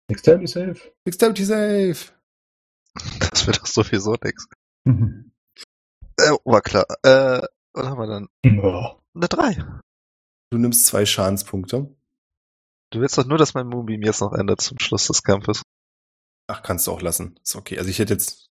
Dexterity 0.10 0.48
Save. 0.48 0.80
Dexterity 1.06 1.44
Save! 1.44 1.98
Das 3.32 3.48
wird 3.48 3.58
doch 3.58 3.66
sowieso 3.66 4.16
nix. 4.24 4.48
Mhm. 4.86 5.32
Äh, 6.18 6.32
war 6.46 6.62
klar. 6.62 6.86
Äh, 7.04 7.42
was 7.74 7.86
haben 7.88 8.00
wir 8.00 8.08
dann? 8.08 8.28
Ja. 8.46 8.96
Eine 9.14 9.28
3. 9.28 9.82
Du 10.52 10.58
nimmst 10.58 10.86
zwei 10.86 11.06
Schadenspunkte. 11.06 11.94
Du 12.96 13.02
willst 13.02 13.18
doch 13.18 13.26
nur, 13.26 13.38
dass 13.38 13.54
mein 13.54 13.68
Moonbeam 13.68 14.02
jetzt 14.04 14.22
noch 14.22 14.32
endet 14.32 14.62
zum 14.62 14.80
Schluss 14.80 15.08
des 15.08 15.22
Kampfes. 15.22 15.64
Ach, 16.48 16.64
kannst 16.64 16.88
du 16.88 16.94
auch 16.94 17.02
lassen. 17.02 17.38
Ist 17.44 17.58
okay. 17.58 17.78
Also 17.78 17.90
ich 17.90 18.00
hätte 18.00 18.14
jetzt. 18.14 18.48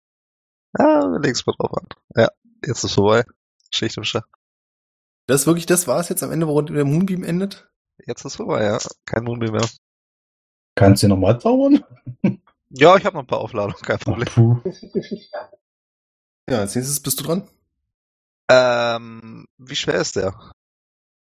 Ah, 0.76 1.03
wir 1.12 1.20
legen 1.20 1.36
es 1.36 1.47
mal 1.47 1.55
drauf 1.57 1.70
an. 1.76 1.86
Ja, 2.16 2.28
jetzt 2.66 2.82
ist 2.82 2.95
vorbei. 2.95 3.24
Schicht 3.70 3.97
im 3.99 4.03
Schach. 4.03 4.26
Das 5.28 5.43
ist 5.43 5.47
wirklich, 5.47 5.66
das 5.66 5.86
war 5.86 6.01
es 6.01 6.09
jetzt 6.09 6.24
am 6.24 6.32
Ende, 6.32 6.49
wo 6.49 6.61
der 6.61 6.84
Moonbeam 6.84 7.22
endet? 7.22 7.70
Jetzt 8.05 8.24
ist 8.24 8.34
vorbei, 8.34 8.64
ja. 8.64 8.78
Kein 9.07 9.22
Moonbeam 9.22 9.53
mehr. 9.53 9.68
Kannst 10.74 11.05
du 11.05 11.09
nochmal 11.09 11.40
zaubern? 11.40 11.84
Ja, 12.74 12.97
ich 12.97 13.05
habe 13.05 13.16
noch 13.16 13.24
ein 13.24 13.26
paar 13.26 13.40
Aufladungen, 13.40 13.76
kein 13.82 13.99
Problem. 13.99 14.24
puh. 14.24 14.59
Ja, 16.49 16.61
als 16.61 16.74
nächstes 16.74 17.01
bist 17.01 17.20
du 17.20 17.24
dran. 17.24 17.47
Ähm, 18.51 19.47
wie 19.59 19.76
schwer 19.76 19.97
ist 19.97 20.16
der? 20.16 20.53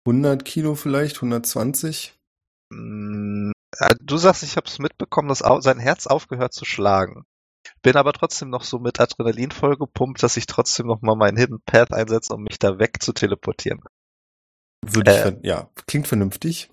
100 0.06 0.44
Kilo 0.44 0.76
vielleicht, 0.76 1.16
120. 1.16 2.19
Hm, 2.72 3.52
äh, 3.80 3.96
Du 4.02 4.18
sagst, 4.18 4.44
ich 4.44 4.58
habe 4.58 4.68
es 4.68 4.80
mitbekommen, 4.80 5.30
dass 5.30 5.40
sein 5.40 5.80
Herz 5.80 6.08
aufgehört 6.08 6.54
zu 6.54 6.66
schlagen. 6.66 7.26
Bin 7.82 7.96
aber 7.96 8.14
trotzdem 8.14 8.50
noch 8.50 8.64
so 8.64 8.80
mit 8.80 9.00
Adrenalin 9.00 9.52
vollgepumpt, 9.52 10.22
dass 10.24 10.38
ich 10.38 10.46
trotzdem 10.46 10.88
noch 10.88 11.02
mal 11.02 11.16
meinen 11.16 11.38
Hidden 11.38 11.62
Path 11.66 11.94
einsetze, 11.94 12.34
um 12.34 12.44
mich 12.44 12.60
da 12.60 12.80
weg 12.80 13.02
zu 13.02 13.14
teleportieren. 13.14 13.82
Würde 14.86 15.12
ich, 15.12 15.18
Äh. 15.18 15.22
ver- 15.22 15.40
ja, 15.44 15.70
klingt 15.88 16.08
vernünftig. 16.08 16.72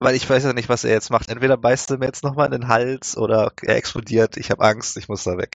Weil 0.00 0.16
ich 0.16 0.28
weiß 0.28 0.44
ja 0.44 0.52
nicht, 0.52 0.68
was 0.68 0.84
er 0.84 0.90
jetzt 0.90 1.10
macht. 1.10 1.28
Entweder 1.30 1.56
beißt 1.56 1.90
er 1.90 1.98
mir 1.98 2.06
jetzt 2.06 2.24
noch 2.24 2.34
mal 2.34 2.46
in 2.46 2.52
den 2.52 2.68
Hals 2.68 3.16
oder 3.16 3.52
er 3.62 3.76
explodiert. 3.76 4.36
Ich 4.36 4.50
habe 4.50 4.64
Angst, 4.64 4.96
ich 4.96 5.08
muss 5.08 5.24
da 5.24 5.38
weg. 5.38 5.56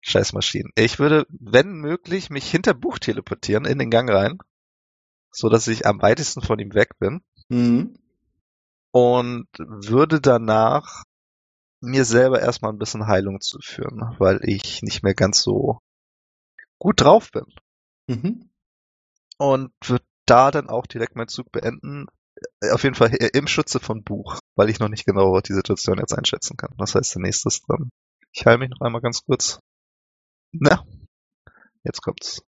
Scheiß 0.00 0.32
Maschinen. 0.32 0.70
Ich 0.76 0.98
würde, 0.98 1.26
wenn 1.28 1.72
möglich, 1.72 2.30
mich 2.30 2.48
hinter 2.50 2.74
Buch 2.74 2.98
teleportieren 2.98 3.64
in 3.64 3.78
den 3.78 3.90
Gang 3.90 4.08
rein, 4.10 4.38
so 5.32 5.48
dass 5.48 5.66
ich 5.66 5.86
am 5.86 6.00
weitesten 6.00 6.42
von 6.42 6.58
ihm 6.58 6.74
weg 6.74 6.98
bin. 6.98 7.22
Mhm. 7.48 7.96
Und 8.94 9.48
würde 9.58 10.20
danach 10.20 11.02
mir 11.80 12.04
selber 12.04 12.40
erstmal 12.40 12.72
ein 12.72 12.78
bisschen 12.78 13.08
Heilung 13.08 13.40
zuführen, 13.40 14.14
weil 14.20 14.38
ich 14.44 14.82
nicht 14.82 15.02
mehr 15.02 15.14
ganz 15.14 15.42
so 15.42 15.80
gut 16.78 17.00
drauf 17.00 17.32
bin. 17.32 17.44
Mhm. 18.06 18.50
Und 19.36 19.72
würde 19.84 20.04
da 20.26 20.52
dann 20.52 20.68
auch 20.68 20.86
direkt 20.86 21.16
meinen 21.16 21.26
Zug 21.26 21.50
beenden. 21.50 22.06
Äh, 22.60 22.70
Auf 22.70 22.84
jeden 22.84 22.94
Fall 22.94 23.12
äh, 23.14 23.30
im 23.36 23.48
Schutze 23.48 23.80
von 23.80 24.04
Buch, 24.04 24.38
weil 24.54 24.70
ich 24.70 24.78
noch 24.78 24.88
nicht 24.88 25.06
genau 25.06 25.40
die 25.40 25.54
Situation 25.54 25.98
jetzt 25.98 26.16
einschätzen 26.16 26.56
kann. 26.56 26.72
Das 26.78 26.94
heißt, 26.94 27.16
der 27.16 27.22
nächste 27.22 27.48
ist 27.48 27.68
dran. 27.68 27.90
Ich 28.32 28.46
heile 28.46 28.58
mich 28.58 28.70
noch 28.70 28.80
einmal 28.80 29.02
ganz 29.02 29.24
kurz. 29.24 29.58
Na, 30.52 30.86
jetzt 31.82 32.00
kommt's. 32.00 32.42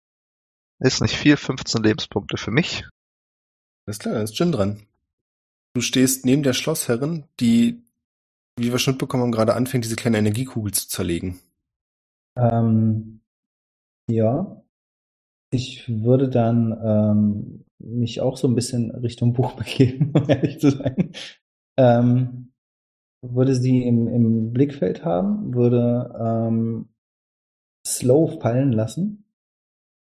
Ist 0.78 1.00
nicht 1.00 1.16
viel, 1.16 1.38
15 1.38 1.82
Lebenspunkte 1.82 2.36
für 2.36 2.50
mich. 2.50 2.86
Alles 3.86 3.98
klar, 3.98 4.22
ist 4.22 4.38
Jin 4.38 4.52
dran. 4.52 4.86
Du 5.74 5.80
stehst 5.80 6.24
neben 6.24 6.44
der 6.44 6.52
Schlossherrin, 6.52 7.24
die, 7.40 7.82
wie 8.56 8.70
wir 8.70 8.78
schon 8.78 8.94
mitbekommen 8.94 9.24
haben, 9.24 9.32
gerade 9.32 9.54
anfängt, 9.54 9.84
diese 9.84 9.96
kleine 9.96 10.18
Energiekugel 10.18 10.72
zu 10.72 10.88
zerlegen. 10.88 11.40
Ähm, 12.36 13.20
ja. 14.08 14.62
Ich 15.50 15.88
würde 15.88 16.28
dann 16.28 16.72
ähm, 16.82 17.64
mich 17.78 18.20
auch 18.20 18.36
so 18.36 18.48
ein 18.48 18.54
bisschen 18.54 18.90
Richtung 18.92 19.32
Buch 19.32 19.52
begeben, 19.52 20.12
um 20.14 20.28
ehrlich 20.28 20.60
zu 20.60 20.70
sein. 20.70 21.12
Ähm, 21.76 22.52
würde 23.22 23.54
sie 23.54 23.82
im, 23.82 24.06
im 24.06 24.52
Blickfeld 24.52 25.04
haben, 25.04 25.54
würde 25.54 26.14
ähm, 26.18 26.88
Slow 27.86 28.40
fallen 28.40 28.72
lassen 28.72 29.24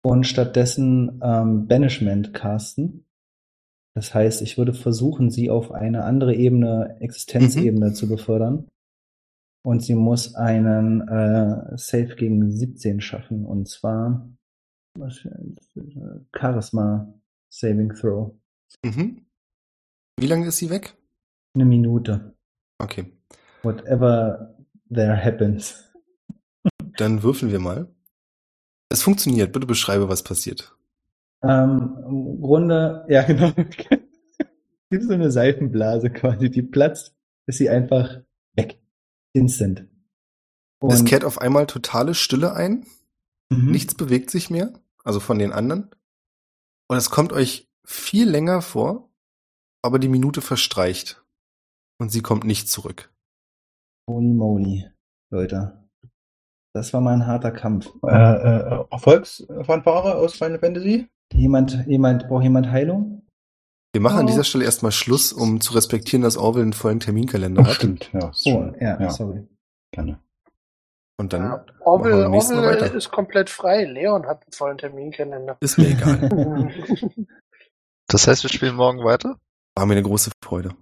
und 0.04 0.26
stattdessen 0.26 1.20
ähm, 1.22 1.68
Banishment 1.68 2.34
casten. 2.34 3.04
Das 3.94 4.14
heißt, 4.14 4.42
ich 4.42 4.56
würde 4.56 4.72
versuchen, 4.72 5.30
sie 5.30 5.50
auf 5.50 5.70
eine 5.70 6.04
andere 6.04 6.34
Ebene, 6.34 6.96
Existenzebene 7.00 7.92
zu 7.92 8.08
befördern. 8.08 8.68
Und 9.64 9.82
sie 9.82 9.94
muss 9.94 10.34
einen 10.34 11.06
äh, 11.06 11.76
Save 11.76 12.16
gegen 12.16 12.50
17 12.50 13.00
schaffen. 13.00 13.44
Und 13.44 13.68
zwar 13.68 14.28
äh, 14.98 15.10
Charisma 16.36 17.14
Saving 17.50 17.94
Throw. 17.94 18.34
Mhm. 18.84 19.26
Wie 20.18 20.26
lange 20.26 20.46
ist 20.46 20.58
sie 20.58 20.70
weg? 20.70 20.96
Eine 21.54 21.66
Minute. 21.66 22.34
Okay. 22.78 23.12
Whatever 23.62 24.56
there 24.92 25.16
happens. 25.16 25.92
Dann 26.96 27.22
würfeln 27.22 27.52
wir 27.52 27.60
mal. 27.60 27.88
Es 28.88 29.02
funktioniert. 29.02 29.52
Bitte 29.52 29.66
beschreibe, 29.66 30.08
was 30.08 30.22
passiert. 30.22 30.76
Ähm, 31.42 31.98
Im 32.06 32.40
Grunde, 32.40 33.04
ja 33.08 33.22
genau. 33.26 33.52
Wie 34.90 35.00
so 35.00 35.12
eine 35.12 35.30
Seifenblase 35.30 36.10
quasi, 36.10 36.50
die 36.50 36.62
platzt, 36.62 37.16
ist 37.46 37.58
sie 37.58 37.68
einfach 37.68 38.20
weg. 38.54 38.80
Instant. 39.32 39.88
es 40.88 41.04
kehrt 41.04 41.24
auf 41.24 41.40
einmal 41.40 41.66
totale 41.66 42.14
Stille 42.14 42.54
ein. 42.54 42.84
Mhm. 43.50 43.70
Nichts 43.70 43.94
bewegt 43.94 44.30
sich 44.30 44.50
mehr. 44.50 44.72
Also 45.04 45.20
von 45.20 45.38
den 45.38 45.52
anderen. 45.52 45.90
Und 46.88 46.96
es 46.96 47.10
kommt 47.10 47.32
euch 47.32 47.70
viel 47.84 48.28
länger 48.28 48.62
vor, 48.62 49.10
aber 49.82 49.98
die 49.98 50.08
Minute 50.08 50.42
verstreicht. 50.42 51.24
Und 51.98 52.10
sie 52.10 52.20
kommt 52.20 52.44
nicht 52.44 52.68
zurück. 52.68 53.12
Holy 54.08 54.32
moly, 54.32 54.90
Leute. 55.30 55.88
Das 56.74 56.92
war 56.92 57.00
mal 57.00 57.14
ein 57.14 57.26
harter 57.26 57.50
Kampf. 57.50 57.90
Äh, 58.04 58.08
äh, 58.08 58.84
Erfolgsfanfare 58.90 60.16
aus 60.16 60.34
Final 60.34 60.58
Fantasy? 60.58 61.08
Jemand, 61.34 61.86
jemand, 61.86 62.28
braucht 62.28 62.42
jemand 62.42 62.70
Heilung? 62.70 63.22
Wir 63.92 64.00
machen 64.00 64.18
an 64.18 64.24
Oh. 64.24 64.28
dieser 64.28 64.44
Stelle 64.44 64.64
erstmal 64.64 64.92
Schluss, 64.92 65.32
um 65.32 65.60
zu 65.60 65.74
respektieren, 65.74 66.22
dass 66.22 66.36
Orwell 66.36 66.62
einen 66.62 66.72
vollen 66.72 67.00
Terminkalender 67.00 67.62
Oh, 67.62 67.66
hat. 67.66 67.72
stimmt, 67.74 68.10
ja. 68.12 68.30
Oh, 68.46 68.72
ja, 68.80 69.00
ja, 69.00 69.10
sorry. 69.10 69.46
gerne. 69.94 70.18
Und 71.18 71.32
dann 71.34 71.42
Ja, 71.42 71.66
Orwell, 71.80 72.26
Orwell 72.26 72.80
weiter. 72.80 72.94
ist 72.94 73.10
komplett 73.10 73.50
frei. 73.50 73.84
Leon 73.84 74.26
hat 74.26 74.42
einen 74.44 74.52
vollen 74.52 74.78
Terminkalender. 74.78 75.56
Ist 75.60 75.78
mir 75.78 75.88
egal. 75.88 76.70
Das 78.08 78.26
heißt, 78.28 78.42
wir 78.42 78.50
spielen 78.50 78.74
morgen 78.74 79.02
weiter? 79.04 79.38
War 79.74 79.86
mir 79.86 79.92
eine 79.94 80.02
große 80.02 80.32
Freude. 80.44 80.74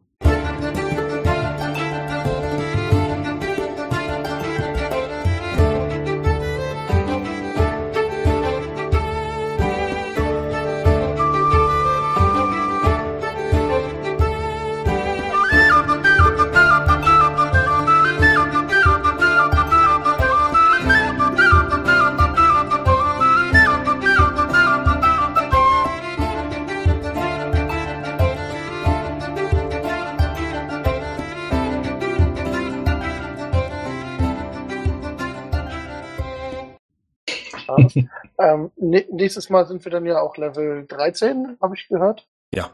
ähm, 38.38 38.70
nä- 38.76 39.06
nächstes 39.10 39.50
Mal 39.50 39.66
sind 39.66 39.84
wir 39.84 39.92
dann 39.92 40.06
ja 40.06 40.20
auch 40.20 40.36
Level 40.36 40.86
13, 40.86 41.56
habe 41.60 41.74
ich 41.76 41.88
gehört. 41.88 42.26
Ja. 42.54 42.70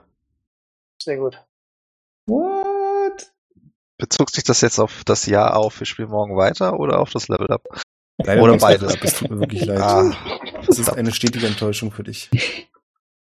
Sehr 1.03 1.17
gut. 1.19 1.45
What? 2.27 3.33
Bezog 3.99 4.31
sich 4.31 4.45
das 4.45 4.61
jetzt 4.61 4.79
auf 4.79 5.05
das 5.05 5.27
Jahr 5.27 5.57
auf, 5.57 5.79
wir 5.81 5.87
spielen 5.87 6.11
morgen 6.11 6.37
weiter 6.37 6.79
oder 6.79 7.01
auf 7.01 7.11
das 7.11 7.29
Level 7.29 7.51
Up? 7.51 7.63
Leider 8.19 8.43
Oder 8.43 8.57
beides. 8.57 8.97
Es 9.03 9.15
tut 9.19 9.31
mir 9.31 9.41
wirklich 9.41 9.65
leid. 9.67 9.79
Ah, 9.81 10.13
Es 10.69 10.79
ist 10.79 10.89
eine 10.91 11.13
stetige 11.13 11.47
Enttäuschung 11.47 11.93
für 11.93 12.03
dich. 12.03 12.31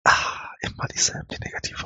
ah, 0.03 0.49
immer 0.61 0.87
dieselben, 0.87 1.27
die 1.29 1.37
negativ. 1.39 1.83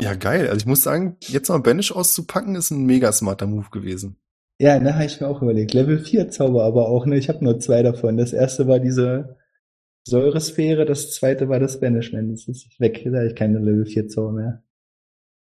Ja, 0.00 0.14
geil. 0.14 0.48
Also 0.48 0.58
ich 0.58 0.66
muss 0.66 0.82
sagen, 0.82 1.16
jetzt 1.20 1.48
noch 1.48 1.60
Banish 1.62 1.92
auszupacken, 1.92 2.54
ist 2.56 2.70
ein 2.70 2.84
mega 2.84 3.12
smarter 3.12 3.46
Move 3.46 3.70
gewesen. 3.70 4.18
Ja, 4.58 4.78
ne, 4.78 4.94
habe 4.94 5.04
ich 5.04 5.20
mir 5.20 5.28
auch 5.28 5.42
überlegt. 5.42 5.74
Level 5.74 5.98
4 5.98 6.30
Zauber 6.30 6.64
aber 6.64 6.88
auch, 6.88 7.04
ne? 7.06 7.16
Ich 7.18 7.28
habe 7.28 7.44
nur 7.44 7.58
zwei 7.58 7.82
davon. 7.82 8.16
Das 8.16 8.32
erste 8.32 8.66
war 8.66 8.78
diese 8.80 9.36
Säuresphäre, 10.08 10.86
das 10.86 11.12
zweite 11.12 11.48
war 11.48 11.58
das 11.60 11.80
Banishment. 11.80 12.32
Das 12.32 12.48
ist 12.48 12.80
weg, 12.80 13.02
da 13.04 13.18
habe 13.18 13.26
ich 13.26 13.34
keine 13.34 13.58
Level 13.58 13.84
4 13.84 14.08
Zauber 14.08 14.32
mehr. 14.32 14.62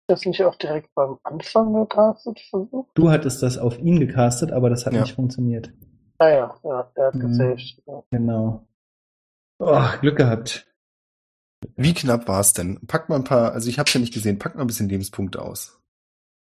Das 0.08 0.26
nicht 0.26 0.42
auch 0.44 0.56
direkt 0.56 0.94
beim 0.96 1.18
Anfang 1.24 1.74
gecastet 1.74 2.40
versucht? 2.50 2.90
Du 2.94 3.10
hattest 3.10 3.42
das 3.44 3.58
auf 3.58 3.80
ihn 3.80 4.00
gecastet, 4.00 4.52
aber 4.52 4.70
das 4.70 4.86
hat 4.86 4.94
Ja. 4.94 5.02
nicht 5.02 5.14
funktioniert. 5.16 5.72
Ah 6.20 6.30
ja, 6.30 6.60
ja, 6.64 6.92
er 6.96 7.08
hat 7.08 7.16
Mhm. 7.16 7.20
gesaved. 7.20 7.82
Ja. 7.86 8.04
Genau. 8.12 8.68
Oh, 9.60 9.82
Glück 10.02 10.18
gehabt. 10.18 10.68
Wie 11.76 11.94
knapp 11.94 12.28
war 12.28 12.40
es 12.42 12.54
denn? 12.54 12.80
Packt 12.86 13.10
mal 13.10 13.16
ein 13.16 13.24
paar, 13.24 13.54
also 13.54 13.68
ich 13.70 13.80
habe 13.80 13.90
ja 13.92 14.00
nicht 14.00 14.14
gesehen, 14.14 14.38
packt 14.38 14.56
mal 14.56 14.62
ein 14.64 14.68
bisschen 14.68 14.90
Lebenspunkte 14.90 15.42
aus. 15.42 15.82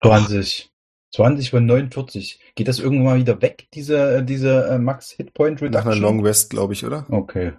20. 0.02 0.73
20 1.14 1.50
von 1.50 1.64
49. 1.66 2.40
Geht 2.54 2.68
das 2.68 2.78
irgendwann 2.80 3.04
mal 3.04 3.18
wieder 3.20 3.40
weg, 3.42 3.68
diese, 3.74 4.22
diese 4.24 4.66
äh, 4.68 4.78
Max 4.78 5.10
Hitpoint 5.12 5.60
Nach 5.60 5.68
Reduction? 5.68 5.92
einer 5.92 6.00
Long 6.00 6.24
Rest, 6.26 6.50
glaube 6.50 6.72
ich, 6.72 6.84
oder? 6.84 7.06
Okay. 7.10 7.52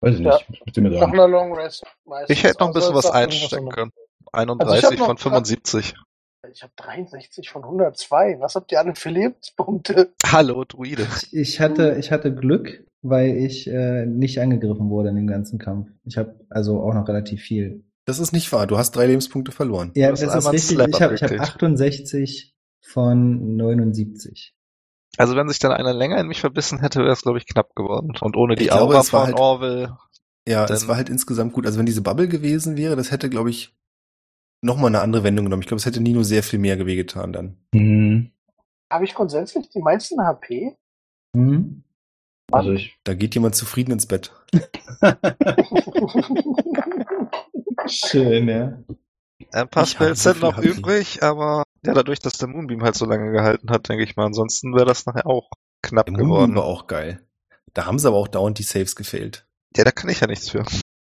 Weiß 0.00 0.14
ich 0.16 0.20
Ja. 0.20 0.38
nicht. 0.66 0.76
Mir 0.76 0.90
Nach 0.90 1.12
einer 1.12 1.28
Long 1.28 1.54
Rest 1.54 1.84
meistens. 2.04 2.36
Ich 2.36 2.44
hätte 2.44 2.58
noch 2.60 2.68
ein 2.68 2.72
bisschen 2.74 2.94
Außer 2.94 3.08
was 3.08 3.10
einstecken 3.12 3.68
können. 3.68 3.92
Also 4.32 4.74
ich 4.74 4.84
31 4.84 4.90
hab 4.90 4.98
noch- 4.98 5.06
von 5.06 5.18
75. 5.18 5.94
noch- 5.94 6.50
Ich 6.52 6.62
habe 6.62 6.72
63 6.76 7.50
von 7.50 7.64
102. 7.64 8.36
Was 8.40 8.54
habt 8.54 8.70
ihr 8.72 8.78
alle 8.78 8.94
für 8.94 9.10
Lebenspunkte? 9.10 10.12
Hallo, 10.26 10.64
Druide. 10.64 11.06
Ich 11.32 11.60
hatte, 11.60 11.96
ich 11.98 12.10
hatte 12.12 12.34
Glück, 12.34 12.84
weil 13.02 13.36
ich 13.36 13.66
äh, 13.68 14.06
nicht 14.06 14.40
angegriffen 14.40 14.88
wurde 14.90 15.08
in 15.10 15.16
dem 15.16 15.26
ganzen 15.26 15.58
Kampf. 15.58 15.88
Ich 16.04 16.16
habe 16.16 16.40
also 16.50 16.80
auch 16.82 16.94
noch 16.94 17.06
relativ 17.08 17.42
viel. 17.42 17.84
Das 18.08 18.18
ist 18.18 18.32
nicht 18.32 18.50
wahr. 18.52 18.66
Du 18.66 18.78
hast 18.78 18.92
drei 18.92 19.04
Lebenspunkte 19.04 19.52
verloren. 19.52 19.90
Ja, 19.94 20.06
Du 20.06 20.12
hast 20.14 20.22
das 20.22 20.46
ist 20.46 20.50
richtig. 20.50 20.78
Ich 20.78 21.02
habe 21.02 21.14
hab 21.16 21.22
abgekriegt. 21.22 21.42
68 21.42 22.54
von 22.80 23.54
79. 23.56 24.54
Also 25.18 25.36
wenn 25.36 25.46
sich 25.50 25.58
dann 25.58 25.72
einer 25.72 25.92
länger 25.92 26.18
in 26.18 26.26
mich 26.26 26.40
verbissen 26.40 26.80
hätte, 26.80 27.00
wäre 27.00 27.12
es, 27.12 27.20
glaube 27.20 27.36
ich, 27.36 27.46
knapp 27.46 27.74
geworden. 27.74 28.14
Und 28.18 28.34
ohne 28.34 28.54
die 28.54 28.62
Ich 28.62 28.70
glaube, 28.70 28.94
Aura 28.94 29.00
es 29.00 29.12
war 29.12 29.26
von 29.26 29.34
halt- 29.34 29.38
Orwell. 29.38 29.92
Ja, 30.48 30.64
es 30.64 30.88
war 30.88 30.96
halt 30.96 31.10
insgesamt 31.10 31.52
gut. 31.52 31.66
Also 31.66 31.78
wenn 31.78 31.84
diese 31.84 32.00
Bubble 32.00 32.28
gewesen 32.28 32.78
wäre, 32.78 32.96
das 32.96 33.10
hätte, 33.10 33.28
glaube 33.28 33.50
ich, 33.50 33.76
nochmal 34.62 34.86
eine 34.88 35.02
andere 35.02 35.22
Wendung 35.22 35.44
genommen. 35.44 35.60
Ich 35.60 35.68
glaube, 35.68 35.80
es 35.80 35.84
hätte 35.84 36.00
Nino 36.00 36.22
sehr 36.22 36.42
viel 36.42 36.58
mehr 36.58 36.78
wehgetan 36.86 37.34
dann. 37.34 37.58
Hm. 37.74 38.30
Habe 38.90 39.04
ich 39.04 39.14
grundsätzlich 39.14 39.68
die 39.68 39.82
meisten 39.82 40.18
HP? 40.18 40.78
Hm? 41.36 41.82
Also 42.50 42.72
ich. 42.72 42.98
Da 43.04 43.12
geht 43.12 43.34
jemand 43.34 43.54
zufrieden 43.54 43.92
ins 43.92 44.06
Bett. 44.06 44.32
Schön, 47.88 48.48
ja. 48.48 48.78
Ein 49.52 49.68
paar 49.68 49.84
Ich 49.84 49.90
Spells 49.90 50.22
sind 50.22 50.40
noch 50.40 50.58
übrig, 50.58 51.22
aber 51.22 51.64
ja, 51.84 51.94
dadurch, 51.94 52.18
dass 52.18 52.34
der 52.34 52.48
Moonbeam 52.48 52.82
halt 52.82 52.96
so 52.96 53.06
lange 53.06 53.30
gehalten 53.30 53.70
hat, 53.70 53.88
denke 53.88 54.04
ich 54.04 54.16
mal, 54.16 54.26
ansonsten 54.26 54.74
wäre 54.74 54.86
das 54.86 55.06
nachher 55.06 55.26
auch 55.26 55.50
knapp 55.82 56.06
Der 56.06 56.12
Moonbeam 56.12 56.28
geworden. 56.30 56.54
war 56.56 56.64
auch 56.64 56.86
geil. 56.86 57.20
Da 57.74 57.86
haben 57.86 57.98
sie 57.98 58.08
aber 58.08 58.16
auch 58.16 58.28
dauernd 58.28 58.58
die 58.58 58.64
Saves 58.64 58.96
gefehlt. 58.96 59.46
Ja, 59.76 59.84
da 59.84 59.90
kann 59.92 60.10
ich 60.10 60.20
ja 60.20 60.26
nichts 60.26 60.50
für. 60.50 60.64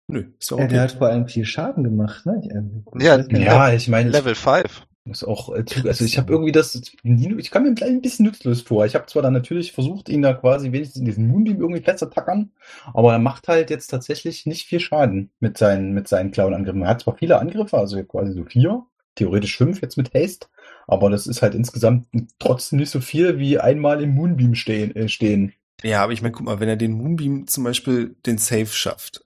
Nö, 0.07 0.31
ist 0.39 0.51
doch 0.51 0.57
ja. 0.59 0.65
okay. 0.65 0.73
Der 0.73 0.81
hat 0.83 0.91
vor 0.93 1.07
allem 1.07 1.27
viel 1.27 1.45
Schaden 1.45 1.83
gemacht, 1.83 2.25
ne? 2.25 2.41
Ich, 2.43 2.51
äh, 2.51 3.03
Ja, 3.05 3.17
Ja, 3.29 3.73
ich 3.73 3.87
meine, 3.87 4.09
Level 4.09 4.35
5. 4.35 4.85
Ist 5.05 5.23
auch, 5.23 5.53
äh, 5.55 5.63
also 5.85 6.05
ich 6.05 6.17
habe 6.17 6.31
irgendwie 6.31 6.51
das, 6.51 6.75
ich 6.75 7.51
kam 7.51 7.63
mir 7.63 7.69
ein 7.69 7.75
klein 7.75 8.01
bisschen 8.01 8.25
nutzlos 8.25 8.61
vor. 8.61 8.85
Ich 8.85 8.95
habe 8.95 9.07
zwar 9.07 9.23
dann 9.23 9.33
natürlich 9.33 9.71
versucht, 9.71 10.09
ihn 10.09 10.21
da 10.21 10.33
quasi 10.33 10.71
wenigstens 10.71 10.99
in 10.99 11.05
diesen 11.05 11.27
Moonbeam 11.27 11.59
irgendwie 11.59 11.81
festzutackern, 11.81 12.51
aber 12.93 13.13
er 13.13 13.19
macht 13.19 13.47
halt 13.47 13.69
jetzt 13.69 13.87
tatsächlich 13.87 14.45
nicht 14.45 14.67
viel 14.67 14.79
Schaden 14.79 15.31
mit 15.39 15.57
seinen, 15.57 15.93
mit 15.93 16.07
seinen 16.07 16.31
Clown-Angriffen. 16.31 16.83
Er 16.83 16.89
hat 16.89 17.01
zwar 17.01 17.15
viele 17.15 17.39
Angriffe, 17.39 17.77
also 17.77 18.03
quasi 18.03 18.33
so 18.33 18.45
vier, 18.45 18.85
theoretisch 19.15 19.57
fünf 19.57 19.81
jetzt 19.81 19.97
mit 19.97 20.13
Haste, 20.13 20.47
aber 20.87 21.09
das 21.09 21.27
ist 21.27 21.41
halt 21.41 21.55
insgesamt 21.55 22.07
trotzdem 22.37 22.79
nicht 22.79 22.91
so 22.91 23.01
viel 23.01 23.39
wie 23.39 23.59
einmal 23.59 24.03
im 24.03 24.11
Moonbeam 24.11 24.55
stehen. 24.55 24.95
Äh, 24.95 25.09
stehen. 25.09 25.53
Ja, 25.81 26.03
aber 26.03 26.13
ich 26.13 26.21
meine, 26.21 26.33
guck 26.33 26.45
mal, 26.45 26.59
wenn 26.59 26.69
er 26.69 26.75
den 26.75 26.93
Moonbeam 26.93 27.47
zum 27.47 27.63
Beispiel 27.63 28.15
den 28.25 28.37
Save 28.37 28.67
schafft, 28.67 29.25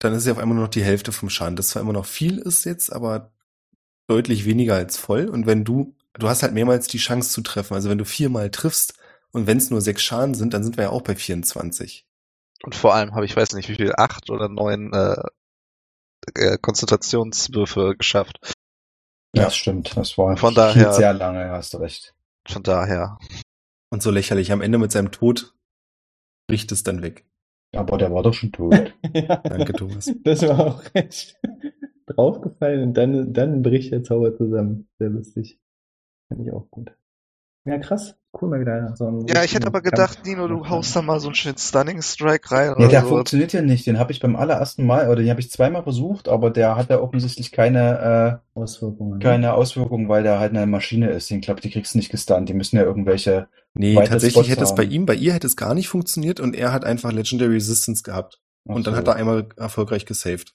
dann 0.00 0.12
ist 0.12 0.26
er 0.26 0.32
auf 0.32 0.38
einmal 0.38 0.56
nur 0.56 0.64
noch 0.64 0.70
die 0.70 0.82
Hälfte 0.82 1.12
vom 1.12 1.30
Schaden. 1.30 1.56
Das 1.56 1.68
zwar 1.68 1.82
immer 1.82 1.92
noch 1.92 2.06
viel 2.06 2.38
ist 2.38 2.64
jetzt, 2.64 2.92
aber 2.92 3.32
deutlich 4.06 4.44
weniger 4.44 4.74
als 4.74 4.96
voll. 4.96 5.28
Und 5.28 5.46
wenn 5.46 5.64
du, 5.64 5.94
du 6.14 6.28
hast 6.28 6.42
halt 6.42 6.52
mehrmals 6.54 6.86
die 6.86 6.98
Chance 6.98 7.30
zu 7.30 7.40
treffen. 7.42 7.74
Also 7.74 7.88
wenn 7.90 7.98
du 7.98 8.04
viermal 8.04 8.50
triffst 8.50 8.94
und 9.32 9.46
wenn 9.46 9.58
es 9.58 9.70
nur 9.70 9.80
sechs 9.80 10.02
Schaden 10.02 10.34
sind, 10.34 10.54
dann 10.54 10.62
sind 10.64 10.76
wir 10.76 10.84
ja 10.84 10.90
auch 10.90 11.02
bei 11.02 11.14
24. 11.16 12.06
Und 12.62 12.74
vor 12.74 12.94
allem 12.94 13.14
habe 13.14 13.24
ich 13.26 13.36
weiß 13.36 13.52
nicht 13.54 13.68
wie 13.68 13.74
viel, 13.76 13.92
acht 13.96 14.30
oder 14.30 14.48
neun 14.48 14.92
äh, 14.92 15.22
äh, 16.34 16.58
Konzentrationswürfe 16.58 17.94
geschafft. 17.96 18.38
Ja, 19.36 19.44
das 19.44 19.56
stimmt. 19.56 19.96
Das 19.96 20.16
war 20.16 20.36
Von 20.36 20.54
daher- 20.54 20.92
sehr 20.92 21.12
lange, 21.12 21.50
hast 21.50 21.74
du 21.74 21.78
recht. 21.78 22.14
Von 22.48 22.62
daher. 22.62 23.18
Und 23.90 24.02
so 24.02 24.10
lächerlich. 24.10 24.52
Am 24.52 24.60
Ende 24.62 24.78
mit 24.78 24.92
seinem 24.92 25.10
Tod 25.12 25.54
bricht 26.46 26.70
es 26.72 26.82
dann 26.82 27.02
weg. 27.02 27.24
Aber 27.74 27.98
der 27.98 28.12
war 28.12 28.22
doch 28.22 28.34
schon 28.34 28.52
tot. 28.52 28.94
ja. 29.12 29.36
Danke, 29.44 29.72
Thomas. 29.72 30.10
Das 30.22 30.42
war 30.42 30.58
auch 30.60 30.82
recht 30.94 31.36
draufgefallen 32.16 32.82
und 32.82 32.94
dann, 32.94 33.32
dann 33.32 33.62
bricht 33.62 33.92
der 33.92 34.02
Zauber 34.02 34.36
zusammen. 34.36 34.88
Sehr 34.98 35.10
lustig. 35.10 35.58
Finde 36.28 36.44
ich 36.44 36.52
auch 36.52 36.70
gut. 36.70 36.92
Ja, 37.66 37.78
krass. 37.78 38.14
Cool 38.40 38.50
mal 38.50 38.60
wieder 38.60 38.94
so 38.96 39.06
einen 39.06 39.26
Ja, 39.28 39.44
ich 39.44 39.54
hätte 39.54 39.68
aber 39.68 39.80
gedacht, 39.80 40.16
Kampf 40.16 40.26
Nino, 40.26 40.48
du 40.48 40.68
haust 40.68 40.94
da 40.96 41.02
mal 41.02 41.20
so 41.20 41.28
einen 41.28 41.34
schönen 41.34 41.56
Stunning 41.56 42.02
Strike 42.02 42.50
rein 42.50 42.74
Ja, 42.78 42.88
der 42.88 43.02
so. 43.02 43.08
funktioniert 43.08 43.52
ja 43.52 43.62
nicht. 43.62 43.86
Den 43.86 43.98
habe 43.98 44.12
ich 44.12 44.20
beim 44.20 44.36
allerersten 44.36 44.84
Mal, 44.84 45.06
oder 45.08 45.22
den 45.22 45.30
habe 45.30 45.40
ich 45.40 45.50
zweimal 45.50 45.82
versucht, 45.84 46.28
aber 46.28 46.50
der 46.50 46.76
hat 46.76 46.90
ja 46.90 47.00
offensichtlich 47.00 47.52
keine, 47.52 48.40
Auswirkungen. 48.54 49.20
äh, 49.20 49.24
keine 49.24 49.54
Auswirkung, 49.54 50.08
weil 50.08 50.24
der 50.24 50.40
halt 50.40 50.50
eine 50.54 50.66
Maschine 50.66 51.10
ist. 51.10 51.30
Den 51.30 51.40
glaube 51.40 51.60
die 51.60 51.70
kriegst 51.70 51.94
du 51.94 51.98
nicht 51.98 52.10
gestunt. 52.10 52.48
Die 52.48 52.54
müssen 52.54 52.76
ja 52.76 52.82
irgendwelche. 52.82 53.46
Nee, 53.72 53.94
tatsächlich 53.94 54.32
Spots 54.32 54.48
hätte 54.48 54.64
es 54.64 54.74
bei 54.74 54.84
ihm, 54.84 55.06
bei 55.06 55.14
ihr 55.14 55.32
hätte 55.32 55.46
es 55.46 55.56
gar 55.56 55.74
nicht 55.74 55.88
funktioniert 55.88 56.40
und 56.40 56.54
er 56.54 56.72
hat 56.72 56.84
einfach 56.84 57.12
Legendary 57.12 57.54
Resistance 57.54 58.02
gehabt. 58.02 58.40
Ach 58.68 58.74
und 58.74 58.86
dann 58.86 58.94
so. 58.94 58.98
hat 58.98 59.08
er 59.08 59.16
einmal 59.16 59.46
erfolgreich 59.56 60.06
gesaved. 60.06 60.54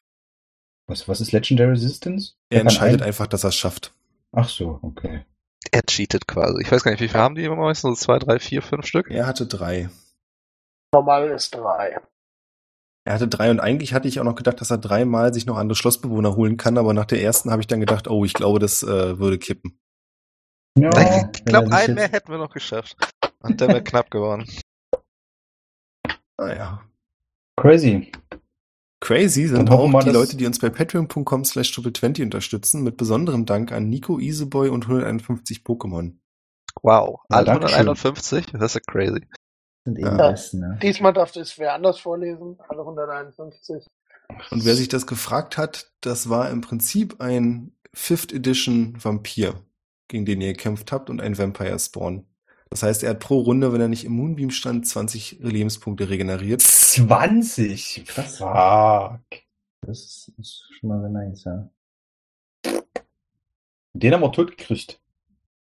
Was, 0.90 1.07
was 1.07 1.22
ist 1.22 1.32
Legendary 1.32 1.70
Resistance? 1.72 2.34
Er 2.49 2.60
kann 2.60 2.68
entscheidet 2.68 3.02
ein- 3.02 3.07
einfach, 3.07 3.28
dass 3.28 3.44
er 3.44 3.49
es 3.49 3.56
schafft. 3.56 3.94
Ach 4.32 4.49
so, 4.49 4.80
okay. 4.82 5.24
Er 5.72 5.82
cheatet 5.84 6.28
quasi. 6.28 6.61
Ich 6.61 6.72
weiß 6.72 6.84
gar 6.84 6.91
nicht, 6.91 7.02
wie 7.02 7.07
viel 7.07 7.20
haben 7.20 7.36
die 7.36 7.44
immer 7.44 7.56
meistens? 7.56 7.99
So 7.99 8.06
zwei, 8.06 8.20
drei, 8.20 8.40
vier, 8.40 8.61
fünf 8.61 8.86
Stück? 8.86 9.10
Er 9.11 9.28
hatte 9.28 9.45
drei. 9.45 9.90
Normal 10.94 11.30
ist 11.30 11.52
drei. 11.53 11.99
Er 13.06 13.14
hatte 13.14 13.28
drei 13.28 13.49
und 13.52 13.60
eigentlich 13.60 13.94
hatte 13.94 14.07
ich 14.07 14.20
auch 14.20 14.24
noch 14.24 14.36
gedacht, 14.36 14.61
dass 14.61 14.72
er 14.72 14.78
dreimal 14.78 15.34
sich 15.34 15.45
noch 15.45 15.57
andere 15.57 15.76
Schlossbewohner 15.76 16.36
holen 16.36 16.57
kann, 16.57 16.78
aber 16.78 16.94
nach 16.94 17.06
der 17.06 17.22
ersten 17.22 17.52
habe 17.52 17.61
ich 17.61 17.68
dann 17.68 17.80
gedacht, 17.80 18.07
oh, 18.07 18.26
ich 18.26 18.34
glaube, 18.34 18.60
das 18.60 18.84
äh, 18.84 19.20
würde 19.20 19.38
kippen. 19.38 19.80
Ja, 20.78 20.90
ich 21.34 21.45
glaube, 21.45 21.70
er 21.72 21.78
einen 21.78 21.95
mehr 21.95 22.10
hätten 22.10 22.32
wir 22.32 22.38
noch 22.40 22.53
geschafft. 22.53 22.95
Und 23.41 23.61
der 23.61 23.68
wäre 23.70 23.84
knapp 23.84 24.10
geworden. 24.11 24.45
Naja. 26.38 26.82
crazy. 27.60 28.11
Crazy 29.01 29.47
sind 29.47 29.69
auch 29.69 30.03
die 30.03 30.09
Leute, 30.09 30.35
die 30.35 30.45
uns 30.45 30.59
bei 30.59 30.69
patreon.com 30.69 31.45
slash 31.45 31.71
triple20 31.71 32.23
unterstützen, 32.23 32.84
mit 32.84 32.97
besonderem 32.97 33.45
Dank 33.45 33.71
an 33.71 33.89
Nico, 33.89 34.19
Easyboy 34.19 34.69
und 34.69 34.85
151 34.85 35.59
Pokémon. 35.63 36.17
Wow. 36.81 37.21
Ja, 37.30 37.38
Alle 37.38 37.45
danke 37.45 37.67
schön. 37.69 37.77
151? 37.77 38.45
Das 38.53 38.61
ist 38.61 38.73
ja 38.76 38.81
crazy. 38.91 39.27
sind 39.85 39.97
eben 39.97 40.07
Ja. 40.07 40.30
besten, 40.30 40.59
ne? 40.59 40.80
Diesmal 40.81 41.13
darf 41.13 41.35
es 41.35 41.57
wer 41.57 41.73
anders 41.73 41.99
vorlesen. 41.99 42.57
Alle 42.67 42.81
151. 42.81 43.88
Und 44.51 44.65
wer 44.65 44.76
sich 44.76 44.89
das 44.89 45.07
gefragt 45.07 45.57
hat, 45.57 45.91
das 46.01 46.30
war 46.30 46.49
im 46.49 46.61
Prinzip 46.61 47.19
ein 47.21 47.71
Fifth 47.93 48.31
Edition 48.31 48.97
Vampir, 49.01 49.55
gegen 50.07 50.26
den 50.26 50.41
ihr 50.41 50.53
gekämpft 50.53 50.91
habt 50.91 51.09
und 51.09 51.21
ein 51.21 51.38
Vampire 51.38 51.80
Spawn. 51.80 52.26
Das 52.72 52.84
heißt, 52.84 53.04
er 53.04 53.12
hat 53.12 53.20
pro 53.20 53.40
Runde, 53.40 53.74
wenn 53.74 53.82
er 53.82 53.88
nicht 53.88 54.06
im 54.06 54.14
Moonbeam 54.14 54.52
stand, 54.52 54.88
20 54.88 55.40
Lebenspunkte 55.41 56.10
regeneriert. 56.10 56.62
20. 56.62 58.06
Krass. 58.06 58.38
Fuck. 58.38 59.41
Das 59.82 60.32
ist, 60.38 60.64
schon 60.80 60.90
mal 60.90 61.02
sehr 61.02 61.10
nice, 61.10 61.44
ja. 61.46 61.70
Den 63.94 64.14
haben 64.14 64.22
wir 64.22 64.32
tot 64.32 64.52
gekriegt. 64.52 65.02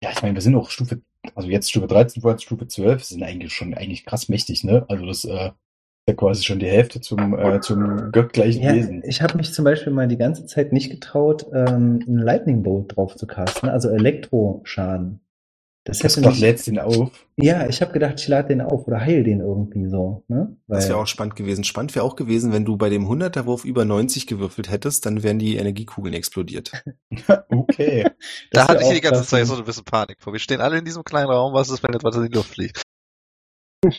Ja, 0.02 0.12
ich 0.12 0.22
meine, 0.22 0.36
wir 0.36 0.42
sind 0.42 0.56
auch 0.56 0.70
Stufe, 0.70 1.02
also 1.36 1.50
jetzt 1.50 1.70
Stufe 1.70 1.88
13, 1.88 2.22
vorher 2.22 2.40
Stufe 2.40 2.68
12, 2.68 3.04
sind 3.04 3.24
eigentlich 3.24 3.54
schon 3.54 3.74
eigentlich 3.74 4.06
krass 4.06 4.30
mächtig, 4.30 4.64
ne? 4.64 4.86
Also 4.88 5.06
das 5.06 5.26
äh, 5.26 5.48
ist 5.48 6.08
ja 6.08 6.14
quasi 6.14 6.44
schon 6.44 6.60
die 6.60 6.68
Hälfte 6.68 7.02
zum, 7.02 7.38
äh, 7.38 7.60
zum 7.60 8.12
göttgleichen 8.12 8.64
Ja, 8.64 8.74
Wesen. 8.74 9.04
ich 9.06 9.22
habe 9.22 9.38
mich 9.38 9.54
zum 9.54 9.66
Beispiel 9.66 9.92
mal 9.92 10.08
die 10.08 10.18
ganze 10.18 10.46
Zeit 10.46 10.72
nicht 10.72 10.90
getraut, 10.90 11.46
ähm, 11.54 12.04
einen 12.08 12.20
Lightning 12.20 12.64
Bolt 12.64 12.96
drauf 12.96 13.16
zu 13.16 13.28
casten, 13.28 13.70
also 13.70 13.90
Elektroschaden. 13.90 15.23
Das 15.85 15.99
Das 15.99 16.14
hätte 16.14 16.22
doch 16.23 16.31
mich, 16.31 16.39
lädst 16.39 16.68
ihn 16.69 16.80
auf. 16.80 17.11
ja, 17.35 17.68
ich 17.68 17.81
habe 17.81 17.91
gedacht, 17.91 18.18
ich 18.18 18.27
lade 18.30 18.47
den 18.47 18.61
auf 18.61 18.88
oder 18.88 19.01
heil 19.01 19.23
den 19.26 19.41
irgendwie 19.41 19.88
so, 19.89 20.23
ne? 20.30 20.55
Das 20.68 20.84
Weil- 20.85 20.89
wäre 20.91 20.99
auch 20.99 21.07
spannend 21.07 21.35
gewesen. 21.35 21.65
Spannend 21.65 21.93
wäre 21.93 22.05
auch 22.05 22.15
gewesen, 22.15 22.53
wenn 22.53 22.64
du 22.64 22.77
bei 22.77 22.89
dem 22.89 23.05
100er 23.10 23.45
Wurf 23.45 23.65
über 23.65 23.84
90 23.84 24.26
gewürfelt 24.26 24.69
hättest, 24.72 25.05
dann 25.05 25.23
wären 25.23 25.39
die 25.39 25.57
Energiekugeln 25.57 26.14
explodiert. 26.14 26.72
Okay. 27.49 28.03
Da 28.51 28.61
Das 28.61 28.68
hatte 28.69 28.84
ich 28.84 28.89
die 28.91 29.01
ganze 29.01 29.19
krass, 29.22 29.30
Zeit 29.30 29.45
so 29.45 29.55
ein 29.57 29.64
bisschen 29.65 29.84
Panik 29.84 30.18
vor. 30.22 30.31
Wir 30.34 30.39
stehen 30.39 30.61
alle 30.61 30.77
in 30.77 30.85
diesem 30.85 31.03
kleinen 31.03 31.30
Raum. 31.30 31.53
Was 31.53 31.69
ist, 31.69 31.84
wenn 31.84 31.91
jetzt 31.93 32.03
was 32.03 32.15
in 32.15 32.23
die 32.23 32.34
Luft 32.35 32.49
fliegt? 32.51 32.81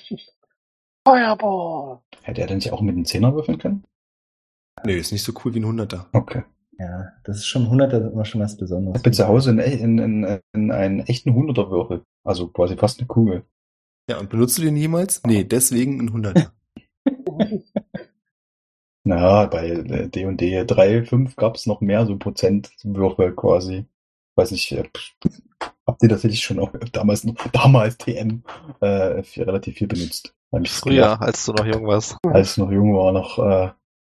Fireball! 1.07 2.01
Hätte 2.23 2.41
er 2.41 2.47
denn 2.47 2.57
nicht 2.59 2.73
auch 2.73 2.81
mit 2.81 2.95
einem 2.95 3.05
Zehner 3.05 3.35
würfeln 3.35 3.59
können? 3.59 3.85
Nö, 4.85 4.93
ist 4.95 5.13
nicht 5.13 5.23
so 5.23 5.33
cool 5.45 5.55
wie 5.55 5.61
ein 5.61 5.67
100er. 5.67 6.07
Okay. 6.13 6.45
Ja, 6.79 7.13
das 7.25 7.39
ist 7.39 7.47
schon 7.47 7.67
100er 7.69 8.03
sind 8.03 8.13
immer 8.13 8.25
schon 8.25 8.41
was 8.41 8.55
Ich 8.55 8.59
Besonderes. 8.59 8.99
habe 9.01 9.11
zu 9.13 9.29
Hause 9.29 9.51
in, 9.51 9.59
in, 9.59 9.99
in, 9.99 10.41
in 10.53 10.73
einen 10.73 11.01
echten 11.01 11.35
Hunderter 11.35 11.71
Würfel. 11.71 12.03
Also 12.25 12.49
quasi 12.49 12.77
fast 12.77 12.99
eine 12.99 13.07
Kugel. 13.07 13.45
Ja, 14.11 14.19
und 14.19 14.29
benutzt 14.29 14.59
du 14.59 14.63
den 14.63 14.77
jemals? 14.77 15.23
Nee, 15.25 15.45
deswegen 15.45 16.01
ein 16.01 16.11
100er. 16.11 16.51
Na, 19.07 19.47
bei 19.47 19.75
D&D 20.09 20.65
3, 20.65 21.05
5 21.05 21.37
gab 21.37 21.57
es 21.57 21.67
noch 21.67 21.81
mehr 21.81 22.07
so 22.07 22.17
Prozentwürfel 22.17 23.35
quasi. 23.35 23.85
Weiß 24.37 24.51
nicht, 24.51 24.73
äh, 24.73 24.85
Hab 25.87 25.99
die 25.99 26.09
tatsächlich 26.09 26.43
schon 26.43 26.59
auch 26.59 26.73
damals 26.93 27.25
noch, 27.25 27.35
damals 27.53 27.99
TM, 27.99 28.43
äh, 28.81 29.23
viel, 29.23 29.45
relativ 29.45 29.77
viel 29.77 29.89
benutzt. 29.89 30.35
Ich 30.63 30.71
Früher, 30.71 31.21
als 31.21 31.45
du 31.47 31.53
noch 31.53 31.67
jung 31.67 31.87
warst. 31.87 32.17
Als 32.23 32.53
ich 32.53 32.59
noch 32.59 32.71
jung 32.71 32.95
war, 32.95 33.13
noch 33.13 33.39
äh, 33.39 33.71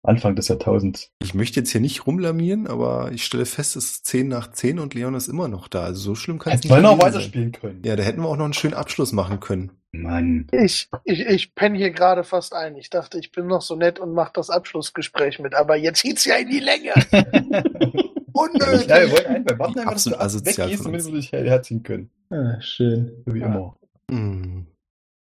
Anfang 0.06 0.34
des 0.36 0.48
Jahrtausends. 0.48 1.10
Ich 1.22 1.34
möchte 1.34 1.60
jetzt 1.60 1.70
hier 1.70 1.80
nicht 1.80 2.06
rumlamieren, 2.06 2.66
aber 2.66 3.10
ich 3.12 3.24
stelle 3.24 3.46
fest, 3.46 3.76
es 3.76 3.84
ist 3.86 4.06
10 4.06 4.28
nach 4.28 4.50
10 4.52 4.78
und 4.78 4.94
Leon 4.94 5.14
ist 5.14 5.28
immer 5.28 5.48
noch 5.48 5.68
da. 5.68 5.82
Also 5.84 6.00
so 6.00 6.14
schlimm 6.14 6.38
kann 6.38 6.52
es 6.52 6.58
Hätten 6.60 6.68
nicht 6.68 6.76
wir 6.76 6.82
noch 6.82 6.92
gewesen 6.98 7.04
sein. 7.12 7.14
weiterspielen 7.14 7.52
können. 7.52 7.82
Ja, 7.84 7.96
da 7.96 8.02
hätten 8.02 8.20
wir 8.22 8.28
auch 8.28 8.36
noch 8.36 8.44
einen 8.44 8.54
schönen 8.54 8.74
Abschluss 8.74 9.12
machen 9.12 9.40
können. 9.40 9.72
Mann. 9.92 10.46
Ich, 10.52 10.88
ich, 11.04 11.20
ich 11.20 11.54
penne 11.54 11.78
hier 11.78 11.90
gerade 11.90 12.22
fast 12.24 12.54
ein. 12.54 12.76
Ich 12.76 12.90
dachte, 12.90 13.18
ich 13.18 13.32
bin 13.32 13.46
noch 13.46 13.62
so 13.62 13.76
nett 13.76 13.98
und 13.98 14.12
mache 14.12 14.32
das 14.34 14.50
Abschlussgespräch 14.50 15.38
mit, 15.38 15.54
aber 15.54 15.76
jetzt 15.76 16.00
zieht's 16.00 16.24
ja 16.26 16.36
in 16.36 16.48
die 16.50 16.60
Länge. 16.60 16.92
Unnötig. 18.32 18.86
Ja, 18.88 19.00
wir 19.00 19.12
wollten 19.12 19.26
einfach 19.34 19.58
warten, 19.58 19.78
einfach, 19.78 19.92
dass 19.94 20.04
du 20.04 20.10
Absolut 20.10 20.20
asozial 20.20 20.66
weggehst, 20.68 20.84
damit 20.84 21.00
uns. 21.00 21.06
wir 21.10 21.14
dich 21.14 21.32
her- 21.32 21.44
herziehen 21.44 21.82
können. 21.82 22.10
Ah, 22.30 22.60
schön. 22.60 23.22
So 23.24 23.34
wie 23.34 23.40
Ja. 23.40 23.46
immer. 23.46 23.76
Hm. 24.10 24.66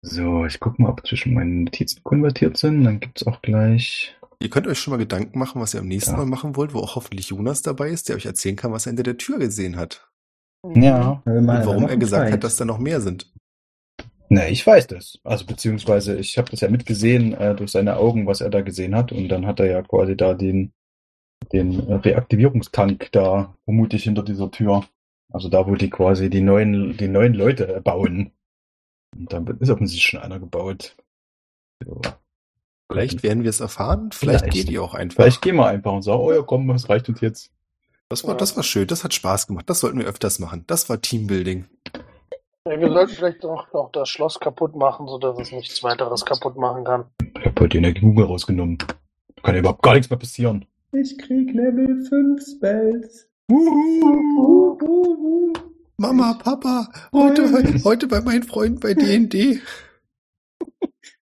So, 0.03 0.45
ich 0.45 0.59
gucke 0.59 0.81
mal, 0.81 0.89
ob 0.89 1.05
zwischen 1.07 1.33
meinen 1.33 1.63
Notizen 1.65 2.01
konvertiert 2.03 2.57
sind. 2.57 2.83
Dann 2.83 2.99
gibt's 2.99 3.25
auch 3.25 3.41
gleich. 3.41 4.15
Ihr 4.41 4.49
könnt 4.49 4.67
euch 4.67 4.79
schon 4.79 4.91
mal 4.91 4.97
Gedanken 4.97 5.37
machen, 5.37 5.61
was 5.61 5.73
ihr 5.73 5.81
am 5.81 5.87
nächsten 5.87 6.11
Ja. 6.11 6.17
Mal 6.17 6.25
machen 6.25 6.55
wollt, 6.55 6.73
wo 6.73 6.79
auch 6.79 6.95
hoffentlich 6.95 7.29
Jonas 7.29 7.61
dabei 7.61 7.89
ist, 7.89 8.09
der 8.09 8.15
euch 8.15 8.25
erzählen 8.25 8.55
kann, 8.55 8.71
was 8.71 8.85
er 8.85 8.91
hinter 8.91 9.03
der 9.03 9.17
Tür 9.17 9.37
gesehen 9.37 9.77
hat. 9.77 10.09
Ja. 10.75 11.21
Und 11.25 11.47
warum 11.47 11.87
er 11.87 11.97
gesagt 11.97 12.25
Fight. 12.25 12.33
hat, 12.33 12.43
dass 12.43 12.57
da 12.57 12.65
noch 12.65 12.77
mehr 12.79 13.01
sind. 13.01 13.31
Ne, 14.29 14.49
ich 14.49 14.65
weiß 14.65 14.87
das. 14.87 15.19
Also 15.23 15.45
beziehungsweise 15.45 16.15
ich 16.15 16.37
habe 16.37 16.49
das 16.49 16.61
ja 16.61 16.69
mitgesehen 16.69 17.33
äh, 17.33 17.53
durch 17.53 17.71
seine 17.71 17.97
Augen, 17.97 18.27
was 18.27 18.41
er 18.41 18.49
da 18.49 18.61
gesehen 18.61 18.95
hat. 18.95 19.11
Und 19.11 19.27
dann 19.29 19.45
hat 19.45 19.59
er 19.59 19.65
ja 19.65 19.81
quasi 19.81 20.15
da 20.15 20.33
den, 20.33 20.71
den 21.51 21.79
Reaktivierungstank 21.79 23.11
da 23.11 23.55
vermutlich 23.65 24.03
hinter 24.03 24.23
dieser 24.23 24.49
Tür. 24.49 24.85
Also 25.33 25.49
da, 25.49 25.67
wo 25.67 25.75
die 25.75 25.89
quasi 25.89 26.29
die 26.29 26.41
neuen, 26.41 26.95
die 26.97 27.07
neuen 27.07 27.33
Leute 27.33 27.81
bauen. 27.83 28.31
Und 29.15 29.33
dann 29.33 29.45
ist 29.59 29.69
offensichtlich 29.69 30.05
schon 30.05 30.21
einer 30.21 30.39
gebaut. 30.39 30.95
So. 31.85 32.01
Vielleicht 32.91 33.23
werden 33.23 33.43
wir 33.43 33.49
es 33.49 33.59
erfahren, 33.59 34.09
vielleicht, 34.11 34.45
Vielleicht. 34.45 34.53
geht 34.53 34.69
ihr 34.69 34.83
auch 34.83 34.93
einfach. 34.93 35.23
Vielleicht 35.23 35.41
gehen 35.41 35.55
wir 35.55 35.67
einfach 35.67 35.93
und 35.93 36.01
sagen, 36.01 36.19
oh 36.19 36.31
ja, 36.31 36.41
komm, 36.41 36.67
was 36.67 36.89
reicht 36.89 37.07
uns 37.09 37.21
jetzt? 37.21 37.51
Das 38.09 38.27
war, 38.27 38.35
das 38.35 38.57
war 38.57 38.63
schön, 38.63 38.87
das 38.87 39.05
hat 39.05 39.13
Spaß 39.13 39.47
gemacht, 39.47 39.69
das 39.69 39.79
sollten 39.79 39.99
wir 39.99 40.05
öfters 40.05 40.39
machen. 40.39 40.65
Das 40.67 40.89
war 40.89 41.01
Teambuilding. 41.01 41.65
Ja, 42.67 42.79
wir 42.79 42.91
sollten 42.91 43.13
vielleicht 43.13 43.45
auch 43.45 43.71
noch 43.73 43.91
das 43.91 44.09
Schloss 44.09 44.39
kaputt 44.39 44.75
machen, 44.75 45.07
sodass 45.07 45.39
es 45.39 45.51
nichts 45.51 45.81
weiteres 45.83 46.25
kaputt 46.25 46.57
machen 46.57 46.83
kann. 46.83 47.05
Ich 47.39 47.45
habe 47.45 47.61
heute 47.61 47.69
die 47.69 47.77
Energiekugel 47.77 48.25
rausgenommen. 48.25 48.77
Da 48.77 49.41
kann 49.43 49.55
ja 49.55 49.61
überhaupt 49.61 49.81
gar 49.81 49.93
nichts 49.93 50.09
mehr 50.09 50.19
passieren. 50.19 50.65
Ich 50.91 51.17
krieg 51.17 51.53
Level 51.53 52.05
5 52.07 52.45
Spells. 52.45 53.29
Uhu. 53.49 53.57
Uh, 54.37 54.77
uh, 54.81 54.83
uh. 54.83 55.53
Mama, 55.97 56.33
Papa, 56.33 56.89
heute, 57.13 57.83
heute 57.83 58.07
bei 58.07 58.21
meinen 58.21 58.43
Freunden 58.43 58.79
bei 58.79 58.93
D&D. 58.93 59.61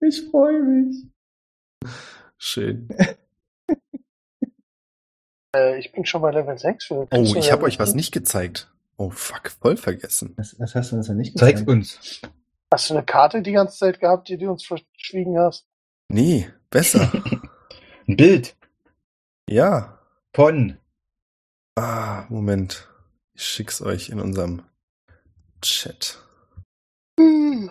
Ich 0.03 0.30
freue 0.32 0.64
mich. 0.64 1.11
Schön. 2.38 2.90
Äh, 5.53 5.80
ich 5.80 5.91
bin 5.91 6.06
schon 6.06 6.22
bei 6.22 6.32
Level 6.32 6.58
6. 6.58 6.91
Oh, 6.91 7.08
ich 7.12 7.52
habe 7.52 7.64
euch 7.64 7.78
was 7.78 7.94
nicht 7.94 8.14
gezeigt. 8.14 8.72
Oh, 8.95 9.10
fuck, 9.10 9.52
voll 9.52 9.76
vergessen. 9.76 10.34
Was, 10.38 10.58
was 10.60 10.76
hast 10.76 10.91
du 10.94 10.95
uns 10.95 11.08
denn 11.08 11.18
nicht 11.18 11.38
Zeig's 11.38 11.60
gezeigt? 11.60 11.70
uns. 11.70 12.22
Hast 12.72 12.90
du 12.90 12.94
eine 12.94 13.03
Karte 13.03 13.41
die 13.41 13.52
ganze 13.52 13.78
Zeit 13.78 13.99
gehabt, 13.99 14.30
die 14.30 14.38
du 14.38 14.49
uns 14.49 14.66
verschwiegen 14.66 15.38
hast? 15.38 15.68
Nee, 16.08 16.49
besser. 16.70 17.12
Ein 18.08 18.16
Bild 18.16 18.56
ja. 19.49 19.99
von. 20.34 20.78
Ah, 21.76 22.26
Moment. 22.30 22.88
Ich 23.34 23.44
schick's 23.44 23.82
euch 23.82 24.10
in 24.10 24.22
unserem 24.22 24.64
Chat. 25.62 26.18
Hm. 27.20 27.70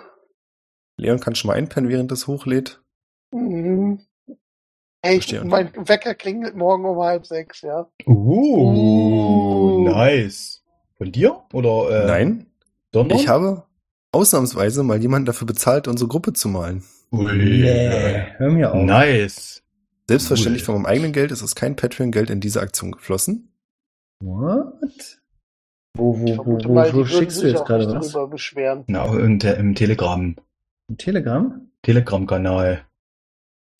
Leon 0.98 1.20
kann 1.20 1.34
schon 1.34 1.48
mal 1.48 1.56
einpennen, 1.56 1.88
während 1.88 2.12
es 2.12 2.26
hochlädt. 2.26 2.82
Mhm. 3.32 4.00
Hey, 5.02 5.14
Verstehe. 5.14 5.44
mein 5.44 5.70
Wecker 5.76 6.14
klingelt 6.14 6.56
morgen 6.56 6.84
um 6.84 6.98
halb 7.00 7.24
sechs, 7.26 7.62
ja. 7.62 7.88
Uh, 8.06 9.80
Uh. 9.86 9.88
nice. 9.88 10.62
Von 10.98 11.10
dir? 11.12 11.42
Oder, 11.54 12.04
äh, 12.04 12.06
Nein, 12.06 12.46
Sondern? 12.92 13.18
ich 13.18 13.28
habe 13.28 13.64
ausnahmsweise 14.12 14.82
mal 14.82 15.00
jemanden 15.00 15.24
dafür 15.26 15.46
bezahlt, 15.46 15.88
unsere 15.88 16.08
Gruppe 16.08 16.34
zu 16.34 16.48
malen. 16.48 16.84
Ui. 17.12 17.24
Nee, 17.34 18.26
hör 18.36 18.50
mir 18.50 18.74
auf. 18.74 18.82
Nice. 18.84 19.62
Selbstverständlich 20.08 20.62
Cool. 20.62 20.66
von 20.66 20.82
meinem 20.82 20.86
eigenen 20.92 21.12
Geld. 21.12 21.30
Es 21.30 21.40
ist 21.40 21.54
kein 21.54 21.76
Patreon-Geld 21.76 22.28
in 22.30 22.40
diese 22.40 22.60
Aktion 22.60 22.92
geflossen. 22.92 23.52
What? 24.22 25.20
Wo, 25.96 26.18
wo, 26.20 26.36
wo, 26.44 26.64
wo, 26.64 26.72
mal, 26.74 26.92
wo 26.92 27.04
schickst 27.04 27.42
du 27.42 27.48
jetzt 27.48 27.64
gerade 27.64 27.86
was? 27.94 28.12
beschweren. 28.30 28.84
Na, 28.86 29.04
und 29.04 29.44
äh, 29.44 29.54
im 29.54 29.74
Telegram. 29.74 30.36
Im 30.88 30.96
Telegram? 30.98 31.68
Telegram-Kanal. 31.82 32.84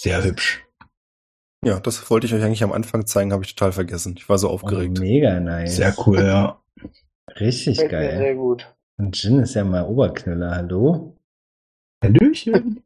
Sehr 0.01 0.25
hübsch. 0.25 0.65
Ja, 1.63 1.79
das 1.79 2.09
wollte 2.11 2.27
ich 2.27 2.33
euch 2.33 2.43
eigentlich 2.43 2.63
am 2.63 2.73
Anfang 2.73 3.05
zeigen, 3.07 3.35
habe 3.35 3.45
ich 3.45 3.55
total 3.55 3.73
vergessen. 3.73 4.15
Ich 4.17 4.27
war 4.31 4.39
so 4.39 4.49
aufgeregt. 4.49 4.99
Oh, 4.99 5.03
mega 5.03 5.39
nice. 5.41 5.77
Sehr 5.77 5.95
cool, 6.07 6.21
ja. 6.25 6.59
Richtig 7.39 7.77
Gefällt 7.77 7.93
mir 7.93 7.99
geil. 8.09 8.17
sehr 8.19 8.35
gut. 8.35 8.75
Und 8.97 9.23
Jin 9.23 9.41
ist 9.41 9.53
ja 9.55 9.63
mal 9.65 9.83
Oberknüller, 9.85 10.53
hallo? 10.53 11.17
Hallöchen. 12.03 12.83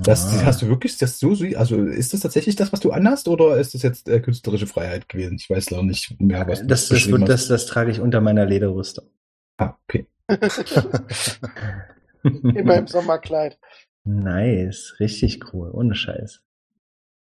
Das, 0.00 0.24
Ah. 0.26 0.46
hast 0.46 0.62
du 0.62 0.68
wirklich 0.68 0.96
das 0.96 1.18
so, 1.18 1.32
süß- 1.32 1.56
also 1.56 1.76
ist 1.84 2.14
das 2.14 2.20
tatsächlich 2.20 2.56
das, 2.56 2.72
was 2.72 2.80
du 2.80 2.92
anhast, 2.92 3.28
oder 3.28 3.58
ist 3.58 3.74
das 3.74 3.82
jetzt 3.82 4.08
äh, 4.08 4.20
künstlerische 4.20 4.66
Freiheit 4.66 5.06
gewesen? 5.10 5.36
Ich 5.38 5.50
weiß 5.50 5.68
leider 5.70 5.82
nicht 5.82 6.18
mehr, 6.18 6.48
was 6.48 6.60
du 6.60 6.66
das, 6.66 6.82
das, 6.82 6.88
beschrieben 6.88 7.20
wird, 7.20 7.28
das, 7.28 7.48
das 7.48 7.66
trage 7.66 7.90
ich 7.90 8.00
unter 8.00 8.22
meiner 8.22 8.46
Lederrüstung. 8.46 9.04
Ah, 9.58 9.74
okay. 9.86 10.06
Immer 12.22 12.76
im 12.76 12.86
Sommerkleid. 12.86 13.58
Nice, 14.08 14.96
richtig 15.00 15.52
cool, 15.52 15.70
ohne 15.72 15.94
Scheiß. 15.94 16.40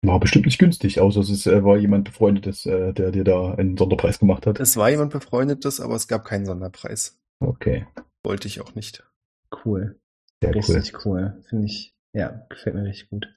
War 0.02 0.20
bestimmt 0.20 0.46
nicht 0.46 0.60
günstig, 0.60 1.02
außer 1.02 1.20
es 1.20 1.30
ist, 1.30 1.46
äh, 1.46 1.64
war 1.64 1.78
jemand 1.78 2.06
befreundetes, 2.06 2.66
äh, 2.66 2.94
der 2.94 3.12
dir 3.12 3.26
da 3.26 3.54
einen 3.56 3.76
Sonderpreis 3.76 4.18
gemacht 4.20 4.48
hat. 4.48 4.60
es 4.60 4.78
war 4.78 4.90
jemand 4.90 5.12
Befreundetes, 5.12 5.82
aber 5.82 5.96
es 5.96 6.08
gab 6.08 6.24
keinen 6.26 6.46
Sonderpreis. 6.46 7.20
Okay, 7.42 7.86
Wollte 8.24 8.48
ich 8.48 8.62
auch 8.62 8.76
nicht. 8.76 9.04
Cool, 9.66 10.00
sehr 10.42 10.52
cool. 10.56 10.76
richtig 10.76 11.06
cool. 11.06 11.42
Finde 11.50 11.66
ich, 11.66 11.94
ja, 12.14 12.46
gefällt 12.50 12.76
mir 12.76 12.84
richtig 12.86 13.10
gut. 13.10 13.28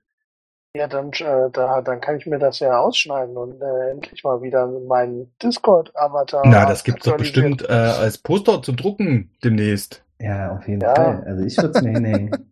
Ja, 0.76 0.86
dann, 0.86 1.10
äh, 1.12 1.50
da, 1.52 1.82
dann 1.82 2.00
kann 2.00 2.16
ich 2.16 2.26
mir 2.26 2.38
das 2.38 2.58
ja 2.60 2.78
ausschneiden 2.80 3.36
und 3.36 3.60
äh, 3.60 3.90
endlich 3.90 4.24
mal 4.24 4.40
wieder 4.40 4.66
meinen 4.66 5.30
Discord-Avatar. 5.42 6.46
Na, 6.46 6.64
das 6.64 6.82
gibt's 6.84 7.04
doch 7.04 7.16
bestimmt 7.16 7.62
äh, 7.62 7.72
als 7.72 8.18
Poster 8.18 8.62
zum 8.62 8.76
Drucken 8.76 9.30
demnächst. 9.44 10.02
Ja, 10.18 10.56
auf 10.56 10.66
jeden 10.66 10.80
Ja. 10.80 10.94
Fall. 10.94 11.24
Also 11.26 11.44
ich 11.44 11.56
würde 11.58 11.70
es 11.76 11.82
mir 11.82 11.90
hinhängen. 11.90 12.48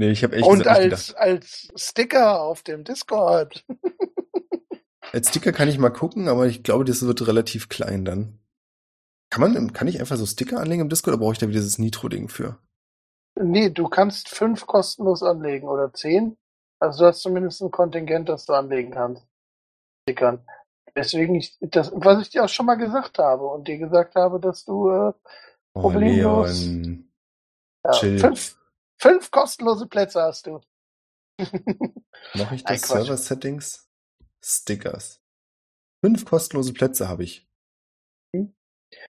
Nee, 0.00 0.12
ich 0.12 0.24
habe 0.24 0.34
echt 0.34 0.46
Und 0.46 0.66
als, 0.66 1.14
als 1.14 1.68
Sticker 1.76 2.40
auf 2.40 2.62
dem 2.62 2.84
Discord. 2.84 3.66
Als 5.12 5.28
Sticker 5.28 5.52
kann 5.52 5.68
ich 5.68 5.76
mal 5.76 5.90
gucken, 5.90 6.26
aber 6.28 6.46
ich 6.46 6.62
glaube, 6.62 6.86
das 6.86 7.04
wird 7.04 7.26
relativ 7.26 7.68
klein 7.68 8.06
dann. 8.06 8.38
Kann 9.28 9.52
man, 9.52 9.72
kann 9.74 9.88
ich 9.88 10.00
einfach 10.00 10.16
so 10.16 10.24
Sticker 10.24 10.58
anlegen 10.58 10.80
im 10.80 10.88
Discord 10.88 11.14
oder 11.16 11.22
brauche 11.22 11.34
ich 11.34 11.38
da 11.38 11.48
wieder 11.48 11.60
dieses 11.60 11.78
Nitro-Ding 11.78 12.30
für? 12.30 12.58
Nee, 13.38 13.68
du 13.68 13.88
kannst 13.88 14.30
fünf 14.30 14.66
kostenlos 14.66 15.22
anlegen 15.22 15.68
oder 15.68 15.92
zehn. 15.92 16.38
Also 16.80 17.00
du 17.00 17.06
hast 17.06 17.20
zumindest 17.20 17.60
ein 17.60 17.70
Kontingent, 17.70 18.30
das 18.30 18.46
du 18.46 18.54
anlegen 18.54 18.92
kannst. 18.92 19.26
Stickern. 20.08 20.46
Deswegen, 20.96 21.34
ich, 21.34 21.58
das, 21.60 21.92
was 21.94 22.22
ich 22.22 22.30
dir 22.30 22.44
auch 22.44 22.48
schon 22.48 22.64
mal 22.64 22.76
gesagt 22.76 23.18
habe 23.18 23.44
und 23.44 23.68
dir 23.68 23.76
gesagt 23.76 24.14
habe, 24.14 24.40
dass 24.40 24.64
du 24.64 24.88
äh, 24.88 25.12
Oh, 25.74 25.82
Problemlos. 25.82 26.64
Leon. 26.64 27.12
ja, 27.84 27.92
Chill. 27.92 28.18
fünf, 28.18 28.59
fünf 29.00 29.30
kostenlose 29.30 29.86
Plätze 29.86 30.22
hast 30.22 30.46
du. 30.46 30.60
Mache 32.34 32.54
ich 32.54 32.64
das 32.64 32.82
Quatsch. 32.82 33.06
Server-Settings? 33.06 33.88
Stickers. 34.42 35.20
Fünf 36.04 36.24
kostenlose 36.24 36.72
Plätze 36.72 37.08
habe 37.08 37.24
ich. 37.24 37.46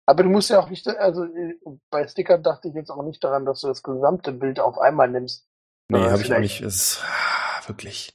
Aber 0.07 0.25
du 0.25 0.29
musst 0.29 0.51
ja 0.51 0.59
auch 0.59 0.69
nicht, 0.69 0.89
also 0.89 1.25
äh, 1.25 1.55
bei 1.89 2.09
Stickern 2.09 2.43
dachte 2.43 2.67
ich 2.67 2.75
jetzt 2.75 2.91
auch 2.91 3.05
nicht 3.05 3.23
daran, 3.23 3.45
dass 3.45 3.61
du 3.61 3.69
das 3.69 3.85
gesamte 3.85 4.33
Bild 4.33 4.59
auf 4.59 4.77
einmal 4.79 5.09
nimmst. 5.09 5.47
Nee, 5.89 6.11
habe 6.11 6.21
ich 6.21 6.35
auch 6.35 6.41
nicht. 6.41 6.61
Es 6.63 6.75
ist 6.75 7.05
ah, 7.05 7.69
wirklich. 7.69 8.13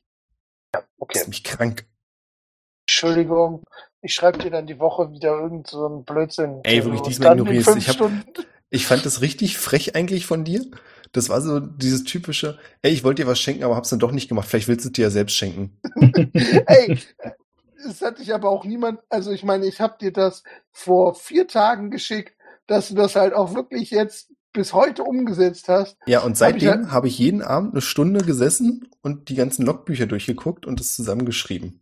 Okay. 0.97 1.19
Ist 1.19 1.29
mich 1.29 1.45
krank. 1.45 1.85
Entschuldigung, 2.85 3.63
ich 4.01 4.13
schreibe 4.13 4.39
dir 4.39 4.51
dann 4.51 4.67
die 4.67 4.77
Woche 4.79 5.11
wieder 5.11 5.39
irgend 5.39 5.67
so 5.67 5.85
einen 5.85 6.03
Blödsinn. 6.03 6.59
Ey, 6.63 6.83
wirklich, 6.83 7.01
diesmal 7.03 7.39
ignorierst 7.39 7.77
Ich 7.77 7.87
hab-. 7.87 8.11
Ich 8.69 8.85
fand 8.87 9.05
das 9.05 9.21
richtig 9.21 9.57
frech 9.57 9.95
eigentlich 9.95 10.25
von 10.25 10.43
dir. 10.43 10.65
Das 11.11 11.29
war 11.29 11.41
so 11.41 11.59
dieses 11.59 12.03
typische, 12.03 12.57
ey, 12.81 12.91
ich 12.91 13.03
wollte 13.03 13.23
dir 13.23 13.27
was 13.27 13.39
schenken, 13.39 13.63
aber 13.63 13.75
hab's 13.75 13.89
dann 13.89 13.99
doch 13.99 14.11
nicht 14.11 14.27
gemacht. 14.29 14.47
Vielleicht 14.47 14.67
willst 14.67 14.85
du 14.85 14.89
es 14.89 14.93
dir 14.93 15.03
ja 15.03 15.09
selbst 15.09 15.35
schenken. 15.35 15.77
Ey, 16.67 16.97
es 17.87 18.01
hat 18.01 18.19
dich 18.19 18.33
aber 18.33 18.49
auch 18.49 18.65
niemand, 18.65 18.99
also 19.09 19.31
ich 19.31 19.43
meine, 19.43 19.65
ich 19.67 19.79
habe 19.81 19.97
dir 19.99 20.11
das 20.11 20.43
vor 20.71 21.13
vier 21.15 21.47
Tagen 21.47 21.91
geschickt, 21.91 22.33
dass 22.67 22.89
du 22.89 22.95
das 22.95 23.15
halt 23.15 23.33
auch 23.33 23.53
wirklich 23.53 23.91
jetzt 23.91 24.31
bis 24.53 24.73
heute 24.73 25.03
umgesetzt 25.03 25.67
hast. 25.67 25.97
Ja, 26.07 26.19
und 26.19 26.25
Hab 26.25 26.31
ich 26.31 26.37
seitdem 26.63 26.69
halt- 26.69 26.91
habe 26.91 27.07
ich 27.07 27.19
jeden 27.19 27.41
Abend 27.41 27.73
eine 27.73 27.81
Stunde 27.81 28.23
gesessen 28.25 28.87
und 29.01 29.29
die 29.29 29.35
ganzen 29.35 29.65
Logbücher 29.65 30.05
durchgeguckt 30.07 30.65
und 30.65 30.79
das 30.79 30.95
zusammengeschrieben. 30.95 31.81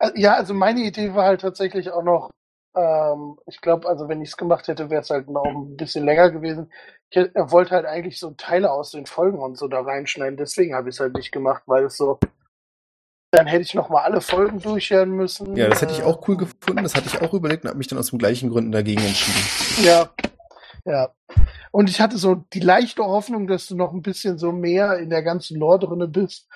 Äh, 0.00 0.10
Ja, 0.16 0.34
also 0.34 0.52
meine 0.52 0.80
Idee 0.80 1.14
war 1.14 1.24
halt 1.24 1.40
tatsächlich 1.40 1.90
auch 1.92 2.02
noch, 2.02 2.30
Ähm, 2.76 3.38
ich 3.46 3.60
glaube, 3.60 3.88
also 3.88 4.08
wenn 4.08 4.20
ich 4.20 4.28
es 4.28 4.36
gemacht 4.36 4.68
hätte, 4.68 4.90
wäre 4.90 5.00
es 5.00 5.10
halt 5.10 5.28
noch 5.30 5.44
ein 5.44 5.76
bisschen 5.76 6.04
länger 6.04 6.30
gewesen. 6.30 6.70
Ich, 7.10 7.16
er 7.16 7.50
wollte 7.50 7.70
halt 7.70 7.86
eigentlich 7.86 8.18
so 8.18 8.30
Teile 8.32 8.70
aus 8.70 8.90
den 8.90 9.06
Folgen 9.06 9.38
und 9.38 9.56
so 9.56 9.66
da 9.66 9.80
reinschneiden. 9.80 10.36
Deswegen 10.36 10.74
habe 10.74 10.88
ich 10.88 10.96
es 10.96 11.00
halt 11.00 11.14
nicht 11.14 11.32
gemacht, 11.32 11.62
weil 11.66 11.84
es 11.84 11.96
so. 11.96 12.18
Dann 13.32 13.46
hätte 13.46 13.62
ich 13.62 13.74
noch 13.74 13.88
mal 13.88 14.02
alle 14.02 14.20
Folgen 14.20 14.60
durchhören 14.60 15.10
müssen. 15.10 15.56
Ja, 15.56 15.68
das 15.68 15.82
hätte 15.82 15.94
ich 15.94 16.02
auch 16.02 16.26
cool 16.28 16.36
gefunden. 16.36 16.82
Das 16.82 16.94
hatte 16.94 17.06
ich 17.06 17.20
auch 17.20 17.34
überlegt 17.34 17.64
und 17.64 17.70
habe 17.70 17.78
mich 17.78 17.88
dann 17.88 17.98
aus 17.98 18.10
den 18.10 18.18
gleichen 18.18 18.50
Gründen 18.50 18.72
dagegen 18.72 19.02
entschieden. 19.02 19.84
Ja, 19.84 20.10
ja. 20.84 21.10
Und 21.72 21.90
ich 21.90 22.00
hatte 22.00 22.18
so 22.18 22.36
die 22.52 22.60
leichte 22.60 23.04
Hoffnung, 23.04 23.46
dass 23.46 23.66
du 23.66 23.76
noch 23.76 23.92
ein 23.92 24.02
bisschen 24.02 24.38
so 24.38 24.52
mehr 24.52 24.98
in 24.98 25.10
der 25.10 25.22
ganzen 25.22 25.58
Lore 25.58 25.80
drinne 25.80 26.08
bist, 26.08 26.46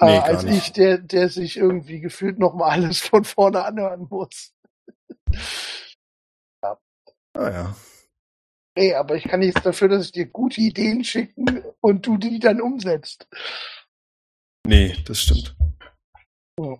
Nee, 0.00 0.16
äh, 0.16 0.20
als 0.20 0.44
ich, 0.44 0.72
der, 0.72 0.98
der 0.98 1.28
sich 1.28 1.56
irgendwie 1.56 2.00
gefühlt 2.00 2.38
noch 2.38 2.54
mal 2.54 2.70
alles 2.70 3.00
von 3.00 3.24
vorne 3.24 3.64
anhören 3.64 4.06
muss. 4.10 4.51
Ah 7.34 7.50
ja. 7.50 7.76
Nee, 8.76 8.94
aber 8.94 9.16
ich 9.16 9.24
kann 9.24 9.40
nichts 9.40 9.62
dafür, 9.62 9.88
dass 9.88 10.06
ich 10.06 10.12
dir 10.12 10.26
gute 10.26 10.60
Ideen 10.60 11.04
schicken 11.04 11.62
und 11.80 12.06
du 12.06 12.16
die 12.16 12.38
dann 12.38 12.60
umsetzt. 12.60 13.26
Nee, 14.66 14.96
das 15.06 15.20
stimmt. 15.20 15.56
Ja. 16.58 16.76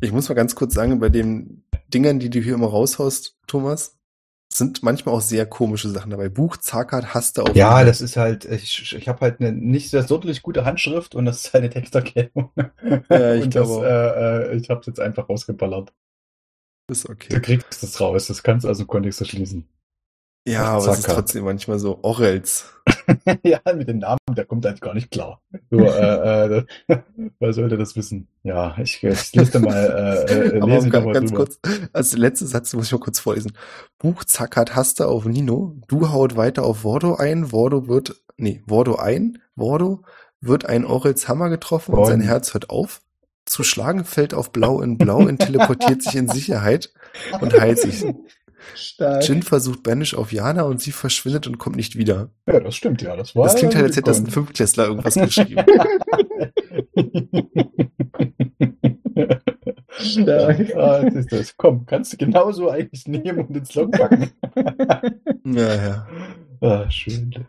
Ich 0.00 0.12
muss 0.12 0.28
mal 0.28 0.34
ganz 0.34 0.54
kurz 0.54 0.74
sagen, 0.74 0.98
bei 1.00 1.08
den 1.08 1.64
Dingern, 1.88 2.18
die 2.18 2.30
du 2.30 2.40
hier 2.40 2.54
immer 2.54 2.68
raushaust, 2.68 3.38
Thomas, 3.46 3.98
sind 4.52 4.82
manchmal 4.82 5.14
auch 5.14 5.20
sehr 5.20 5.46
komische 5.46 5.88
Sachen 5.88 6.10
dabei. 6.10 6.28
Buch 6.28 6.56
Zakat 6.56 7.12
hast 7.14 7.38
du 7.38 7.42
auf 7.42 7.56
Ja, 7.56 7.84
das 7.84 8.00
ist 8.00 8.16
halt, 8.16 8.44
ich, 8.44 8.94
ich 8.96 9.08
habe 9.08 9.20
halt 9.20 9.40
eine 9.40 9.52
nicht 9.52 9.90
sehr 9.90 10.04
sonderlich 10.04 10.42
gute 10.42 10.64
Handschrift 10.64 11.14
und 11.14 11.24
das 11.24 11.46
ist 11.46 11.54
eine 11.54 11.70
Texterkennung. 11.70 12.52
Ja, 13.08 13.34
ich 13.34 13.44
und 13.44 13.54
das, 13.54 13.66
glaube 13.66 13.74
auch. 13.74 13.82
äh, 13.82 14.52
äh, 14.52 14.56
ich 14.56 14.70
habe 14.70 14.82
jetzt 14.86 15.00
einfach 15.00 15.28
rausgeballert. 15.28 15.92
Ist 16.88 17.08
Du 17.08 17.12
okay. 17.12 17.40
kriegst 17.40 17.82
es 17.82 18.00
raus, 18.00 18.26
das 18.26 18.42
kannst 18.42 18.64
du 18.64 18.68
also 18.68 18.84
Kontext 18.86 19.20
erschließen. 19.20 19.66
Ja, 20.46 20.64
aber 20.64 20.92
es 20.92 20.98
ist 20.98 21.08
trotzdem 21.08 21.44
manchmal 21.44 21.78
so 21.78 22.00
Orels. 22.02 22.70
ja, 23.42 23.60
mit 23.74 23.88
dem 23.88 23.98
Namen, 23.98 24.18
der 24.36 24.44
kommt 24.44 24.66
halt 24.66 24.78
gar 24.80 24.92
nicht 24.92 25.10
klar. 25.10 25.40
So, 25.70 25.78
äh, 25.78 26.58
äh, 26.58 26.64
wer 27.38 27.52
sollte 27.54 27.78
das 27.78 27.96
wissen? 27.96 28.28
Ja, 28.42 28.76
ich, 28.78 29.02
ich 29.02 29.32
lese 29.34 29.58
mal, 29.58 30.26
äh, 30.28 30.32
äh, 30.56 30.60
Aber 30.60 30.74
lese 30.74 30.86
ich 30.88 30.92
ganz, 30.92 31.12
ganz 31.14 31.34
kurz, 31.34 31.58
als 31.94 32.10
der 32.10 32.18
letzte 32.18 32.46
Satz 32.46 32.74
muss 32.74 32.86
ich 32.86 32.92
mal 32.92 32.98
kurz 32.98 33.20
vorlesen. 33.20 33.52
Buch 33.98 34.24
Zakat 34.24 34.76
hast 34.76 35.00
du 35.00 35.04
auf 35.04 35.24
Nino. 35.24 35.76
Du 35.88 36.10
haut 36.10 36.36
weiter 36.36 36.64
auf 36.64 36.80
Vordo 36.80 37.14
ein. 37.14 37.46
Vordo 37.46 37.88
wird, 37.88 38.22
nee, 38.36 38.62
Vordo 38.68 38.96
ein. 38.96 39.38
Vordo 39.56 40.02
wird 40.42 40.66
ein 40.66 40.84
Orels 40.84 41.26
Hammer 41.26 41.48
getroffen 41.48 41.94
und 41.94 42.04
sein 42.04 42.20
Worden. 42.20 42.28
Herz 42.28 42.52
hört 42.52 42.68
auf. 42.68 43.00
Zu 43.46 43.62
schlagen 43.62 44.04
fällt 44.04 44.34
auf 44.34 44.52
Blau 44.52 44.80
in 44.80 44.98
Blau 44.98 45.18
und 45.18 45.38
teleportiert 45.38 46.02
sich 46.02 46.16
in 46.16 46.28
Sicherheit 46.28 46.92
und 47.40 47.52
heilt 47.58 47.78
sich. 47.78 48.04
Stark. 48.74 49.28
Jin 49.28 49.42
versucht 49.42 49.82
Banish 49.82 50.14
auf 50.14 50.32
Jana 50.32 50.62
und 50.62 50.80
sie 50.80 50.92
verschwindet 50.92 51.46
und 51.46 51.58
kommt 51.58 51.76
nicht 51.76 51.96
wieder. 51.96 52.30
Ja, 52.46 52.60
das 52.60 52.74
stimmt, 52.74 53.02
ja. 53.02 53.14
Das, 53.14 53.36
war 53.36 53.44
Das 53.44 53.56
klingt 53.56 53.74
halt, 53.74 53.84
als 53.84 53.96
hätte 53.96 54.10
das 54.10 54.20
ein. 54.20 54.26
Fünftklässler 54.28 54.86
irgendwas 54.86 55.14
geschrieben. 55.14 55.64
Stark. 60.04 60.60
ah, 60.76 61.02
das 61.02 61.14
ist 61.14 61.32
das. 61.32 61.56
Komm, 61.56 61.86
kannst 61.86 62.12
du 62.12 62.16
genauso 62.16 62.70
eigentlich 62.70 63.06
nehmen 63.06 63.46
und 63.46 63.56
ins 63.56 63.74
Log 63.74 63.92
packen. 63.92 64.30
Ja, 65.46 65.74
ja. 65.74 66.08
ah, 66.62 66.90
schön. 66.90 67.46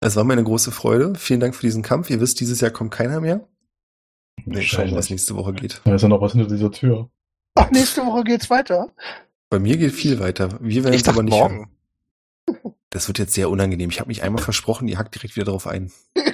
Es 0.00 0.16
war 0.16 0.24
mir 0.24 0.34
eine 0.34 0.44
große 0.44 0.70
Freude. 0.70 1.14
Vielen 1.16 1.40
Dank 1.40 1.54
für 1.54 1.62
diesen 1.62 1.82
Kampf. 1.82 2.10
Ihr 2.10 2.20
wisst, 2.20 2.40
dieses 2.40 2.60
Jahr 2.60 2.70
kommt 2.70 2.90
keiner 2.90 3.22
mehr. 3.22 3.48
Wir 4.44 4.62
schauen, 4.62 4.94
was 4.94 5.10
nächste 5.10 5.34
Woche 5.36 5.52
geht. 5.54 5.80
Da 5.84 5.94
ist 5.94 6.02
ja 6.02 6.08
noch 6.08 6.20
was 6.20 6.32
hinter 6.32 6.48
dieser 6.48 6.70
Tür. 6.70 7.10
Ach, 7.54 7.70
nächste 7.70 8.04
Woche 8.04 8.24
geht's 8.24 8.50
weiter. 8.50 8.92
Bei 9.48 9.58
mir 9.58 9.76
geht 9.76 9.92
viel 9.92 10.18
weiter. 10.20 10.58
Wir 10.60 10.84
werden 10.84 10.94
es 10.94 11.08
aber 11.08 11.22
nicht 11.22 11.32
morgen. 11.32 11.68
hören. 12.46 12.74
Das 12.90 13.08
wird 13.08 13.18
jetzt 13.18 13.34
sehr 13.34 13.50
unangenehm. 13.50 13.90
Ich 13.90 14.00
habe 14.00 14.08
mich 14.08 14.22
einmal 14.22 14.42
versprochen, 14.42 14.86
ihr 14.88 14.98
hackt 14.98 15.14
direkt 15.14 15.36
wieder 15.36 15.46
drauf 15.46 15.66
ein. 15.66 15.92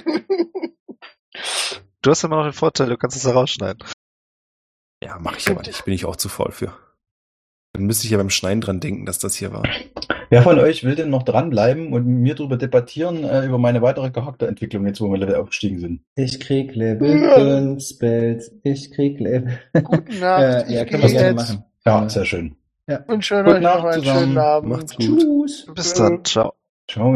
Du 2.03 2.09
hast 2.09 2.23
immer 2.23 2.37
noch 2.37 2.45
den 2.45 2.53
Vorteil, 2.53 2.89
du 2.89 2.97
kannst 2.97 3.15
es 3.15 3.25
herausschneiden. 3.25 3.83
Ja, 5.03 5.19
mache 5.19 5.37
ich 5.37 5.47
aber 5.49 5.61
nicht. 5.61 5.85
Bin 5.85 5.93
ich 5.93 6.05
auch 6.05 6.15
zu 6.15 6.29
faul 6.29 6.51
für. 6.51 6.75
Dann 7.73 7.85
müsste 7.85 8.05
ich 8.05 8.11
ja 8.11 8.17
beim 8.17 8.31
Schneiden 8.31 8.61
dran 8.61 8.79
denken, 8.79 9.05
dass 9.05 9.19
das 9.19 9.35
hier 9.35 9.53
war. 9.53 9.63
Wer 10.31 10.43
von 10.43 10.57
euch 10.59 10.83
will 10.85 10.95
denn 10.95 11.09
noch 11.09 11.23
dranbleiben 11.23 11.91
und 11.91 12.05
mit 12.07 12.17
mir 12.21 12.35
darüber 12.35 12.55
debattieren, 12.57 13.23
äh, 13.25 13.45
über 13.45 13.57
meine 13.57 13.81
weitere 13.81 14.09
Charakterentwicklung, 14.11 14.85
jetzt 14.87 15.01
wo 15.01 15.09
wir 15.11 15.17
Level 15.17 15.35
aufgestiegen 15.35 15.79
sind? 15.79 16.01
Ich 16.15 16.39
krieg 16.39 16.73
Level 16.73 17.21
Ja. 17.21 17.35
5 17.35 17.83
Spells. 17.83 18.51
Ich 18.63 18.91
krieg 18.91 19.19
Level. 19.19 19.59
Gute 19.83 20.19
Nacht. 20.19 20.41
äh, 20.69 20.73
ja, 20.73 20.83
ich 20.83 20.89
können 20.89 21.03
wir 21.03 21.09
gerne 21.09 21.27
jetzt. 21.27 21.35
machen. 21.35 21.63
Ja, 21.85 22.09
sehr 22.09 22.25
schön. 22.25 22.55
Ich 22.87 22.95
wünsche 23.07 23.43
Gute 23.43 23.55
euch 23.57 23.61
noch 23.61 23.75
Nacht 23.83 23.85
einen 23.93 24.03
zusammen. 24.03 24.19
schönen 24.21 24.37
Abend. 24.37 24.69
Macht's 24.71 24.95
gut. 24.95 25.19
Tschüss. 25.19 25.67
Bis 25.75 25.93
dann, 25.95 26.23
ciao. 26.23 26.53
Ciao. 26.89 27.15